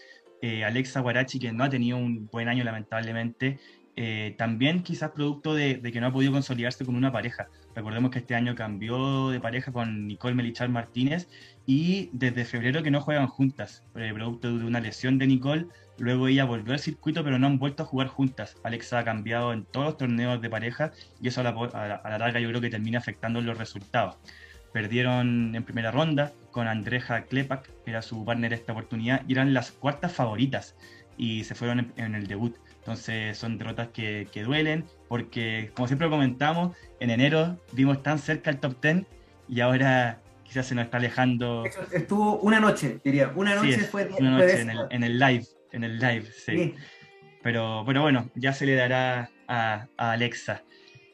Eh, 0.43 0.65
Alexa 0.65 1.01
Guarachi, 1.01 1.39
que 1.39 1.53
no 1.53 1.65
ha 1.65 1.71
tenido 1.71 1.99
un 1.99 2.27
buen 2.27 2.49
año 2.49 2.65
lamentablemente, 2.65 3.59
eh, 3.97 4.35
también 4.39 4.83
quizás 4.83 5.11
producto 5.11 5.55
de, 5.55 5.83
que 5.83 6.01
no 6.01 6.07
ha 6.07 6.13
podido 6.13 6.33
consolidarse 6.33 6.85
con 6.85 6.97
una 6.97 7.13
pareja. 7.13 7.49
Recordemos 7.75 8.11
que 8.11 8.21
este 8.21 8.35
año 8.35 8.55
cambió 8.55 9.31
de 9.31 9.41
pareja 9.41 9.73
con 9.73 10.07
Nicole 10.07 10.35
Melichar 10.35 10.69
Martínez 10.71 11.29
y 11.67 12.09
desde 12.13 12.45
febrero 12.45 12.83
que 12.83 12.91
no 12.91 13.01
juegan 13.01 13.27
juntas, 13.27 13.85
producto 13.93 14.57
de 14.57 14.65
una 14.65 14.81
lesión 14.81 15.19
de 15.19 15.27
Nicole. 15.27 15.67
Luego 16.01 16.27
ella 16.27 16.45
volvió 16.45 16.73
al 16.73 16.81
circuito, 16.81 17.23
pero 17.23 17.39
no 17.39 17.47
han 17.47 17.59
vuelto 17.59 17.85
a 17.85 17.87
jugar 17.87 18.09
juntas. 18.09 18.57
Alexa 18.65 18.99
ha 18.99 19.05
cambiado 19.05 19.53
en 19.53 19.65
todos 19.65 19.87
los 19.87 19.97
torneos 19.99 20.41
de 20.41 20.51
pareja 20.51 20.93
y 21.21 21.29
eso 21.29 21.43
a 21.43 21.45
la, 21.45 21.51
a 21.51 22.11
la 22.11 22.19
larga 22.19 22.41
yo 22.41 22.49
creo 22.49 22.61
que 22.61 22.71
termina 22.71 22.99
afectando 22.99 23.41
los 23.41 23.57
resultados. 23.57 24.17
Perdieron 24.73 25.55
en 25.55 25.63
primera 25.63 25.91
ronda 25.91 26.33
con 26.51 26.67
Andreja 26.67 27.23
Klepak, 27.23 27.69
que 27.85 27.91
era 27.91 28.03
su 28.03 28.25
partner 28.25 28.53
esta 28.53 28.73
oportunidad, 28.73 29.23
y 29.29 29.33
eran 29.33 29.53
las 29.53 29.73
cuartas 29.73 30.13
favoritas 30.13 30.75
y 31.17 31.45
se 31.45 31.55
fueron 31.55 31.93
en 31.97 32.15
el 32.15 32.27
debut. 32.27 32.57
Entonces 32.81 33.37
son 33.37 33.59
derrotas 33.59 33.89
que, 33.89 34.27
duelen 34.43 34.85
porque, 35.09 35.71
como 35.75 35.87
siempre 35.87 36.09
comentamos, 36.09 36.75
en 36.99 37.11
enero 37.11 37.59
vimos 37.73 38.03
tan 38.03 38.19
cerca 38.19 38.51
el 38.51 38.59
top 38.59 38.81
10 38.81 39.05
y 39.49 39.61
ahora 39.61 40.19
quizás 40.45 40.67
se 40.67 40.75
nos 40.75 40.87
está 40.87 40.97
alejando. 40.97 41.65
Estuvo 41.93 42.39
una 42.39 42.59
noche, 42.59 43.01
diría. 43.05 43.33
Una 43.37 43.55
noche 43.55 43.79
fue, 43.81 44.09
una 44.19 44.31
noche 44.31 44.63
en, 44.91 45.05
el, 45.05 45.19
live, 45.19 45.45
en 45.73 45.85
el 45.85 45.99
live, 45.99 46.27
sí. 46.33 46.75
Pero, 47.43 47.85
pero 47.87 48.03
bueno, 48.03 48.31
ya 48.35 48.53
se 48.53 48.67
le 48.67 48.75
dará 48.75 49.31
a, 49.49 49.87
Alexa. 49.97 50.63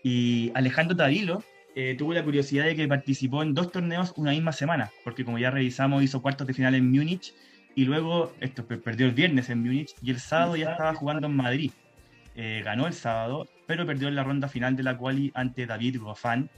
Y 0.03 0.51
Alejandro 0.55 0.97
Tavilo 0.97 1.43
eh, 1.75 1.95
tuvo 1.97 2.15
la 2.15 2.25
curiosidad 2.25 2.65
de 2.65 2.77
que 2.77 2.89
participó 2.89 3.43
en 3.43 3.55
dos 3.55 3.71
torneos 3.71 4.13
una 4.17 4.33
misma 4.33 4.53
semana, 4.53 4.91
porque 5.05 5.25
como 5.25 5.39
ya 5.39 5.51
revisamos, 5.51 6.03
hizo 6.03 6.23
cuartos 6.23 6.47
de 6.47 6.55
final 6.55 6.75
en 6.75 6.91
Múnich 6.91 7.35
y 7.77 7.85
luego 7.85 8.33
esto 8.41 8.67
perdió 8.67 9.07
el 9.07 9.13
viernes 9.13 9.51
en 9.51 9.63
Múnich 9.63 9.95
y 10.03 10.11
el 10.11 10.19
sábado 10.19 10.57
ya 10.57 10.73
estaba 10.73 10.95
jugando 10.95 11.27
en 11.27 11.37
Madrid. 11.37 11.71
Eh, 12.35 12.63
ganó 12.65 12.87
el 12.87 12.93
sábado, 12.93 13.49
pero 13.67 13.87
perdió 13.87 14.09
en 14.09 14.15
la 14.15 14.25
ronda 14.25 14.49
final 14.49 14.77
de 14.77 14.83
la 14.83 14.97
quali 14.97 15.31
ante 15.35 15.67
David 15.67 15.99
Goffin, 16.01 16.51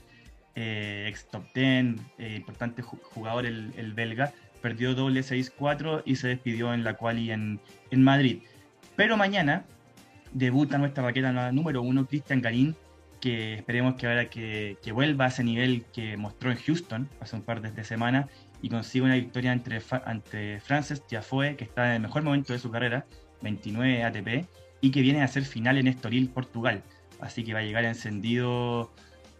eh, 0.55 1.05
ex 1.07 1.25
top 1.29 1.43
10, 1.53 1.95
eh, 2.17 2.35
importante 2.35 2.81
jugador 2.81 3.45
el, 3.45 3.93
belga. 3.93 4.33
Perdió 4.61 4.95
doble 4.95 5.21
6-4 5.21 6.03
y 6.05 6.15
se 6.15 6.29
despidió 6.29 6.73
en 6.73 6.83
la 6.83 6.95
quali 6.95 7.31
en, 7.31 7.59
en 7.91 8.03
Madrid. 8.03 8.39
Pero 8.95 9.17
mañana 9.17 9.65
debuta 10.31 10.77
nuestra 10.77 11.03
raqueta 11.03 11.51
número 11.51 11.81
uno, 11.81 12.05
Cristian 12.05 12.41
Garín, 12.41 12.75
que 13.21 13.55
esperemos 13.55 13.95
que 13.95 14.07
ahora 14.07 14.29
que, 14.29 14.77
que, 14.81 14.91
vuelva 14.91 15.25
a 15.25 15.27
ese 15.29 15.43
nivel 15.43 15.85
que 15.93 16.17
mostró 16.17 16.51
en 16.51 16.57
Houston 16.57 17.09
hace 17.19 17.35
un 17.35 17.41
par 17.41 17.61
de 17.61 17.83
semanas 17.83 18.27
y 18.61 18.69
consigue 18.69 19.05
una 19.05 19.15
victoria 19.15 19.53
entre, 19.53 19.81
ante 20.05 20.59
Frances 20.59 21.05
Tiafoe, 21.05 21.55
que 21.55 21.63
está 21.63 21.87
en 21.87 21.93
el 21.93 22.01
mejor 22.01 22.23
momento 22.23 22.53
de 22.53 22.59
su 22.59 22.71
carrera, 22.71 23.05
29 23.41 24.03
ATP, 24.03 24.47
y 24.81 24.91
que 24.91 25.01
viene 25.01 25.21
a 25.21 25.27
ser 25.27 25.43
final 25.43 25.77
en 25.77 25.87
Estoril, 25.87 26.29
Portugal. 26.29 26.83
Así 27.19 27.43
que 27.43 27.53
va 27.53 27.59
a 27.59 27.63
llegar 27.63 27.85
encendido 27.85 28.91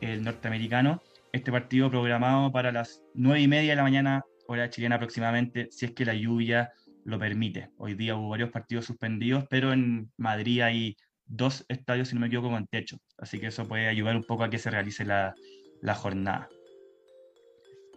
el 0.02 0.24
norteamericano. 0.24 1.02
Este 1.32 1.52
partido 1.52 1.90
programado 1.90 2.52
para 2.52 2.72
las 2.72 3.02
9 3.14 3.42
y 3.42 3.48
media 3.48 3.72
de 3.72 3.76
la 3.76 3.84
mañana, 3.84 4.26
hora 4.50 4.70
chilena 4.70 4.96
aproximadamente, 4.96 5.68
si 5.72 5.86
es 5.86 5.92
que 5.92 6.06
la 6.06 6.16
lluvia 6.16 6.74
lo 7.06 7.20
permite. 7.20 7.70
Hoy 7.78 7.94
día 7.94 8.16
hubo 8.16 8.30
varios 8.30 8.50
partidos 8.50 8.86
suspendidos, 8.86 9.46
pero 9.48 9.72
en 9.72 10.12
Madrid 10.18 10.62
hay 10.62 10.98
dos 11.28 11.66
estadios, 11.70 12.10
si 12.10 12.16
no 12.16 12.22
me 12.22 12.28
equivoco, 12.28 12.50
con 12.50 12.66
techo. 12.66 12.98
Así 13.20 13.40
que 13.40 13.48
eso 13.48 13.68
puede 13.68 13.88
ayudar 13.88 14.16
un 14.16 14.24
poco 14.24 14.44
a 14.44 14.50
que 14.50 14.58
se 14.58 14.72
realice 14.72 15.06
la, 15.06 15.36
la 15.82 15.94
jornada. 15.94 16.50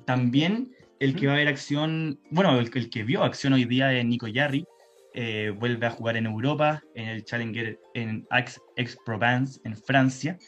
También 0.05 0.73
el 1.01 1.17
que 1.17 1.27
va 1.27 1.33
a 1.33 1.37
ver 1.37 1.49
acción, 1.49 2.21
bueno, 2.31 2.59
el, 2.59 2.71
el 2.75 2.91
que 2.91 3.03
vio 3.03 3.25
acción 3.25 3.55
hoy 3.55 3.65
día 3.65 3.93
es 3.95 4.05
Nico 4.05 4.29
Yarri, 4.29 4.67
eh, 5.15 5.55
vuelve 5.59 5.87
a 5.87 5.91
jugar 5.91 6.17
en 6.17 6.27
Europa, 6.27 6.83
en 6.95 7.09
el 7.09 7.25
Challenger 7.25 7.79
en 7.95 8.27
Aix-Provence, 8.31 9.61
en 9.65 9.77
Francia. 9.77 10.39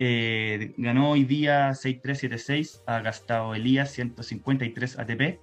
Eh, 0.00 0.74
ganó 0.76 1.10
hoy 1.10 1.24
día 1.24 1.70
6-3-7-6, 1.70 2.82
ha 2.86 3.00
gastado 3.00 3.54
Elías 3.54 3.90
153 3.92 4.98
ATP 4.98 5.40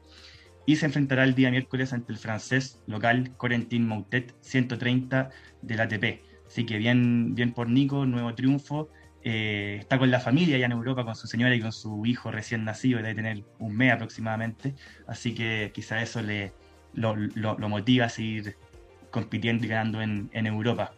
y 0.65 0.75
se 0.77 0.85
enfrentará 0.85 1.23
el 1.23 1.35
día 1.35 1.51
miércoles 1.51 1.93
ante 1.93 2.11
el 2.11 2.17
francés 2.17 2.81
local 2.87 3.31
Corentin 3.37 3.87
Moutet 3.87 4.33
130 4.41 5.29
del 5.61 5.79
ATP. 5.79 6.21
Así 6.47 6.65
que 6.65 6.77
bien, 6.77 7.35
bien 7.35 7.53
por 7.53 7.69
Nico, 7.69 8.05
nuevo 8.05 8.33
triunfo. 8.33 8.89
Eh, 9.23 9.77
está 9.79 9.97
con 9.97 10.11
la 10.11 10.19
familia 10.19 10.57
ya 10.57 10.67
en 10.67 10.71
Europa, 10.71 11.03
con 11.03 11.15
su 11.15 11.27
señora 11.27 11.55
y 11.55 11.59
con 11.59 11.71
su 11.71 12.05
hijo 12.05 12.31
recién 12.31 12.63
nacido, 12.63 12.97
debe 12.97 13.15
tener 13.15 13.43
un 13.59 13.75
mes 13.75 13.93
aproximadamente. 13.93 14.75
Así 15.07 15.33
que 15.33 15.71
quizá 15.73 16.01
eso 16.01 16.21
le, 16.21 16.53
lo, 16.93 17.15
lo, 17.15 17.69
motiva 17.69 18.05
a 18.05 18.09
seguir 18.09 18.55
compitiendo 19.11 19.65
y 19.65 19.69
ganando 19.69 20.01
en, 20.01 20.29
en 20.33 20.47
Europa. 20.47 20.93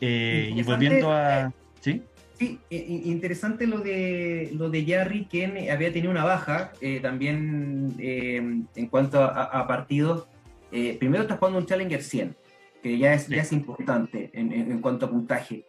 Eh, 0.00 0.52
y 0.54 0.62
volviendo 0.62 1.12
a... 1.12 1.52
¿Sí? 1.80 2.02
Sí, 2.38 2.60
interesante 2.70 3.66
lo 3.66 3.78
de 3.78 4.50
lo 4.52 4.68
de 4.68 4.84
Jarry, 4.84 5.24
que 5.24 5.70
había 5.70 5.90
tenido 5.90 6.10
una 6.10 6.24
baja 6.24 6.72
eh, 6.82 7.00
también 7.00 7.94
eh, 7.98 8.36
en 8.36 8.86
cuanto 8.88 9.22
a, 9.22 9.66
partidos. 9.66 10.28
primero 10.70 11.22
está 11.22 11.38
jugando 11.38 11.58
un 11.58 11.66
Challenger 11.66 12.02
100, 12.02 12.36
que 12.82 12.98
ya 12.98 13.14
es, 13.14 13.28
ya 13.28 13.40
es 13.40 13.52
importante 13.52 14.30
en, 14.34 14.52
en, 14.52 14.80
cuanto 14.82 15.06
a 15.06 15.10
puntaje 15.10 15.64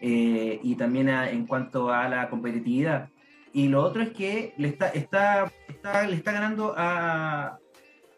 y 0.00 0.74
también 0.76 1.08
en 1.08 1.46
cuanto 1.46 1.90
a 1.90 2.08
la 2.08 2.28
competitividad. 2.30 3.08
Y 3.52 3.68
lo 3.68 3.82
otro 3.82 4.02
es 4.02 4.10
que 4.10 4.54
le 4.56 4.68
está, 4.68 4.88
está, 4.88 5.52
está 5.68 6.06
le 6.06 6.16
está 6.16 6.32
ganando 6.32 6.74
a, 6.76 7.58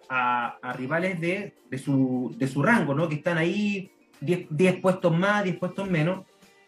a, 0.08 0.72
rivales 0.76 1.20
de, 1.20 1.54
de, 1.70 1.78
su, 1.78 2.34
de 2.36 2.46
su 2.46 2.62
rango, 2.62 2.94
¿no? 2.94 3.08
que 3.08 3.16
están 3.16 3.38
ahí 3.38 3.90
10 4.20 4.80
puestos 4.80 5.16
más, 5.16 5.44
10 5.44 5.56
puestos 5.58 5.90
menos, 5.90 6.24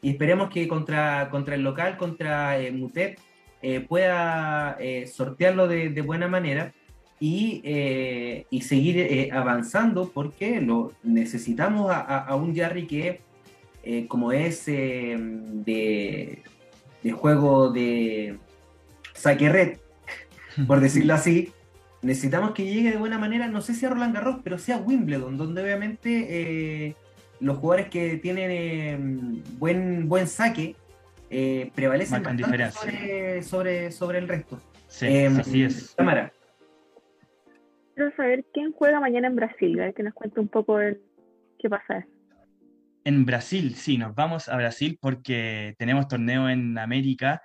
y 0.06 0.10
esperemos 0.10 0.50
que 0.50 0.68
contra, 0.68 1.28
contra 1.30 1.56
el 1.56 1.62
local, 1.62 1.96
contra 1.96 2.60
eh, 2.60 2.70
Mutet, 2.70 3.18
eh, 3.60 3.80
pueda 3.80 4.76
eh, 4.78 5.08
sortearlo 5.08 5.66
de, 5.66 5.88
de, 5.88 6.00
buena 6.00 6.28
manera 6.28 6.72
y, 7.18 7.60
eh, 7.64 8.46
y 8.48 8.60
seguir 8.60 9.32
avanzando 9.32 10.12
porque 10.14 10.60
lo 10.60 10.92
necesitamos 11.02 11.90
a, 11.90 12.18
a 12.18 12.36
un 12.36 12.54
Jarry 12.54 12.86
que, 12.86 13.20
como 14.06 14.30
es 14.30 14.66
de, 14.66 16.40
de, 17.02 17.10
juego 17.10 17.72
de 17.72 18.38
saque 19.12 19.48
red, 19.48 19.78
por 20.68 20.78
decirlo 20.78 21.14
así, 21.14 21.52
necesitamos 22.02 22.52
que 22.52 22.64
llegue 22.64 22.92
de 22.92 22.96
buena 22.96 23.18
manera, 23.18 23.48
no 23.48 23.60
sé 23.60 23.74
si 23.74 23.84
a 23.84 23.90
Roland 23.90 24.14
Garros, 24.14 24.36
pero 24.44 24.56
sea 24.56 24.76
Wimbledon, 24.76 25.36
donde 25.36 25.64
obviamente 25.64 26.26
eh, 26.28 26.96
los 27.40 27.58
jugadores 27.58 27.88
que 27.88 28.16
tienen 28.18 28.50
eh, 28.50 29.42
buen, 29.58 30.08
buen 30.08 30.26
saque 30.26 30.76
eh, 31.30 31.70
prevalecen 31.74 32.22
bastante 32.22 32.70
sobre, 32.70 33.42
sobre, 33.42 33.90
sobre, 33.92 34.18
el 34.18 34.28
resto. 34.28 34.60
Sí, 34.88 35.06
em, 35.06 35.38
así 35.38 35.62
es. 35.62 35.94
Cámara. 35.96 36.32
Quiero 37.94 38.14
saber 38.16 38.44
quién 38.52 38.72
juega 38.72 39.00
mañana 39.00 39.28
en 39.28 39.36
Brasil, 39.36 39.80
que 39.94 40.02
nos 40.02 40.14
cuente 40.14 40.38
un 40.38 40.48
poco 40.48 40.80
el, 40.80 41.00
qué 41.58 41.68
pasa. 41.68 42.06
En 43.04 43.24
Brasil, 43.24 43.74
sí, 43.74 43.98
nos 43.98 44.14
vamos 44.14 44.48
a 44.48 44.56
Brasil 44.56 44.98
porque 45.00 45.74
tenemos 45.78 46.08
torneo 46.08 46.48
en 46.48 46.78
América. 46.78 47.42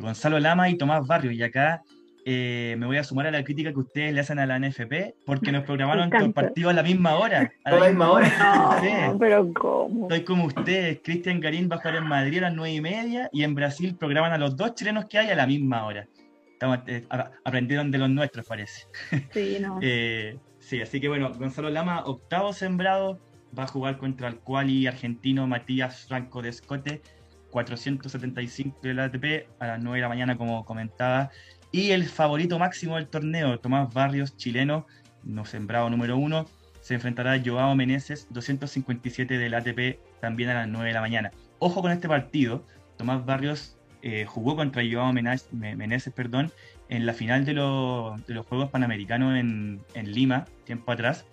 Gonzalo 0.00 0.38
Lama 0.38 0.70
y 0.70 0.78
Tomás 0.78 1.04
Barrio, 1.08 1.32
y 1.32 1.42
acá 1.42 1.82
eh, 2.24 2.74
me 2.78 2.86
voy 2.86 2.96
a 2.96 3.04
sumar 3.04 3.26
a 3.26 3.30
la 3.30 3.42
crítica 3.44 3.72
que 3.72 3.78
ustedes 3.78 4.12
le 4.12 4.20
hacen 4.20 4.38
a 4.38 4.46
la 4.46 4.58
NFP 4.58 5.14
porque 5.24 5.52
nos 5.52 5.64
programaron 5.64 6.10
los 6.10 6.32
partidos 6.32 6.70
a 6.70 6.74
la 6.74 6.82
misma 6.82 7.16
hora. 7.16 7.50
A 7.64 7.70
la, 7.70 7.88
misma 7.88 8.10
hora. 8.10 9.08
No, 9.08 9.18
pero 9.18 9.52
¿cómo? 9.54 10.02
Estoy 10.02 10.24
como 10.24 10.44
ustedes. 10.46 11.00
Cristian 11.02 11.40
Garín 11.40 11.68
va 11.70 11.76
a 11.76 11.78
jugar 11.78 11.96
en 11.96 12.04
Madrid 12.04 12.38
a 12.38 12.42
las 12.42 12.54
nueve 12.54 12.74
y 12.74 12.80
media 12.80 13.28
y 13.32 13.42
en 13.44 13.54
Brasil 13.54 13.96
programan 13.98 14.32
a 14.32 14.38
los 14.38 14.56
dos 14.56 14.74
chilenos 14.74 15.06
que 15.06 15.18
hay 15.18 15.30
a 15.30 15.34
la 15.34 15.46
misma 15.46 15.84
hora. 15.84 16.06
Estamos, 16.52 16.80
eh, 16.88 17.06
aprendieron 17.44 17.90
de 17.90 17.98
los 17.98 18.10
nuestros, 18.10 18.46
parece. 18.46 18.86
Sí, 19.32 19.58
no. 19.60 19.78
Eh, 19.82 20.38
sí, 20.58 20.80
así 20.80 21.00
que 21.00 21.08
bueno, 21.08 21.32
Gonzalo 21.32 21.70
Lama, 21.70 22.04
octavo 22.04 22.52
sembrado, 22.52 23.18
va 23.58 23.64
a 23.64 23.66
jugar 23.66 23.96
contra 23.96 24.28
el 24.28 24.38
quali 24.38 24.86
argentino 24.86 25.46
Matías 25.46 26.06
Franco 26.06 26.42
de 26.42 26.50
Escote, 26.50 27.02
475 27.50 28.78
del 28.82 29.00
ATP 29.00 29.48
a 29.58 29.66
las 29.66 29.82
9 29.82 29.96
de 29.96 30.02
la 30.02 30.08
mañana, 30.08 30.36
como 30.36 30.64
comentaba. 30.64 31.30
Y 31.72 31.92
el 31.92 32.04
favorito 32.08 32.58
máximo 32.58 32.96
del 32.96 33.06
torneo, 33.06 33.58
Tomás 33.60 33.92
Barrios, 33.94 34.36
chileno, 34.36 34.86
no 35.22 35.44
sembrado 35.44 35.88
número 35.88 36.16
uno, 36.16 36.46
se 36.80 36.94
enfrentará 36.94 37.34
a 37.34 37.40
Joao 37.44 37.76
Meneses, 37.76 38.26
257 38.30 39.38
del 39.38 39.54
ATP, 39.54 39.98
también 40.20 40.50
a 40.50 40.54
las 40.54 40.68
9 40.68 40.88
de 40.88 40.94
la 40.94 41.00
mañana. 41.00 41.30
Ojo 41.60 41.82
con 41.82 41.92
este 41.92 42.08
partido, 42.08 42.64
Tomás 42.96 43.24
Barrios 43.24 43.76
eh, 44.02 44.24
jugó 44.24 44.56
contra 44.56 44.82
Joao 44.90 45.12
Meneses 45.12 46.12
perdón, 46.12 46.50
en 46.88 47.06
la 47.06 47.12
final 47.12 47.44
de, 47.44 47.54
de 47.54 48.34
los 48.34 48.46
Juegos 48.46 48.70
Panamericanos 48.70 49.38
en, 49.38 49.80
en, 49.94 50.12
Lima, 50.12 50.46
tiempo 50.64 50.90
atrás. 50.90 51.26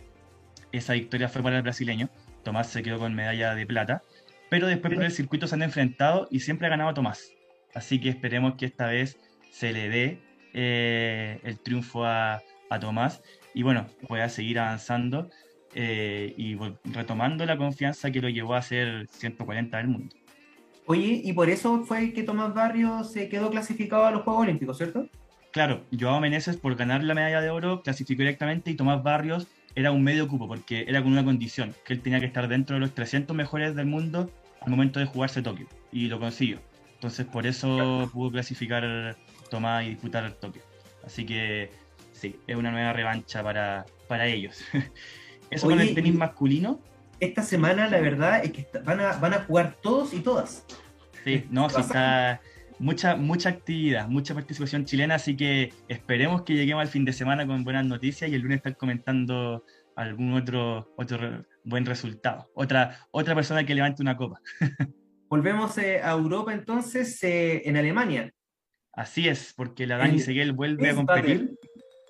Esa 0.71 0.93
victoria 0.93 1.29
fue 1.29 1.41
para 1.41 1.57
el 1.57 1.63
brasileño. 1.63 2.09
Tomás 2.43 2.69
se 2.69 2.83
quedó 2.83 2.99
con 2.99 3.15
medalla 3.15 3.55
de 3.55 3.65
plata. 3.65 4.03
Pero 4.49 4.67
después 4.67 4.93
por 4.93 5.03
el 5.03 5.11
circuito 5.11 5.47
se 5.47 5.55
han 5.55 5.63
enfrentado 5.63 6.27
y 6.29 6.41
siempre 6.41 6.67
ha 6.67 6.69
ganado 6.69 6.93
Tomás. 6.93 7.31
Así 7.73 7.99
que 7.99 8.09
esperemos 8.09 8.55
que 8.55 8.65
esta 8.65 8.87
vez 8.87 9.17
se 9.51 9.73
le 9.73 9.89
dé 9.89 10.26
eh, 10.59 11.39
el 11.43 11.59
triunfo 11.59 12.03
a, 12.03 12.41
Tomás 12.81 13.21
y 13.53 13.63
bueno, 13.63 13.85
pueda 14.07 14.27
seguir 14.27 14.59
avanzando 14.59 15.29
eh, 15.73 16.33
y 16.35 16.57
retomando 16.83 17.45
la 17.45 17.57
confianza 17.57 18.11
que 18.11 18.19
lo 18.19 18.27
llevó 18.27 18.55
a 18.55 18.61
ser 18.61 19.07
140 19.07 19.77
del 19.77 19.87
mundo. 19.87 20.15
Oye, 20.87 21.21
y 21.23 21.31
por 21.33 21.49
eso 21.49 21.85
fue 21.85 22.11
que 22.11 22.23
Tomás 22.23 22.53
Barrios 22.55 23.13
se 23.13 23.29
quedó 23.29 23.51
clasificado 23.51 24.05
a 24.05 24.11
los 24.11 24.23
Juegos 24.23 24.43
Olímpicos, 24.43 24.77
¿cierto? 24.77 25.07
Claro, 25.51 25.85
Joao 25.97 26.19
Meneses 26.19 26.57
por 26.57 26.75
ganar 26.75 27.03
la 27.03 27.13
medalla 27.13 27.39
de 27.39 27.51
oro 27.51 27.83
clasificó 27.83 28.23
directamente 28.23 28.71
y 28.71 28.75
Tomás 28.75 29.03
Barrios 29.03 29.47
era 29.75 29.91
un 29.91 30.03
medio 30.03 30.27
cupo 30.27 30.47
porque 30.47 30.85
era 30.87 31.03
con 31.03 31.11
una 31.11 31.23
condición, 31.23 31.75
que 31.85 31.93
él 31.93 32.01
tenía 32.01 32.19
que 32.19 32.25
estar 32.25 32.47
dentro 32.47 32.73
de 32.73 32.79
los 32.79 32.95
300 32.95 33.35
mejores 33.35 33.75
del 33.75 33.85
mundo 33.85 34.31
al 34.61 34.71
momento 34.71 34.99
de 34.99 35.05
jugarse 35.05 35.43
Tokio 35.43 35.67
y 35.91 36.07
lo 36.07 36.19
consiguió. 36.19 36.59
Entonces 36.95 37.27
por 37.27 37.45
eso 37.45 38.09
pudo 38.11 38.31
clasificar 38.31 39.15
tomar 39.49 39.83
y 39.83 39.89
disputar 39.89 40.23
el 40.25 40.35
Tokio. 40.35 40.61
Así 41.03 41.25
que 41.25 41.71
sí, 42.13 42.35
es 42.47 42.55
una 42.55 42.71
nueva 42.71 42.93
revancha 42.93 43.43
para, 43.43 43.85
para 44.07 44.27
ellos. 44.27 44.61
Eso 45.49 45.67
con 45.67 45.79
el 45.79 45.93
tenis 45.95 46.13
masculino. 46.13 46.81
Esta 47.19 47.41
semana 47.41 47.87
la 47.87 47.99
verdad 47.99 48.43
es 48.43 48.51
que 48.51 48.67
van 48.83 48.99
a, 48.99 49.13
van 49.13 49.33
a 49.33 49.39
jugar 49.43 49.77
todos 49.81 50.13
y 50.13 50.19
todas. 50.19 50.65
Sí, 51.23 51.45
no, 51.49 51.69
sí 51.69 51.81
está 51.81 52.41
mucha, 52.79 53.15
mucha 53.15 53.49
actividad, 53.49 54.07
mucha 54.07 54.33
participación 54.33 54.85
chilena, 54.85 55.15
así 55.15 55.35
que 55.35 55.73
esperemos 55.87 56.43
que 56.43 56.53
lleguemos 56.53 56.81
al 56.81 56.87
fin 56.87 57.05
de 57.05 57.13
semana 57.13 57.47
con 57.47 57.63
buenas 57.63 57.85
noticias 57.85 58.29
y 58.29 58.35
el 58.35 58.41
lunes 58.41 58.57
estar 58.57 58.77
comentando 58.77 59.63
algún 59.95 60.33
otro, 60.33 60.93
otro 60.95 61.45
buen 61.63 61.85
resultado. 61.85 62.49
Otra, 62.53 63.07
otra 63.11 63.35
persona 63.35 63.65
que 63.65 63.75
levante 63.75 64.01
una 64.01 64.15
copa. 64.15 64.39
Volvemos 65.29 65.77
eh, 65.77 66.01
a 66.01 66.11
Europa 66.11 66.53
entonces, 66.53 67.21
eh, 67.23 67.63
en 67.65 67.75
Alemania. 67.77 68.31
Así 68.97 69.27
es, 69.27 69.53
porque 69.55 69.85
la 69.85 69.97
Dani 69.97 70.19
Seguel 70.19 70.53
vuelve 70.53 70.89
a 70.89 70.95
competir. 70.95 71.55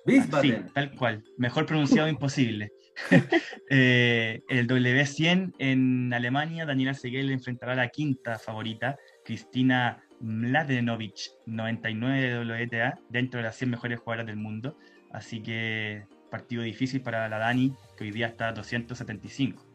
Sí, 0.06 0.54
tal 0.72 0.92
cual. 0.92 1.22
Mejor 1.36 1.66
pronunciado 1.66 2.08
imposible. 2.08 2.72
Eh, 3.70 4.40
el 4.48 4.66
W100 4.66 5.52
en 5.58 6.12
Alemania, 6.14 6.64
Daniela 6.64 6.94
Seguel 6.94 7.30
enfrentará 7.30 7.74
a 7.74 7.76
la 7.76 7.88
quinta 7.90 8.38
favorita, 8.38 8.96
Cristina 9.24 10.02
Mladenovic, 10.20 11.16
99 11.44 12.20
de 12.20 12.64
WTA, 12.64 12.98
dentro 13.10 13.38
de 13.38 13.44
las 13.44 13.56
100 13.56 13.70
mejores 13.72 14.00
jugadoras 14.00 14.26
del 14.26 14.36
mundo. 14.36 14.78
Así 15.12 15.42
que 15.42 16.06
partido 16.30 16.62
difícil 16.62 17.02
para 17.02 17.28
la 17.28 17.38
Dani, 17.38 17.74
que 17.96 18.04
hoy 18.04 18.10
día 18.10 18.28
está 18.28 18.48
a 18.48 18.52
275. 18.52 19.66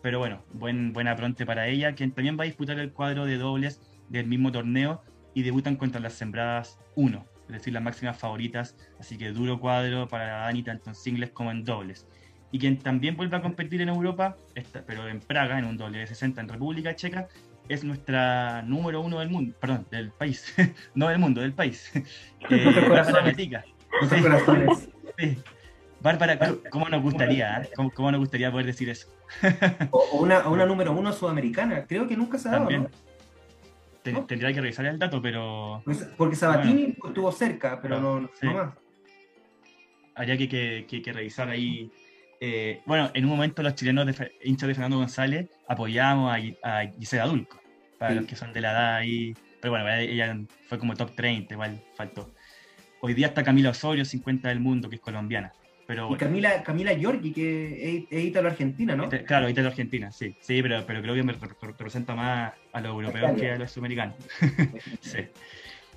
Pero 0.00 0.20
bueno, 0.20 0.44
buen, 0.52 0.92
buena 0.92 1.16
pronte 1.16 1.44
para 1.44 1.66
ella, 1.66 1.96
quien 1.96 2.12
también 2.12 2.38
va 2.38 2.44
a 2.44 2.46
disputar 2.46 2.78
el 2.78 2.92
cuadro 2.92 3.26
de 3.26 3.36
dobles 3.36 3.80
del 4.08 4.28
mismo 4.28 4.52
torneo 4.52 5.02
y 5.34 5.42
debutan 5.42 5.76
contra 5.76 6.00
las 6.00 6.14
sembradas 6.14 6.78
1, 6.96 7.24
es 7.46 7.52
decir, 7.52 7.72
las 7.72 7.82
máximas 7.82 8.18
favoritas, 8.18 8.76
así 8.98 9.16
que 9.16 9.30
duro 9.30 9.60
cuadro 9.60 10.08
para 10.08 10.40
Dani 10.40 10.62
tanto 10.62 10.90
en 10.90 10.94
singles 10.94 11.30
como 11.30 11.50
en 11.50 11.64
dobles. 11.64 12.06
Y 12.52 12.58
quien 12.58 12.78
también 12.78 13.16
vuelve 13.16 13.36
a 13.36 13.42
competir 13.42 13.80
en 13.80 13.88
Europa, 13.88 14.36
pero 14.86 15.08
en 15.08 15.20
Praga, 15.20 15.58
en 15.58 15.64
un 15.64 15.76
doble 15.76 15.98
de 15.98 16.06
60 16.06 16.40
en 16.40 16.48
República 16.48 16.96
Checa, 16.96 17.28
es 17.68 17.84
nuestra 17.84 18.62
número 18.62 19.00
uno 19.00 19.20
del 19.20 19.30
mundo, 19.30 19.54
perdón, 19.60 19.86
del 19.90 20.10
país, 20.10 20.52
no 20.94 21.08
del 21.08 21.18
mundo, 21.18 21.40
del 21.40 21.52
país. 21.52 21.92
Eh, 25.18 25.36
Bárbara, 26.00 26.38
¿cómo 26.70 26.88
nos 26.88 27.02
gustaría? 27.02 27.62
Eh? 27.62 27.70
¿Cómo, 27.94 28.10
nos 28.10 28.20
gustaría 28.20 28.50
poder 28.50 28.64
decir 28.64 28.88
eso? 28.88 29.08
o, 29.90 30.18
una, 30.20 30.48
una, 30.48 30.64
número 30.64 30.92
uno 30.92 31.12
sudamericana, 31.12 31.84
creo 31.86 32.08
que 32.08 32.16
nunca 32.16 32.38
se 32.38 32.48
ha 32.48 32.52
dado, 32.52 32.70
¿no? 32.70 32.88
Tendría 34.02 34.52
que 34.52 34.60
revisar 34.60 34.86
el 34.86 34.98
dato, 34.98 35.20
pero. 35.20 35.82
Pues, 35.84 36.08
porque 36.16 36.36
Sabatini 36.36 36.96
estuvo 37.04 37.30
cerca, 37.32 37.80
pero 37.80 38.00
no, 38.00 38.20
no 38.20 38.54
más. 38.54 38.74
Habría 40.14 40.36
que, 40.36 40.48
que, 40.86 41.02
que, 41.02 41.12
revisar 41.12 41.48
ahí. 41.48 41.90
Eh, 42.40 42.80
bueno, 42.86 43.10
en 43.12 43.24
un 43.24 43.30
momento 43.30 43.62
los 43.62 43.74
chilenos 43.74 44.06
de, 44.06 44.32
hinchas 44.42 44.68
de 44.68 44.74
Fernando 44.74 44.96
González 44.96 45.50
apoyamos 45.68 46.32
a, 46.32 46.80
a 46.80 46.86
Gisela 46.98 47.26
Dulco, 47.26 47.60
para 47.98 48.14
los 48.14 48.26
que 48.26 48.36
son 48.36 48.52
de 48.52 48.60
la 48.60 48.72
edad 48.72 48.94
ahí. 48.96 49.34
Pero 49.60 49.72
bueno, 49.72 49.88
ella 49.90 50.38
fue 50.68 50.78
como 50.78 50.94
top 50.94 51.14
30, 51.14 51.54
igual 51.54 51.82
faltó. 51.94 52.30
Hoy 53.02 53.14
día 53.14 53.28
está 53.28 53.42
Camila 53.42 53.70
Osorio, 53.70 54.04
50 54.04 54.48
del 54.48 54.60
mundo, 54.60 54.88
que 54.88 54.96
es 54.96 55.02
colombiana. 55.02 55.52
Pero, 55.90 56.08
y 56.12 56.16
Camila, 56.16 56.62
Camila 56.62 56.94
Giorgi, 56.94 57.32
que 57.32 58.06
es, 58.08 58.24
italo-argentina, 58.24 58.94
¿no? 58.94 59.02
Este, 59.02 59.24
claro, 59.24 59.48
italo-argentina, 59.48 60.12
sí. 60.12 60.36
Sí, 60.38 60.62
pero, 60.62 60.84
pero 60.86 61.02
creo 61.02 61.16
que 61.16 61.24
me 61.24 61.32
representa 61.32 62.14
más 62.14 62.52
a 62.72 62.80
los 62.80 62.92
europeos 62.92 63.32
que 63.36 63.50
a 63.50 63.58
los 63.58 63.72
sudamericanos. 63.72 64.14
sí. 65.00 65.18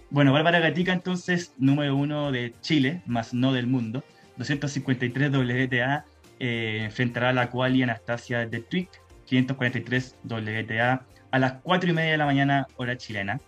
Bueno, 0.10 0.34
Bárbara 0.34 0.60
Gatica, 0.60 0.94
entonces, 0.94 1.53
número 1.60 1.95
uno 1.95 2.32
de 2.32 2.56
Chile, 2.61 3.03
más 3.06 3.36
no 3.36 3.53
del 3.53 3.68
mundo. 3.68 4.03
253 4.38 5.30
WTA, 5.30 6.06
eh, 6.40 6.80
enfrentará 6.86 7.30
a 7.30 7.34
la 7.34 7.52
quali 7.52 7.84
Anastasia 7.84 8.48
de 8.48 8.61
Twig, 8.61 8.90
543 9.28 10.15
WTA, 10.24 11.06
a 11.30 11.38
las 11.38 11.53
4 11.61 11.91
y 11.91 11.94
media 11.94 12.14
de 12.14 12.18
la 12.18 12.26
mañana, 12.26 12.65
hora 12.78 12.98
chilena. 12.98 13.40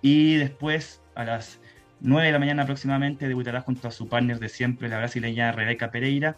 Y 0.00 0.34
después, 0.34 1.00
a 1.14 1.22
las 1.22 1.60
9 2.04 2.26
de 2.26 2.32
la 2.32 2.38
mañana 2.40 2.62
aproximadamente, 2.64 3.28
debutará 3.28 3.60
junto 3.60 3.86
a 3.86 3.92
su 3.92 4.08
partner 4.08 4.40
de 4.40 4.48
siempre, 4.48 4.88
la 4.88 4.98
brasileña 4.98 5.52
Rebeca 5.52 5.92
Pereira, 5.92 6.36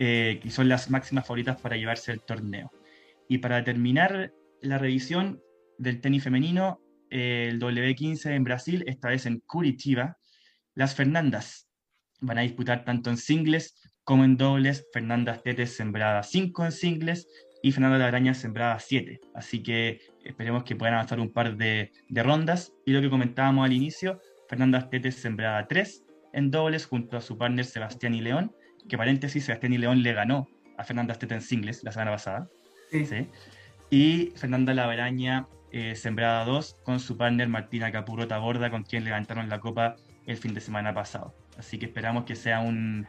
eh, 0.00 0.40
que 0.42 0.50
son 0.50 0.68
las 0.68 0.90
máximas 0.90 1.24
favoritas 1.24 1.60
para 1.60 1.76
llevarse 1.76 2.10
el 2.10 2.20
torneo. 2.20 2.72
Y 3.28 3.38
para 3.38 3.62
terminar 3.62 4.32
la 4.60 4.78
revisión 4.78 5.40
del 5.78 6.00
tenis 6.00 6.24
femenino, 6.24 6.80
el 7.10 7.60
W15 7.60 8.32
en 8.34 8.42
Brasil, 8.42 8.84
esta 8.88 9.08
vez 9.08 9.26
en 9.26 9.40
Curitiba, 9.46 10.18
las 10.74 10.96
Fernandas 10.96 11.68
van 12.20 12.38
a 12.38 12.42
disputar 12.42 12.84
tanto 12.84 13.10
en 13.10 13.18
singles 13.18 13.74
como 14.02 14.24
en 14.24 14.36
dobles. 14.36 14.86
Fernanda 14.92 15.40
Tetes 15.40 15.76
sembrada 15.76 16.24
5 16.24 16.64
en 16.64 16.72
singles 16.72 17.28
y 17.62 17.70
Fernanda 17.70 18.04
Araña 18.04 18.34
sembrada 18.34 18.78
7. 18.80 19.20
Así 19.34 19.62
que 19.62 20.00
esperemos 20.24 20.64
que 20.64 20.74
puedan 20.74 20.94
avanzar 20.94 21.20
un 21.20 21.32
par 21.32 21.56
de, 21.56 21.92
de 22.08 22.22
rondas. 22.24 22.72
Y 22.84 22.92
lo 22.92 23.00
que 23.00 23.10
comentábamos 23.10 23.64
al 23.64 23.72
inicio, 23.72 24.20
Fernanda 24.48 24.78
Astete 24.78 25.12
sembrada 25.12 25.68
3 25.68 26.04
en 26.32 26.50
dobles 26.50 26.86
junto 26.86 27.16
a 27.16 27.20
su 27.20 27.36
partner 27.38 27.64
Sebastián 27.64 28.14
y 28.14 28.20
León, 28.20 28.52
que 28.88 28.96
paréntesis, 28.96 29.44
Sebastián 29.44 29.74
y 29.74 29.78
León 29.78 30.02
le 30.02 30.12
ganó 30.12 30.48
a 30.76 30.84
Fernanda 30.84 31.12
Astete 31.12 31.34
en 31.34 31.42
singles 31.42 31.84
la 31.84 31.92
semana 31.92 32.12
pasada. 32.12 32.48
Sí. 32.90 33.28
Y 33.90 34.32
Fernanda 34.36 34.72
Laveraña 34.74 35.46
eh, 35.72 35.94
sembrada 35.94 36.44
2 36.44 36.76
con 36.82 37.00
su 37.00 37.16
partner 37.16 37.48
Martina 37.48 37.92
Capurota 37.92 38.38
Borda, 38.38 38.70
con 38.70 38.84
quien 38.84 39.04
levantaron 39.04 39.48
la 39.48 39.60
copa 39.60 39.96
el 40.26 40.36
fin 40.36 40.54
de 40.54 40.60
semana 40.60 40.94
pasado. 40.94 41.34
Así 41.58 41.78
que 41.78 41.86
esperamos 41.86 42.24
que 42.24 42.34
sea 42.34 42.60
un, 42.60 43.06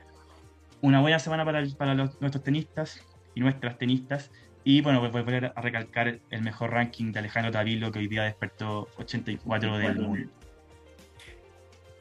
una 0.81 0.99
buena 1.01 1.19
semana 1.19 1.45
para, 1.45 1.65
para 1.77 1.93
nuestros 1.95 2.43
tenistas 2.43 3.01
y 3.35 3.41
nuestras 3.41 3.77
tenistas. 3.77 4.31
Y 4.65 4.81
bueno, 4.81 4.99
voy 4.99 5.09
a 5.09 5.11
volver 5.11 5.53
a 5.55 5.61
recalcar 5.61 6.19
el 6.29 6.41
mejor 6.41 6.71
ranking 6.71 7.11
de 7.13 7.19
Alejandro 7.19 7.51
Tavilo, 7.51 7.91
que 7.91 7.99
hoy 7.99 8.07
día 8.07 8.23
despertó 8.23 8.89
84 8.97 9.77
del 9.77 9.95
mundo 9.99 10.29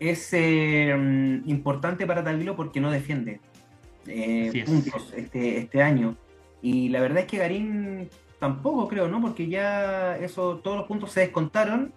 es 0.01 0.33
eh, 0.33 0.95
importante 1.47 2.07
para 2.07 2.23
Tavilo 2.23 2.57
porque 2.57 2.81
no 2.81 2.91
defiende 2.91 3.41
eh, 4.07 4.65
puntos 4.65 5.13
este, 5.17 5.59
este 5.59 5.83
año. 5.83 6.17
Y 6.63 6.89
la 6.89 7.01
verdad 7.01 7.21
es 7.21 7.27
que 7.27 7.39
Garín 7.39 8.09
tampoco 8.39 8.89
creo, 8.89 9.09
¿no? 9.09 9.21
Porque 9.21 9.49
ya 9.49 10.17
eso, 10.17 10.57
todos 10.59 10.77
los 10.79 10.87
puntos 10.87 11.13
se 11.13 11.21
descontaron. 11.21 11.93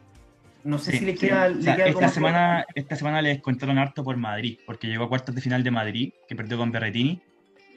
No 0.64 0.78
sé 0.78 0.92
si 0.92 1.06
le 1.06 1.16
queda, 1.16 1.48
esta, 1.48 2.10
semana, 2.10 2.66
esta 2.76 2.96
semana 2.96 3.22
le 3.24 3.30
descontaron 3.30 3.80
harto 3.80 4.04
por 4.04 4.16
Madrid, 4.18 4.60
porque 4.66 4.88
llegó 4.88 5.06
a 5.06 5.10
cuartos 5.10 5.34
de 5.34 5.42
final 5.42 5.64
de 5.64 5.72
Madrid, 5.72 6.14
que 6.28 6.36
perdió 6.36 6.58
con 6.58 6.72
Berretini. 6.72 7.20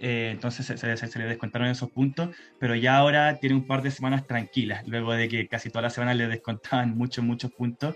Eh, 0.01 0.31
entonces 0.33 0.67
se, 0.67 0.97
se, 0.97 1.19
le 1.19 1.25
descontaron 1.25 1.69
esos 1.69 1.91
puntos, 1.91 2.37
pero 2.59 2.75
ya 2.75 2.99
ahora 2.99 3.39
tiene 3.39 3.57
un 3.57 3.67
par 3.67 3.81
de 3.81 3.91
semanas 3.91 4.27
tranquilas, 4.27 4.87
luego 4.87 5.15
de 5.15 5.29
que 5.29 5.49
casi 5.49 5.71
todas 5.71 5.85
las 5.85 5.95
semanas 5.95 6.17
le 6.17 6.27
descontaban 6.29 6.95
muchos, 6.95 7.25
muchos 7.25 7.53
puntos. 7.53 7.95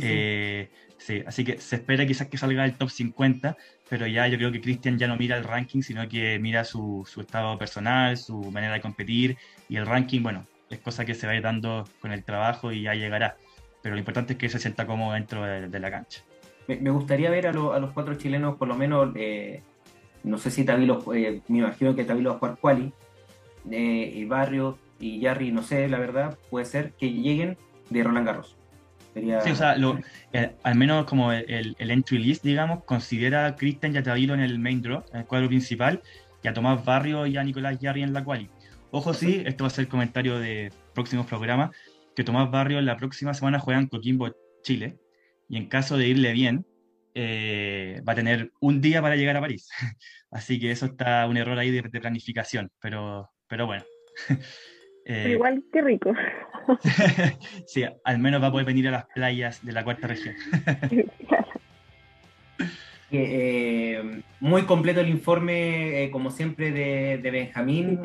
Sí, 0.00 0.68
Sí, 1.02 1.20
así 1.26 1.44
que 1.44 1.58
se 1.58 1.76
espera 1.76 2.06
quizás 2.06 2.28
que 2.28 2.38
salga 2.38 2.64
el 2.64 2.76
top 2.76 2.88
50, 2.88 3.56
pero 3.88 4.06
ya 4.06 4.28
yo 4.28 4.38
creo 4.38 4.52
que 4.52 4.60
Cristian 4.60 4.98
ya 4.98 5.08
no 5.08 5.16
mira 5.16 5.36
el 5.36 5.42
ranking, 5.42 5.82
sino 5.82 6.08
que 6.08 6.38
mira 6.38 6.62
su, 6.62 7.04
su, 7.10 7.22
estado 7.22 7.58
personal, 7.58 8.16
su 8.16 8.52
manera 8.52 8.74
de 8.74 8.80
competir 8.80 9.36
y 9.68 9.78
el 9.78 9.86
ranking, 9.86 10.22
bueno, 10.22 10.46
es 10.70 10.78
cosa 10.78 11.04
que 11.04 11.14
se 11.14 11.26
va 11.26 11.32
a 11.32 11.36
ir 11.36 11.42
dando 11.42 11.88
con 12.00 12.12
el 12.12 12.22
trabajo 12.22 12.70
y 12.70 12.82
ya 12.82 12.94
llegará. 12.94 13.36
Pero 13.82 13.96
lo 13.96 13.98
importante 13.98 14.34
es 14.34 14.38
que 14.38 14.48
se 14.48 14.60
sienta 14.60 14.86
cómodo 14.86 15.14
dentro 15.14 15.42
de, 15.42 15.80
la 15.80 15.90
cancha. 15.90 16.22
Me, 16.68 16.90
gustaría 16.90 17.30
ver 17.30 17.48
a, 17.48 17.50
a, 17.50 17.80
los 17.80 17.90
cuatro 17.90 18.14
chilenos, 18.14 18.56
por 18.56 18.68
lo 18.68 18.76
menos, 18.76 19.10
eh, 19.16 19.60
no 20.22 20.38
sé 20.38 20.52
si 20.52 20.64
Tavilo, 20.64 21.02
eh, 21.12 21.40
me 21.48 21.58
imagino 21.58 21.96
que 21.96 22.04
Tavilo 22.04 22.30
va 22.30 22.36
a 22.36 22.38
jugar 22.38 22.58
quali, 22.60 22.92
eh, 23.68 24.12
y 24.14 24.24
Barrio 24.24 24.78
y 25.00 25.20
Jarry, 25.20 25.50
no 25.50 25.64
sé, 25.64 25.88
la 25.88 25.98
verdad, 25.98 26.38
puede 26.48 26.64
ser 26.64 26.92
que 26.92 27.10
lleguen 27.10 27.58
de 27.90 28.04
Roland 28.04 28.26
Garros. 28.26 28.61
Sí, 29.14 29.50
o 29.50 29.54
sea, 29.54 29.76
eh, 30.32 30.52
al 30.62 30.74
menos 30.74 31.04
como 31.04 31.32
el, 31.32 31.76
entry 31.78 32.18
list, 32.18 32.42
digamos, 32.44 32.84
considera 32.84 33.46
a 33.46 33.56
Cristian 33.56 33.92
Yatavilo 33.92 34.32
en 34.34 34.40
el 34.40 34.58
main 34.58 34.80
draw, 34.80 35.04
en 35.12 35.20
el 35.20 35.26
cuadro 35.26 35.48
principal, 35.48 36.00
y 36.42 36.48
a 36.48 36.54
Tomás 36.54 36.84
Barrio 36.84 37.26
y 37.26 37.36
a 37.36 37.44
Nicolás 37.44 37.78
Yarri 37.78 38.02
en 38.02 38.14
la 38.14 38.24
quali. 38.24 38.48
Ojo, 38.90 39.12
sí, 39.12 39.42
esto 39.44 39.64
va 39.64 39.68
a 39.68 39.70
ser 39.70 39.84
el 39.84 39.90
comentario 39.90 40.38
de 40.38 40.72
próximos 40.94 41.26
programas, 41.26 41.76
que 42.16 42.24
Tomás 42.24 42.50
Barrio 42.50 42.80
la 42.80 42.96
próxima 42.96 43.34
semana 43.34 43.58
juega 43.58 43.80
en 43.80 43.88
Coquimbo, 43.88 44.34
Chile, 44.62 44.98
y 45.48 45.58
en 45.58 45.68
caso 45.68 45.98
de 45.98 46.08
irle 46.08 46.32
bien, 46.32 46.64
eh, 47.14 48.00
va 48.08 48.14
a 48.14 48.16
tener 48.16 48.50
un 48.60 48.80
día 48.80 49.02
para 49.02 49.16
llegar 49.16 49.36
a 49.36 49.40
París. 49.40 49.68
Así 50.30 50.58
que 50.58 50.70
eso 50.70 50.86
está 50.86 51.26
un 51.26 51.36
error 51.36 51.58
ahí 51.58 51.70
de, 51.70 51.82
de 51.82 52.00
planificación, 52.00 52.70
pero, 52.80 53.30
pero 53.46 53.66
bueno. 53.66 53.84
Eh, 55.04 55.30
igual 55.32 55.64
que 55.72 55.82
rico. 55.82 56.12
sí, 57.66 57.84
al 58.04 58.18
menos 58.18 58.42
va 58.42 58.48
a 58.48 58.52
poder 58.52 58.66
venir 58.66 58.88
a 58.88 58.90
las 58.90 59.06
playas 59.06 59.64
de 59.64 59.72
la 59.72 59.84
cuarta 59.84 60.06
región. 60.06 60.34
Eh, 63.14 64.22
muy 64.40 64.62
completo 64.62 65.00
el 65.00 65.10
informe, 65.10 66.02
eh, 66.02 66.10
como 66.10 66.30
siempre, 66.30 66.72
de, 66.72 67.30
Benjamín. 67.30 68.00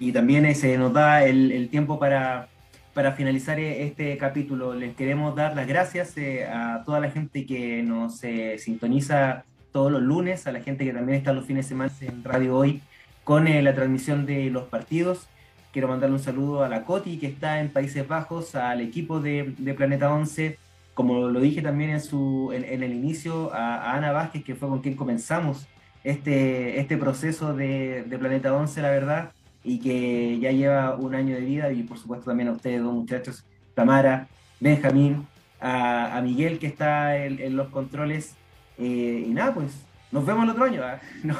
y 0.00 0.12
también 0.12 0.54
se 0.54 0.78
nos 0.78 0.94
da 0.94 1.26
el, 1.26 1.68
tiempo 1.68 1.98
para, 1.98 2.48
para, 2.94 3.12
finalizar 3.12 3.60
este 3.60 4.16
capítulo. 4.16 4.74
Les 4.74 4.96
queremos 4.96 5.36
dar 5.36 5.54
las 5.54 5.66
gracias 5.66 6.14
a 6.50 6.84
toda 6.86 7.00
la 7.00 7.10
gente 7.10 7.44
que 7.44 7.82
nos 7.82 8.22
sintoniza 8.56 9.44
todos 9.74 9.92
los 9.92 10.00
lunes, 10.00 10.46
a 10.46 10.52
la 10.52 10.60
gente 10.60 10.84
que 10.86 10.92
también 10.94 11.18
está 11.18 11.32
los 11.32 11.44
fines 11.44 11.66
de 11.66 11.68
semana 11.68 11.92
en 12.00 12.24
Radio 12.24 12.56
Hoy 12.56 12.80
con 13.24 13.48
eh, 13.48 13.60
la 13.60 13.74
transmisión 13.74 14.24
de 14.24 14.48
los 14.50 14.64
partidos. 14.64 15.26
Quiero 15.74 15.88
mandarle 15.88 16.14
un 16.14 16.22
saludo 16.22 16.62
a 16.62 16.68
la 16.68 16.84
Coti, 16.84 17.18
que 17.18 17.26
está 17.26 17.58
en 17.58 17.68
Países 17.68 18.06
Bajos, 18.06 18.54
al 18.54 18.80
equipo 18.80 19.18
de, 19.18 19.74
Planeta 19.76 20.14
11, 20.14 20.56
como 20.94 21.26
lo 21.26 21.40
dije 21.40 21.62
también 21.62 21.90
en, 21.90 22.00
su, 22.00 22.52
en, 22.54 22.80
el 22.84 22.92
inicio, 22.92 23.52
a, 23.52 23.92
Ana 23.92 24.12
Vázquez, 24.12 24.44
que 24.44 24.54
fue 24.54 24.68
con 24.68 24.82
quien 24.82 24.94
comenzamos 24.94 25.66
este, 26.04 26.78
este 26.78 26.96
proceso 26.96 27.54
de, 27.54 28.06
Planeta 28.20 28.54
11, 28.54 28.82
la 28.82 28.90
verdad, 28.92 29.32
y 29.64 29.80
que 29.80 30.38
ya 30.38 30.52
lleva 30.52 30.94
un 30.94 31.16
año 31.16 31.34
de 31.34 31.40
vida, 31.40 31.72
y 31.72 31.82
por 31.82 31.98
supuesto 31.98 32.26
también 32.26 32.50
a 32.50 32.52
ustedes 32.52 32.80
dos 32.80 32.94
muchachos, 32.94 33.44
Tamara, 33.74 34.28
Benjamín, 34.60 35.26
a, 35.60 36.20
Miguel, 36.22 36.60
que 36.60 36.68
está 36.68 37.16
en, 37.16 37.56
los 37.56 37.70
controles, 37.70 38.36
eh, 38.78 39.24
y 39.26 39.30
nada, 39.30 39.52
pues 39.52 39.72
nos 40.14 40.24
vemos 40.24 40.44
el 40.44 40.50
otro 40.50 40.64
año. 40.64 40.82
¿eh? 40.82 40.98
No. 41.24 41.34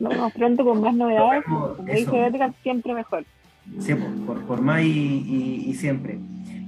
Nos 0.00 0.14
vemos 0.14 0.32
pronto 0.32 0.64
con 0.64 0.80
más 0.80 0.94
novedades. 0.94 1.44
Como 1.44 1.74
dice 1.74 2.32
siempre 2.62 2.94
mejor. 2.94 3.26
Siempre, 3.78 4.08
por, 4.26 4.42
por 4.46 4.62
más 4.62 4.82
y, 4.82 5.74
siempre. 5.74 6.18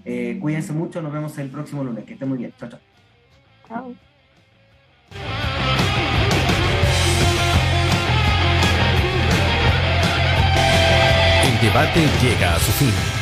Eh, 0.04 0.36
cuídense 0.40 0.72
mucho, 0.74 1.00
nos 1.00 1.12
vemos 1.12 1.38
el 1.38 1.48
próximo 1.48 1.82
lunes. 1.82 2.04
Que 2.04 2.12
estén 2.12 2.28
muy 2.28 2.36
bien. 2.38 2.52
Chao, 2.58 2.68
chao. 2.68 2.80
Chao. 3.66 3.94
El 11.44 11.60
debate 11.60 12.00
llega 12.20 12.54
a 12.54 12.58
su 12.58 12.72
fin 12.72 13.21